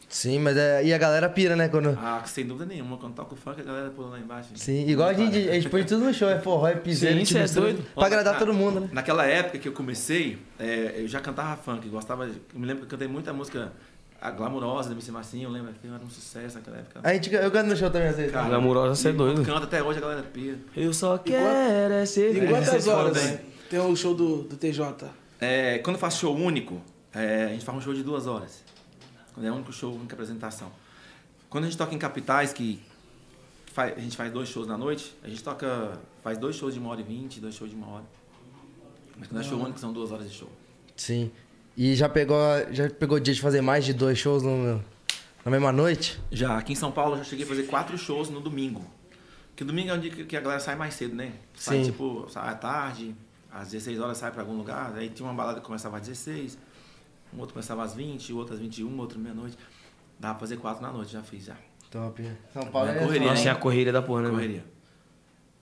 Sim, 0.08 0.38
mas 0.38 0.56
é, 0.56 0.84
e 0.84 0.94
a 0.94 0.98
galera 0.98 1.28
pira, 1.28 1.56
né? 1.56 1.68
Quando... 1.68 1.98
Ah, 2.00 2.22
sem 2.24 2.46
dúvida 2.46 2.64
nenhuma, 2.64 2.96
quando 2.96 3.14
toca 3.14 3.34
o 3.34 3.36
funk, 3.36 3.60
a 3.60 3.64
galera 3.64 3.90
pula 3.90 4.10
lá 4.10 4.18
embaixo. 4.18 4.50
Sim, 4.54 4.86
igual 4.88 5.08
a 5.08 5.12
gente, 5.12 5.36
a 5.48 5.54
gente 5.54 5.68
põe 5.68 5.84
tudo 5.84 6.04
no 6.04 6.14
show, 6.14 6.28
é 6.28 6.38
forró, 6.40 6.68
é 6.68 6.74
piseiro, 6.76 7.26
Sim, 7.26 7.38
é 7.38 7.46
doido. 7.48 7.84
Pra 7.94 8.06
agradar 8.06 8.34
Na- 8.34 8.38
todo 8.38 8.54
mundo, 8.54 8.80
né? 8.80 8.88
Naquela 8.92 9.26
época 9.26 9.58
que 9.58 9.68
eu 9.68 9.72
comecei, 9.72 10.38
é, 10.58 10.94
eu 10.98 11.08
já 11.08 11.20
cantava 11.20 11.56
funk, 11.60 11.88
gostava. 11.88 12.26
de- 12.26 12.40
Eu 12.54 12.60
me 12.60 12.66
lembro 12.66 12.82
que 12.82 12.86
eu 12.86 12.90
cantei 12.90 13.08
muita 13.08 13.32
música 13.32 13.72
a 14.20 14.30
glamurosa 14.30 14.88
da 14.88 14.94
MC 14.94 15.10
Marcinho, 15.12 15.44
eu 15.48 15.50
lembro 15.52 15.72
que 15.72 15.86
era 15.86 16.02
um 16.02 16.10
sucesso 16.10 16.56
naquela 16.56 16.78
época. 16.78 17.00
A 17.02 17.12
gente, 17.14 17.32
eu 17.32 17.50
canto 17.50 17.68
no 17.68 17.76
show 17.76 17.90
também 17.90 18.08
às 18.08 18.16
vezes. 18.16 18.32
Cara, 18.32 18.48
Glamurosa, 18.48 18.94
cê 18.94 19.08
é 19.10 19.12
doido. 19.12 19.44
Canta 19.44 19.64
até 19.64 19.82
hoje, 19.82 19.98
a 19.98 20.02
galera 20.02 20.22
pia. 20.22 20.58
Eu 20.76 20.92
só 20.92 21.18
quero 21.18 21.92
é 21.94 22.06
ser 22.06 22.36
Em 22.44 22.48
quantas 22.48 22.86
horas 22.86 23.16
bem. 23.22 23.38
tem 23.70 23.78
o 23.80 23.94
show 23.96 24.14
do, 24.14 24.42
do 24.42 24.56
TJ? 24.56 25.06
É, 25.40 25.78
quando 25.78 25.96
eu 25.96 26.00
faço 26.00 26.20
show 26.20 26.34
único, 26.34 26.80
é, 27.14 27.44
a 27.44 27.48
gente 27.48 27.64
faz 27.64 27.76
um 27.76 27.80
show 27.80 27.92
de 27.94 28.02
duas 28.02 28.26
horas. 28.26 28.62
Quando 29.34 29.46
é 29.46 29.50
único 29.52 29.72
show, 29.72 29.92
única 29.94 30.14
apresentação. 30.14 30.70
Quando 31.50 31.64
a 31.64 31.66
gente 31.68 31.76
toca 31.78 31.94
em 31.94 31.98
capitais, 31.98 32.52
que 32.52 32.80
fa- 33.72 33.84
a 33.84 34.00
gente 34.00 34.16
faz 34.16 34.32
dois 34.32 34.48
shows 34.48 34.66
na 34.66 34.78
noite, 34.78 35.14
a 35.22 35.28
gente 35.28 35.42
toca, 35.44 35.98
faz 36.22 36.38
dois 36.38 36.56
shows 36.56 36.72
de 36.74 36.80
uma 36.80 36.90
hora 36.90 37.00
e 37.00 37.04
vinte, 37.04 37.38
dois 37.38 37.54
shows 37.54 37.70
de 37.70 37.76
uma 37.76 37.86
hora. 37.88 38.04
Mas 39.18 39.28
quando 39.28 39.40
é 39.40 39.44
show 39.44 39.58
único, 39.60 39.78
são 39.78 39.92
duas 39.92 40.10
horas 40.10 40.28
de 40.30 40.34
show. 40.36 40.50
Sim. 40.96 41.30
E 41.76 41.94
já 41.94 42.08
pegou, 42.08 42.38
já 42.70 42.88
pegou 42.88 43.20
dia 43.20 43.34
de 43.34 43.40
fazer 43.40 43.60
mais 43.60 43.84
de 43.84 43.92
dois 43.92 44.18
shows 44.18 44.42
no, 44.42 44.82
na 45.44 45.50
mesma 45.50 45.70
noite? 45.72 46.18
Já 46.30 46.56
aqui 46.56 46.72
em 46.72 46.76
São 46.76 46.90
Paulo, 46.90 47.14
eu 47.14 47.18
já 47.18 47.24
cheguei 47.24 47.44
a 47.44 47.48
fazer 47.48 47.64
quatro 47.64 47.98
shows 47.98 48.30
no 48.30 48.40
domingo. 48.40 48.84
Porque 49.50 49.64
domingo 49.64 49.90
é 49.90 49.94
um 49.94 49.98
dia 50.00 50.10
que 50.10 50.24
que 50.24 50.36
a 50.36 50.40
galera 50.40 50.60
sai 50.60 50.74
mais 50.74 50.94
cedo, 50.94 51.14
né? 51.14 51.32
Sai 51.54 51.78
Sim. 51.78 51.90
tipo, 51.90 52.26
sai 52.30 52.48
à 52.48 52.54
tarde, 52.54 53.14
às 53.52 53.68
16 53.70 54.00
horas 54.00 54.18
sai 54.18 54.30
pra 54.30 54.42
algum 54.42 54.56
lugar. 54.56 54.92
Aí 54.96 55.08
tinha 55.10 55.26
uma 55.28 55.34
balada 55.34 55.60
que 55.60 55.66
começava 55.66 55.96
às 55.98 56.06
16, 56.06 56.58
um 57.34 57.38
outro 57.40 57.52
começava 57.54 57.82
às 57.84 57.94
20, 57.94 58.32
o 58.32 58.36
outro 58.38 58.54
às 58.54 58.60
21, 58.60 58.98
outro 58.98 59.18
meia-noite. 59.18 59.56
Dá 60.18 60.30
pra 60.30 60.40
fazer 60.40 60.56
quatro 60.56 60.82
na 60.82 60.90
noite, 60.90 61.12
já 61.12 61.22
fiz 61.22 61.44
já. 61.44 61.56
Top. 61.90 62.22
São 62.52 62.66
Paulo 62.66 62.88
É 62.88 62.96
é 62.96 62.98
correria, 63.00 63.28
Nossa, 63.28 63.42
hein? 63.42 63.48
é 63.48 63.50
a 63.50 63.54
correria 63.54 63.92
da 63.92 64.02
porra, 64.02 64.22
né? 64.22 64.28
mano? 64.28 64.38
Correria. 64.38 64.64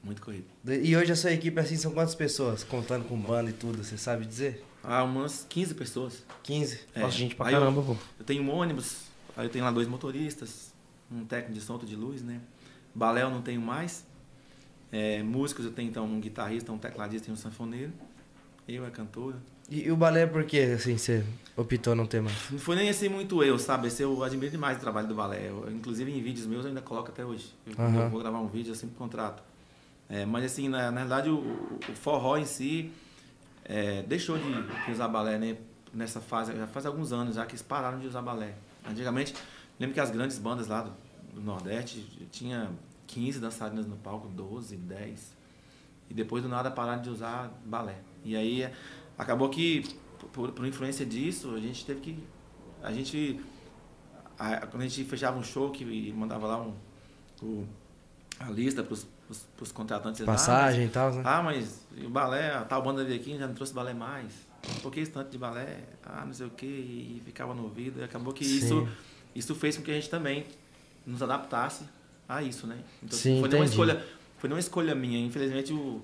Muito 0.03 0.23
corrida. 0.23 0.45
E 0.67 0.97
hoje 0.97 1.11
a 1.13 1.17
sua 1.17 1.33
equipe 1.33 1.59
assim 1.61 1.77
são 1.77 1.91
quantas 1.93 2.15
pessoas? 2.15 2.63
Contando 2.63 3.05
com 3.05 3.17
banda 3.17 3.51
e 3.51 3.53
tudo, 3.53 3.83
você 3.83 3.97
sabe 3.97 4.25
dizer? 4.27 4.65
Ah, 4.87 5.03
umas 5.03 5.47
15 5.49 5.75
pessoas. 5.75 6.23
15? 6.43 6.81
É. 6.95 7.01
Nossa, 7.01 7.17
gente 7.17 7.35
pra 7.35 7.47
Aí 7.47 7.55
eu- 7.55 7.61
caramba, 7.61 7.83
pô. 7.83 7.97
Eu 8.19 8.25
tenho 8.25 8.43
um 8.43 8.51
ônibus, 8.51 8.99
aí 9.37 9.47
eu 9.47 9.51
tenho 9.51 9.65
lá 9.65 9.71
dois 9.71 9.89
motoristas, 9.89 10.73
um 11.11 11.25
técnico 11.25 11.55
de 11.55 11.61
som, 11.61 11.73
outro 11.75 11.89
de 11.89 11.97
luz, 11.97 12.23
né? 12.23 12.41
Balé 12.95 13.23
eu 13.23 13.31
não 13.31 13.43
tenho 13.43 13.61
mais. 13.61 14.05
É, 14.93 15.23
músicos 15.23 15.65
eu 15.65 15.73
tenho 15.73 15.89
então 15.89 16.05
um 16.05 16.21
guitarrista, 16.21 16.71
um 16.71 16.79
tecladista 16.79 17.29
e 17.31 17.33
um 17.33 17.37
sanfoneiro. 17.37 17.93
Eu 18.69 18.87
é 18.87 18.91
cantora. 18.91 19.37
E, 19.71 19.85
e 19.87 19.91
o 19.91 19.97
balé 19.97 20.27
por 20.27 20.45
que 20.45 20.61
assim 20.61 20.97
você 20.97 21.25
optou 21.57 21.95
não 21.95 22.07
ter 22.07 22.21
mais? 22.23 22.37
Não 22.51 22.59
foi 22.59 22.77
nem 22.77 22.89
assim 22.89 23.09
muito 23.09 23.43
eu, 23.43 23.59
sabe? 23.59 23.89
Esse 23.89 24.03
eu 24.03 24.23
admiro 24.23 24.51
demais 24.53 24.77
o 24.77 24.81
trabalho 24.81 25.09
do 25.09 25.15
balé. 25.15 25.49
Eu, 25.49 25.69
inclusive 25.73 26.11
em 26.13 26.23
vídeos 26.23 26.47
meus 26.47 26.63
eu 26.65 26.69
ainda 26.69 26.81
coloco 26.83 27.09
até 27.11 27.25
hoje. 27.25 27.53
Eu, 27.67 27.73
eu 28.03 28.11
vou 28.11 28.21
gravar 28.21 28.39
um 28.41 28.47
vídeo, 28.47 28.71
eu 28.71 28.75
sempre 28.77 28.95
contrato. 28.97 29.43
É, 30.09 30.25
mas 30.27 30.45
assim, 30.45 30.69
na, 30.69 30.91
na 30.93 31.01
verdade, 31.01 31.31
o- 31.31 31.39
o 31.89 31.93
forró 31.95 32.37
em 32.37 32.45
si 32.45 32.93
é, 33.65 34.03
deixou 34.03 34.37
de, 34.39 34.91
usar 34.93 35.09
balé, 35.09 35.39
né? 35.39 35.57
Nessa 35.93 36.21
fase, 36.21 36.55
já 36.57 36.67
faz 36.67 36.87
alguns 36.87 37.13
anos 37.13 37.37
já 37.37 37.47
que 37.47 37.53
eles 37.53 37.63
pararam 37.63 37.99
de 38.01 38.07
usar 38.09 38.21
balé. 38.21 38.55
Antigamente, 38.89 39.33
lembro 39.79 39.95
que 39.95 40.01
as 40.01 40.11
grandes 40.11 40.39
bandas 40.39 40.67
lá 40.67 40.83
do, 40.83 40.93
do 41.35 41.41
Nordeste 41.41 42.01
tinha 42.33 42.71
15 43.07 43.39
dançarinas 43.39 43.87
no 43.87 43.97
palco, 43.97 44.27
12, 44.29 44.77
10. 44.77 45.37
E 46.11 46.15
depois 46.15 46.43
do 46.43 46.49
nada 46.49 46.71
pararam 46.71 47.01
de 47.01 47.11
usar 47.11 47.49
balé. 47.65 47.97
E 48.25 48.35
aí 48.37 48.69
acabou 49.17 49.49
que, 49.49 49.85
por, 50.33 50.51
por 50.53 50.67
influência 50.67 51.07
disso, 51.07 51.55
a 51.55 51.61
gente 51.61 51.87
teve 51.87 52.01
que. 52.01 52.25
A 52.83 52.93
gente. 52.93 53.41
a- 54.39 54.67
quando 54.67 54.83
a 54.83 54.89
gente 54.89 55.05
fechava 55.05 55.39
um 55.39 55.45
show 55.45 55.71
que 55.71 56.13
mandava 56.13 56.47
lá 56.47 56.61
um, 56.61 56.75
o- 57.41 57.65
a 58.41 58.51
lista 58.51 58.83
para 58.83 58.95
os 58.95 59.07
contratantes. 59.73 60.21
eles, 60.21 60.31
Passagem 60.31 60.87
e 60.87 60.89
tal, 60.89 61.13
né? 61.15 61.23
Ah, 61.25 61.43
mas 61.43 61.87
o 62.05 62.09
balé, 62.09 62.55
a 62.55 62.63
tal 62.63 62.83
banda 62.83 63.05
veio 63.05 63.21
aqui 63.21 63.37
já 63.39 63.47
não 63.47 63.55
trouxe 63.55 63.73
balé 63.73 63.95
mais. 63.95 64.33
Por 64.83 64.91
que 64.91 65.01
esse 65.01 65.11
tanto 65.11 65.31
de 65.31 65.39
balé? 65.39 65.79
Ah, 66.05 66.25
não 66.25 66.33
sei 66.33 66.47
o 66.47 66.51
quê. 66.51 66.67
E 66.67 67.23
ficava 67.25 67.53
no 67.55 67.65
ouvido. 67.65 68.01
E 68.01 68.05
acabou 68.05 68.33
que 68.33 68.45
Sim. 68.45 68.57
isso, 68.57 68.89
isso 69.35 69.55
fez 69.55 69.77
com 69.77 69.83
que 69.83 69.91
a 69.91 69.95
gente 69.95 70.09
também 70.09 70.47
nos 71.07 71.23
adaptasse 71.23 71.85
a 72.29 72.43
isso, 72.43 72.67
né? 72.67 72.79
Então, 73.03 73.19
Sim, 73.19 73.41
foi, 73.41 73.55
uma 73.55 73.65
escolha, 73.67 74.05
foi 74.39 74.49
uma 74.49 74.59
escolha 74.59 74.95
minha. 74.95 75.19
Infelizmente, 75.19 75.71
o, 75.75 76.03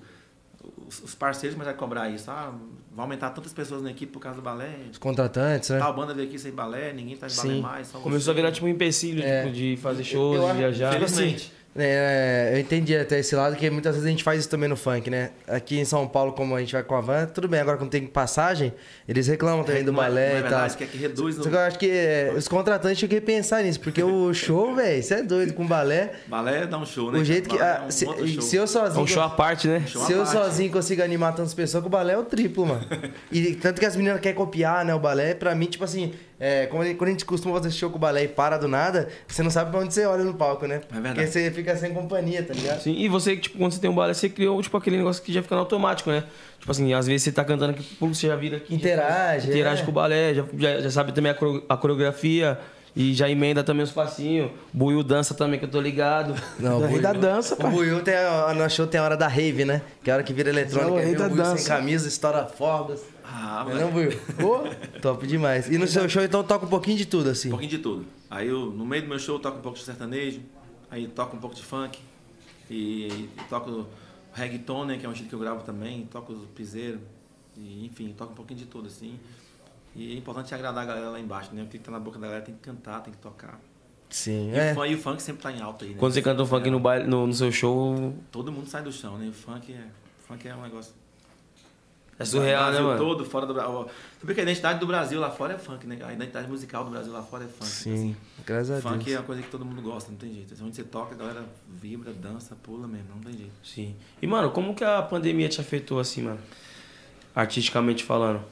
os, 0.87 1.01
os 1.01 1.15
parceiros 1.15 1.55
começaram 1.55 1.75
a 1.75 1.79
cobrar 1.79 2.09
isso. 2.11 2.29
Ah, 2.29 2.53
vai 2.91 3.03
aumentar 3.05 3.31
tantas 3.31 3.51
pessoas 3.51 3.81
na 3.81 3.89
equipe 3.89 4.11
por 4.11 4.19
causa 4.19 4.37
do 4.39 4.43
balé. 4.43 4.75
Os 4.91 4.99
contratantes, 4.99 5.71
né? 5.71 5.79
Tal 5.79 5.95
banda 5.95 6.13
veio 6.13 6.27
aqui 6.27 6.37
sem 6.37 6.51
balé, 6.51 6.93
ninguém 6.93 7.15
faz 7.15 7.35
balé 7.37 7.49
Sim. 7.55 7.61
mais. 7.61 7.87
só 7.87 7.97
Começou 7.99 8.31
a 8.31 8.35
você. 8.35 8.41
virar 8.41 8.51
tipo 8.51 8.67
um 8.67 8.69
empecilho 8.69 9.23
É. 9.23 9.41
tipo, 9.43 9.55
de 9.55 9.75
fazer 9.77 10.03
shows, 10.03 10.35
Eu 10.35 10.41
de 10.43 10.47
acho- 10.49 10.57
viajar. 10.59 10.89
Infelizmente. 10.95 11.51
É, 11.73 12.51
eu 12.53 12.59
entendi 12.59 12.93
até 12.97 13.19
esse 13.19 13.33
lado, 13.33 13.55
que 13.55 13.69
muitas 13.69 13.93
vezes 13.95 14.05
a 14.05 14.09
gente 14.11 14.23
faz 14.25 14.41
isso 14.41 14.49
também 14.49 14.67
no 14.67 14.75
funk, 14.75 15.09
né? 15.09 15.29
Aqui 15.47 15.79
em 15.79 15.85
São 15.85 16.05
Paulo, 16.05 16.33
como 16.33 16.53
a 16.53 16.59
gente 16.59 16.73
vai 16.73 16.83
com 16.83 16.95
a 16.95 16.99
van, 17.01 17.25
tudo 17.27 17.47
bem, 17.47 17.61
agora 17.61 17.77
quando 17.77 17.89
tem 17.89 18.05
passagem, 18.05 18.73
eles 19.07 19.25
reclamam 19.27 19.63
também 19.63 19.83
do 19.85 19.91
é- 19.91 19.95
balé 19.95 20.29
não 20.31 20.35
é 20.35 20.39
e 20.39 20.41
tal. 20.41 20.49
verdade, 20.51 20.77
quer 20.77 20.87
que 20.87 20.97
reduz 20.97 21.35
Só 21.37 21.43
que 21.43 21.55
eu 21.55 21.59
acho 21.59 21.79
que 21.79 21.89
é, 21.89 22.33
os 22.35 22.47
contratantes 22.49 22.99
tinham 22.99 23.09
que 23.09 23.21
pensar 23.21 23.63
nisso, 23.63 23.79
porque 23.79 24.03
o 24.03 24.33
show, 24.35 24.75
velho, 24.75 25.01
você 25.01 25.13
é 25.13 25.23
doido 25.23 25.53
com 25.53 25.65
balé. 25.65 26.11
balé 26.27 26.67
dá 26.67 26.77
um 26.77 26.85
show, 26.85 27.09
né? 27.09 27.19
O 27.19 27.23
jeito 27.23 27.47
que. 27.49 27.57
Balé 27.57 27.77
é 27.77 27.81
um 27.87 27.91
se, 27.91 28.41
se 28.41 28.55
eu 28.57 28.63
É 28.63 28.67
sozinho. 28.67 29.03
um 29.03 29.07
show 29.07 29.23
à 29.23 29.29
parte, 29.29 29.67
né? 29.69 29.83
Show 29.87 30.05
Se 30.05 30.11
eu 30.11 30.23
parte. 30.23 30.31
sozinho 30.33 30.71
consigo 30.73 31.01
animar 31.01 31.33
tantas 31.33 31.53
pessoas, 31.53 31.81
que 31.81 31.87
o 31.87 31.89
balé 31.91 32.13
é 32.13 32.17
o 32.17 32.23
triplo, 32.25 32.65
mano. 32.65 32.81
E 33.31 33.55
tanto 33.55 33.79
que 33.79 33.85
as 33.85 33.95
meninas 33.95 34.19
querem 34.19 34.37
copiar, 34.37 34.83
né? 34.83 34.93
O 34.93 34.99
balé, 34.99 35.33
pra 35.33 35.55
mim, 35.55 35.67
tipo 35.67 35.85
assim, 35.85 36.11
é, 36.43 36.65
quando, 36.65 36.89
a- 36.89 36.95
quando 36.95 37.07
a 37.09 37.11
gente 37.11 37.23
costuma 37.23 37.55
fazer 37.55 37.69
show 37.69 37.89
com 37.91 37.97
o 37.97 37.99
balé 37.99 38.23
e 38.23 38.27
para 38.27 38.57
do 38.57 38.67
nada, 38.67 39.07
você 39.27 39.43
não 39.43 39.51
sabe 39.51 39.69
pra 39.69 39.79
onde 39.79 39.93
você 39.93 40.05
olha 40.05 40.23
no 40.23 40.33
palco, 40.33 40.65
né? 40.65 40.81
É 40.89 40.93
verdade. 40.95 41.13
Porque 41.15 41.27
você 41.27 41.51
fica 41.51 41.75
sem 41.77 41.93
companhia, 41.93 42.41
tá 42.43 42.53
ligado? 42.53 42.81
Sim, 42.81 42.95
e 42.97 43.07
você, 43.07 43.37
tipo, 43.37 43.59
quando 43.59 43.71
você 43.73 43.79
tem 43.79 43.89
um 43.89 43.93
balé, 43.95 44.13
você 44.15 44.27
criou, 44.27 44.59
tipo, 44.61 44.75
aquele 44.75 44.97
negócio 44.97 45.21
que 45.21 45.31
já 45.31 45.43
fica 45.43 45.53
no 45.53 45.61
automático, 45.61 46.09
né? 46.09 46.23
Tipo 46.59 46.71
assim, 46.71 46.93
às 46.93 47.05
vezes 47.05 47.23
você 47.23 47.31
tá 47.31 47.45
cantando 47.45 47.71
aqui, 47.73 47.85
você 48.01 48.27
já 48.27 48.35
vira 48.35 48.57
aqui. 48.57 48.73
Interage, 48.73 49.47
já- 49.47 49.53
interage 49.53 49.81
é. 49.83 49.85
com 49.85 49.91
o 49.91 49.93
balé, 49.93 50.33
já, 50.33 50.43
já, 50.57 50.79
já 50.81 50.89
sabe 50.91 51.11
também 51.11 51.31
a, 51.31 51.35
coreo- 51.35 51.63
a 51.69 51.77
coreografia 51.77 52.57
e 52.95 53.13
já 53.13 53.29
emenda 53.29 53.63
também 53.63 53.83
os 53.83 53.91
passinhos. 53.91 54.51
Buiu 54.73 55.01
dança 55.03 55.33
também, 55.33 55.57
que 55.59 55.65
eu 55.65 55.69
tô 55.69 55.79
ligado. 55.79 56.35
Não, 56.59 56.79
O 56.79 56.85
rei 56.87 56.99
da 56.99 57.13
dança, 57.13 57.53
O 57.53 57.57
pai. 57.57 57.71
Buiu 57.71 58.01
tem 58.03 58.15
a, 58.15 58.53
no 58.53 58.69
show 58.69 58.85
tem 58.85 58.99
a 58.99 59.03
hora 59.03 59.15
da 59.15 59.27
rave, 59.27 59.63
né? 59.63 59.81
Que 60.03 60.09
é 60.09 60.13
a 60.13 60.17
hora 60.17 60.23
que 60.23 60.33
vira 60.33 60.49
eletrônica. 60.49 60.89
É 60.89 60.93
o 60.93 60.97
rei 60.97 61.05
vem 61.05 61.15
da 61.17 61.27
o 61.27 61.29
Buiu 61.29 61.57
sem 61.57 61.65
camisa, 61.67 62.07
estoura 62.07 62.45
fogos. 62.45 62.99
Ah, 63.33 63.63
Não 63.63 63.71
é 63.71 63.73
mas 63.73 63.81
não, 63.83 63.91
Buiu? 63.91 64.11
Pô, 64.39 64.63
top 65.01 65.25
demais. 65.25 65.69
E 65.69 65.77
no 65.77 65.87
seu 65.87 66.07
show, 66.09 66.21
então, 66.21 66.43
toca 66.43 66.65
um 66.65 66.69
pouquinho 66.69 66.97
de 66.97 67.05
tudo, 67.05 67.29
assim. 67.29 67.47
um 67.47 67.51
pouquinho 67.51 67.71
de 67.71 67.77
tudo. 67.77 68.05
Aí 68.29 68.49
eu, 68.49 68.65
no 68.71 68.85
meio 68.85 69.03
do 69.03 69.07
meu 69.09 69.17
show, 69.19 69.35
eu 69.35 69.39
toco 69.39 69.59
um 69.59 69.61
pouco 69.61 69.77
de 69.77 69.85
sertanejo, 69.85 70.41
aí 70.89 71.07
toco 71.07 71.37
um 71.37 71.39
pouco 71.39 71.55
de 71.55 71.63
funk, 71.63 71.97
e, 72.69 73.07
e 73.07 73.29
toco 73.49 73.87
reggaeton, 74.33 74.85
né, 74.85 74.97
que 74.97 75.05
é 75.05 75.09
um 75.09 75.13
estilo 75.13 75.29
que 75.29 75.35
eu 75.35 75.39
gravo 75.39 75.63
também, 75.63 76.05
toco 76.11 76.33
piseiro, 76.55 76.99
e, 77.55 77.85
enfim, 77.85 78.13
toco 78.17 78.33
um 78.33 78.35
pouquinho 78.35 78.59
de 78.59 78.65
tudo, 78.65 78.87
assim. 78.87 79.17
E 79.95 80.13
é 80.13 80.17
importante 80.17 80.53
agradar 80.53 80.83
a 80.83 80.85
galera 80.85 81.09
lá 81.09 81.19
embaixo, 81.19 81.53
né? 81.53 81.63
O 81.63 81.67
que 81.67 81.77
tá 81.77 81.91
na 81.91 81.99
boca 81.99 82.17
da 82.17 82.27
galera 82.27 82.45
tem 82.45 82.55
que 82.55 82.61
cantar, 82.61 83.01
tem 83.01 83.13
que 83.13 83.19
tocar. 83.19 83.59
Sim, 84.09 84.51
E, 84.51 84.57
é. 84.57 84.71
o, 84.71 84.75
funk, 84.75 84.91
e 84.91 84.95
o 84.95 84.97
funk 84.97 85.21
sempre 85.21 85.41
tá 85.41 85.51
em 85.51 85.61
alta 85.61 85.85
aí, 85.85 85.91
né? 85.91 85.97
Quando 85.97 86.13
você 86.13 86.21
canta 86.21 86.43
um 86.43 86.45
funk 86.45 86.69
no, 86.69 86.79
baile, 86.79 87.07
no, 87.07 87.27
no 87.27 87.33
seu 87.33 87.51
show, 87.51 88.13
Todo 88.31 88.51
mundo 88.51 88.67
sai 88.67 88.83
do 88.83 88.91
chão, 88.91 89.17
né? 89.17 89.27
O 89.27 89.33
funk 89.33 89.73
é, 89.73 89.85
o 90.19 90.27
funk 90.27 90.47
é 90.47 90.55
um 90.55 90.61
negócio... 90.61 90.93
É 92.21 92.25
surreal, 92.25 92.65
Brasil 92.65 92.81
né, 92.81 92.87
mano? 92.87 92.99
todo, 92.99 93.25
fora 93.25 93.45
do 93.45 93.53
Brasil. 93.53 93.87
Porque 94.19 94.39
a 94.39 94.43
identidade 94.43 94.79
do 94.79 94.87
Brasil 94.87 95.19
lá 95.19 95.29
fora 95.31 95.53
é 95.53 95.57
funk, 95.57 95.87
né? 95.87 95.99
A 96.03 96.13
identidade 96.13 96.47
musical 96.47 96.83
do 96.85 96.91
Brasil 96.91 97.11
lá 97.11 97.23
fora 97.23 97.43
é 97.43 97.47
funk. 97.47 97.65
Sim, 97.65 98.15
graças 98.45 98.71
a 98.71 98.81
Funk 98.81 99.05
Deus. 99.05 99.15
é 99.15 99.19
uma 99.19 99.25
coisa 99.25 99.41
que 99.41 99.49
todo 99.49 99.65
mundo 99.65 99.81
gosta, 99.81 100.11
não 100.11 100.17
tem 100.17 100.33
jeito. 100.33 100.53
Onde 100.63 100.75
você 100.75 100.83
toca, 100.83 101.15
a 101.15 101.17
galera 101.17 101.45
vibra, 101.67 102.13
dança, 102.13 102.55
pula 102.61 102.87
mesmo, 102.87 103.07
não 103.15 103.21
tem 103.21 103.33
jeito. 103.33 103.53
Sim. 103.63 103.95
E, 104.21 104.27
mano, 104.27 104.51
como 104.51 104.75
que 104.75 104.83
a 104.83 105.01
pandemia 105.01 105.49
te 105.49 105.59
afetou 105.59 105.99
assim, 105.99 106.21
mano? 106.21 106.39
Artisticamente 107.35 108.03
falando. 108.03 108.43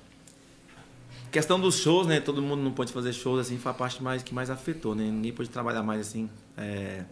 Questão 1.31 1.59
dos 1.59 1.75
shows, 1.75 2.07
né? 2.07 2.19
Todo 2.19 2.41
mundo 2.41 2.63
não 2.63 2.71
pode 2.71 2.91
fazer 2.91 3.13
shows, 3.13 3.39
assim, 3.39 3.57
foi 3.57 3.71
a 3.71 3.75
parte 3.75 4.01
mais, 4.01 4.23
que 4.23 4.33
mais 4.33 4.49
afetou, 4.49 4.95
né? 4.95 5.03
Ninguém 5.03 5.31
pôde 5.31 5.49
trabalhar 5.49 5.83
mais, 5.83 6.01
assim, 6.01 6.27
é, 6.57 7.03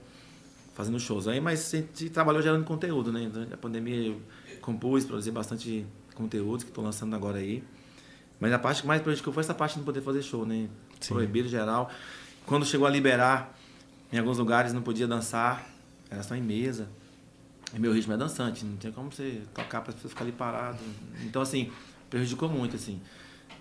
fazendo 0.74 1.00
shows. 1.00 1.28
Aí, 1.28 1.40
mas 1.40 1.74
a 1.74 1.78
gente 1.78 2.10
trabalhou 2.10 2.42
gerando 2.42 2.64
conteúdo, 2.64 3.12
né? 3.12 3.30
Durante 3.32 3.54
a 3.54 3.58
pandemia 3.58 4.08
eu 4.08 4.22
compus, 4.62 5.06
produzi 5.06 5.30
bastante 5.32 5.86
conteúdos 6.18 6.64
que 6.64 6.72
estou 6.72 6.84
lançando 6.84 7.16
agora 7.16 7.38
aí. 7.38 7.64
Mas 8.40 8.52
a 8.52 8.60
parte 8.60 8.82
que 8.82 8.88
mais 8.88 9.02
prejudicou 9.02 9.34
foi 9.34 9.42
essa 9.42 9.54
parte 9.54 9.74
de 9.74 9.80
não 9.80 9.86
poder 9.86 10.02
fazer 10.02 10.22
show, 10.22 10.46
né? 10.46 10.68
Proibido 11.08 11.48
geral. 11.48 11.90
Quando 12.46 12.66
chegou 12.66 12.88
a 12.88 12.90
liberar, 12.90 13.58
em 14.12 14.18
alguns 14.18 14.38
lugares 14.38 14.74
não 14.74 14.82
podia 14.82 15.08
dançar, 15.08 15.68
era 16.10 16.24
só 16.24 16.36
em 16.36 16.42
mesa. 16.42 16.88
E 17.74 17.80
meu 17.80 17.92
ritmo 17.94 18.14
é 18.14 18.18
dançante, 18.18 18.64
não 18.64 18.78
tinha 18.78 18.94
como 18.94 19.12
você 19.12 19.42
tocar 19.54 19.82
para 19.82 19.90
as 19.90 19.96
pessoas 19.96 20.14
ficarem 20.14 20.32
ali 20.32 20.38
parado. 20.38 20.80
Então, 21.26 21.42
assim, 21.42 21.72
prejudicou 22.10 22.48
muito, 22.48 22.76
assim. 22.76 23.02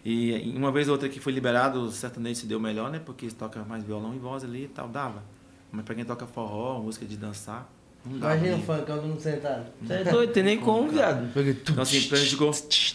E 0.05 0.55
uma 0.57 0.71
vez 0.71 0.87
ou 0.87 0.93
outra 0.93 1.09
que 1.09 1.19
foi 1.19 1.33
liberado, 1.33 1.91
sertanejo 1.91 2.41
se 2.41 2.47
deu 2.47 2.61
melhor, 2.61 2.91
né? 2.91 3.01
Porque 3.01 3.29
toca 3.31 3.65
mais 3.65 3.83
violão 3.83 4.15
e 4.15 4.19
voz 4.19 4.45
ali 4.45 4.65
e 4.65 4.69
tal, 4.69 4.89
dava. 4.89 5.25
Mas 5.73 5.85
pra 5.85 5.95
quem 5.95 6.05
toca 6.05 6.27
forró, 6.27 6.81
música 6.81 7.05
de 7.05 7.17
dançar. 7.17 7.69
Imagina 8.11 8.57
o 8.57 8.63
funk, 8.63 8.87
todo 8.87 9.03
mundo 9.03 9.21
sentado. 9.21 9.67
Você 9.83 9.93
é 9.95 10.05
doido, 10.05 10.33
tem 10.33 10.43
nem 10.43 10.59
como, 10.59 10.89
viado. 10.91 11.29
Então, 11.39 11.83
assim, 11.83 12.03
prejudicou, 12.09 12.51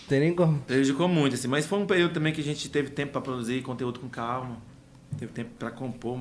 Tem 0.07 0.19
nem 0.19 0.33
como. 0.35 0.59
prejudicou 0.61 1.07
muito, 1.07 1.33
assim. 1.35 1.47
Mas 1.47 1.65
foi 1.65 1.79
um 1.79 1.85
período 1.85 2.13
também 2.13 2.31
que 2.33 2.41
a 2.41 2.43
gente 2.43 2.69
teve 2.69 2.89
tempo 2.91 3.11
para 3.13 3.21
produzir 3.21 3.61
conteúdo 3.61 3.99
com 3.99 4.07
calma. 4.09 4.57
Teve 5.17 5.31
tempo 5.33 5.49
para 5.59 5.69
compor 5.71 6.17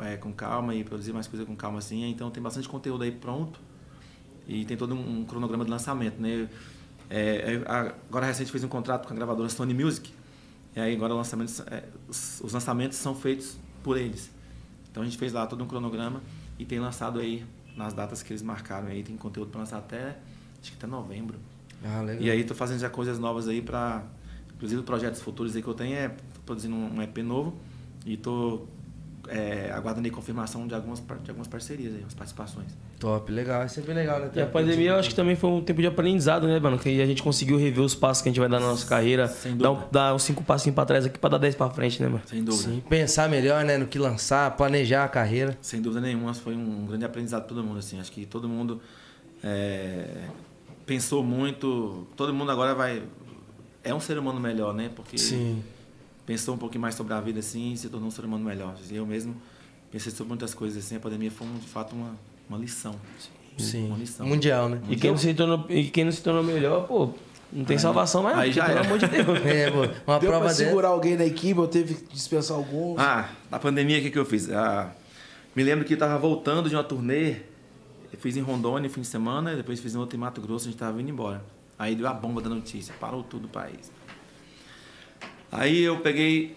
é, 0.00 0.16
com 0.16 0.32
calma 0.32 0.74
e 0.74 0.82
produzir 0.84 1.12
mais 1.12 1.26
coisa 1.26 1.44
com 1.44 1.54
calma, 1.54 1.78
assim. 1.78 2.08
Então, 2.10 2.30
tem 2.30 2.42
bastante 2.42 2.68
conteúdo 2.68 3.04
aí 3.04 3.12
pronto. 3.12 3.60
E 4.46 4.64
tem 4.64 4.76
todo 4.76 4.94
um 4.94 5.24
cronograma 5.24 5.64
de 5.64 5.70
lançamento, 5.70 6.20
né? 6.20 6.48
É, 7.10 7.54
é, 7.54 7.62
a- 7.70 7.94
agora 8.08 8.26
recente 8.26 8.50
fez 8.50 8.64
um 8.64 8.68
contrato 8.68 9.06
com 9.06 9.12
a 9.12 9.16
gravadora 9.16 9.48
Sony 9.48 9.74
Music. 9.74 10.10
E 10.74 10.80
aí 10.80 10.94
agora 10.94 11.12
o 11.12 11.16
lançamento, 11.16 11.62
é, 11.70 11.84
os, 12.08 12.40
os 12.42 12.52
lançamentos 12.52 12.96
são 12.96 13.14
feitos 13.14 13.56
por 13.82 13.96
eles. 13.98 14.30
Então 14.90 15.02
a 15.02 15.06
gente 15.06 15.18
fez 15.18 15.32
lá 15.32 15.46
todo 15.46 15.62
um 15.62 15.66
cronograma 15.66 16.22
e 16.58 16.64
tem 16.64 16.78
lançado 16.78 17.18
aí 17.20 17.44
nas 17.78 17.94
datas 17.94 18.22
que 18.22 18.32
eles 18.32 18.42
marcaram 18.42 18.88
aí, 18.88 19.02
tem 19.02 19.16
conteúdo 19.16 19.50
para 19.50 19.60
lançar 19.60 19.78
até 19.78 20.18
acho 20.60 20.72
que 20.72 20.76
até 20.76 20.86
novembro. 20.86 21.38
Ah, 21.84 22.02
legal. 22.02 22.22
E 22.22 22.30
aí 22.30 22.44
tô 22.44 22.54
fazendo 22.54 22.80
já 22.80 22.90
coisas 22.90 23.18
novas 23.18 23.46
aí 23.46 23.62
para 23.62 24.04
inclusive 24.54 24.82
projetos 24.82 25.22
futuros 25.22 25.54
aí 25.54 25.62
que 25.62 25.68
eu 25.68 25.74
tenho 25.74 25.96
é 25.96 26.08
tô 26.08 26.40
produzindo 26.44 26.74
um 26.74 27.00
EP 27.00 27.18
novo 27.18 27.56
e 28.04 28.16
tô 28.16 28.66
é, 29.28 29.70
aguardando 29.72 30.06
aí 30.06 30.10
confirmação 30.10 30.66
de 30.66 30.74
algumas 30.74 31.00
de 31.22 31.30
algumas 31.30 31.46
parcerias 31.46 31.94
aí, 31.94 32.00
umas 32.00 32.14
participações. 32.14 32.66
Top, 32.98 33.30
legal. 33.30 33.62
É 33.62 33.68
sempre 33.68 33.92
legal, 33.92 34.18
né? 34.20 34.30
E 34.34 34.40
a 34.40 34.46
pandemia 34.46 34.90
eu 34.90 34.96
acho 34.96 35.10
que 35.10 35.14
também 35.14 35.36
foi 35.36 35.50
um 35.50 35.60
tempo 35.62 35.80
de 35.80 35.86
aprendizado, 35.86 36.46
né, 36.46 36.58
mano? 36.58 36.78
Que 36.78 37.00
a 37.00 37.06
gente 37.06 37.22
conseguiu 37.22 37.56
rever 37.58 37.84
os 37.84 37.94
passos 37.94 38.22
que 38.22 38.28
a 38.28 38.32
gente 38.32 38.40
vai 38.40 38.48
dar 38.48 38.58
na 38.58 38.66
nossa 38.66 38.86
carreira. 38.86 39.28
Sem 39.28 39.56
Dar, 39.56 39.68
dúvida. 39.68 39.86
um, 39.86 39.90
dar 39.92 40.14
uns 40.14 40.22
cinco 40.22 40.42
passinhos 40.42 40.74
pra 40.74 40.84
trás 40.84 41.04
aqui 41.06 41.18
pra 41.18 41.30
dar 41.30 41.38
dez 41.38 41.54
pra 41.54 41.68
frente, 41.70 42.02
né, 42.02 42.08
mano? 42.08 42.22
Sem 42.26 42.42
dúvida. 42.42 42.70
Sim, 42.70 42.82
pensar 42.88 43.28
melhor, 43.28 43.64
né? 43.64 43.76
No 43.78 43.86
que 43.86 43.98
lançar, 43.98 44.50
planejar 44.56 45.04
a 45.04 45.08
carreira. 45.08 45.56
Sem 45.60 45.80
dúvida 45.80 46.00
nenhuma, 46.00 46.32
foi 46.34 46.54
um 46.54 46.86
grande 46.86 47.04
aprendizado 47.04 47.42
para 47.42 47.54
todo 47.54 47.62
mundo. 47.64 47.78
Assim. 47.78 48.00
Acho 48.00 48.10
que 48.10 48.26
todo 48.26 48.48
mundo 48.48 48.80
é, 49.44 50.06
pensou 50.86 51.22
muito. 51.22 52.06
Todo 52.16 52.32
mundo 52.32 52.50
agora 52.50 52.74
vai. 52.74 53.02
É 53.84 53.94
um 53.94 54.00
ser 54.00 54.18
humano 54.18 54.40
melhor, 54.40 54.74
né? 54.74 54.90
Porque 54.94 55.16
pensou 56.28 56.54
um 56.54 56.58
pouquinho 56.58 56.82
mais 56.82 56.94
sobre 56.94 57.14
a 57.14 57.20
vida 57.22 57.40
assim 57.40 57.72
e 57.72 57.76
se 57.78 57.88
tornou 57.88 58.08
um 58.08 58.10
ser 58.10 58.26
humano 58.26 58.44
melhor. 58.44 58.74
Eu 58.90 59.06
mesmo 59.06 59.34
pensei 59.90 60.12
sobre 60.12 60.28
muitas 60.28 60.52
coisas 60.52 60.84
assim. 60.84 60.96
A 60.96 61.00
pandemia 61.00 61.30
foi, 61.30 61.46
de 61.58 61.66
fato, 61.66 61.96
uma, 61.96 62.14
uma 62.50 62.58
lição. 62.58 62.94
Sim. 63.56 63.86
Uma 63.86 63.96
lição. 63.96 64.26
Mundial, 64.26 64.68
né? 64.68 64.78
E 64.90 64.96
quem, 64.96 65.10
não 65.10 65.16
se 65.16 65.32
tornou, 65.32 65.64
e 65.70 65.84
quem 65.84 66.04
não 66.04 66.12
se 66.12 66.22
tornou 66.22 66.44
melhor, 66.44 66.86
pô, 66.86 67.14
não 67.50 67.64
tem 67.64 67.78
salvação 67.78 68.22
mais, 68.22 68.36
aí 68.36 68.52
já 68.52 68.66
pelo 68.66 68.78
era. 68.78 68.86
amor 68.86 68.98
de 68.98 69.06
Deus. 69.06 69.26
É, 69.46 69.70
pô. 69.70 69.78
Uma 70.06 70.18
Deu 70.18 70.28
prova 70.28 70.38
pra 70.40 70.48
dessa. 70.48 70.64
segurar 70.66 70.88
alguém 70.88 71.16
na 71.16 71.24
equipe, 71.24 71.58
eu 71.58 71.66
teve 71.66 71.94
que 71.94 72.12
dispensar 72.12 72.58
alguns. 72.58 73.00
Ah, 73.00 73.30
na 73.50 73.58
pandemia, 73.58 73.98
o 73.98 74.02
que, 74.02 74.10
que 74.10 74.18
eu 74.18 74.26
fiz? 74.26 74.50
Ah, 74.50 74.92
me 75.56 75.62
lembro 75.62 75.86
que 75.86 75.94
eu 75.94 75.96
estava 75.96 76.18
voltando 76.18 76.68
de 76.68 76.76
uma 76.76 76.84
turnê. 76.84 77.36
Eu 78.12 78.18
fiz 78.18 78.36
em 78.36 78.42
Rondônia 78.42 78.90
fim 78.90 79.00
de 79.00 79.06
semana, 79.06 79.54
e 79.54 79.56
depois 79.56 79.80
fiz 79.80 79.94
em 79.94 79.98
outro 79.98 80.14
em 80.14 80.20
Mato 80.20 80.42
Grosso, 80.42 80.66
a 80.66 80.68
gente 80.68 80.74
estava 80.74 80.94
vindo 80.94 81.08
embora. 81.08 81.42
Aí 81.78 81.94
deu 81.94 82.06
a 82.06 82.12
bomba 82.12 82.42
da 82.42 82.50
notícia, 82.50 82.94
parou 83.00 83.22
tudo 83.22 83.46
o 83.46 83.48
país. 83.48 83.90
Aí 85.50 85.80
eu 85.80 86.00
peguei, 86.00 86.56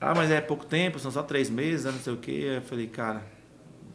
ah, 0.00 0.14
mas 0.14 0.30
é 0.30 0.40
pouco 0.40 0.64
tempo, 0.64 0.98
são 0.98 1.10
só 1.10 1.22
três 1.22 1.50
meses, 1.50 1.84
né, 1.84 1.92
não 1.92 1.98
sei 1.98 2.12
o 2.12 2.16
quê. 2.16 2.54
Eu 2.56 2.62
falei, 2.62 2.86
cara, 2.86 3.24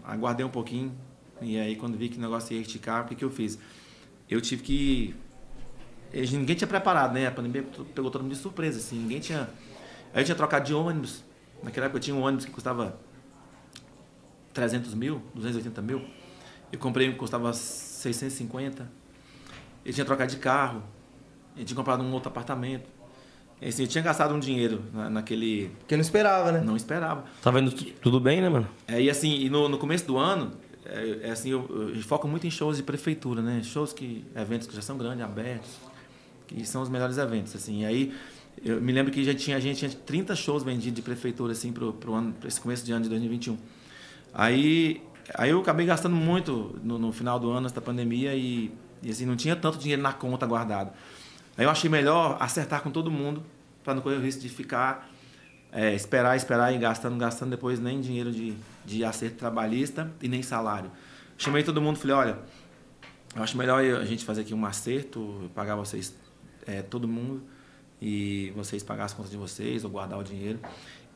aguardei 0.04 0.46
um 0.46 0.50
pouquinho. 0.50 0.94
E 1.42 1.58
aí 1.58 1.76
quando 1.76 1.98
vi 1.98 2.10
que 2.10 2.18
o 2.18 2.22
negócio 2.22 2.54
ia 2.54 2.62
esticar, 2.62 3.04
o 3.04 3.08
que, 3.08 3.16
que 3.16 3.26
eu 3.26 3.32
fiz? 3.32 3.58
Eu 4.30 4.42
tive 4.42 4.64
que 4.64 5.16
ninguém 6.14 6.56
tinha 6.56 6.68
preparado, 6.68 7.14
né? 7.14 7.28
A 7.28 7.32
pandemia 7.32 7.64
pegou 7.94 8.12
todo 8.12 8.22
mundo 8.22 8.34
de 8.34 8.38
surpresa, 8.38 8.78
assim. 8.78 8.98
Ninguém 8.98 9.20
tinha. 9.20 9.50
Aí 10.14 10.22
eu 10.22 10.26
tinha 10.26 10.36
trocado 10.36 10.66
de 10.66 10.74
ônibus. 10.74 11.24
Naquela 11.62 11.86
época 11.86 11.98
eu 11.98 12.02
tinha 12.02 12.16
um 12.16 12.22
ônibus 12.22 12.46
que 12.46 12.52
custava 12.52 13.00
300 14.54 14.94
mil, 14.94 15.22
280 15.34 15.82
mil. 15.82 16.06
Eu 16.72 16.80
comprei 16.80 17.10
um 17.10 17.14
que 17.14 17.18
custava 17.18 17.52
650. 17.54 18.90
Eu 19.86 19.94
tinha 19.94 20.06
trocado 20.06 20.30
de 20.30 20.38
carro. 20.38 20.84
Eu 21.58 21.66
tinha 21.66 21.76
comprado 21.76 22.04
um 22.04 22.12
outro 22.12 22.30
apartamento. 22.30 22.90
Assim, 23.68 23.84
eu 23.84 23.88
tinha 23.88 24.04
gastado 24.04 24.34
um 24.34 24.40
dinheiro 24.40 24.82
na- 24.94 25.10
naquele. 25.10 25.72
Porque 25.80 25.96
não 25.96 26.02
esperava, 26.02 26.52
né? 26.52 26.62
Não 26.62 26.76
esperava. 26.76 27.24
Tá 27.42 27.50
vendo 27.52 27.72
tu- 27.72 27.86
tudo 28.02 28.20
bem, 28.20 28.42
né, 28.42 28.50
mano? 28.50 28.68
É, 28.88 29.02
e 29.02 29.10
assim, 29.10 29.36
e 29.36 29.50
no, 29.50 29.70
no 29.70 29.78
começo 29.78 30.06
do 30.06 30.18
ano, 30.18 30.52
é, 30.86 31.20
é 31.24 31.32
assim, 31.32 31.50
eu, 31.52 31.92
eu 31.96 32.02
foco 32.04 32.28
muito 32.28 32.46
em 32.46 32.52
shows 32.52 32.78
de 32.78 32.84
prefeitura, 32.84 33.42
né? 33.42 33.62
Shows 33.64 33.94
que, 33.94 34.26
eventos 34.36 34.68
que 34.68 34.76
já 34.76 34.82
são 34.82 34.98
grandes, 34.98 35.24
abertos, 35.24 35.70
que 36.48 36.66
são 36.66 36.82
os 36.82 36.90
melhores 36.90 37.18
eventos, 37.18 37.56
assim. 37.56 37.82
E 37.82 37.86
aí, 37.86 38.14
eu 38.64 38.82
me 38.82 38.92
lembro 38.92 39.12
que 39.12 39.24
já 39.24 39.34
tinha, 39.34 39.58
a 39.58 39.60
gente 39.60 39.78
tinha 39.80 39.92
30 39.92 40.36
shows 40.36 40.62
vendidos 40.64 40.96
de 40.96 41.02
prefeitura, 41.02 41.54
assim, 41.54 41.72
pro, 41.72 41.94
pro 41.94 42.14
ano, 42.14 42.34
pra 42.34 42.48
esse 42.48 42.60
começo 42.60 42.86
de 42.86 42.92
ano 42.92 43.04
de 43.04 43.10
2021. 43.10 43.58
Aí, 44.34 45.02
aí 45.36 45.50
eu 45.52 45.60
acabei 45.60 45.86
gastando 45.86 46.16
muito 46.16 46.80
no, 46.84 46.98
no 46.98 47.12
final 47.12 47.40
do 47.40 47.50
ano, 47.52 47.62
nessa 47.62 47.82
pandemia, 47.82 48.34
e, 48.36 48.72
e 49.02 49.10
assim, 49.10 49.26
não 49.26 49.36
tinha 49.36 49.56
tanto 49.56 49.78
dinheiro 49.78 50.02
na 50.02 50.12
conta 50.14 50.46
guardado. 50.46 50.92
Aí 51.58 51.66
eu 51.66 51.70
achei 51.70 51.90
melhor 51.90 52.38
acertar 52.40 52.82
com 52.82 52.90
todo 52.90 53.12
mundo, 53.12 53.44
para 53.84 53.94
não 53.94 54.02
correr 54.02 54.16
o 54.16 54.22
risco 54.22 54.42
de 54.42 54.50
ficar 54.50 55.10
é, 55.74 55.94
esperar, 55.94 56.38
esperar 56.38 56.72
e 56.74 56.78
gastando, 56.78 57.18
gastando 57.18 57.50
depois 57.50 57.80
nem 57.80 58.00
dinheiro 58.00 58.32
de, 58.32 58.54
de 58.86 59.04
acerto 59.04 59.38
trabalhista 59.38 60.12
e 60.22 60.28
nem 60.28 60.44
salário. 60.44 60.92
Chamei 61.38 61.64
todo 61.64 61.82
mundo, 61.82 61.98
falei, 61.98 62.16
olha, 62.16 62.40
eu 63.36 63.42
acho 63.42 63.58
melhor 63.58 63.84
a 63.84 64.06
gente 64.06 64.24
fazer 64.24 64.42
aqui 64.42 64.54
um 64.54 64.66
acerto, 64.66 65.50
pagar 65.56 65.76
vocês, 65.76 66.16
é, 66.68 66.84
todo 66.84 67.08
mundo, 67.08 67.42
e 68.00 68.54
vocês 68.56 68.84
pagar 68.84 69.06
as 69.06 69.14
contas 69.14 69.32
de 69.32 69.38
vocês 69.38 69.84
ou 69.84 69.90
guardar 69.90 70.20
o 70.20 70.24
dinheiro. 70.24 70.60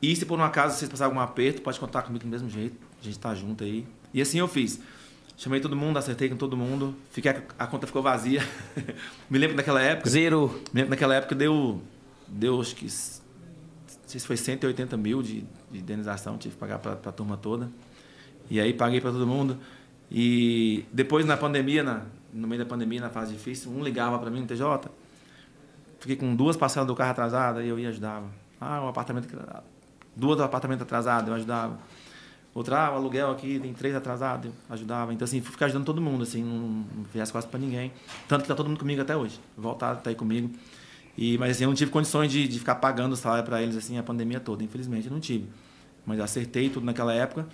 E 0.02 0.14
se 0.16 0.26
por 0.26 0.38
um 0.38 0.42
acaso 0.42 0.76
vocês 0.76 0.90
passarem 0.90 1.12
algum 1.12 1.20
aperto, 1.20 1.62
pode 1.62 1.78
contar 1.78 2.02
comigo 2.02 2.24
do 2.24 2.30
mesmo 2.30 2.50
jeito, 2.50 2.76
a 3.00 3.04
gente 3.04 3.18
tá 3.18 3.32
junto 3.34 3.62
aí. 3.62 3.86
E 4.12 4.20
assim 4.20 4.38
eu 4.38 4.48
fiz. 4.48 4.80
Chamei 5.36 5.60
todo 5.60 5.76
mundo, 5.76 5.98
acertei 5.98 6.28
com 6.28 6.36
todo 6.36 6.56
mundo, 6.56 6.96
fiquei, 7.12 7.30
a 7.56 7.66
conta 7.68 7.86
ficou 7.86 8.02
vazia. 8.02 8.42
Me 9.30 9.38
lembro 9.38 9.56
daquela 9.56 9.80
época. 9.80 10.10
Zero. 10.10 10.48
Me 10.72 10.80
lembro 10.80 10.86
que 10.86 10.90
naquela 10.90 11.14
época 11.14 11.36
deu, 11.36 11.80
deu 12.28 12.60
acho 12.60 12.74
que, 12.74 12.84
não 12.84 14.08
sei 14.08 14.20
se 14.20 14.26
foi 14.26 14.36
180 14.36 14.96
mil 14.96 15.22
de, 15.22 15.44
de 15.70 15.78
indenização, 15.78 16.38
tive 16.38 16.54
que 16.54 16.60
pagar 16.60 16.78
para 16.78 16.92
a 16.92 17.12
turma 17.12 17.36
toda. 17.36 17.68
E 18.50 18.60
aí 18.60 18.72
paguei 18.72 19.00
para 19.00 19.12
todo 19.12 19.26
mundo. 19.26 19.58
E 20.10 20.86
depois 20.92 21.26
na 21.26 21.36
pandemia, 21.36 21.82
na, 21.82 22.02
no 22.32 22.46
meio 22.48 22.62
da 22.62 22.68
pandemia, 22.68 23.00
na 23.00 23.10
fase 23.10 23.32
difícil, 23.32 23.70
um 23.70 23.82
ligava 23.82 24.18
para 24.18 24.30
mim 24.30 24.40
no 24.40 24.46
TJ, 24.46 24.90
fiquei 26.00 26.16
com 26.16 26.34
duas 26.34 26.56
parcelas 26.56 26.86
do 26.86 26.94
carro 26.94 27.10
atrasadas 27.10 27.64
e 27.64 27.68
eu 27.68 27.78
ia 27.78 27.90
ajudava. 27.90 28.26
Ah, 28.60 28.82
um 28.82 28.88
apartamento, 28.88 29.28
duas 30.16 30.36
do 30.36 30.42
apartamento 30.42 30.82
atrasado, 30.82 31.30
eu 31.30 31.34
ajudava. 31.34 31.78
Outra, 32.54 32.86
ah, 32.86 32.92
o 32.92 32.94
aluguel 32.96 33.30
aqui 33.30 33.60
tem 33.60 33.72
três 33.72 33.94
atrasados, 33.94 34.46
eu 34.46 34.52
ajudava. 34.70 35.12
Então, 35.12 35.24
assim, 35.24 35.40
fui 35.40 35.52
ficar 35.52 35.66
ajudando 35.66 35.84
todo 35.84 36.00
mundo, 36.00 36.22
assim, 36.22 36.42
não, 36.42 36.58
não 36.58 37.04
vi 37.12 37.20
as 37.20 37.30
costas 37.30 37.50
para 37.50 37.60
ninguém. 37.60 37.92
Tanto 38.26 38.42
que 38.42 38.48
tá 38.48 38.54
todo 38.54 38.68
mundo 38.68 38.78
comigo 38.78 39.00
até 39.00 39.16
hoje. 39.16 39.38
Voltado, 39.56 40.00
tá 40.02 40.10
aí 40.10 40.16
comigo. 40.16 40.50
E, 41.20 41.36
mas 41.36 41.50
assim, 41.50 41.64
eu 41.64 41.68
não 41.68 41.74
tive 41.74 41.90
condições 41.90 42.30
de, 42.30 42.46
de 42.46 42.60
ficar 42.60 42.76
pagando 42.76 43.12
o 43.14 43.16
salário 43.16 43.44
para 43.44 43.60
eles 43.60 43.76
assim 43.76 43.98
a 43.98 44.04
pandemia 44.04 44.38
toda, 44.38 44.62
infelizmente 44.62 45.08
eu 45.08 45.12
não 45.12 45.18
tive. 45.18 45.48
Mas 46.06 46.20
acertei 46.20 46.70
tudo 46.70 46.86
naquela 46.86 47.12
época 47.12 47.44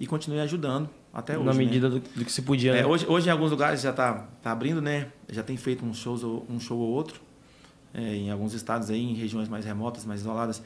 e 0.00 0.06
continuei 0.06 0.40
ajudando 0.40 0.88
até 1.12 1.36
hoje. 1.36 1.44
na 1.44 1.52
né? 1.52 1.58
medida 1.58 1.90
do, 1.90 2.00
do 2.00 2.24
que 2.24 2.32
se 2.32 2.40
podia, 2.40 2.72
É, 2.72 2.76
né? 2.80 2.86
hoje, 2.86 3.06
hoje 3.06 3.28
em 3.28 3.30
alguns 3.30 3.50
lugares 3.50 3.82
já 3.82 3.90
está 3.90 4.26
tá 4.42 4.50
abrindo, 4.50 4.80
né? 4.80 5.08
Já 5.28 5.42
tem 5.42 5.54
feito 5.58 5.84
uns 5.84 5.98
shows, 5.98 6.24
um 6.24 6.58
show 6.58 6.78
ou 6.78 6.88
outro. 6.88 7.20
É, 7.92 8.14
em 8.14 8.30
alguns 8.30 8.54
estados 8.54 8.88
aí, 8.88 9.02
em 9.02 9.14
regiões 9.14 9.48
mais 9.50 9.66
remotas, 9.66 10.06
mais 10.06 10.20
isoladas, 10.20 10.62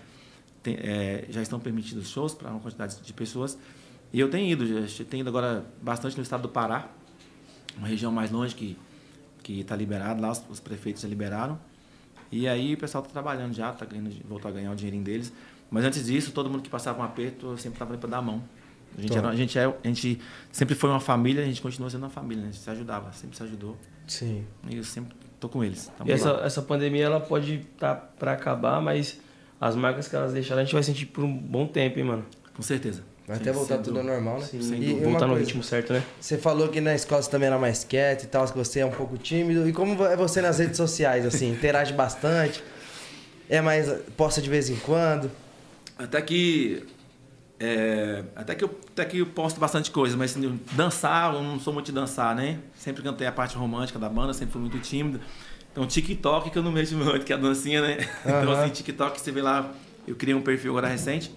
tem- 0.62 0.76
é, 0.78 1.24
já 1.30 1.42
estão 1.42 1.59
permitidos 1.59 2.09
shows 2.09 2.34
para 2.34 2.50
uma 2.50 2.61
quantidade 2.61 3.00
de 3.02 3.12
pessoas. 3.12 3.59
E 4.12 4.20
eu 4.20 4.30
tenho 4.30 4.46
ido, 4.48 4.86
já 4.86 5.05
tenho 5.05 5.22
ido 5.22 5.28
agora 5.28 5.64
bastante 5.82 6.16
no 6.16 6.22
estado 6.22 6.42
do 6.42 6.48
Pará, 6.50 6.88
uma 7.76 7.88
região 7.88 8.12
mais 8.12 8.30
longe 8.30 8.55
que 8.55 8.76
que 9.42 9.61
está 9.61 9.76
liberado 9.76 10.22
lá, 10.22 10.30
os, 10.30 10.42
os 10.48 10.59
prefeitos 10.61 11.02
já 11.02 11.09
liberaram. 11.09 11.59
E 12.35 12.49
aí 12.49 12.74
o 12.74 12.76
pessoal 12.76 13.01
tá 13.01 13.11
trabalhando 13.11 13.55
já, 13.55 13.72
tá 13.72 13.87
ganhando, 13.87 14.11
voltou 14.28 14.49
a 14.49 14.53
ganhar 14.53 14.72
o 14.72 14.74
dinheirinho 14.74 15.05
deles. 15.05 15.32
Mas 15.70 15.85
antes 15.85 16.05
disso, 16.05 16.32
todo 16.32 16.51
mundo 16.51 16.62
que 16.62 16.68
passava 16.68 17.01
um 17.01 17.05
aperto, 17.05 17.47
eu 17.53 17.57
sempre 17.57 17.78
tava 17.78 17.93
ali 17.93 18.01
pra 18.01 18.11
dar 18.11 18.18
a 18.18 18.22
mão. 18.22 18.43
A 18.99 19.01
gente, 19.01 19.16
era, 19.16 19.28
a, 19.28 19.37
gente 19.37 19.57
é, 19.57 19.64
a 19.66 19.87
gente 19.87 20.20
sempre 20.51 20.74
foi 20.74 20.91
uma 20.91 20.99
família, 20.99 21.45
a 21.45 21.47
gente 21.47 21.62
continua 21.62 21.89
sendo 21.89 22.03
uma 22.03 22.11
família, 22.11 22.43
né? 22.43 22.49
A 22.49 22.53
gente 22.53 22.61
se 22.62 22.68
ajudava, 22.68 23.12
sempre 23.12 23.37
se 23.37 23.43
ajudou. 23.45 23.76
Sim. 24.09 24.45
E 24.68 24.76
eu 24.76 24.82
sempre 24.82 25.16
tô 25.39 25.49
com 25.49 25.62
eles. 25.62 25.93
Tamo 25.97 26.11
E 26.11 26.12
essa, 26.12 26.32
lá. 26.32 26.45
essa 26.45 26.61
pandemia 26.61 27.05
ela 27.05 27.20
pode 27.20 27.55
estar 27.55 27.95
tá 27.95 28.01
pra 28.18 28.32
acabar, 28.32 28.80
mas 28.80 29.20
as 29.61 29.76
marcas 29.76 30.09
que 30.09 30.16
elas 30.16 30.32
deixaram 30.32 30.62
a 30.62 30.64
gente 30.64 30.74
vai 30.74 30.82
sentir 30.82 31.07
por 31.07 31.22
um 31.22 31.32
bom 31.32 31.68
tempo, 31.68 32.01
hein, 32.01 32.05
mano? 32.05 32.26
Com 32.53 32.62
certeza. 32.62 33.05
Vai 33.26 33.38
até 33.38 33.50
voltar 33.50 33.78
tudo 33.78 33.98
ao 33.98 34.04
normal, 34.04 34.38
né? 34.38 34.46
Sim, 34.46 34.78
E 34.80 34.92
voltar 35.02 35.26
no 35.26 35.34
ritmo 35.34 35.62
certo, 35.62 35.94
né? 35.94 36.02
Você 36.20 36.36
falou 36.36 36.68
que 36.68 36.78
na 36.80 36.94
escola 36.94 37.22
você 37.22 37.30
também 37.30 37.46
era 37.46 37.58
mais 37.58 37.82
quieto 37.82 38.24
e 38.24 38.26
tal, 38.26 38.46
que 38.46 38.56
você 38.56 38.80
é 38.80 38.86
um 38.86 38.90
pouco 38.90 39.16
tímido. 39.16 39.66
E 39.66 39.72
como 39.72 40.04
é 40.04 40.14
você 40.14 40.42
nas 40.42 40.58
redes 40.58 40.76
sociais, 40.76 41.24
assim? 41.24 41.48
Interage 41.52 41.94
bastante? 41.94 42.62
É 43.48 43.62
mais... 43.62 43.90
Posta 44.14 44.42
de 44.42 44.50
vez 44.50 44.68
em 44.68 44.76
quando? 44.76 45.30
Até 45.98 46.20
que. 46.20 46.84
é, 47.58 48.24
até, 48.36 48.54
que 48.54 48.64
eu, 48.64 48.78
até 48.92 49.06
que 49.06 49.18
eu 49.18 49.26
posto 49.26 49.58
bastante 49.58 49.90
coisa, 49.90 50.18
mas 50.18 50.32
assim, 50.32 50.60
dançar, 50.72 51.32
eu 51.32 51.42
não 51.42 51.58
sou 51.58 51.72
muito 51.72 51.86
de 51.86 51.92
dançar, 51.92 52.36
né? 52.36 52.58
Sempre 52.74 53.02
cantei 53.02 53.26
a 53.26 53.32
parte 53.32 53.56
romântica 53.56 53.98
da 53.98 54.08
banda, 54.08 54.34
sempre 54.34 54.52
fui 54.52 54.60
muito 54.60 54.78
tímido. 54.80 55.18
Então, 55.72 55.86
TikTok 55.86 56.50
que 56.50 56.58
eu 56.58 56.62
não 56.62 56.70
mexo 56.70 56.94
muito, 56.94 57.24
que 57.24 57.32
é 57.32 57.36
a 57.36 57.38
dancinha, 57.38 57.80
né? 57.80 57.96
Então, 58.26 58.52
Aham. 58.52 58.64
assim, 58.64 58.70
TikTok, 58.70 59.18
você 59.18 59.32
vê 59.32 59.40
lá, 59.40 59.72
eu 60.06 60.14
criei 60.14 60.34
um 60.34 60.42
perfil 60.42 60.72
agora 60.72 60.88
recente 60.88 61.32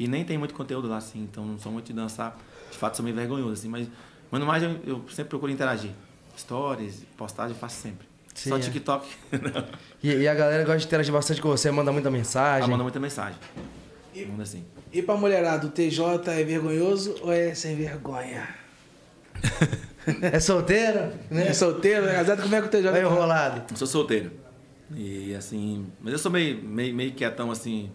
e 0.00 0.08
nem 0.08 0.24
tem 0.24 0.38
muito 0.38 0.54
conteúdo 0.54 0.88
lá, 0.88 0.96
assim, 0.96 1.20
então 1.22 1.44
não 1.44 1.58
sou 1.58 1.70
muito 1.70 1.86
de 1.86 1.92
dançar. 1.92 2.36
De 2.70 2.76
fato, 2.78 2.96
sou 2.96 3.04
meio 3.04 3.14
vergonhoso, 3.14 3.52
assim, 3.52 3.68
mas, 3.68 3.86
mas 4.30 4.40
no 4.40 4.46
mais 4.46 4.62
eu, 4.62 4.76
eu 4.86 5.04
sempre 5.10 5.28
procuro 5.28 5.52
interagir. 5.52 5.90
Stories, 6.36 7.04
postagem, 7.16 7.52
eu 7.54 7.58
faço 7.60 7.76
sempre. 7.82 8.08
Sim, 8.34 8.48
Só 8.50 8.56
é. 8.56 8.60
TikTok. 8.60 9.06
E, 10.02 10.08
e 10.14 10.26
a 10.26 10.34
galera 10.34 10.64
gosta 10.64 10.78
de 10.78 10.86
interagir 10.86 11.12
bastante 11.12 11.42
com 11.42 11.48
você, 11.50 11.70
manda 11.70 11.92
muita 11.92 12.10
mensagem. 12.10 12.64
Ah, 12.64 12.68
manda 12.70 12.82
muita 12.82 12.98
mensagem. 12.98 13.38
E- 14.14 14.24
Manda 14.24 14.44
assim. 14.44 14.64
E 14.90 15.02
pra 15.02 15.14
mulherada, 15.14 15.66
o 15.66 15.70
TJ 15.70 16.30
é 16.30 16.42
vergonhoso 16.42 17.16
ou 17.20 17.30
é 17.30 17.54
sem 17.54 17.76
vergonha? 17.76 18.48
É 20.22 20.40
solteiro? 20.40 21.12
Né? 21.30 21.48
É 21.48 21.52
solteiro, 21.52 22.06
é 22.06 22.14
casado? 22.14 22.42
Como 22.42 22.54
é 22.54 22.60
que 22.62 22.66
o 22.66 22.70
TJ 22.70 22.88
É 22.88 22.92
tá? 22.92 23.00
enrolado. 23.00 23.64
Eu 23.70 23.76
sou 23.76 23.86
solteiro. 23.86 24.32
E 24.96 25.34
assim. 25.34 25.86
Mas 26.00 26.14
eu 26.14 26.18
sou 26.18 26.30
meio, 26.32 26.60
meio, 26.62 26.94
meio 26.94 27.12
quietão, 27.12 27.50
assim, 27.50 27.90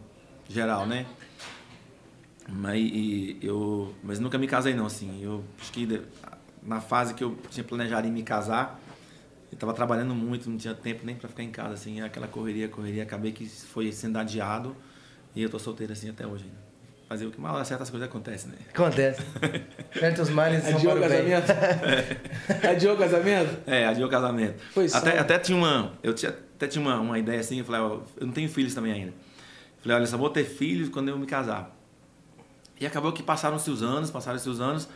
geral, 0.47 0.85
né? 0.85 1.05
Mas, 2.47 2.79
e 2.79 3.37
eu, 3.41 3.93
mas 4.03 4.19
nunca 4.19 4.37
me 4.37 4.47
casei, 4.47 4.73
não, 4.73 4.85
assim. 4.85 5.23
Eu 5.23 5.43
acho 5.59 5.71
que 5.71 6.01
na 6.61 6.79
fase 6.79 7.13
que 7.13 7.23
eu 7.23 7.37
tinha 7.49 7.63
planejado 7.63 8.07
em 8.07 8.11
me 8.11 8.23
casar, 8.23 8.79
eu 9.51 9.57
tava 9.57 9.73
trabalhando 9.73 10.13
muito, 10.13 10.49
não 10.49 10.57
tinha 10.57 10.73
tempo 10.73 11.05
nem 11.05 11.15
pra 11.15 11.27
ficar 11.27 11.43
em 11.43 11.51
casa, 11.51 11.73
assim. 11.73 12.01
Aquela 12.01 12.27
correria, 12.27 12.67
correria. 12.67 13.03
Acabei 13.03 13.31
que 13.31 13.45
foi 13.47 13.91
sendo 13.91 14.17
adiado 14.17 14.75
e 15.35 15.41
eu 15.41 15.49
tô 15.49 15.57
solteiro, 15.57 15.93
assim, 15.93 16.09
até 16.09 16.25
hoje 16.25 16.43
ainda. 16.43 16.65
Fazer 17.07 17.27
o 17.27 17.31
que 17.31 17.39
mal 17.39 17.63
certas 17.63 17.89
coisas 17.89 18.09
acontecem, 18.09 18.49
né? 18.49 18.57
Acontece. 18.73 19.21
Perde 19.93 20.21
os 20.21 20.29
males 20.29 20.63
são 20.63 20.75
Adiou 20.75 20.93
o 20.93 20.97
para 20.97 21.05
o 21.05 21.09
bem. 21.09 21.29
casamento? 21.29 22.65
Adiou 22.67 22.95
o 22.95 22.97
casamento? 22.97 23.57
É, 23.67 23.85
adiou 23.85 24.07
o 24.07 24.11
casamento. 24.11 24.59
Foi 24.71 24.89
só. 24.89 24.97
até, 24.97 25.19
até 25.19 25.37
tinha 25.37 25.55
uma. 25.55 25.93
Eu 26.01 26.15
tinha, 26.15 26.31
até 26.31 26.67
tinha 26.67 26.81
uma, 26.81 26.99
uma 26.99 27.19
ideia 27.19 27.39
assim, 27.39 27.59
eu 27.59 27.65
falei, 27.65 27.81
ó, 27.81 27.99
eu 28.17 28.25
não 28.25 28.33
tenho 28.33 28.49
filhos 28.49 28.73
também 28.73 28.91
ainda. 28.91 29.13
Falei, 29.81 29.97
olha, 29.97 30.07
só 30.07 30.17
vou 30.17 30.31
ter 30.31 30.45
filhos 30.45 30.89
quando 30.89 31.09
eu 31.09 31.17
me 31.19 31.27
casar. 31.27 31.74
E 32.79 32.85
acabou 32.85 33.13
que 33.13 33.23
passaram-se 33.23 33.69
os 33.69 33.81
anos, 33.81 34.11
passaram-se 34.11 34.49
os 34.49 34.59
anos, 34.59 34.87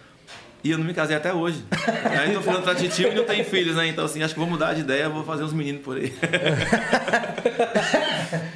e 0.64 0.72
eu 0.72 0.78
não 0.78 0.86
me 0.86 0.94
casei 0.94 1.16
até 1.16 1.34
hoje. 1.34 1.64
aí 2.06 2.34
tô 2.34 2.42
falando 2.42 2.64
pra 2.64 2.76
titio 2.76 3.12
e 3.12 3.16
não 3.16 3.24
tenho 3.24 3.44
filhos, 3.46 3.76
né? 3.76 3.88
Então 3.88 4.06
assim, 4.06 4.22
acho 4.24 4.34
que 4.34 4.40
vou 4.40 4.50
mudar 4.50 4.74
de 4.74 4.82
ideia, 4.82 5.08
vou 5.10 5.24
fazer 5.24 5.44
uns 5.44 5.54
meninos 5.54 5.82
por 5.82 5.98
aí. 5.98 6.14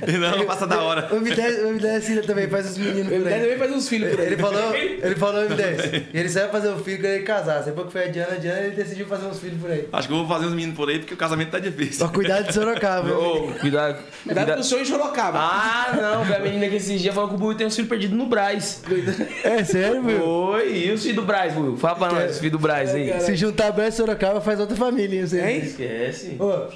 e 0.08 0.12
não, 0.18 0.38
não 0.38 0.46
passa 0.46 0.68
da 0.68 0.82
hora. 0.82 1.08
O 1.12 1.20
M10, 1.20 1.64
o 1.66 1.74
M10 1.80 1.96
assim 1.98 2.22
também 2.22 2.48
faz 2.50 2.72
os 2.72 2.78
meninos 2.78 3.12
Ele 3.12 3.24
por 3.24 3.32
aí. 3.34 3.40
também 3.42 3.58
faz 3.58 3.72
uns 3.72 3.90
filhos 3.90 4.12
por 4.12 4.20
aí. 4.20 4.28
Ele 4.28 4.38
falou, 4.38 4.76
ele 4.76 5.16
falou 5.16 5.42
M10. 5.50 6.04
E 6.14 6.18
ele 6.18 6.30
só 6.30 6.40
ia 6.40 6.50
fazer 6.50 6.70
um 6.70 6.80
filho 6.80 6.98
quando 7.00 7.12
ele 7.12 7.24
casar. 7.24 7.64
Depois 7.64 7.88
que 7.88 7.94
foi 7.94 8.04
a 8.06 8.08
Diana, 8.08 8.34
a 8.34 8.38
Diana, 8.38 8.60
ele 8.62 8.76
decidiu 8.76 9.06
fazer 9.06 9.26
uns 9.28 9.40
filhos 9.40 9.60
por 9.60 9.72
aí. 9.72 9.88
Acho 9.92 10.08
que 10.08 10.14
eu 10.14 10.18
vou 10.18 10.28
fazer 10.28 10.46
uns 10.46 10.54
meninos 10.54 10.76
por 10.76 10.90
aí 10.90 11.00
porque 11.00 11.14
o 11.14 11.18
casamento 11.18 11.52
tá 11.52 11.60
difícil. 11.60 11.94
Só 11.94 12.08
cuidado 12.10 12.48
de 12.48 12.54
Sorocaba. 12.54 13.12
Ô, 13.14 13.48
cuidado. 13.60 13.98
Cuidado 14.24 14.60
o 14.60 14.64
senhor 14.64 14.82
em 14.82 14.86
Sorocaba. 14.86 15.40
Ah, 15.40 15.98
não, 16.00 16.24
velho. 16.26 16.42
A 16.42 16.44
menina 16.44 16.68
que 16.68 16.76
esses 16.76 17.02
dias 17.02 17.14
falou 17.14 17.30
que 17.30 17.36
o 17.36 17.38
Buiu 17.38 17.56
tem 17.58 17.68
um 17.68 17.72
filho 17.72 17.88
perdido 17.88 18.16
no 18.16 18.26
Braz. 18.26 18.82
É 19.44 19.64
sério, 19.64 20.04
meu? 20.04 20.24
Oi, 20.24 20.74
e 20.86 20.92
os 20.92 21.02
filhos 21.02 21.16
do 21.16 21.22
Braz, 21.24 21.54
Buiu? 21.54 21.78
Fala 21.78 21.93
pra 21.96 22.12
nós, 22.12 22.32
os 22.32 22.38
filhos 22.40 22.52
do 22.54 22.60
Braz 22.60 22.94
aí. 22.94 23.20
Se 23.22 23.36
juntar 23.36 23.72
Bel 23.72 23.88
e 23.88 23.92
Sorocaba, 23.92 24.42
faz 24.42 24.60
outra 24.60 24.76
família, 24.76 25.20
hein? 25.20 25.28
você? 25.28 25.42
Hein? 25.42 25.58
Esquece. 25.60 26.38
Ô, 26.40 26.68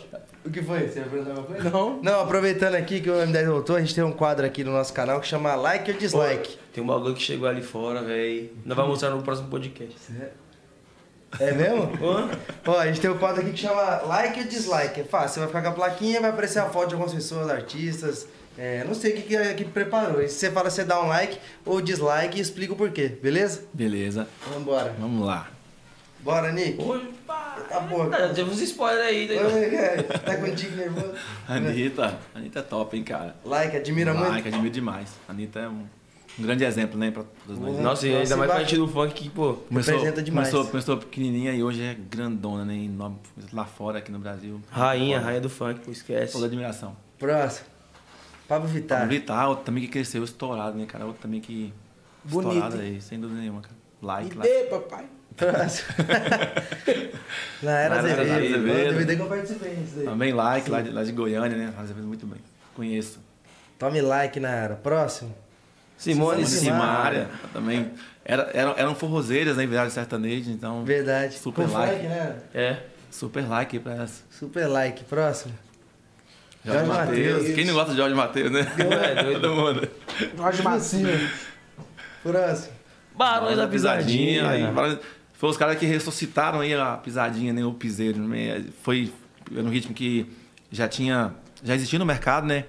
o 0.48 0.50
que 0.50 0.62
foi? 0.62 0.88
Você 0.88 1.02
alguma 1.02 1.44
coisa? 1.44 1.70
Não. 1.70 2.02
Não, 2.02 2.22
aproveitando 2.22 2.76
aqui 2.76 3.02
que 3.02 3.10
o 3.10 3.14
M10 3.14 3.48
voltou, 3.48 3.76
a 3.76 3.82
gente 3.82 3.94
tem 3.94 4.04
um 4.04 4.14
quadro 4.14 4.46
aqui 4.46 4.64
no 4.64 4.72
nosso 4.72 4.94
canal 4.94 5.20
que 5.20 5.28
chama 5.28 5.54
Like 5.56 5.92
ou 5.92 5.98
Dislike. 5.98 6.58
Tem 6.74 6.82
um 6.84 6.88
bagulho 6.88 7.14
que 7.16 7.22
chegou 7.22 7.48
ali 7.48 7.62
fora, 7.62 8.02
velho. 8.02 8.50
Nós 8.66 8.76
vamos 8.76 8.92
mostrar 8.92 9.10
no 9.10 9.22
próximo 9.22 9.50
podcast. 9.50 9.98
É 11.40 11.52
mesmo? 11.52 11.92
Hã? 12.02 12.30
Ó, 12.66 12.80
a 12.80 12.88
gente 12.88 13.02
tem 13.02 13.10
um 13.10 13.18
quadro 13.18 13.42
aqui 13.42 13.52
que 13.52 13.60
chama 13.60 14.02
Like 14.04 14.40
ou 14.40 14.46
Dislike. 14.48 15.02
É 15.02 15.04
fácil, 15.04 15.34
você 15.34 15.40
vai 15.42 15.48
ficar 15.48 15.62
com 15.64 15.70
a 15.70 15.72
plaquinha, 15.74 16.22
vai 16.22 16.30
aparecer 16.30 16.60
a 16.60 16.66
foto 16.70 16.88
de 16.88 16.94
algumas 16.94 17.14
pessoas, 17.14 17.50
artistas. 17.50 18.28
É, 18.58 18.84
não 18.84 18.94
sei 18.94 19.12
o 19.14 19.16
que, 19.18 19.22
que 19.24 19.38
a 19.38 19.52
equipe 19.52 19.70
preparou. 19.72 20.22
E 20.22 20.28
você 20.28 20.50
fala 20.52 20.70
se 20.70 20.78
você 20.78 20.84
dá 20.84 21.02
um 21.02 21.08
like 21.08 21.38
ou 21.66 21.80
dislike 21.80 22.38
e 22.38 22.42
explica 22.42 22.74
o 22.74 22.76
porquê, 22.76 23.08
beleza? 23.08 23.64
Beleza, 23.74 24.28
Vamos 24.46 24.62
embora. 24.62 24.96
vamos 25.00 25.26
lá. 25.26 25.52
Bora, 26.22 26.52
Nick. 26.52 26.82
Oi, 26.82 27.14
pá. 27.26 27.58
Tá 27.70 27.80
bom. 27.80 28.10
Tá, 28.10 28.30
Teve 28.30 28.50
uns 28.50 28.60
spoilers 28.60 29.06
aí. 29.06 29.28
né? 29.28 29.70
Cara. 29.70 30.04
Tá 30.20 30.36
contigo 30.38 30.76
nervoso? 30.76 31.14
Anitta, 31.48 32.18
Anitta 32.34 32.60
é 32.60 32.62
top, 32.64 32.98
hein, 32.98 33.04
cara. 33.04 33.36
Like, 33.46 33.78
admira 33.78 34.12
like, 34.14 34.32
muito. 34.32 34.48
admiro 34.48 34.70
demais. 34.72 35.10
Anitta 35.30 35.60
é 35.60 35.70
um, 35.70 35.86
um 36.40 36.44
grande 36.44 36.66
exemplo, 36.66 37.00
né, 37.00 37.12
pra 37.12 37.24
todos 37.46 37.62
nós. 37.62 37.80
Nossa, 37.80 38.08
e 38.08 38.12
Nossa, 38.12 38.24
ainda 38.24 38.38
mais 38.38 38.52
pra 38.52 38.60
gente 38.62 38.76
do 38.76 38.88
funk 38.88 39.14
que, 39.14 39.30
pô. 39.30 39.54
Começou, 39.54 39.94
representa 39.94 40.24
demais. 40.24 40.50
Começou, 40.50 40.72
começou 40.72 40.98
pequenininha 40.98 41.54
e 41.54 41.62
hoje 41.64 41.84
é 41.84 41.96
grandona, 42.10 42.66
né, 42.66 42.74
enorme. 42.76 43.18
Lá 43.54 43.66
fora, 43.66 44.00
aqui 44.00 44.12
no 44.12 44.20
Brasil. 44.20 44.60
Rainha, 44.72 45.20
rainha 45.20 45.40
do 45.40 45.50
funk, 45.50 45.80
pô, 45.82 45.92
esquece. 45.92 46.34
Toda 46.34 46.48
admiração. 46.48 46.98
Próximo. 47.20 47.77
Pablo 48.48 48.68
Vittar. 48.68 49.00
Pablo 49.00 49.14
Vittar, 49.14 49.50
outro 49.50 49.66
também 49.66 49.84
que 49.84 49.90
cresceu 49.90 50.24
estourado, 50.24 50.78
né, 50.78 50.86
cara? 50.86 51.06
Outro 51.06 51.22
também 51.22 51.42
que... 51.42 51.74
Bonito, 52.24 52.54
Estourado 52.54 52.82
aí, 52.82 53.02
sem 53.02 53.20
dúvida 53.20 53.40
nenhuma, 53.40 53.62
cara. 53.62 53.76
Like, 54.02 54.30
Me 54.30 54.36
like. 54.36 54.50
dê, 54.52 54.64
papai. 54.66 55.06
Próximo. 55.38 55.88
Na 57.62 57.72
era 57.72 58.00
Azevedo. 58.00 58.22
Azevedo. 58.32 58.68
Eu 58.80 58.94
duvidei 58.94 59.16
que 59.16 59.22
eu 59.22 59.28
participei 59.28 59.76
disso 59.76 59.94
daí. 59.98 60.06
Também 60.06 60.34
like, 60.34 60.70
lá 60.70 60.82
de, 60.82 60.90
lá 60.90 61.04
de 61.04 61.12
Goiânia, 61.12 61.58
né? 61.58 61.74
Vezes 61.78 61.96
muito 62.06 62.26
bem. 62.26 62.40
Conheço. 62.76 63.20
Tome 63.78 64.02
like 64.02 64.40
na 64.40 64.50
era. 64.50 64.76
Próximo. 64.76 65.36
Simone 65.98 66.46
Simone 66.46 66.48
Simaria. 66.48 67.26
Simaria, 67.26 67.30
também. 67.54 67.92
Era, 68.26 68.50
eram, 68.54 68.74
eram 68.78 68.96
forrozeiras, 68.96 69.58
né? 69.58 69.64
Em 69.64 69.68
viagem 69.68 69.92
sertaneja, 69.92 70.52
então. 70.52 70.84
Verdade. 70.84 71.38
Super 71.38 71.68
Com 71.68 71.74
like. 71.74 71.96
funk, 71.96 72.08
né? 72.08 72.36
É. 72.54 72.78
Super 73.10 73.48
like 73.48 73.78
aí 73.78 73.84
pra 73.84 74.04
essa. 74.04 74.24
Super 74.30 74.68
like. 74.68 75.04
Próximo. 75.04 75.54
Jorge, 76.68 76.86
Jorge 76.86 76.88
Matheus. 77.06 77.34
Mateus. 77.38 77.56
Quem 77.56 77.66
não 77.66 77.74
gosta 77.74 77.92
de 77.92 77.98
Jorge 77.98 78.16
Matheus, 78.16 78.52
né? 78.52 78.68
É, 78.78 79.24
doido. 79.24 79.42
Todo 79.42 79.56
mundo. 79.56 79.90
Jorge 80.38 80.62
Massinho. 80.64 81.30
Próximo. 82.24 82.74
Barões 83.16 83.58
da 83.58 83.68
pisadinha. 83.68 84.50
aí, 84.50 84.72
vários- 84.72 85.00
Foi 85.34 85.50
os 85.50 85.58
caras 85.58 85.78
que 85.78 85.86
ressuscitaram 85.86 86.60
aí 86.62 86.74
a 86.74 86.98
pisadinha, 86.98 87.54
né? 87.54 87.64
O 87.66 87.74
piseiro. 87.74 88.20
né? 88.20 88.64
Foi 88.84 89.12
um 89.52 89.70
ritmo 89.70 89.94
que 89.94 90.26
já 90.72 90.88
tinha. 90.88 91.34
Já 91.64 91.74
existia 91.76 91.98
no 92.00 92.06
mercado, 92.06 92.46
né? 92.46 92.66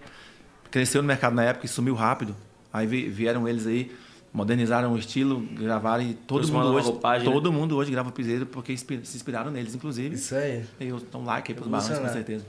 Cresceu 0.71 1.01
no 1.03 1.09
mercado 1.09 1.35
na 1.35 1.45
época 1.45 1.67
e 1.67 1.69
sumiu 1.69 1.95
rápido. 1.95 2.37
Aí 2.73 2.87
vi- 2.87 3.09
vieram 3.09 3.49
eles 3.49 3.67
aí, 3.67 3.91
modernizaram 4.33 4.93
o 4.93 4.99
estilo, 4.99 5.41
gravaram 5.53 6.03
e 6.05 6.13
todo 6.15 6.47
mundo 6.49 6.75
hoje. 6.75 6.87
roupagem, 6.87 7.27
né? 7.27 7.33
todo 7.35 7.51
mundo 7.53 7.75
hoje 7.77 7.91
grava 7.91 8.13
piseiro 8.13 8.45
porque 8.47 8.77
se 8.77 8.87
inspiraram 9.17 9.51
neles, 9.51 9.75
inclusive. 9.75 10.15
Isso 10.15 10.35
aí. 10.35 10.63
E 10.79 10.89
eu 10.89 11.01
um 11.15 11.25
like 11.25 11.51
aí 11.51 11.57
pros 11.57 11.69
barões, 11.69 11.99
com 11.99 12.09
certeza. 12.09 12.45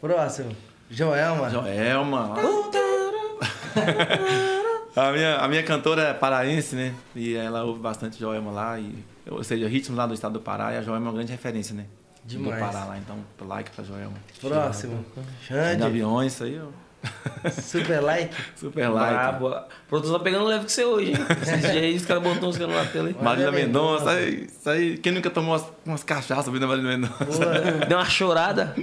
Próximo. 0.00 0.54
Joelma. 0.90 1.50
Joelma. 1.50 2.34
a, 4.96 5.12
minha, 5.12 5.36
a 5.36 5.48
minha 5.48 5.62
cantora 5.62 6.02
é 6.02 6.14
paraense, 6.14 6.76
né? 6.76 6.94
E 7.14 7.34
ela 7.34 7.64
ouve 7.64 7.80
bastante 7.80 8.18
Joelma 8.18 8.50
lá. 8.50 8.78
E, 8.78 9.04
ou 9.28 9.42
seja, 9.42 9.68
ritmo 9.68 9.96
lá 9.96 10.06
do 10.06 10.14
estado 10.14 10.34
do 10.34 10.40
Pará. 10.40 10.72
E 10.72 10.78
a 10.78 10.82
Joelma 10.82 11.06
é 11.06 11.08
uma 11.08 11.14
grande 11.14 11.32
referência, 11.32 11.74
né? 11.74 11.86
Demais. 12.24 12.54
Do 12.54 12.60
Pará 12.60 12.84
lá. 12.84 12.98
Então, 12.98 13.16
like 13.46 13.70
pra 13.70 13.84
Joelma. 13.84 14.16
Próximo. 14.40 15.04
De 15.40 15.46
Xande. 15.46 15.82
aviões, 15.82 16.32
isso 16.32 16.44
aí, 16.44 16.60
ó. 16.60 16.85
Super 17.62 18.00
like. 18.00 18.34
Super 18.56 18.88
like. 18.88 19.12
Brabo. 19.12 19.54
Produção 19.88 20.18
tá 20.18 20.24
pegando 20.24 20.44
leve 20.44 20.64
com 20.64 20.68
você 20.68 20.84
hoje, 20.84 21.12
hein? 21.12 21.18
Esses 21.42 21.60
dias 21.60 21.76
aí, 21.76 21.96
os 21.96 22.04
caras 22.04 22.22
botam 22.22 22.48
os 22.48 22.58
caras 22.58 22.74
na 22.74 22.84
tela 22.86 23.08
aí. 23.08 23.14
Marília 23.14 23.50
Marília 23.50 23.52
Mendonça, 23.52 24.04
Mendonça. 24.04 24.20
isso 24.20 24.38
aí, 24.38 24.46
isso 24.46 24.70
aí. 24.70 24.98
Quem 24.98 25.12
nunca 25.12 25.30
tomou 25.30 25.52
umas, 25.52 25.64
umas 25.84 26.02
cachaças 26.02 26.46
ouvindo 26.48 26.64
a 26.64 26.68
Marília 26.68 26.96
Mendonça? 26.96 27.24
Boa. 27.24 27.86
Deu 27.86 27.98
uma 27.98 28.04
chorada. 28.04 28.74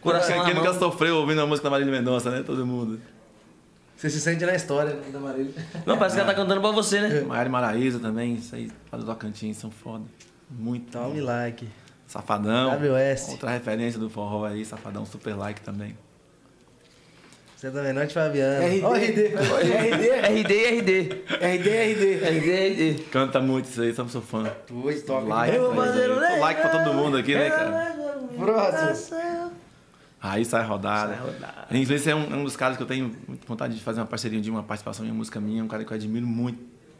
Coração 0.00 0.38
na 0.38 0.44
Quem 0.44 0.54
nunca 0.54 0.74
sofreu 0.74 1.16
ouvindo 1.16 1.40
a 1.40 1.46
música 1.46 1.64
da 1.64 1.70
Marília 1.70 1.92
Mendonça, 1.92 2.30
né? 2.30 2.42
Todo 2.44 2.66
mundo. 2.66 3.00
Você 3.96 4.10
se 4.10 4.20
sente 4.20 4.44
na 4.44 4.54
história 4.54 4.92
né, 4.94 5.10
da 5.12 5.20
Marília. 5.20 5.54
Não, 5.86 5.96
parece 5.96 6.16
que 6.16 6.20
ela 6.20 6.30
tá 6.30 6.34
cantando 6.34 6.60
pra 6.60 6.70
você, 6.72 7.00
né? 7.00 7.20
Maiara 7.20 7.48
e 7.48 7.52
Maraísa 7.52 7.98
também, 7.98 8.34
isso 8.34 8.54
aí, 8.54 8.70
lá 8.92 8.98
do 8.98 9.04
Tocantins, 9.04 9.56
são 9.56 9.70
foda. 9.70 10.04
Muito. 10.50 10.90
Tome 10.92 11.20
like. 11.20 11.68
Safadão. 12.06 12.70
WS. 12.76 13.30
Outra 13.30 13.50
referência 13.50 13.98
do 13.98 14.10
forró 14.10 14.44
aí, 14.44 14.64
Safadão 14.64 15.06
Super 15.06 15.36
Like 15.36 15.60
também. 15.62 15.96
Você 17.64 17.70
também, 17.70 17.92
Norte 17.94 18.12
Fabiano. 18.12 18.66
RD. 18.66 18.82
Ó, 18.84 18.90
o 18.90 18.94
RD. 18.94 19.26
RD. 19.28 20.42
RD, 20.42 20.54
RD. 20.80 21.24
RD, 21.40 21.68
RD. 21.94 22.14
RD, 22.26 22.68
RD. 22.68 23.02
Canta 23.10 23.40
muito 23.40 23.64
isso 23.70 23.80
aí, 23.80 23.94
sou 23.94 24.06
seu 24.06 24.20
fã. 24.20 24.52
Hoje 24.70 25.00
toca. 25.00 25.26
Like, 25.26 25.56
Eu 25.56 25.72
vou 25.74 25.82
fazer 25.82 26.10
um 26.10 26.14
Pô, 26.16 26.40
like 26.40 26.60
pra 26.60 26.68
todo 26.70 26.92
mundo 26.92 27.16
aqui, 27.16 27.34
né, 27.34 27.48
cara? 27.48 27.96
Próximo. 28.36 29.50
Aí 30.20 30.44
sai 30.44 30.62
rodada. 30.66 31.14
Sai 31.14 31.24
rodada. 31.24 31.66
Inglês 31.78 32.06
é 32.06 32.14
um, 32.14 32.24
é 32.34 32.36
um 32.36 32.44
dos 32.44 32.54
caras 32.54 32.76
que 32.76 32.82
eu 32.82 32.86
tenho 32.86 33.10
muita 33.26 33.46
vontade 33.46 33.74
de 33.74 33.80
fazer 33.82 34.00
uma 34.00 34.06
parceria 34.06 34.40
de 34.42 34.50
uma 34.50 34.62
participação 34.62 35.06
em 35.06 35.08
uma 35.08 35.16
música 35.16 35.40
minha, 35.40 35.64
um 35.64 35.68
cara 35.68 35.84
que 35.86 35.90
eu 35.90 35.96
admiro 35.96 36.26
muito. 36.26 36.58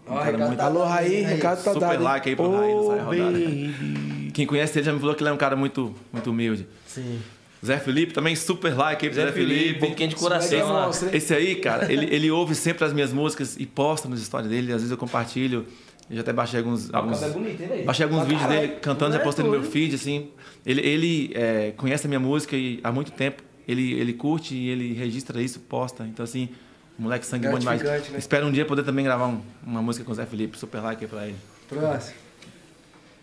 Um 0.08 0.14
cara 0.14 0.38
muito. 0.38 0.56
tá- 0.56 0.64
Alô, 0.64 0.82
Raí, 0.84 1.24
Ricardo 1.24 1.62
tá 1.62 1.72
Super 1.74 1.88
dado. 1.88 2.02
like 2.04 2.28
aí 2.30 2.36
pro 2.36 2.50
Raí 2.58 2.72
do 2.74 2.86
Sai 2.86 3.00
Oh, 3.00 3.04
Rodada. 3.04 3.30
baby. 3.32 4.30
Quem 4.32 4.46
conhece 4.46 4.78
ele 4.78 4.86
já 4.86 4.92
me 4.94 4.98
falou 4.98 5.14
que 5.14 5.22
ele 5.22 5.28
é 5.28 5.32
um 5.32 5.36
cara 5.36 5.56
muito, 5.56 5.94
muito 6.10 6.30
humilde. 6.30 6.66
Sim. 6.86 7.20
Zé 7.64 7.78
Felipe 7.78 8.12
também, 8.12 8.36
super 8.36 8.76
like 8.76 9.04
aí 9.04 9.10
pro 9.10 9.20
Zé 9.20 9.26
Zé, 9.26 9.32
Felipe, 9.32 9.60
Felipe. 9.60 9.76
um 9.84 9.88
pouquinho 9.88 10.08
de 10.10 10.14
é 10.14 10.18
coração? 10.18 10.90
Esse 11.12 11.34
aí, 11.34 11.56
cara, 11.56 11.90
ele, 11.92 12.14
ele 12.14 12.30
ouve 12.30 12.54
sempre 12.54 12.84
as 12.84 12.92
minhas 12.92 13.12
músicas 13.12 13.56
e 13.58 13.64
posta 13.66 14.08
nas 14.08 14.20
histórias 14.20 14.50
dele. 14.50 14.70
Às 14.72 14.78
vezes 14.78 14.90
eu 14.90 14.96
compartilho. 14.96 15.66
Eu 16.10 16.16
já 16.16 16.20
até 16.22 16.32
baixei 16.32 16.58
alguns. 16.60 16.92
alguns 16.92 17.22
é 17.22 17.30
bonito, 17.30 17.62
hein, 17.62 17.84
baixei 17.84 18.04
alguns 18.04 18.22
vídeos 18.24 18.42
caralho. 18.42 18.60
dele 18.68 18.80
cantando, 18.80 19.14
já 19.14 19.20
postei 19.20 19.44
no 19.44 19.50
meu 19.50 19.62
feed, 19.62 19.94
assim. 19.94 20.28
Ele, 20.66 20.80
ele 20.82 21.30
é, 21.34 21.72
conhece 21.76 22.06
a 22.06 22.08
minha 22.08 22.20
música 22.20 22.54
e, 22.56 22.78
há 22.84 22.92
muito 22.92 23.10
tempo. 23.10 23.42
Ele, 23.66 23.94
ele 23.94 24.12
curte 24.12 24.54
e 24.54 24.68
ele 24.68 24.92
registra 24.92 25.40
isso, 25.40 25.58
posta. 25.60 26.04
Então, 26.04 26.22
assim, 26.22 26.50
moleque 26.98 27.24
sangue 27.24 27.48
bom 27.48 27.58
demais. 27.58 27.82
Né? 27.82 28.02
Espero 28.18 28.46
um 28.46 28.52
dia 28.52 28.66
poder 28.66 28.82
também 28.82 29.02
gravar 29.04 29.26
um- 29.28 29.40
uma 29.66 29.80
música 29.80 30.04
com 30.04 30.12
o 30.12 30.14
Zé 30.14 30.26
Felipe. 30.26 30.58
Super 30.58 30.82
like 30.82 31.02
aí 31.04 31.10
pra 31.10 31.26
ele. 31.26 31.36
Próximo. 31.68 32.14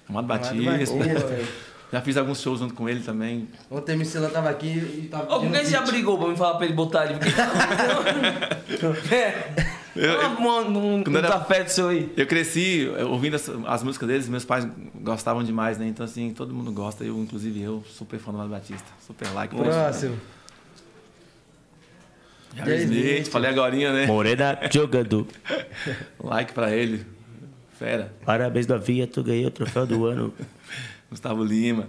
Amado 0.10 0.26
Amado 0.26 0.28
Batista. 0.28 1.71
Já 1.92 2.02
fiz 2.02 2.16
alguns 2.16 2.42
shows 2.42 2.60
junto 2.60 2.74
com 2.74 2.88
ele 2.88 3.02
também. 3.02 3.50
Ontem 3.70 3.96
o 3.96 3.98
Micilã 3.98 4.30
tava 4.30 4.50
aqui 4.50 4.68
e 4.70 5.08
tava. 5.12 5.24
Ô, 5.26 5.40
por 5.40 5.42
que 5.42 5.48
pedindo 5.48 5.66
você 5.66 5.72
já 5.72 5.82
brigou 5.82 6.18
pra 6.18 6.30
me 6.30 6.38
falar 6.38 6.56
pra 6.56 6.66
ele 6.66 6.74
botar 6.74 7.02
ali? 7.02 7.16
é. 9.12 9.52
Um, 10.40 10.48
um, 10.48 10.96
um 10.96 11.04
Quando 11.04 11.18
era- 11.18 11.36
afeto 11.36 11.68
seu 11.68 11.90
aí. 11.90 12.10
Eu 12.16 12.26
cresci 12.26 12.90
ouvindo 13.10 13.36
as, 13.36 13.52
as 13.68 13.84
músicas 13.84 14.08
deles, 14.08 14.30
meus 14.30 14.46
pais 14.46 14.66
gostavam 14.96 15.44
demais, 15.44 15.78
né? 15.78 15.86
Então, 15.86 16.06
assim, 16.06 16.32
todo 16.34 16.54
mundo 16.54 16.72
gosta, 16.72 17.04
eu, 17.04 17.18
inclusive 17.20 17.62
eu, 17.62 17.84
super 17.90 18.18
fã 18.18 18.32
do 18.32 18.38
Amado 18.38 18.52
Batista. 18.52 18.88
Super 19.06 19.28
like. 19.34 19.54
Próximo. 19.54 20.18
Jair 22.56 22.82
Smith, 22.82 23.28
falei 23.30 23.50
agora, 23.50 23.76
né? 23.76 24.06
Morena 24.06 24.58
jogando. 24.72 25.28
Like 26.24 26.54
pra 26.54 26.72
ele. 26.72 27.06
Fera. 27.78 28.14
Parabéns, 28.26 28.68
Novinha, 28.68 29.08
tu 29.08 29.24
ganhou 29.24 29.48
o 29.48 29.52
troféu 29.52 29.86
do 29.88 30.06
ano. 30.06 30.34
Gustavo 31.12 31.44
Lima. 31.44 31.86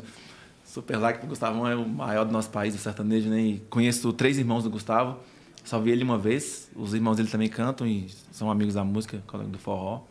Super 0.65 0.97
like 0.99 1.21
pro 1.21 1.29
Gustavão, 1.29 1.67
é 1.67 1.75
o 1.77 1.89
maior 1.89 2.25
do 2.25 2.33
nosso 2.33 2.51
país, 2.51 2.75
o 2.75 2.79
sertanejo, 2.79 3.31
né? 3.31 3.41
E 3.41 3.61
conheço 3.71 4.13
três 4.13 4.37
irmãos 4.37 4.65
do 4.65 4.71
Gustavo. 4.71 5.19
Só 5.65 5.79
vi 5.79 5.91
ele 5.91 6.03
uma 6.03 6.19
vez. 6.19 6.69
Os 6.75 6.93
irmãos 6.93 7.17
dele 7.17 7.29
também 7.29 7.49
cantam 7.49 7.87
e 7.87 8.09
são 8.33 8.51
amigos 8.51 8.75
da 8.75 8.83
música, 8.85 9.23
colega 9.27 9.49
do 9.49 9.59
forró. 9.59 10.03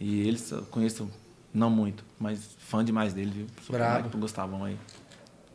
E 0.00 0.26
eles 0.26 0.50
eu 0.50 0.62
conheço 0.62 1.10
não 1.52 1.68
muito, 1.68 2.04
mas 2.18 2.56
fã 2.58 2.84
demais 2.84 3.12
dele, 3.12 3.30
viu? 3.30 3.46
Super 3.62 3.78
Brabo. 3.78 3.94
like 3.96 4.08
pro 4.08 4.18
Gustavão 4.18 4.64
aí. 4.64 4.76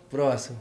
Próximo. 0.10 0.57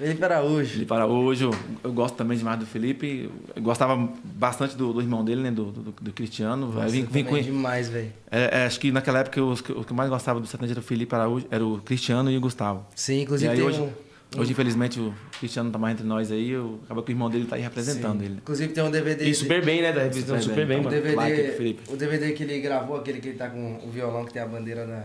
Felipe 0.00 0.24
Araújo. 0.24 0.70
Felipe 0.72 0.92
Araújo, 0.94 1.50
eu, 1.84 1.92
gosto 1.92 2.14
também 2.16 2.38
demais 2.38 2.58
do 2.58 2.64
Felipe. 2.64 3.28
Eu 3.54 3.62
gostava 3.62 3.96
bastante 4.24 4.74
do, 4.74 4.94
do 4.94 5.00
irmão 5.02 5.22
dele, 5.22 5.42
né? 5.42 5.50
Do, 5.50 5.66
do, 5.66 5.92
do 6.00 6.12
Cristiano. 6.12 6.72
Nossa, 6.72 6.88
vim, 6.88 7.04
vim 7.04 7.22
com- 7.22 7.38
demais, 7.38 7.90
velho. 7.90 8.10
é, 8.30 8.60
é, 8.62 8.64
acho 8.64 8.80
que 8.80 8.90
naquela 8.90 9.18
época 9.18 9.42
os 9.44 9.60
que- 9.60 9.72
o 9.72 9.84
que 9.84 9.92
eu 9.92 9.96
mais 9.96 10.08
gostava 10.08 10.40
do 10.40 10.46
sertanejo 10.46 10.72
era 10.72 10.80
o 10.80 10.82
Felipe 10.82 11.14
Araújo, 11.14 11.46
era 11.50 11.62
o 11.64 11.78
Cristiano 11.82 12.30
e 12.30 12.36
o 12.38 12.40
Gustavo. 12.40 12.86
Sim, 12.96 13.18
E 13.18 13.22
inclusive 13.24 13.50
aí 13.50 13.58
tem 13.58 13.66
hoje, 13.66 13.78
um. 13.78 14.40
hoje, 14.40 14.52
infelizmente, 14.52 14.98
o 14.98 15.12
Cristiano 15.38 15.66
não 15.66 15.72
tá 15.72 15.78
mais 15.78 15.92
entre 15.94 16.06
nós 16.06 16.32
aí. 16.32 16.48
Eu, 16.50 16.80
acaba 16.86 17.02
que 17.02 17.10
o 17.10 17.12
irmão 17.12 17.28
dele 17.28 17.44
tá 17.44 17.56
aí 17.56 17.62
representando 17.62 18.20
Sim. 18.20 18.24
ele. 18.24 18.34
Inclusive 18.38 18.72
tem 18.72 18.82
um 18.82 18.90
DVD. 18.90 19.28
E 19.28 19.34
super 19.34 19.62
bem, 19.62 19.82
né? 19.82 19.92
Tá 19.92 20.00
representando 20.00 20.40
super 20.42 20.66
bem, 20.66 20.78
um 20.80 20.82
mano. 20.84 20.96
DVD, 20.96 21.14
Like 21.14 21.76
o 21.90 21.96
DVD 21.98 22.32
que 22.32 22.42
ele 22.42 22.58
gravou, 22.62 22.96
aquele 22.96 23.20
que 23.20 23.28
ele 23.28 23.36
tá 23.36 23.50
com 23.50 23.78
o 23.84 23.90
violão 23.90 24.24
que 24.24 24.32
tem 24.32 24.40
a 24.40 24.46
bandeira 24.46 24.86
da. 24.86 25.04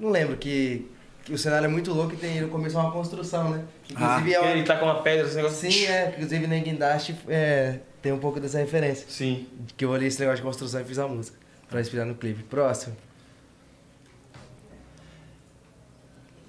Não 0.00 0.10
lembro, 0.10 0.36
que, 0.36 0.84
que 1.26 1.34
o 1.34 1.38
cenário 1.38 1.66
é 1.66 1.68
muito 1.68 1.92
louco 1.92 2.14
e 2.14 2.16
tem 2.16 2.40
no 2.40 2.48
começo 2.48 2.78
uma 2.78 2.92
construção, 2.92 3.50
né? 3.50 3.64
Inclusive 3.90 4.32
é 4.32 4.38
Porque 4.38 4.48
ele 4.52 4.60
uma. 4.60 4.64
tá 4.64 4.76
com 4.76 4.84
uma 4.84 5.02
pedra, 5.02 5.26
esse 5.26 5.34
negócio. 5.34 5.70
Sim, 5.70 5.84
é. 5.86 6.10
Inclusive 6.10 6.46
na 6.46 6.56
Guindaste 6.56 7.16
é, 7.26 7.80
tem 8.00 8.12
um 8.12 8.18
pouco 8.18 8.38
dessa 8.38 8.58
referência. 8.58 9.06
Sim. 9.08 9.48
Que 9.76 9.84
eu 9.84 9.90
olhei 9.90 10.06
esse 10.06 10.20
negócio 10.20 10.36
de 10.36 10.42
construção 10.44 10.80
e 10.80 10.84
fiz 10.84 11.00
a 11.00 11.08
música. 11.08 11.36
Pra 11.68 11.80
inspirar 11.80 12.04
no 12.04 12.14
clipe. 12.14 12.44
Próximo. 12.44 12.96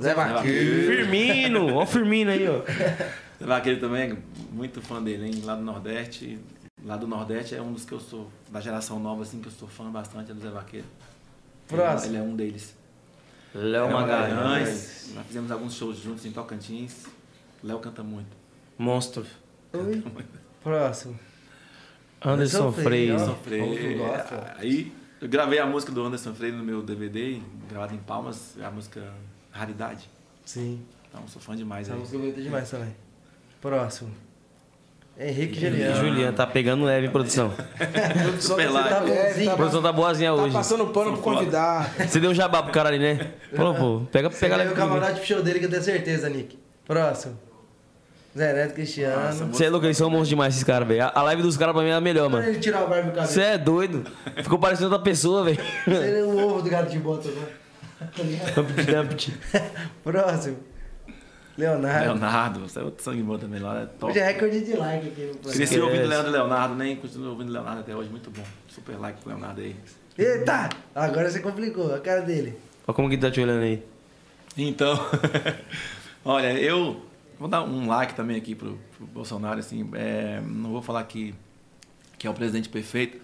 Zé 0.02 0.14
Vaqueiro. 0.14 0.92
Firmino, 0.92 1.74
ó 1.74 1.82
o 1.82 1.86
Firmino 1.88 2.30
aí, 2.30 2.48
ó. 2.48 2.62
Aquele 3.52 3.80
também 3.80 4.12
é 4.12 4.18
muito 4.52 4.80
fã 4.80 5.02
dele, 5.02 5.26
hein? 5.26 5.42
Lá 5.44 5.56
do 5.56 5.64
Nordeste. 5.64 6.38
Lá 6.86 6.96
do 6.98 7.08
Nordeste 7.08 7.56
é 7.56 7.62
um 7.62 7.74
dos 7.74 7.84
que 7.84 7.94
eu 7.94 8.00
sou, 8.00 8.30
da 8.52 8.62
geração 8.62 9.00
nova, 9.00 9.24
assim, 9.24 9.42
que 9.42 9.48
eu 9.48 9.52
sou 9.52 9.68
fã 9.68 9.90
bastante, 9.90 10.30
é 10.30 10.36
do 10.36 10.40
Zé 10.40 10.52
Vaqueiro. 10.52 10.86
Próximo. 11.68 12.12
Ele 12.12 12.18
é 12.20 12.22
um 12.22 12.36
deles. 12.36 12.77
Léo 13.54 13.92
Magalhães. 13.92 15.12
Nós 15.16 15.26
fizemos 15.26 15.52
alguns 15.52 15.74
shows 15.76 15.98
juntos 15.98 16.26
em 16.26 16.32
Tocantins. 16.32 17.06
Léo 17.64 17.80
canta 17.80 18.04
muito. 18.04 18.36
Monstro. 18.78 19.26
Oi. 19.74 20.04
Próximo. 20.64 21.18
Anderson 22.24 22.72
Freire. 22.72 23.12
Anderson 23.12 23.36
Freire. 23.36 23.96
Gosta. 23.96 24.56
Aí 24.58 24.94
eu 25.22 25.28
gravei 25.28 25.60
a 25.60 25.66
música 25.66 25.92
do 25.92 26.04
Anderson 26.04 26.34
Freire 26.34 26.56
no 26.56 26.64
meu 26.64 26.82
DVD, 26.82 27.40
gravada 27.70 27.94
em 27.94 27.98
Palmas, 27.98 28.56
a 28.62 28.70
música 28.70 29.14
Raridade. 29.52 30.10
Sim. 30.46 30.86
Então 31.10 31.28
sou 31.28 31.42
fã 31.42 31.56
demais 31.56 31.88
Essa 31.88 31.96
aí. 31.96 32.00
música 32.00 32.18
é 32.18 32.20
bonita 32.20 32.42
demais 32.42 32.70
também. 32.70 32.96
Próximo. 33.62 34.12
Henrique 35.20 35.58
E 35.58 35.70
Juliano. 35.70 35.96
Juliano 35.96 36.38
tá 36.38 36.46
pegando 36.46 36.86
leve, 36.86 37.10
produção. 37.10 37.52
Super 38.40 38.68
Você 38.68 38.74
like. 38.74 38.90
tá 38.90 39.04
É. 39.10 39.48
A 39.48 39.56
produção 39.56 39.82
tá 39.82 39.92
boazinha 39.92 40.30
Tá 40.30 40.36
hoje. 40.44 40.54
passando 40.54 40.86
pano 40.88 41.14
pro 41.14 41.22
convidar. 41.22 41.92
Você 42.08 42.20
deu 42.20 42.30
um 42.32 42.36
jabá 42.36 42.62
pro 42.62 42.72
cara 42.72 42.90
ali, 42.90 43.00
né? 43.00 43.32
Falou, 43.56 43.74
pô, 43.74 44.02
pega, 44.12 44.30
pega 44.30 44.56
leve 44.58 44.74
o 44.74 44.76
camarote 44.76 45.14
pro 45.16 45.26
show 45.26 45.42
dele 45.42 45.58
que 45.60 45.66
eu 45.66 45.70
tenho 45.72 45.82
certeza, 45.82 46.30
Nick. 46.30 46.60
Próximo. 46.86 47.38
Zé 48.38 48.54
Neto 48.54 48.76
Cristiano. 48.76 49.48
Você 49.52 49.66
é 49.66 49.70
louco, 49.72 49.88
eles 49.88 49.98
são 49.98 50.08
monstros 50.12 50.30
demais, 50.30 50.54
esses 50.54 50.64
caras, 50.64 50.88
velho. 50.88 51.10
A- 51.12 51.22
live 51.24 51.42
dos 51.42 51.58
caras 51.58 51.74
pra 51.74 51.82
mim 51.84 51.90
é 51.90 51.94
a 51.94 52.02
melhor, 52.02 52.30
mano. 52.30 52.48
ele 52.48 52.60
tirar 52.60 52.84
o 52.84 52.88
barba 52.88 53.10
do 53.10 53.16
cabelo. 53.16 53.28
Você 53.28 53.42
é 53.42 53.58
doido. 53.58 54.04
Ficou 54.44 54.60
parecendo 54.60 54.92
outra 54.92 55.04
pessoa, 55.04 55.44
velho. 55.44 55.58
Você 55.88 56.20
é 56.20 56.24
o 56.24 56.38
ovo 56.46 56.62
do 56.62 56.70
gato 56.70 56.92
de 56.92 57.00
bota, 57.00 57.28
né? 57.30 57.42
Dumpty, 58.56 58.84
dumpty. 58.92 59.34
Próximo. 60.04 60.58
Leonardo. 61.58 62.06
Leonardo, 62.06 62.60
você 62.62 62.80
é 62.80 62.84
outro 62.84 63.04
sangue 63.04 63.24
bom 63.24 63.38
também 63.38 63.60
lá, 63.60 63.82
é 63.82 63.86
top. 63.86 64.12
Hoje 64.12 64.20
é 64.20 64.26
recorde 64.32 64.64
de 64.64 64.74
like 64.74 65.08
aqui 65.08 65.32
Cresci 65.52 65.80
ouvindo 65.80 66.08
Leandro 66.08 66.32
Leonardo, 66.32 66.76
nem 66.76 66.96
continuo 66.96 67.32
ouvindo 67.32 67.52
Leonardo 67.52 67.80
até 67.82 67.96
hoje, 67.96 68.10
muito 68.10 68.30
bom. 68.30 68.44
Super 68.68 68.98
like 69.00 69.20
pro 69.22 69.30
Leonardo 69.32 69.62
aí. 69.62 69.76
Eita! 70.18 70.70
Agora 70.94 71.30
você 71.30 71.40
complicou 71.40 71.94
a 71.94 72.00
cara 72.00 72.22
dele. 72.22 72.58
Olha 72.88 72.96
como 72.96 73.10
que 73.10 73.18
tá 73.18 73.32
te 73.32 73.42
olhando 73.42 73.64
aí. 73.64 73.84
Então, 74.56 74.96
olha, 76.24 76.54
eu 76.60 77.02
vou 77.40 77.48
dar 77.48 77.64
um 77.64 77.88
like 77.88 78.14
também 78.16 78.38
aqui 78.38 78.54
pro, 78.56 78.80
pro 78.98 79.06
Bolsonaro, 79.08 79.60
assim, 79.60 79.90
é, 79.94 80.42
não 80.46 80.72
vou 80.72 80.82
falar 80.82 81.04
que, 81.04 81.34
que 82.18 82.26
é 82.28 82.30
o 82.30 82.34
presidente 82.34 82.70
perfeito, 82.70 83.20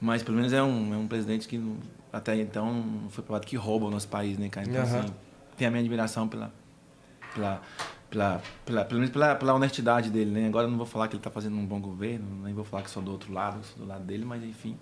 mas 0.00 0.22
pelo 0.22 0.36
menos 0.36 0.52
é 0.52 0.62
um, 0.62 0.94
é 0.94 0.96
um 0.96 1.06
presidente 1.08 1.46
que 1.48 1.58
não- 1.58 1.76
até 2.12 2.36
então 2.36 2.72
não 2.72 3.10
foi 3.10 3.24
provado 3.24 3.46
que 3.46 3.56
rouba 3.56 3.86
o 3.86 3.90
nosso 3.90 4.06
país, 4.08 4.36
né, 4.38 4.48
cara? 4.48 4.68
Então, 4.68 4.82
Aham. 4.82 5.00
assim, 5.00 5.14
tem 5.56 5.66
a 5.66 5.70
minha 5.70 5.80
admiração 5.80 6.28
pela, 6.28 6.52
pela, 7.34 7.60
pela, 8.10 8.42
pela, 8.64 8.84
pelo 8.84 9.00
menos 9.00 9.12
pela, 9.12 9.34
pela 9.34 9.54
honestidade 9.54 10.10
dele, 10.10 10.30
né? 10.30 10.46
Agora 10.46 10.66
eu 10.66 10.70
não 10.70 10.76
vou 10.78 10.86
falar 10.86 11.08
que 11.08 11.16
ele 11.16 11.22
tá 11.22 11.30
fazendo 11.30 11.56
um 11.56 11.64
bom 11.66 11.80
governo, 11.80 12.24
nem 12.44 12.54
vou 12.54 12.64
falar 12.64 12.82
que 12.82 12.90
sou 12.90 13.02
do 13.02 13.10
outro 13.12 13.32
lado, 13.32 13.58
sou 13.64 13.84
do 13.84 13.88
lado 13.88 14.04
dele, 14.04 14.24
mas 14.24 14.42
enfim, 14.42 14.76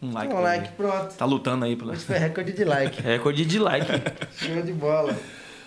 um 0.00 0.12
like. 0.12 0.32
Um 0.34 0.40
like, 0.40 0.66
ele. 0.66 0.74
pronto. 0.76 1.14
Tá 1.14 1.24
lutando 1.24 1.64
aí 1.64 1.76
pela... 1.76 1.92
Hoje 1.92 2.04
foi 2.04 2.18
recorde 2.18 2.52
de 2.52 2.64
like. 2.64 3.00
Recorde 3.02 3.44
de 3.44 3.58
like. 3.58 3.86
Show 4.32 4.62
de 4.62 4.72
bola. 4.72 5.16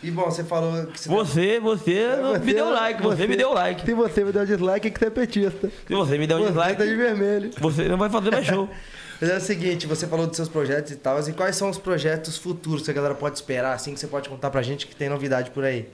E 0.04 0.12
bom, 0.12 0.26
você 0.26 0.44
falou 0.44 0.86
que 0.88 1.00
você. 1.00 1.10
Você, 1.10 1.60
você, 1.60 2.16
Você- 2.22 2.40
me 2.46 2.54
deu 2.54 2.70
like. 2.70 3.02
Você, 3.02 3.28
me 3.28 3.36
deu 3.36 3.54
like. 3.54 3.86
Se 3.86 3.94
você 3.94 4.24
me 4.24 4.32
deu 4.32 4.46
dislike, 4.46 4.88
é 4.88 4.92
que 4.92 5.00
você 5.00 5.06
é 5.06 5.10
petista. 5.10 5.72
Se 5.88 5.94
você 5.96 6.18
me 6.18 6.28
der 6.28 6.36
um 6.36 6.40
Você 6.40 6.46
dislike, 6.48 6.78
tá 6.78 6.86
de 6.86 6.96
vermelho. 6.96 7.52
você 7.58 7.88
não 7.88 7.98
vai 7.98 8.10
fazer 8.10 8.30
mais 8.32 8.46
show. 8.46 8.70
Mas 9.20 9.30
é 9.30 9.38
o 9.38 9.42
seguinte, 9.42 9.88
você 9.88 10.08
falou 10.08 10.28
dos 10.28 10.36
seus 10.36 10.50
projetos 10.50 10.92
e 10.92 10.96
tal, 10.96 11.20
e 11.28 11.34
quais 11.34 11.56
são 11.56 11.70
os 11.70 11.78
projetos 11.78 12.38
futuros 12.38 12.84
que 12.84 12.92
a 12.92 12.94
galera 12.94 13.16
pode 13.16 13.36
esperar, 13.36 13.74
assim, 13.74 13.94
que 13.94 14.00
você 14.00 14.08
pode 14.08 14.28
contar 14.28 14.50
pra 14.50 14.62
gente 14.62 14.86
que 14.88 14.96
tem 14.96 15.10
novidade 15.10 15.52
por 15.52 15.64
aí? 15.64 15.88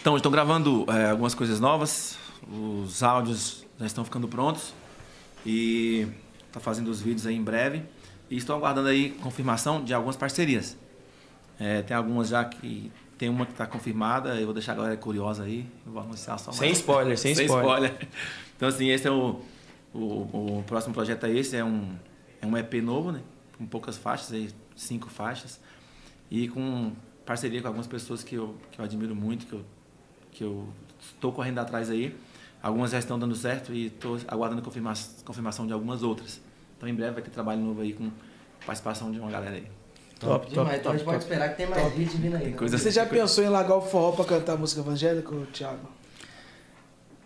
Então, 0.00 0.16
estou 0.16 0.30
gravando 0.30 0.86
é, 0.88 1.10
algumas 1.10 1.34
coisas 1.34 1.60
novas, 1.60 2.16
os 2.48 3.02
áudios 3.02 3.64
já 3.78 3.86
estão 3.86 4.04
ficando 4.04 4.28
prontos 4.28 4.72
e 5.44 6.06
tá 6.52 6.60
fazendo 6.60 6.88
os 6.88 7.00
vídeos 7.00 7.26
aí 7.26 7.34
em 7.34 7.42
breve. 7.42 7.82
E 8.30 8.36
estou 8.36 8.56
aguardando 8.56 8.88
aí 8.88 9.10
confirmação 9.10 9.84
de 9.84 9.92
algumas 9.92 10.16
parcerias. 10.16 10.76
É, 11.60 11.82
tem 11.82 11.96
algumas 11.96 12.28
já 12.28 12.44
que 12.44 12.90
tem 13.18 13.28
uma 13.28 13.44
que 13.46 13.52
está 13.52 13.66
confirmada, 13.66 14.34
eu 14.36 14.46
vou 14.46 14.54
deixar 14.54 14.72
a 14.72 14.74
galera 14.74 14.96
curiosa 14.96 15.44
aí, 15.44 15.66
eu 15.86 15.92
vou 15.92 16.02
anunciar 16.02 16.38
só 16.38 16.46
mais. 16.46 16.58
Sem 16.58 16.70
spoiler, 16.72 17.18
sem 17.18 17.32
spoiler. 17.32 18.08
Então 18.56 18.68
assim, 18.68 18.88
esse 18.88 19.06
é 19.06 19.10
o, 19.10 19.40
o, 19.94 20.58
o 20.58 20.64
próximo 20.66 20.94
projeto 20.94 21.26
é 21.26 21.30
esse, 21.30 21.56
é 21.56 21.64
um, 21.64 21.94
é 22.42 22.46
um 22.46 22.56
EP 22.56 22.74
novo, 22.82 23.12
né? 23.12 23.20
Com 23.56 23.64
poucas 23.64 23.96
faixas, 23.96 24.32
aí, 24.32 24.50
cinco 24.76 25.08
faixas. 25.08 25.60
E 26.30 26.48
com 26.48 26.92
parceria 27.24 27.62
com 27.62 27.68
algumas 27.68 27.86
pessoas 27.86 28.24
que 28.24 28.34
eu, 28.34 28.56
que 28.70 28.80
eu 28.80 28.84
admiro 28.84 29.14
muito, 29.14 29.46
que 29.46 29.52
eu, 29.52 29.64
que 30.32 30.44
eu 30.44 30.68
estou 31.00 31.32
correndo 31.32 31.58
atrás 31.60 31.88
aí. 31.88 32.14
Algumas 32.60 32.90
já 32.90 32.98
estão 32.98 33.18
dando 33.18 33.34
certo 33.34 33.72
e 33.72 33.86
estou 33.86 34.18
aguardando 34.28 34.60
a 34.60 34.64
confirma 34.64 34.92
confirmação 35.24 35.66
de 35.66 35.72
algumas 35.72 36.02
outras. 36.02 36.40
Então 36.76 36.88
em 36.88 36.94
breve 36.94 37.12
vai 37.12 37.22
ter 37.22 37.30
trabalho 37.30 37.60
novo 37.60 37.80
aí 37.80 37.92
com 37.92 38.10
participação 38.66 39.10
de 39.10 39.18
uma 39.18 39.30
galera 39.30 39.56
aí. 39.56 39.66
Top, 40.18 40.46
Top, 40.46 40.50
demais. 40.50 40.54
top, 40.54 40.78
então 40.80 40.92
a 40.92 40.96
gente 40.96 41.04
top, 41.04 41.14
pode 41.16 41.24
esperar 41.24 41.48
que 41.50 41.56
tem 41.56 41.66
mais 41.66 41.94
hit 41.94 42.16
vindo 42.16 42.36
aí. 42.36 42.50
Né? 42.50 42.56
coisa 42.56 42.78
Você 42.78 42.90
já 42.90 43.04
pensou 43.04 43.42
em 43.42 43.48
largar 43.48 43.76
o 43.76 43.80
forró 43.80 44.12
pra 44.12 44.24
cantar 44.24 44.56
música 44.56 44.80
evangélica, 44.80 45.34
Thiago? 45.52 45.88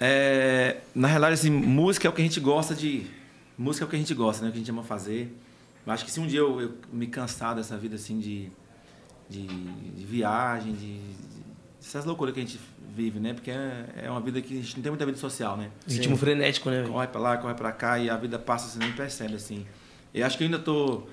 É, 0.01 0.79
na 0.95 1.09
realidade, 1.09 1.35
assim, 1.35 1.51
música 1.51 2.07
é 2.07 2.11
o 2.11 2.13
que 2.13 2.23
a 2.23 2.25
gente 2.25 2.41
gosta 2.41 2.75
de. 2.75 3.07
Música 3.59 3.85
é 3.85 3.87
o 3.87 3.91
que 3.91 3.97
a 3.97 3.99
gente 3.99 4.15
gosta, 4.15 4.43
né? 4.43 4.49
O 4.49 4.53
que 4.53 4.59
a 4.59 4.61
gente 4.61 4.71
ama 4.71 4.83
fazer. 4.83 5.35
Eu 5.87 5.93
acho 5.93 6.05
que 6.05 6.11
se 6.11 6.21
um 6.21 6.27
dia 6.27 6.41
eu, 6.41 6.61
eu 6.61 6.75
me 6.93 7.07
cansar 7.07 7.55
dessa 7.55 7.77
vida 7.77 7.95
assim 7.95 8.19
de, 8.19 8.51
de, 9.29 9.47
de 9.47 10.05
viagem, 10.05 10.73
de, 10.75 10.99
de 10.99 11.17
essas 11.81 12.05
loucuras 12.05 12.35
que 12.35 12.41
a 12.41 12.43
gente 12.43 12.59
vive, 12.95 13.21
né? 13.21 13.33
Porque 13.33 13.51
é, 13.51 14.03
é 14.05 14.11
uma 14.11 14.21
vida 14.21 14.41
que 14.43 14.59
a 14.59 14.63
gente 14.63 14.77
não 14.77 14.83
tem 14.83 14.91
muita 14.91 15.07
vida 15.07 15.19
social, 15.19 15.57
né? 15.57 15.71
Ritmo 15.87 16.17
frenético, 16.17 16.69
né? 16.71 16.85
Corre 16.87 17.07
pra 17.07 17.21
lá, 17.21 17.37
corre 17.37 17.55
pra 17.55 17.73
cá 17.73 17.99
e 17.99 18.11
a 18.11 18.17
vida 18.17 18.39
passa, 18.39 18.69
você 18.69 18.79
nem 18.79 18.93
percebe, 18.93 19.35
assim. 19.35 19.65
Eu 20.13 20.27
acho 20.27 20.37
que 20.37 20.45
eu 20.45 20.47
ainda 20.47 20.59
tô 20.59 21.05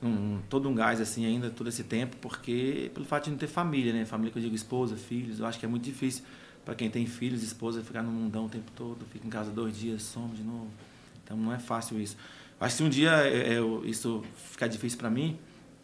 num, 0.00 0.40
todo 0.48 0.68
um 0.68 0.74
gás, 0.74 1.00
assim, 1.00 1.26
ainda 1.26 1.50
todo 1.50 1.68
esse 1.68 1.82
tempo, 1.84 2.16
porque 2.20 2.90
pelo 2.94 3.04
fato 3.04 3.24
de 3.24 3.30
não 3.30 3.38
ter 3.38 3.46
família, 3.46 3.92
né? 3.92 4.04
Família 4.04 4.32
que 4.32 4.38
eu 4.38 4.42
digo 4.42 4.54
esposa, 4.54 4.96
filhos, 4.96 5.40
eu 5.40 5.46
acho 5.46 5.58
que 5.58 5.66
é 5.66 5.68
muito 5.68 5.84
difícil 5.84 6.24
para 6.64 6.74
quem 6.74 6.90
tem 6.90 7.06
filhos, 7.06 7.42
esposa, 7.42 7.82
ficar 7.82 8.02
no 8.02 8.12
mundão 8.12 8.46
o 8.46 8.48
tempo 8.48 8.70
todo, 8.76 9.04
fica 9.06 9.26
em 9.26 9.30
casa 9.30 9.50
dois 9.50 9.76
dias, 9.76 10.02
some 10.02 10.34
de 10.34 10.42
novo. 10.42 10.68
Então 11.30 11.38
não 11.38 11.52
é 11.52 11.60
fácil 11.60 12.00
isso. 12.00 12.16
Acho 12.58 12.74
que 12.74 12.82
se 12.82 12.82
um 12.82 12.88
dia 12.88 13.10
é, 13.10 13.56
eu- 13.56 13.82
isso 13.84 14.22
ficar 14.34 14.66
difícil 14.66 14.98
para 14.98 15.08
mim, 15.08 15.38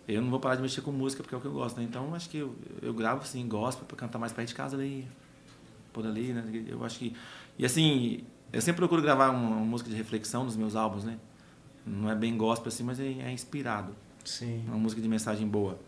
eu 0.09 0.21
não 0.21 0.29
vou 0.29 0.41
parar 0.41 0.57
de 0.57 0.63
mexer 0.63 0.81
com 0.81 0.91
música, 0.91 1.23
porque 1.23 1.35
é 1.35 1.39
o 1.39 1.41
que 1.41 1.47
eu 1.47 1.53
gosto, 1.53 1.77
né? 1.79 1.85
Então 1.85 2.13
acho 2.15 2.29
que 2.29 2.39
eu, 2.39 2.55
eu 2.83 2.93
gravo, 2.93 3.23
assim, 3.23 3.47
gospel 3.47 3.87
para 3.87 3.97
cantar 3.97 4.19
mais 4.19 4.33
perto 4.33 4.49
de 4.49 4.55
casa 4.55 4.77
ali, 4.77 5.07
por 5.93 6.05
ali, 6.05 6.33
né? 6.33 6.45
Eu 6.69 6.85
acho 6.85 6.99
que... 6.99 7.15
E 7.57 7.65
assim, 7.65 8.25
eu 8.53 8.61
sempre 8.61 8.79
procuro 8.79 9.01
gravar 9.01 9.31
uma, 9.31 9.57
uma 9.57 9.65
música 9.65 9.89
de 9.89 9.97
reflexão 9.97 10.45
nos 10.45 10.57
meus 10.57 10.75
álbuns, 10.75 11.05
né? 11.05 11.17
Não 11.87 12.11
é 12.11 12.15
bem 12.17 12.37
gospel 12.37 12.69
assim, 12.69 12.83
mas 12.83 12.99
é, 12.99 13.07
é 13.07 13.31
inspirado. 13.31 13.95
Sim. 14.25 14.65
Uma 14.67 14.77
música 14.79 15.01
de 15.01 15.09
mensagem 15.09 15.47
boa. 15.47 15.79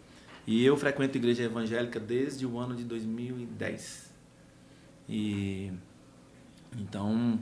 E 0.46 0.64
eu 0.64 0.76
frequento 0.76 1.18
a 1.18 1.20
igreja 1.20 1.42
evangélica 1.42 1.98
desde 1.98 2.46
o 2.46 2.58
ano 2.58 2.76
de 2.76 2.84
2010. 2.84 4.12
E 5.08 5.72
então 6.78 7.38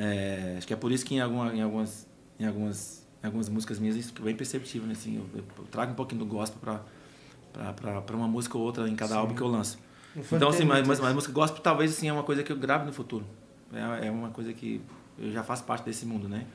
é, 0.00 0.54
acho 0.58 0.66
que 0.66 0.72
é 0.72 0.76
por 0.76 0.90
isso 0.92 1.04
que 1.04 1.14
em, 1.14 1.20
alguma, 1.20 1.54
em 1.54 1.60
algumas 1.62 2.06
em 2.38 2.46
algumas 2.46 3.06
em 3.22 3.26
algumas 3.26 3.48
músicas 3.48 3.78
minhas 3.78 3.96
isso 3.96 4.08
fica 4.08 4.22
bem 4.22 4.34
perceptível, 4.34 4.86
né? 4.86 4.94
Assim, 4.94 5.16
eu, 5.16 5.26
eu 5.58 5.64
trago 5.70 5.92
um 5.92 5.94
pouquinho 5.94 6.20
do 6.20 6.26
gospel 6.26 6.58
para 6.62 8.16
uma 8.16 8.28
música 8.28 8.56
ou 8.56 8.64
outra 8.64 8.88
em 8.88 8.96
cada 8.96 9.16
álbum 9.16 9.34
que 9.34 9.42
eu 9.42 9.48
lanço. 9.48 9.78
Então 10.32 10.48
assim, 10.48 10.64
mas, 10.64 10.86
mas, 10.86 10.98
mas 11.00 11.14
música 11.14 11.32
gospel 11.32 11.60
talvez 11.62 11.90
assim 11.92 12.08
é 12.08 12.12
uma 12.12 12.22
coisa 12.22 12.42
que 12.42 12.50
eu 12.50 12.56
grave 12.56 12.86
no 12.86 12.92
futuro. 12.92 13.24
É, 13.72 14.06
é 14.06 14.10
uma 14.10 14.30
coisa 14.30 14.52
que 14.52 14.80
eu 15.18 15.30
já 15.30 15.42
faço 15.44 15.64
parte 15.64 15.84
desse 15.84 16.06
mundo, 16.06 16.28
né? 16.28 16.46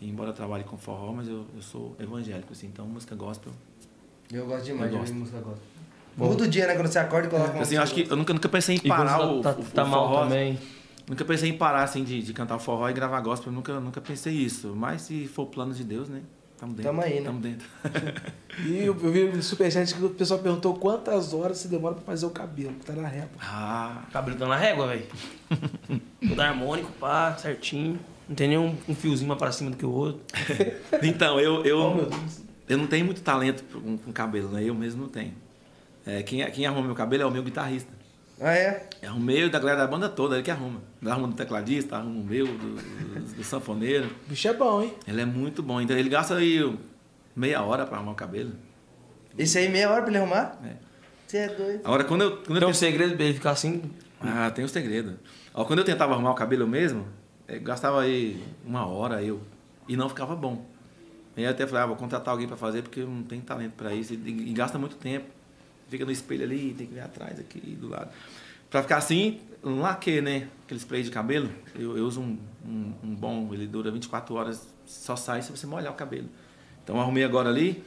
E 0.00 0.08
embora 0.08 0.30
eu 0.30 0.34
trabalhe 0.34 0.64
com 0.64 0.76
forró, 0.78 1.12
mas 1.12 1.28
eu, 1.28 1.44
eu 1.54 1.60
sou 1.62 1.94
evangélico, 1.98 2.52
assim, 2.52 2.68
então 2.68 2.86
música 2.86 3.14
gospel 3.14 3.52
Eu 4.32 4.46
gosto 4.46 4.64
demais 4.64 4.84
Eu 4.84 4.90
de 4.90 4.96
ouvir 4.96 5.10
gosto. 5.10 5.20
música 5.20 5.40
gospel. 5.40 5.66
Muda 6.16 6.44
o 6.44 6.48
dia, 6.48 6.66
né? 6.66 6.74
Quando 6.74 6.86
você 6.88 6.98
acorda 6.98 7.28
e 7.28 7.30
coloca 7.30 7.52
uma 7.52 7.62
Assim, 7.62 7.74
eu 7.76 7.82
acho 7.82 7.92
que 7.94 8.00
música 8.00 8.14
eu 8.14 8.16
nunca, 8.18 8.32
nunca 8.32 8.48
pensei 8.48 8.76
em 8.76 8.80
parar 8.80 9.20
o, 9.28 9.40
tá, 9.42 9.50
o- 9.50 9.54
tá, 9.54 9.60
o 9.60 9.64
tá 9.66 9.84
mal 9.84 10.08
forró. 10.08 10.22
também. 10.24 10.58
Nunca 11.08 11.24
pensei 11.24 11.48
em 11.50 11.56
parar 11.56 11.82
assim 11.84 12.04
de, 12.04 12.22
de 12.22 12.32
cantar 12.32 12.58
forró 12.58 12.88
e 12.88 12.92
gravar 12.92 13.20
gospel. 13.20 13.52
Nunca, 13.52 13.80
nunca 13.80 14.00
pensei 14.00 14.34
isso. 14.34 14.74
Mas 14.76 15.02
se 15.02 15.26
for 15.26 15.42
o 15.44 15.46
plano 15.46 15.72
de 15.72 15.82
Deus, 15.84 16.08
né? 16.08 16.20
Tamo 16.58 16.72
dentro. 16.74 16.90
Tamo 16.90 17.02
aí, 17.02 17.20
né? 17.20 17.26
Tamo 17.26 17.40
dentro. 17.40 17.66
E 18.66 18.78
eu, 18.78 18.86
eu 18.86 19.12
vi 19.12 19.24
no 19.24 19.40
Superchat 19.40 19.94
que 19.94 20.04
o 20.04 20.10
pessoal 20.10 20.40
perguntou 20.40 20.74
quantas 20.74 21.32
horas 21.32 21.58
você 21.58 21.68
demora 21.68 21.94
pra 21.94 22.02
fazer 22.02 22.26
o 22.26 22.30
cabelo, 22.30 22.72
que 22.74 22.84
tá 22.84 22.92
na 22.92 23.06
régua. 23.06 23.28
Ah, 23.40 24.02
O 24.08 24.10
cabelo 24.10 24.36
tá 24.36 24.48
na 24.48 24.56
régua, 24.56 24.88
velho. 24.88 25.06
Tudo 26.20 26.40
harmônico, 26.42 26.90
pá, 26.98 27.36
certinho. 27.36 28.00
Não 28.28 28.34
tem 28.34 28.48
nenhum 28.48 28.74
um 28.88 28.94
fiozinho 28.96 29.28
mais 29.28 29.38
pra 29.38 29.52
cima 29.52 29.70
do 29.70 29.76
que 29.76 29.86
o 29.86 29.90
outro. 29.92 30.20
então, 31.04 31.38
eu, 31.38 31.64
eu, 31.64 31.78
Oh, 32.10 32.32
eu 32.68 32.76
não 32.76 32.88
tenho 32.88 33.04
muito 33.04 33.20
talento 33.22 33.62
com, 33.72 33.96
com 33.96 34.12
cabelo, 34.12 34.48
né? 34.48 34.64
Eu 34.64 34.74
mesmo 34.74 35.02
não 35.02 35.08
tenho. 35.08 35.34
É, 36.04 36.24
quem, 36.24 36.44
quem 36.50 36.66
arruma 36.66 36.82
meu 36.84 36.96
cabelo 36.96 37.22
é 37.22 37.26
o 37.26 37.30
meu 37.30 37.44
guitarrista. 37.44 37.92
Ah, 38.40 38.52
é? 38.52 38.88
É 39.02 39.10
o 39.10 39.18
meu 39.18 39.46
e 39.46 39.50
da 39.50 39.58
galera 39.58 39.80
da 39.80 39.86
banda 39.86 40.08
toda, 40.08 40.36
ele 40.36 40.44
que 40.44 40.50
arruma. 40.50 40.80
Ele 41.02 41.10
arruma 41.10 41.28
do 41.28 41.34
tecladista, 41.34 41.96
arruma 41.96 42.20
o 42.20 42.24
meu, 42.24 42.46
do, 42.46 42.76
do, 42.76 43.34
do 43.36 43.44
sanfoneiro. 43.44 44.06
O 44.26 44.30
bicho 44.30 44.46
é 44.46 44.52
bom, 44.52 44.82
hein? 44.82 44.94
Ele 45.06 45.20
é 45.20 45.24
muito 45.24 45.62
bom. 45.62 45.80
Então 45.80 45.96
ele 45.96 46.08
gasta 46.08 46.36
aí 46.36 46.78
meia 47.34 47.62
hora 47.62 47.84
pra 47.84 47.96
arrumar 47.96 48.12
o 48.12 48.14
cabelo. 48.14 48.52
Esse 49.36 49.58
aí 49.58 49.68
meia 49.68 49.90
hora 49.90 50.02
pra 50.02 50.10
ele 50.10 50.18
arrumar? 50.18 50.58
É. 50.64 50.76
Você 51.26 51.36
é 51.38 51.48
doido. 51.48 51.80
Agora, 51.84 52.04
quando 52.04 52.22
eu, 52.22 52.36
quando 52.38 52.56
eu 52.56 52.60
Tem 52.60 52.68
um 52.68 52.74
segredo 52.74 53.16
pra 53.16 53.24
ele 53.24 53.34
ficar 53.34 53.50
assim. 53.50 53.82
Ah, 54.20 54.50
tem 54.50 54.64
um 54.64 54.68
segredo. 54.68 55.18
Ó, 55.52 55.64
quando 55.64 55.80
eu 55.80 55.84
tentava 55.84 56.14
arrumar 56.14 56.30
o 56.30 56.34
cabelo 56.34 56.66
mesmo, 56.66 57.06
eu 57.46 57.60
gastava 57.60 58.02
aí 58.02 58.42
uma 58.64 58.86
hora 58.86 59.22
eu 59.22 59.40
e 59.86 59.96
não 59.96 60.08
ficava 60.08 60.34
bom. 60.34 60.64
Aí 61.36 61.44
eu 61.44 61.50
até 61.50 61.66
falei, 61.66 61.84
ah, 61.84 61.86
vou 61.86 61.96
contratar 61.96 62.32
alguém 62.32 62.48
para 62.48 62.56
fazer 62.56 62.82
porque 62.82 63.00
eu 63.00 63.08
não 63.08 63.22
tenho 63.22 63.42
talento 63.42 63.72
para 63.72 63.94
isso 63.94 64.14
e, 64.14 64.16
e 64.16 64.52
gasta 64.52 64.78
muito 64.78 64.96
tempo. 64.96 65.26
Fica 65.88 66.04
no 66.04 66.10
espelho 66.10 66.44
ali, 66.44 66.74
tem 66.76 66.86
que 66.86 66.94
ver 66.94 67.00
atrás 67.00 67.38
aqui 67.40 67.60
do 67.60 67.88
lado. 67.88 68.10
Para 68.70 68.82
ficar 68.82 68.98
assim, 68.98 69.40
um 69.64 69.80
laque, 69.80 70.20
né? 70.20 70.48
Aquele 70.64 70.78
spray 70.78 71.02
de 71.02 71.10
cabelo, 71.10 71.50
eu, 71.74 71.96
eu 71.96 72.04
uso 72.04 72.20
um, 72.20 72.38
um, 72.64 72.92
um 73.02 73.14
bom, 73.14 73.48
ele 73.52 73.66
dura 73.66 73.90
24 73.90 74.34
horas, 74.34 74.68
só 74.84 75.16
sai 75.16 75.40
se 75.42 75.50
você 75.50 75.66
molhar 75.66 75.92
o 75.92 75.96
cabelo. 75.96 76.28
Então 76.84 77.00
arrumei 77.00 77.24
agora 77.24 77.48
ali, 77.48 77.82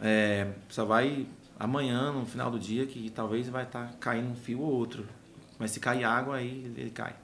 é, 0.00 0.52
só 0.68 0.84
vai 0.84 1.26
amanhã, 1.58 2.12
no 2.12 2.26
final 2.26 2.50
do 2.50 2.58
dia, 2.58 2.86
que 2.86 3.10
talvez 3.10 3.48
vai 3.48 3.64
estar 3.64 3.92
caindo 4.00 4.30
um 4.30 4.34
fio 4.34 4.60
ou 4.60 4.72
outro. 4.72 5.06
Mas 5.58 5.70
se 5.70 5.80
cair 5.80 6.04
água, 6.04 6.36
aí 6.36 6.72
ele, 6.76 6.90
cai. 6.90 7.14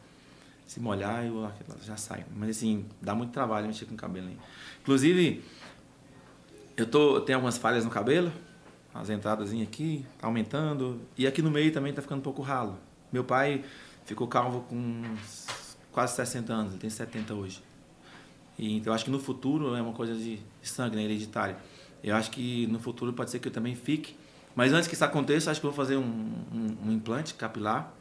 Se 0.67 0.79
molhar, 0.79 1.25
eu, 1.25 1.51
já 1.83 1.97
sai. 1.97 2.25
Mas 2.35 2.51
assim, 2.51 2.87
dá 3.01 3.15
muito 3.15 3.33
trabalho 3.33 3.67
mexer 3.67 3.87
com 3.87 3.95
o 3.95 3.97
cabelo. 3.97 4.31
Inclusive, 4.83 5.43
eu, 6.77 6.87
tô, 6.87 7.17
eu 7.17 7.21
tenho 7.23 7.39
algumas 7.39 7.59
falhas 7.59 7.85
no 7.85 7.91
cabelo, 7.91 8.33
as 8.95 9.11
entradas 9.11 9.53
aqui, 9.53 10.05
tá 10.19 10.27
aumentando. 10.27 11.01
E 11.17 11.27
aqui 11.27 11.43
no 11.43 11.51
meio 11.51 11.73
também 11.73 11.93
tá 11.93 12.03
ficando 12.03 12.19
um 12.19 12.23
pouco 12.23 12.43
ralo. 12.43 12.79
Meu 13.13 13.25
pai 13.25 13.65
ficou 14.05 14.27
calvo 14.27 14.63
com 14.63 15.03
quase 15.93 16.17
60 16.17 16.53
anos, 16.53 16.73
ele 16.73 16.81
tem 16.81 16.91
70 16.91 17.35
hoje. 17.35 17.63
E, 18.59 18.77
então 18.77 18.93
eu 18.93 18.95
acho 18.95 19.05
que 19.05 19.11
no 19.11 19.19
futuro 19.19 19.75
é 19.75 19.83
uma 19.83 19.93
coisa 19.93 20.15
de 20.15 20.41
sangue, 20.63 20.97
né, 20.97 21.03
hereditário. 21.03 21.57
Eu 22.03 22.17
acho 22.17 22.31
que 22.31 22.67
no 22.69 22.79
futuro 22.79 23.13
pode 23.13 23.31
ser 23.31 23.39
que 23.39 23.49
eu 23.49 23.53
também 23.53 23.75
fique. 23.75 24.17
Mas 24.55 24.73
antes 24.73 24.89
que 24.89 24.95
isso 24.95 25.05
aconteça, 25.05 25.51
acho 25.51 25.61
que 25.61 25.67
vou 25.67 25.75
fazer 25.75 25.97
um, 25.97 26.03
um, 26.03 26.77
um 26.87 26.93
implante 26.93 27.35
capilar. 27.35 27.93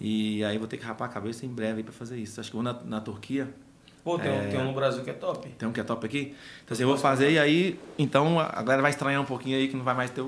E 0.00 0.42
aí 0.44 0.58
vou 0.58 0.66
ter 0.66 0.76
que 0.76 0.84
rapar 0.84 1.08
a 1.08 1.12
cabeça 1.12 1.44
em 1.44 1.48
breve 1.48 1.82
para 1.82 1.92
fazer 1.92 2.18
isso. 2.18 2.40
Acho 2.40 2.50
que 2.50 2.56
vou 2.56 2.62
na, 2.62 2.72
na 2.84 3.00
Turquia. 3.00 3.52
Pô, 4.16 4.18
tem, 4.18 4.30
um- 4.30 4.34
É. 4.42 4.46
tem 4.48 4.60
um 4.60 4.64
no 4.64 4.72
Brasil 4.72 5.02
que 5.04 5.10
é 5.10 5.14
top. 5.14 5.48
Tem 5.50 5.68
um 5.68 5.72
que 5.72 5.80
é 5.80 5.84
top 5.84 6.04
aqui. 6.06 6.34
Então 6.64 6.74
assim, 6.74 6.82
eu 6.82 6.88
vou 6.88 6.96
fazer 6.98 7.30
e 7.30 7.38
aí, 7.38 7.78
então 7.98 8.38
a 8.38 8.62
galera 8.62 8.82
vai 8.82 8.90
estranhar 8.90 9.20
um 9.20 9.24
pouquinho 9.26 9.56
aí 9.56 9.68
que 9.68 9.76
não 9.76 9.84
vai 9.84 9.94
mais 9.94 10.10
ter 10.10 10.20
o, 10.20 10.26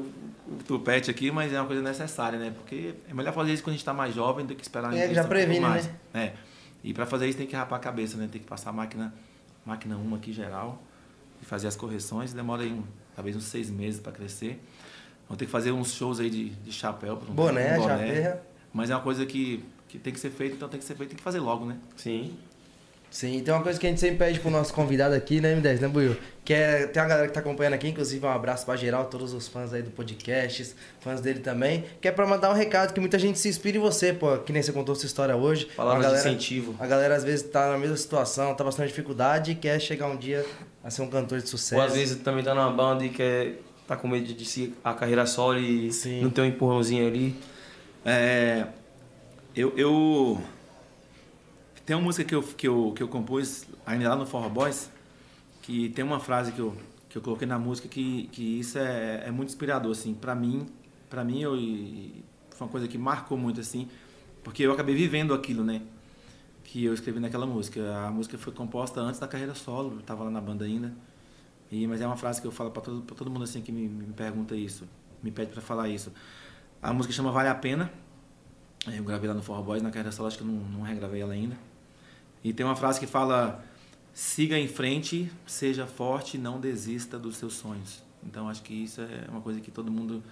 o 0.49 0.57
tupete 0.67 1.11
aqui, 1.11 1.31
mas 1.31 1.53
é 1.53 1.59
uma 1.61 1.67
coisa 1.67 1.83
necessária, 1.83 2.39
né? 2.39 2.53
Porque 2.55 2.95
é 3.09 3.15
melhor 3.15 3.33
fazer 3.33 3.53
isso 3.53 3.63
quando 3.63 3.75
a 3.75 3.77
gente 3.77 3.85
tá 3.85 3.93
mais 3.95 4.15
jovem 4.15 4.45
do 4.47 4.55
que 4.55 4.63
esperar 4.63 4.93
É, 4.95 5.07
já 5.07 5.11
um 5.13 5.15
pouco 5.15 5.29
previne, 5.29 5.61
mais. 5.61 5.87
né? 5.87 5.95
É. 6.15 6.33
E 6.85 6.93
para 6.93 7.07
fazer 7.07 7.29
isso 7.29 7.39
tem 7.39 7.47
que 7.47 7.55
rapar 7.57 7.79
a 7.79 7.83
cabeça, 7.83 8.17
né? 8.17 8.29
Tem 8.31 8.41
que 8.41 8.47
passar 8.47 8.71
a 8.71 8.73
máquina, 8.73 9.15
máquina 9.65 9.97
1 9.97 10.15
aqui 10.17 10.33
geral 10.33 10.83
e 11.41 11.45
fazer 11.45 11.69
as 11.69 11.77
correções. 11.77 12.33
Demora 12.33 12.63
aí 12.63 12.73
um, 12.73 12.83
talvez 13.15 13.37
uns 13.37 13.45
seis 13.45 13.71
meses 13.71 14.01
para 14.01 14.11
crescer. 14.13 14.61
Vou 15.29 15.37
ter 15.37 15.45
que 15.47 15.51
fazer 15.51 15.71
uns 15.73 15.93
shows 15.95 16.19
aí 16.21 16.29
de, 16.29 16.51
de 16.51 16.73
chapéu. 16.73 17.17
pra 17.17 17.31
um- 17.31 17.35
Boné, 17.35 17.79
um 17.79 17.85
chapéu. 17.85 18.41
Mas 18.75 18.91
é 18.91 18.95
uma 18.97 19.01
coisa 19.03 19.25
que, 19.25 19.65
que 19.89 19.99
tem 19.99 20.13
que 20.13 20.19
ser 20.21 20.31
feita, 20.31 20.57
então 20.57 20.69
tem 20.69 20.79
que 20.81 20.85
ser 20.85 20.95
feito, 20.97 21.11
tem 21.11 21.17
que 21.17 21.23
fazer 21.23 21.39
logo, 21.41 21.65
né? 21.65 21.77
Sim. 21.97 22.37
Sim, 23.13 23.41
tem 23.45 23.53
uma 23.53 23.63
coisa 23.63 23.79
que 23.79 23.87
a 23.87 23.91
gente 23.91 24.01
sempre 24.01 24.17
pede 24.17 24.41
pro 24.41 24.49
nosso 24.51 24.73
convidado 24.73 25.15
aqui, 25.15 25.39
né, 25.39 25.55
M10, 25.55 25.81
né, 25.81 25.87
Buiu? 25.89 26.17
Que 26.43 26.55
é, 26.55 26.87
tem 26.87 27.03
uma 27.03 27.09
galera 27.11 27.29
que 27.29 27.35
tá 27.35 27.41
acompanhando 27.41 27.75
aqui, 27.75 27.87
inclusive 27.89 28.25
um 28.25 28.29
abraço 28.31 28.65
pra 28.65 28.75
geral, 28.75 29.05
todos 29.05 29.35
os 29.35 29.47
fãs 29.47 29.71
aí 29.75 29.83
do 29.83 29.91
podcast, 29.91 30.75
fãs 30.99 31.21
dele 31.21 31.41
também, 31.41 31.85
que 32.01 32.09
é 32.09 32.11
pra 32.11 32.27
mandar 32.27 32.51
um 32.51 32.55
recado 32.55 32.95
que 32.95 32.99
muita 33.01 33.19
gente 33.19 33.39
se 33.39 33.51
inspira 33.51 33.77
em 33.77 33.81
você, 33.81 34.15
pô, 34.15 34.39
que 34.39 34.51
nem 34.51 34.63
você 34.63 34.73
contou 34.73 34.95
sua 34.95 35.07
história 35.07 35.37
hoje. 35.37 35.67
Palavras 35.77 36.07
A 36.07 36.09
de 36.09 36.15
galera- 36.15 36.31
incentivo. 36.31 36.75
A 36.81 36.87
galera 36.87 37.15
às 37.15 37.23
vezes 37.23 37.43
tá 37.51 37.71
na 37.71 37.77
mesma 37.77 37.99
situação, 37.99 38.55
tá 38.55 38.65
bastante 38.65 38.89
dificuldade 38.89 39.51
e 39.53 39.55
quer 39.57 39.79
chegar 39.79 40.07
um 40.09 40.17
dia 40.17 40.43
a 40.83 40.89
ser 40.89 41.03
um 41.03 41.09
cantor 41.09 41.39
de 41.39 41.49
sucesso. 41.51 41.77
Ou 41.81 41.87
às 41.87 41.93
vezes 41.95 42.17
também 42.23 42.43
tá 42.43 42.55
numa 42.55 42.71
banda 42.71 43.05
e 43.05 43.11
quer 43.11 43.57
tá 43.87 43.95
com 43.95 44.09
medo 44.09 44.33
de 44.33 44.45
seguir 44.47 44.75
a 44.83 44.95
carreira 44.95 45.27
solo 45.27 45.59
e 45.59 45.93
Sim. 45.93 46.23
não 46.23 46.31
ter 46.31 46.41
um 46.41 46.47
empurrãozinho 46.47 47.07
ali. 47.07 47.37
É, 48.07 48.65
eu, 49.55 49.77
eu 49.77 50.41
tem 51.85 51.97
uma 51.97 52.03
música 52.03 52.25
que 52.25 52.35
eu, 52.35 52.43
que 52.43 52.69
eu, 52.69 52.93
que 52.95 53.03
eu 53.03 53.09
compus 53.09 53.67
ainda 53.85 54.09
lá 54.09 54.17
no 54.17 54.25
Forró 54.25 54.49
Boys, 54.49 54.91
que 55.63 55.89
tem 55.91 56.05
uma 56.05 56.21
frase 56.21 56.53
que 56.53 56.61
eu, 56.61 56.77
que 57.09 57.19
eu 57.19 57.23
coloquei 57.23 57.47
na 57.47 57.59
música 57.59 57.89
que, 57.89 58.29
que 58.29 58.61
isso 58.61 58.79
é, 58.79 59.25
é 59.27 59.31
muito 59.31 59.49
inspirador, 59.49 59.91
assim, 59.91 60.15
para 60.15 60.35
mim, 60.35 60.67
para 61.11 61.25
mim 61.25 61.41
eu, 61.41 61.53
foi 62.51 62.67
uma 62.67 62.69
coisa 62.69 62.87
que 62.87 62.97
marcou 62.97 63.37
muito, 63.37 63.61
assim, 63.61 63.89
porque 64.45 64.63
eu 64.63 64.73
acabei 64.73 64.95
vivendo 64.95 65.35
aquilo, 65.35 65.65
né, 65.65 65.83
que 66.65 66.85
eu 66.85 66.95
escrevi 66.95 67.19
naquela 67.19 67.47
música. 67.47 67.81
A 68.07 68.11
música 68.11 68.39
foi 68.39 68.53
composta 68.53 69.01
antes 69.01 69.19
da 69.19 69.27
carreira 69.27 69.55
solo, 69.55 69.97
eu 69.97 70.03
tava 70.03 70.25
lá 70.25 70.31
na 70.31 70.41
banda 70.41 70.65
ainda, 70.65 70.95
e, 71.71 71.87
mas 71.87 72.01
é 72.01 72.07
uma 72.07 72.17
frase 72.17 72.41
que 72.41 72.47
eu 72.47 72.53
falo 72.53 72.71
para 72.71 72.83
todo, 72.83 73.03
pra 73.03 73.17
todo 73.17 73.29
mundo, 73.29 73.43
assim, 73.43 73.61
que 73.61 73.73
me, 73.73 73.89
me 73.89 74.13
pergunta 74.13 74.55
isso, 74.55 74.89
me 75.21 75.33
pede 75.33 75.51
para 75.51 75.61
falar 75.61 75.89
isso. 75.89 76.13
A 76.81 76.93
música 76.93 77.13
chama 77.13 77.33
Vale 77.33 77.49
a 77.49 77.55
Pena, 77.57 77.93
eu 78.87 79.03
gravei 79.03 79.29
lá 79.29 79.35
no 79.35 79.43
Forró 79.43 79.63
Boys, 79.63 79.83
na 79.83 79.91
carreira 79.91 80.13
solo, 80.13 80.29
acho 80.29 80.39
que 80.39 80.45
eu 80.45 80.49
não, 80.49 80.55
não 80.55 80.83
regravei 80.83 81.21
ela 81.21 81.33
ainda. 81.33 81.72
E 82.45 82.53
tem 82.53 82.65
uma 82.65 82.77
frase 82.77 82.99
que 82.99 83.07
fala: 83.07 83.65
siga 84.13 84.59
em 84.59 84.69
frente, 84.69 85.31
seja 85.47 85.87
forte, 85.87 86.37
não 86.39 86.61
desista 86.61 87.19
dos 87.19 87.37
seus 87.37 87.55
sonhos. 87.55 88.03
Então 88.25 88.49
acho 88.49 88.63
que 88.63 88.75
isso 88.75 89.01
é 89.01 89.27
uma 89.29 89.41
coisa 89.41 89.61
que 89.61 89.71
todo 89.71 89.91
mundo 89.91 90.23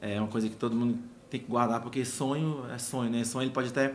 é 0.00 0.20
uma 0.20 0.28
coisa 0.28 0.48
que 0.48 0.56
todo 0.56 0.76
mundo 0.76 0.98
tem 1.30 1.40
que 1.40 1.46
guardar, 1.46 1.80
porque 1.80 2.04
sonho 2.04 2.66
é 2.70 2.78
sonho, 2.78 3.10
né? 3.10 3.24
Sonho 3.24 3.44
ele 3.44 3.52
pode 3.52 3.68
até 3.68 3.94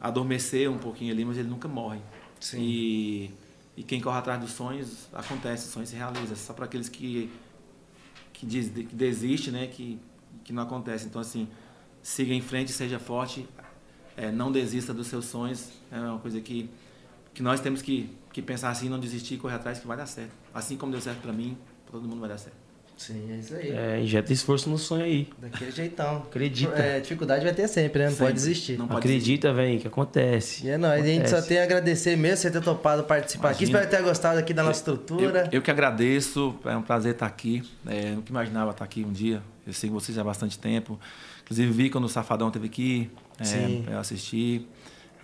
adormecer 0.00 0.70
um 0.70 0.78
pouquinho 0.78 1.12
ali, 1.12 1.24
mas 1.24 1.36
ele 1.36 1.48
nunca 1.48 1.68
morre. 1.68 2.00
Sim. 2.40 2.58
E, 2.60 3.30
e 3.76 3.82
quem 3.82 4.00
corre 4.00 4.18
atrás 4.18 4.40
dos 4.40 4.52
sonhos, 4.52 5.08
acontece, 5.12 5.68
o 5.68 5.70
sonho 5.70 5.86
se 5.86 5.96
realiza. 5.96 6.34
Só 6.36 6.52
para 6.52 6.64
aqueles 6.64 6.88
que, 6.88 7.30
que, 8.32 8.46
diz, 8.46 8.68
que 8.68 8.94
desistem, 8.94 9.52
né? 9.52 9.66
Que, 9.66 9.98
que 10.44 10.52
não 10.52 10.62
acontece. 10.62 11.06
Então, 11.06 11.20
assim, 11.20 11.48
siga 12.02 12.32
em 12.32 12.40
frente, 12.40 12.72
seja 12.72 12.98
forte, 12.98 13.48
é, 14.16 14.30
não 14.30 14.50
desista 14.50 14.94
dos 14.94 15.06
seus 15.06 15.26
sonhos. 15.26 15.68
É 15.92 15.98
uma 15.98 16.18
coisa 16.18 16.40
que, 16.40 16.70
que 17.34 17.42
nós 17.42 17.60
temos 17.60 17.82
que, 17.82 18.10
que 18.32 18.40
pensar 18.40 18.70
assim, 18.70 18.88
não 18.88 18.98
desistir 18.98 19.34
e 19.34 19.38
correr 19.38 19.54
atrás, 19.56 19.78
que 19.78 19.86
vai 19.86 19.96
dar 19.96 20.06
certo. 20.06 20.32
Assim 20.54 20.76
como 20.76 20.92
deu 20.92 21.00
certo 21.00 21.20
para 21.20 21.32
mim, 21.32 21.56
pra 21.84 21.92
todo 21.92 22.08
mundo 22.08 22.20
vai 22.20 22.28
dar 22.28 22.38
certo. 22.38 22.66
Sim, 22.96 23.30
é 23.30 23.36
isso 23.36 23.54
aí. 23.54 23.70
É, 23.70 24.00
injeta 24.00 24.32
esforço 24.32 24.70
no 24.70 24.78
sonho 24.78 25.04
aí. 25.04 25.28
Daquele 25.38 25.70
jeitão. 25.70 26.16
Acredita. 26.16 26.72
É, 26.78 26.98
dificuldade 26.98 27.44
vai 27.44 27.52
ter 27.52 27.68
sempre, 27.68 27.98
né? 27.98 28.04
Não 28.06 28.12
Sempre. 28.12 28.24
pode 28.26 28.34
desistir. 28.36 28.78
Não 28.78 28.88
pode 28.88 29.00
Acredita, 29.00 29.52
velho, 29.52 29.78
que 29.78 29.86
acontece. 29.86 30.66
E 30.66 30.70
é 30.70 30.78
nóis. 30.78 31.02
A 31.02 31.06
gente 31.06 31.28
só 31.28 31.36
Acontece. 31.36 31.48
tem 31.48 31.58
a 31.58 31.64
agradecer 31.64 32.16
mesmo 32.16 32.38
você 32.38 32.50
ter 32.50 32.62
topado 32.62 33.04
participar 33.04 33.50
aqui. 33.50 33.64
Imagina. 33.64 33.80
Espero 33.80 34.02
ter 34.02 34.08
gostado 34.08 34.38
aqui 34.38 34.54
da 34.54 34.62
nossa 34.62 34.78
estrutura. 34.78 35.44
Eu, 35.52 35.58
eu 35.58 35.62
que 35.62 35.70
agradeço, 35.70 36.58
é 36.64 36.74
um 36.74 36.80
prazer 36.80 37.12
estar 37.12 37.26
aqui. 37.26 37.62
É, 37.86 38.12
nunca 38.12 38.30
imaginava 38.30 38.70
estar 38.70 38.84
aqui 38.86 39.04
um 39.04 39.12
dia. 39.12 39.42
Eu 39.66 39.74
sigo 39.74 39.92
vocês 40.00 40.16
há 40.16 40.24
bastante 40.24 40.58
tempo. 40.58 40.98
Inclusive 41.46 41.72
vi 41.72 41.90
quando 41.90 42.06
o 42.06 42.08
Safadão 42.08 42.48
esteve 42.48 42.66
aqui. 42.66 43.08
É. 43.38 43.92
Eu 43.92 43.98
assisti. 44.00 44.66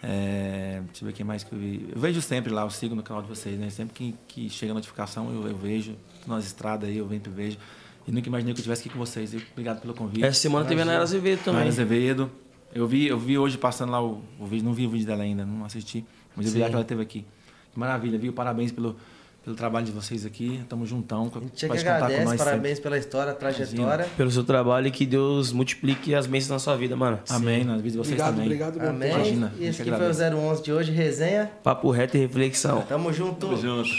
É, 0.00 0.80
deixa 0.86 1.04
eu 1.04 1.06
ver 1.06 1.12
quem 1.12 1.26
mais 1.26 1.42
que 1.42 1.52
eu 1.52 1.58
vi. 1.58 1.88
Eu 1.92 2.00
vejo 2.00 2.22
sempre 2.22 2.52
lá, 2.52 2.62
eu 2.62 2.70
sigo 2.70 2.94
no 2.94 3.02
canal 3.02 3.22
de 3.22 3.28
vocês, 3.28 3.58
né? 3.58 3.70
Sempre 3.70 3.94
que, 3.94 4.14
que 4.28 4.50
chega 4.50 4.72
a 4.72 4.74
notificação 4.74 5.32
eu, 5.32 5.48
eu 5.48 5.56
vejo. 5.56 5.96
Nas 6.26 6.46
estradas 6.46 6.88
aí 6.88 6.96
eu 6.96 7.06
venho 7.06 7.22
e 7.24 7.28
vejo. 7.28 7.58
E 8.06 8.12
nunca 8.12 8.28
imaginei 8.28 8.54
que 8.54 8.60
eu 8.60 8.62
estivesse 8.62 8.82
aqui 8.82 8.90
com 8.90 8.98
vocês. 8.98 9.34
Obrigado 9.52 9.80
pelo 9.80 9.94
convite. 9.94 10.24
Essa 10.24 10.40
semana 10.40 10.64
teve 10.64 10.80
a 10.80 10.84
Nayara 10.84 11.02
Azevedo 11.02 11.40
também. 11.40 11.60
Mara 11.60 11.68
Azevedo. 11.68 12.30
Eu 12.72 12.86
vi, 12.86 13.08
eu 13.08 13.18
vi 13.18 13.36
hoje 13.36 13.58
passando 13.58 13.90
lá 13.90 14.02
o, 14.02 14.22
o 14.38 14.46
vídeo, 14.46 14.64
não 14.64 14.72
vi 14.72 14.86
o 14.86 14.90
vídeo 14.90 15.06
dela 15.06 15.24
ainda, 15.24 15.44
não 15.44 15.64
assisti. 15.64 16.04
Mas 16.36 16.46
eu 16.46 16.52
vi 16.52 16.58
Sim. 16.60 16.66
que 16.66 16.72
ela 16.72 16.82
esteve 16.82 17.02
aqui. 17.02 17.24
Que 17.72 17.78
maravilha, 17.78 18.18
viu? 18.18 18.32
Parabéns 18.32 18.70
pelo, 18.70 18.96
pelo 19.44 19.56
trabalho 19.56 19.84
de 19.86 19.92
vocês 19.92 20.24
aqui. 20.24 20.62
Tamo 20.68 20.86
juntão. 20.86 21.30
A 21.34 21.38
gente 21.40 21.50
que 21.52 21.66
Pode 21.66 21.84
com 21.84 21.90
agradece, 21.90 22.24
nós 22.24 22.36
parabéns 22.42 22.80
pela 22.80 22.96
história, 22.98 23.32
trajetória. 23.32 24.06
Pelo 24.16 24.30
seu 24.30 24.44
trabalho 24.44 24.86
e 24.86 24.90
que 24.90 25.04
Deus 25.04 25.52
multiplique 25.52 26.14
as 26.14 26.26
bênçãos 26.26 26.50
na 26.50 26.58
sua 26.58 26.76
vida, 26.76 26.94
mano. 26.96 27.18
sempre. 27.24 27.42
Amém, 27.42 27.64
na 27.64 27.76
vida 27.76 27.90
de 27.90 27.98
vocês 27.98 28.20
Obrigado, 28.20 28.30
também. 28.34 28.46
obrigado 28.46 28.74
mesmo. 28.78 28.88
Amém. 28.90 29.10
Imagina, 29.12 29.52
e 29.58 29.66
esse 29.66 29.82
aqui 29.82 29.90
que 29.90 29.96
foi 29.96 30.06
o 30.08 30.36
011 30.38 30.62
de 30.62 30.72
hoje, 30.72 30.92
resenha. 30.92 31.50
Papo 31.62 31.90
reto 31.90 32.16
e 32.16 32.20
reflexão. 32.20 32.82
Tamo 32.82 33.12
junto. 33.12 33.46
Tamo 33.46 33.56
junto. 33.56 33.90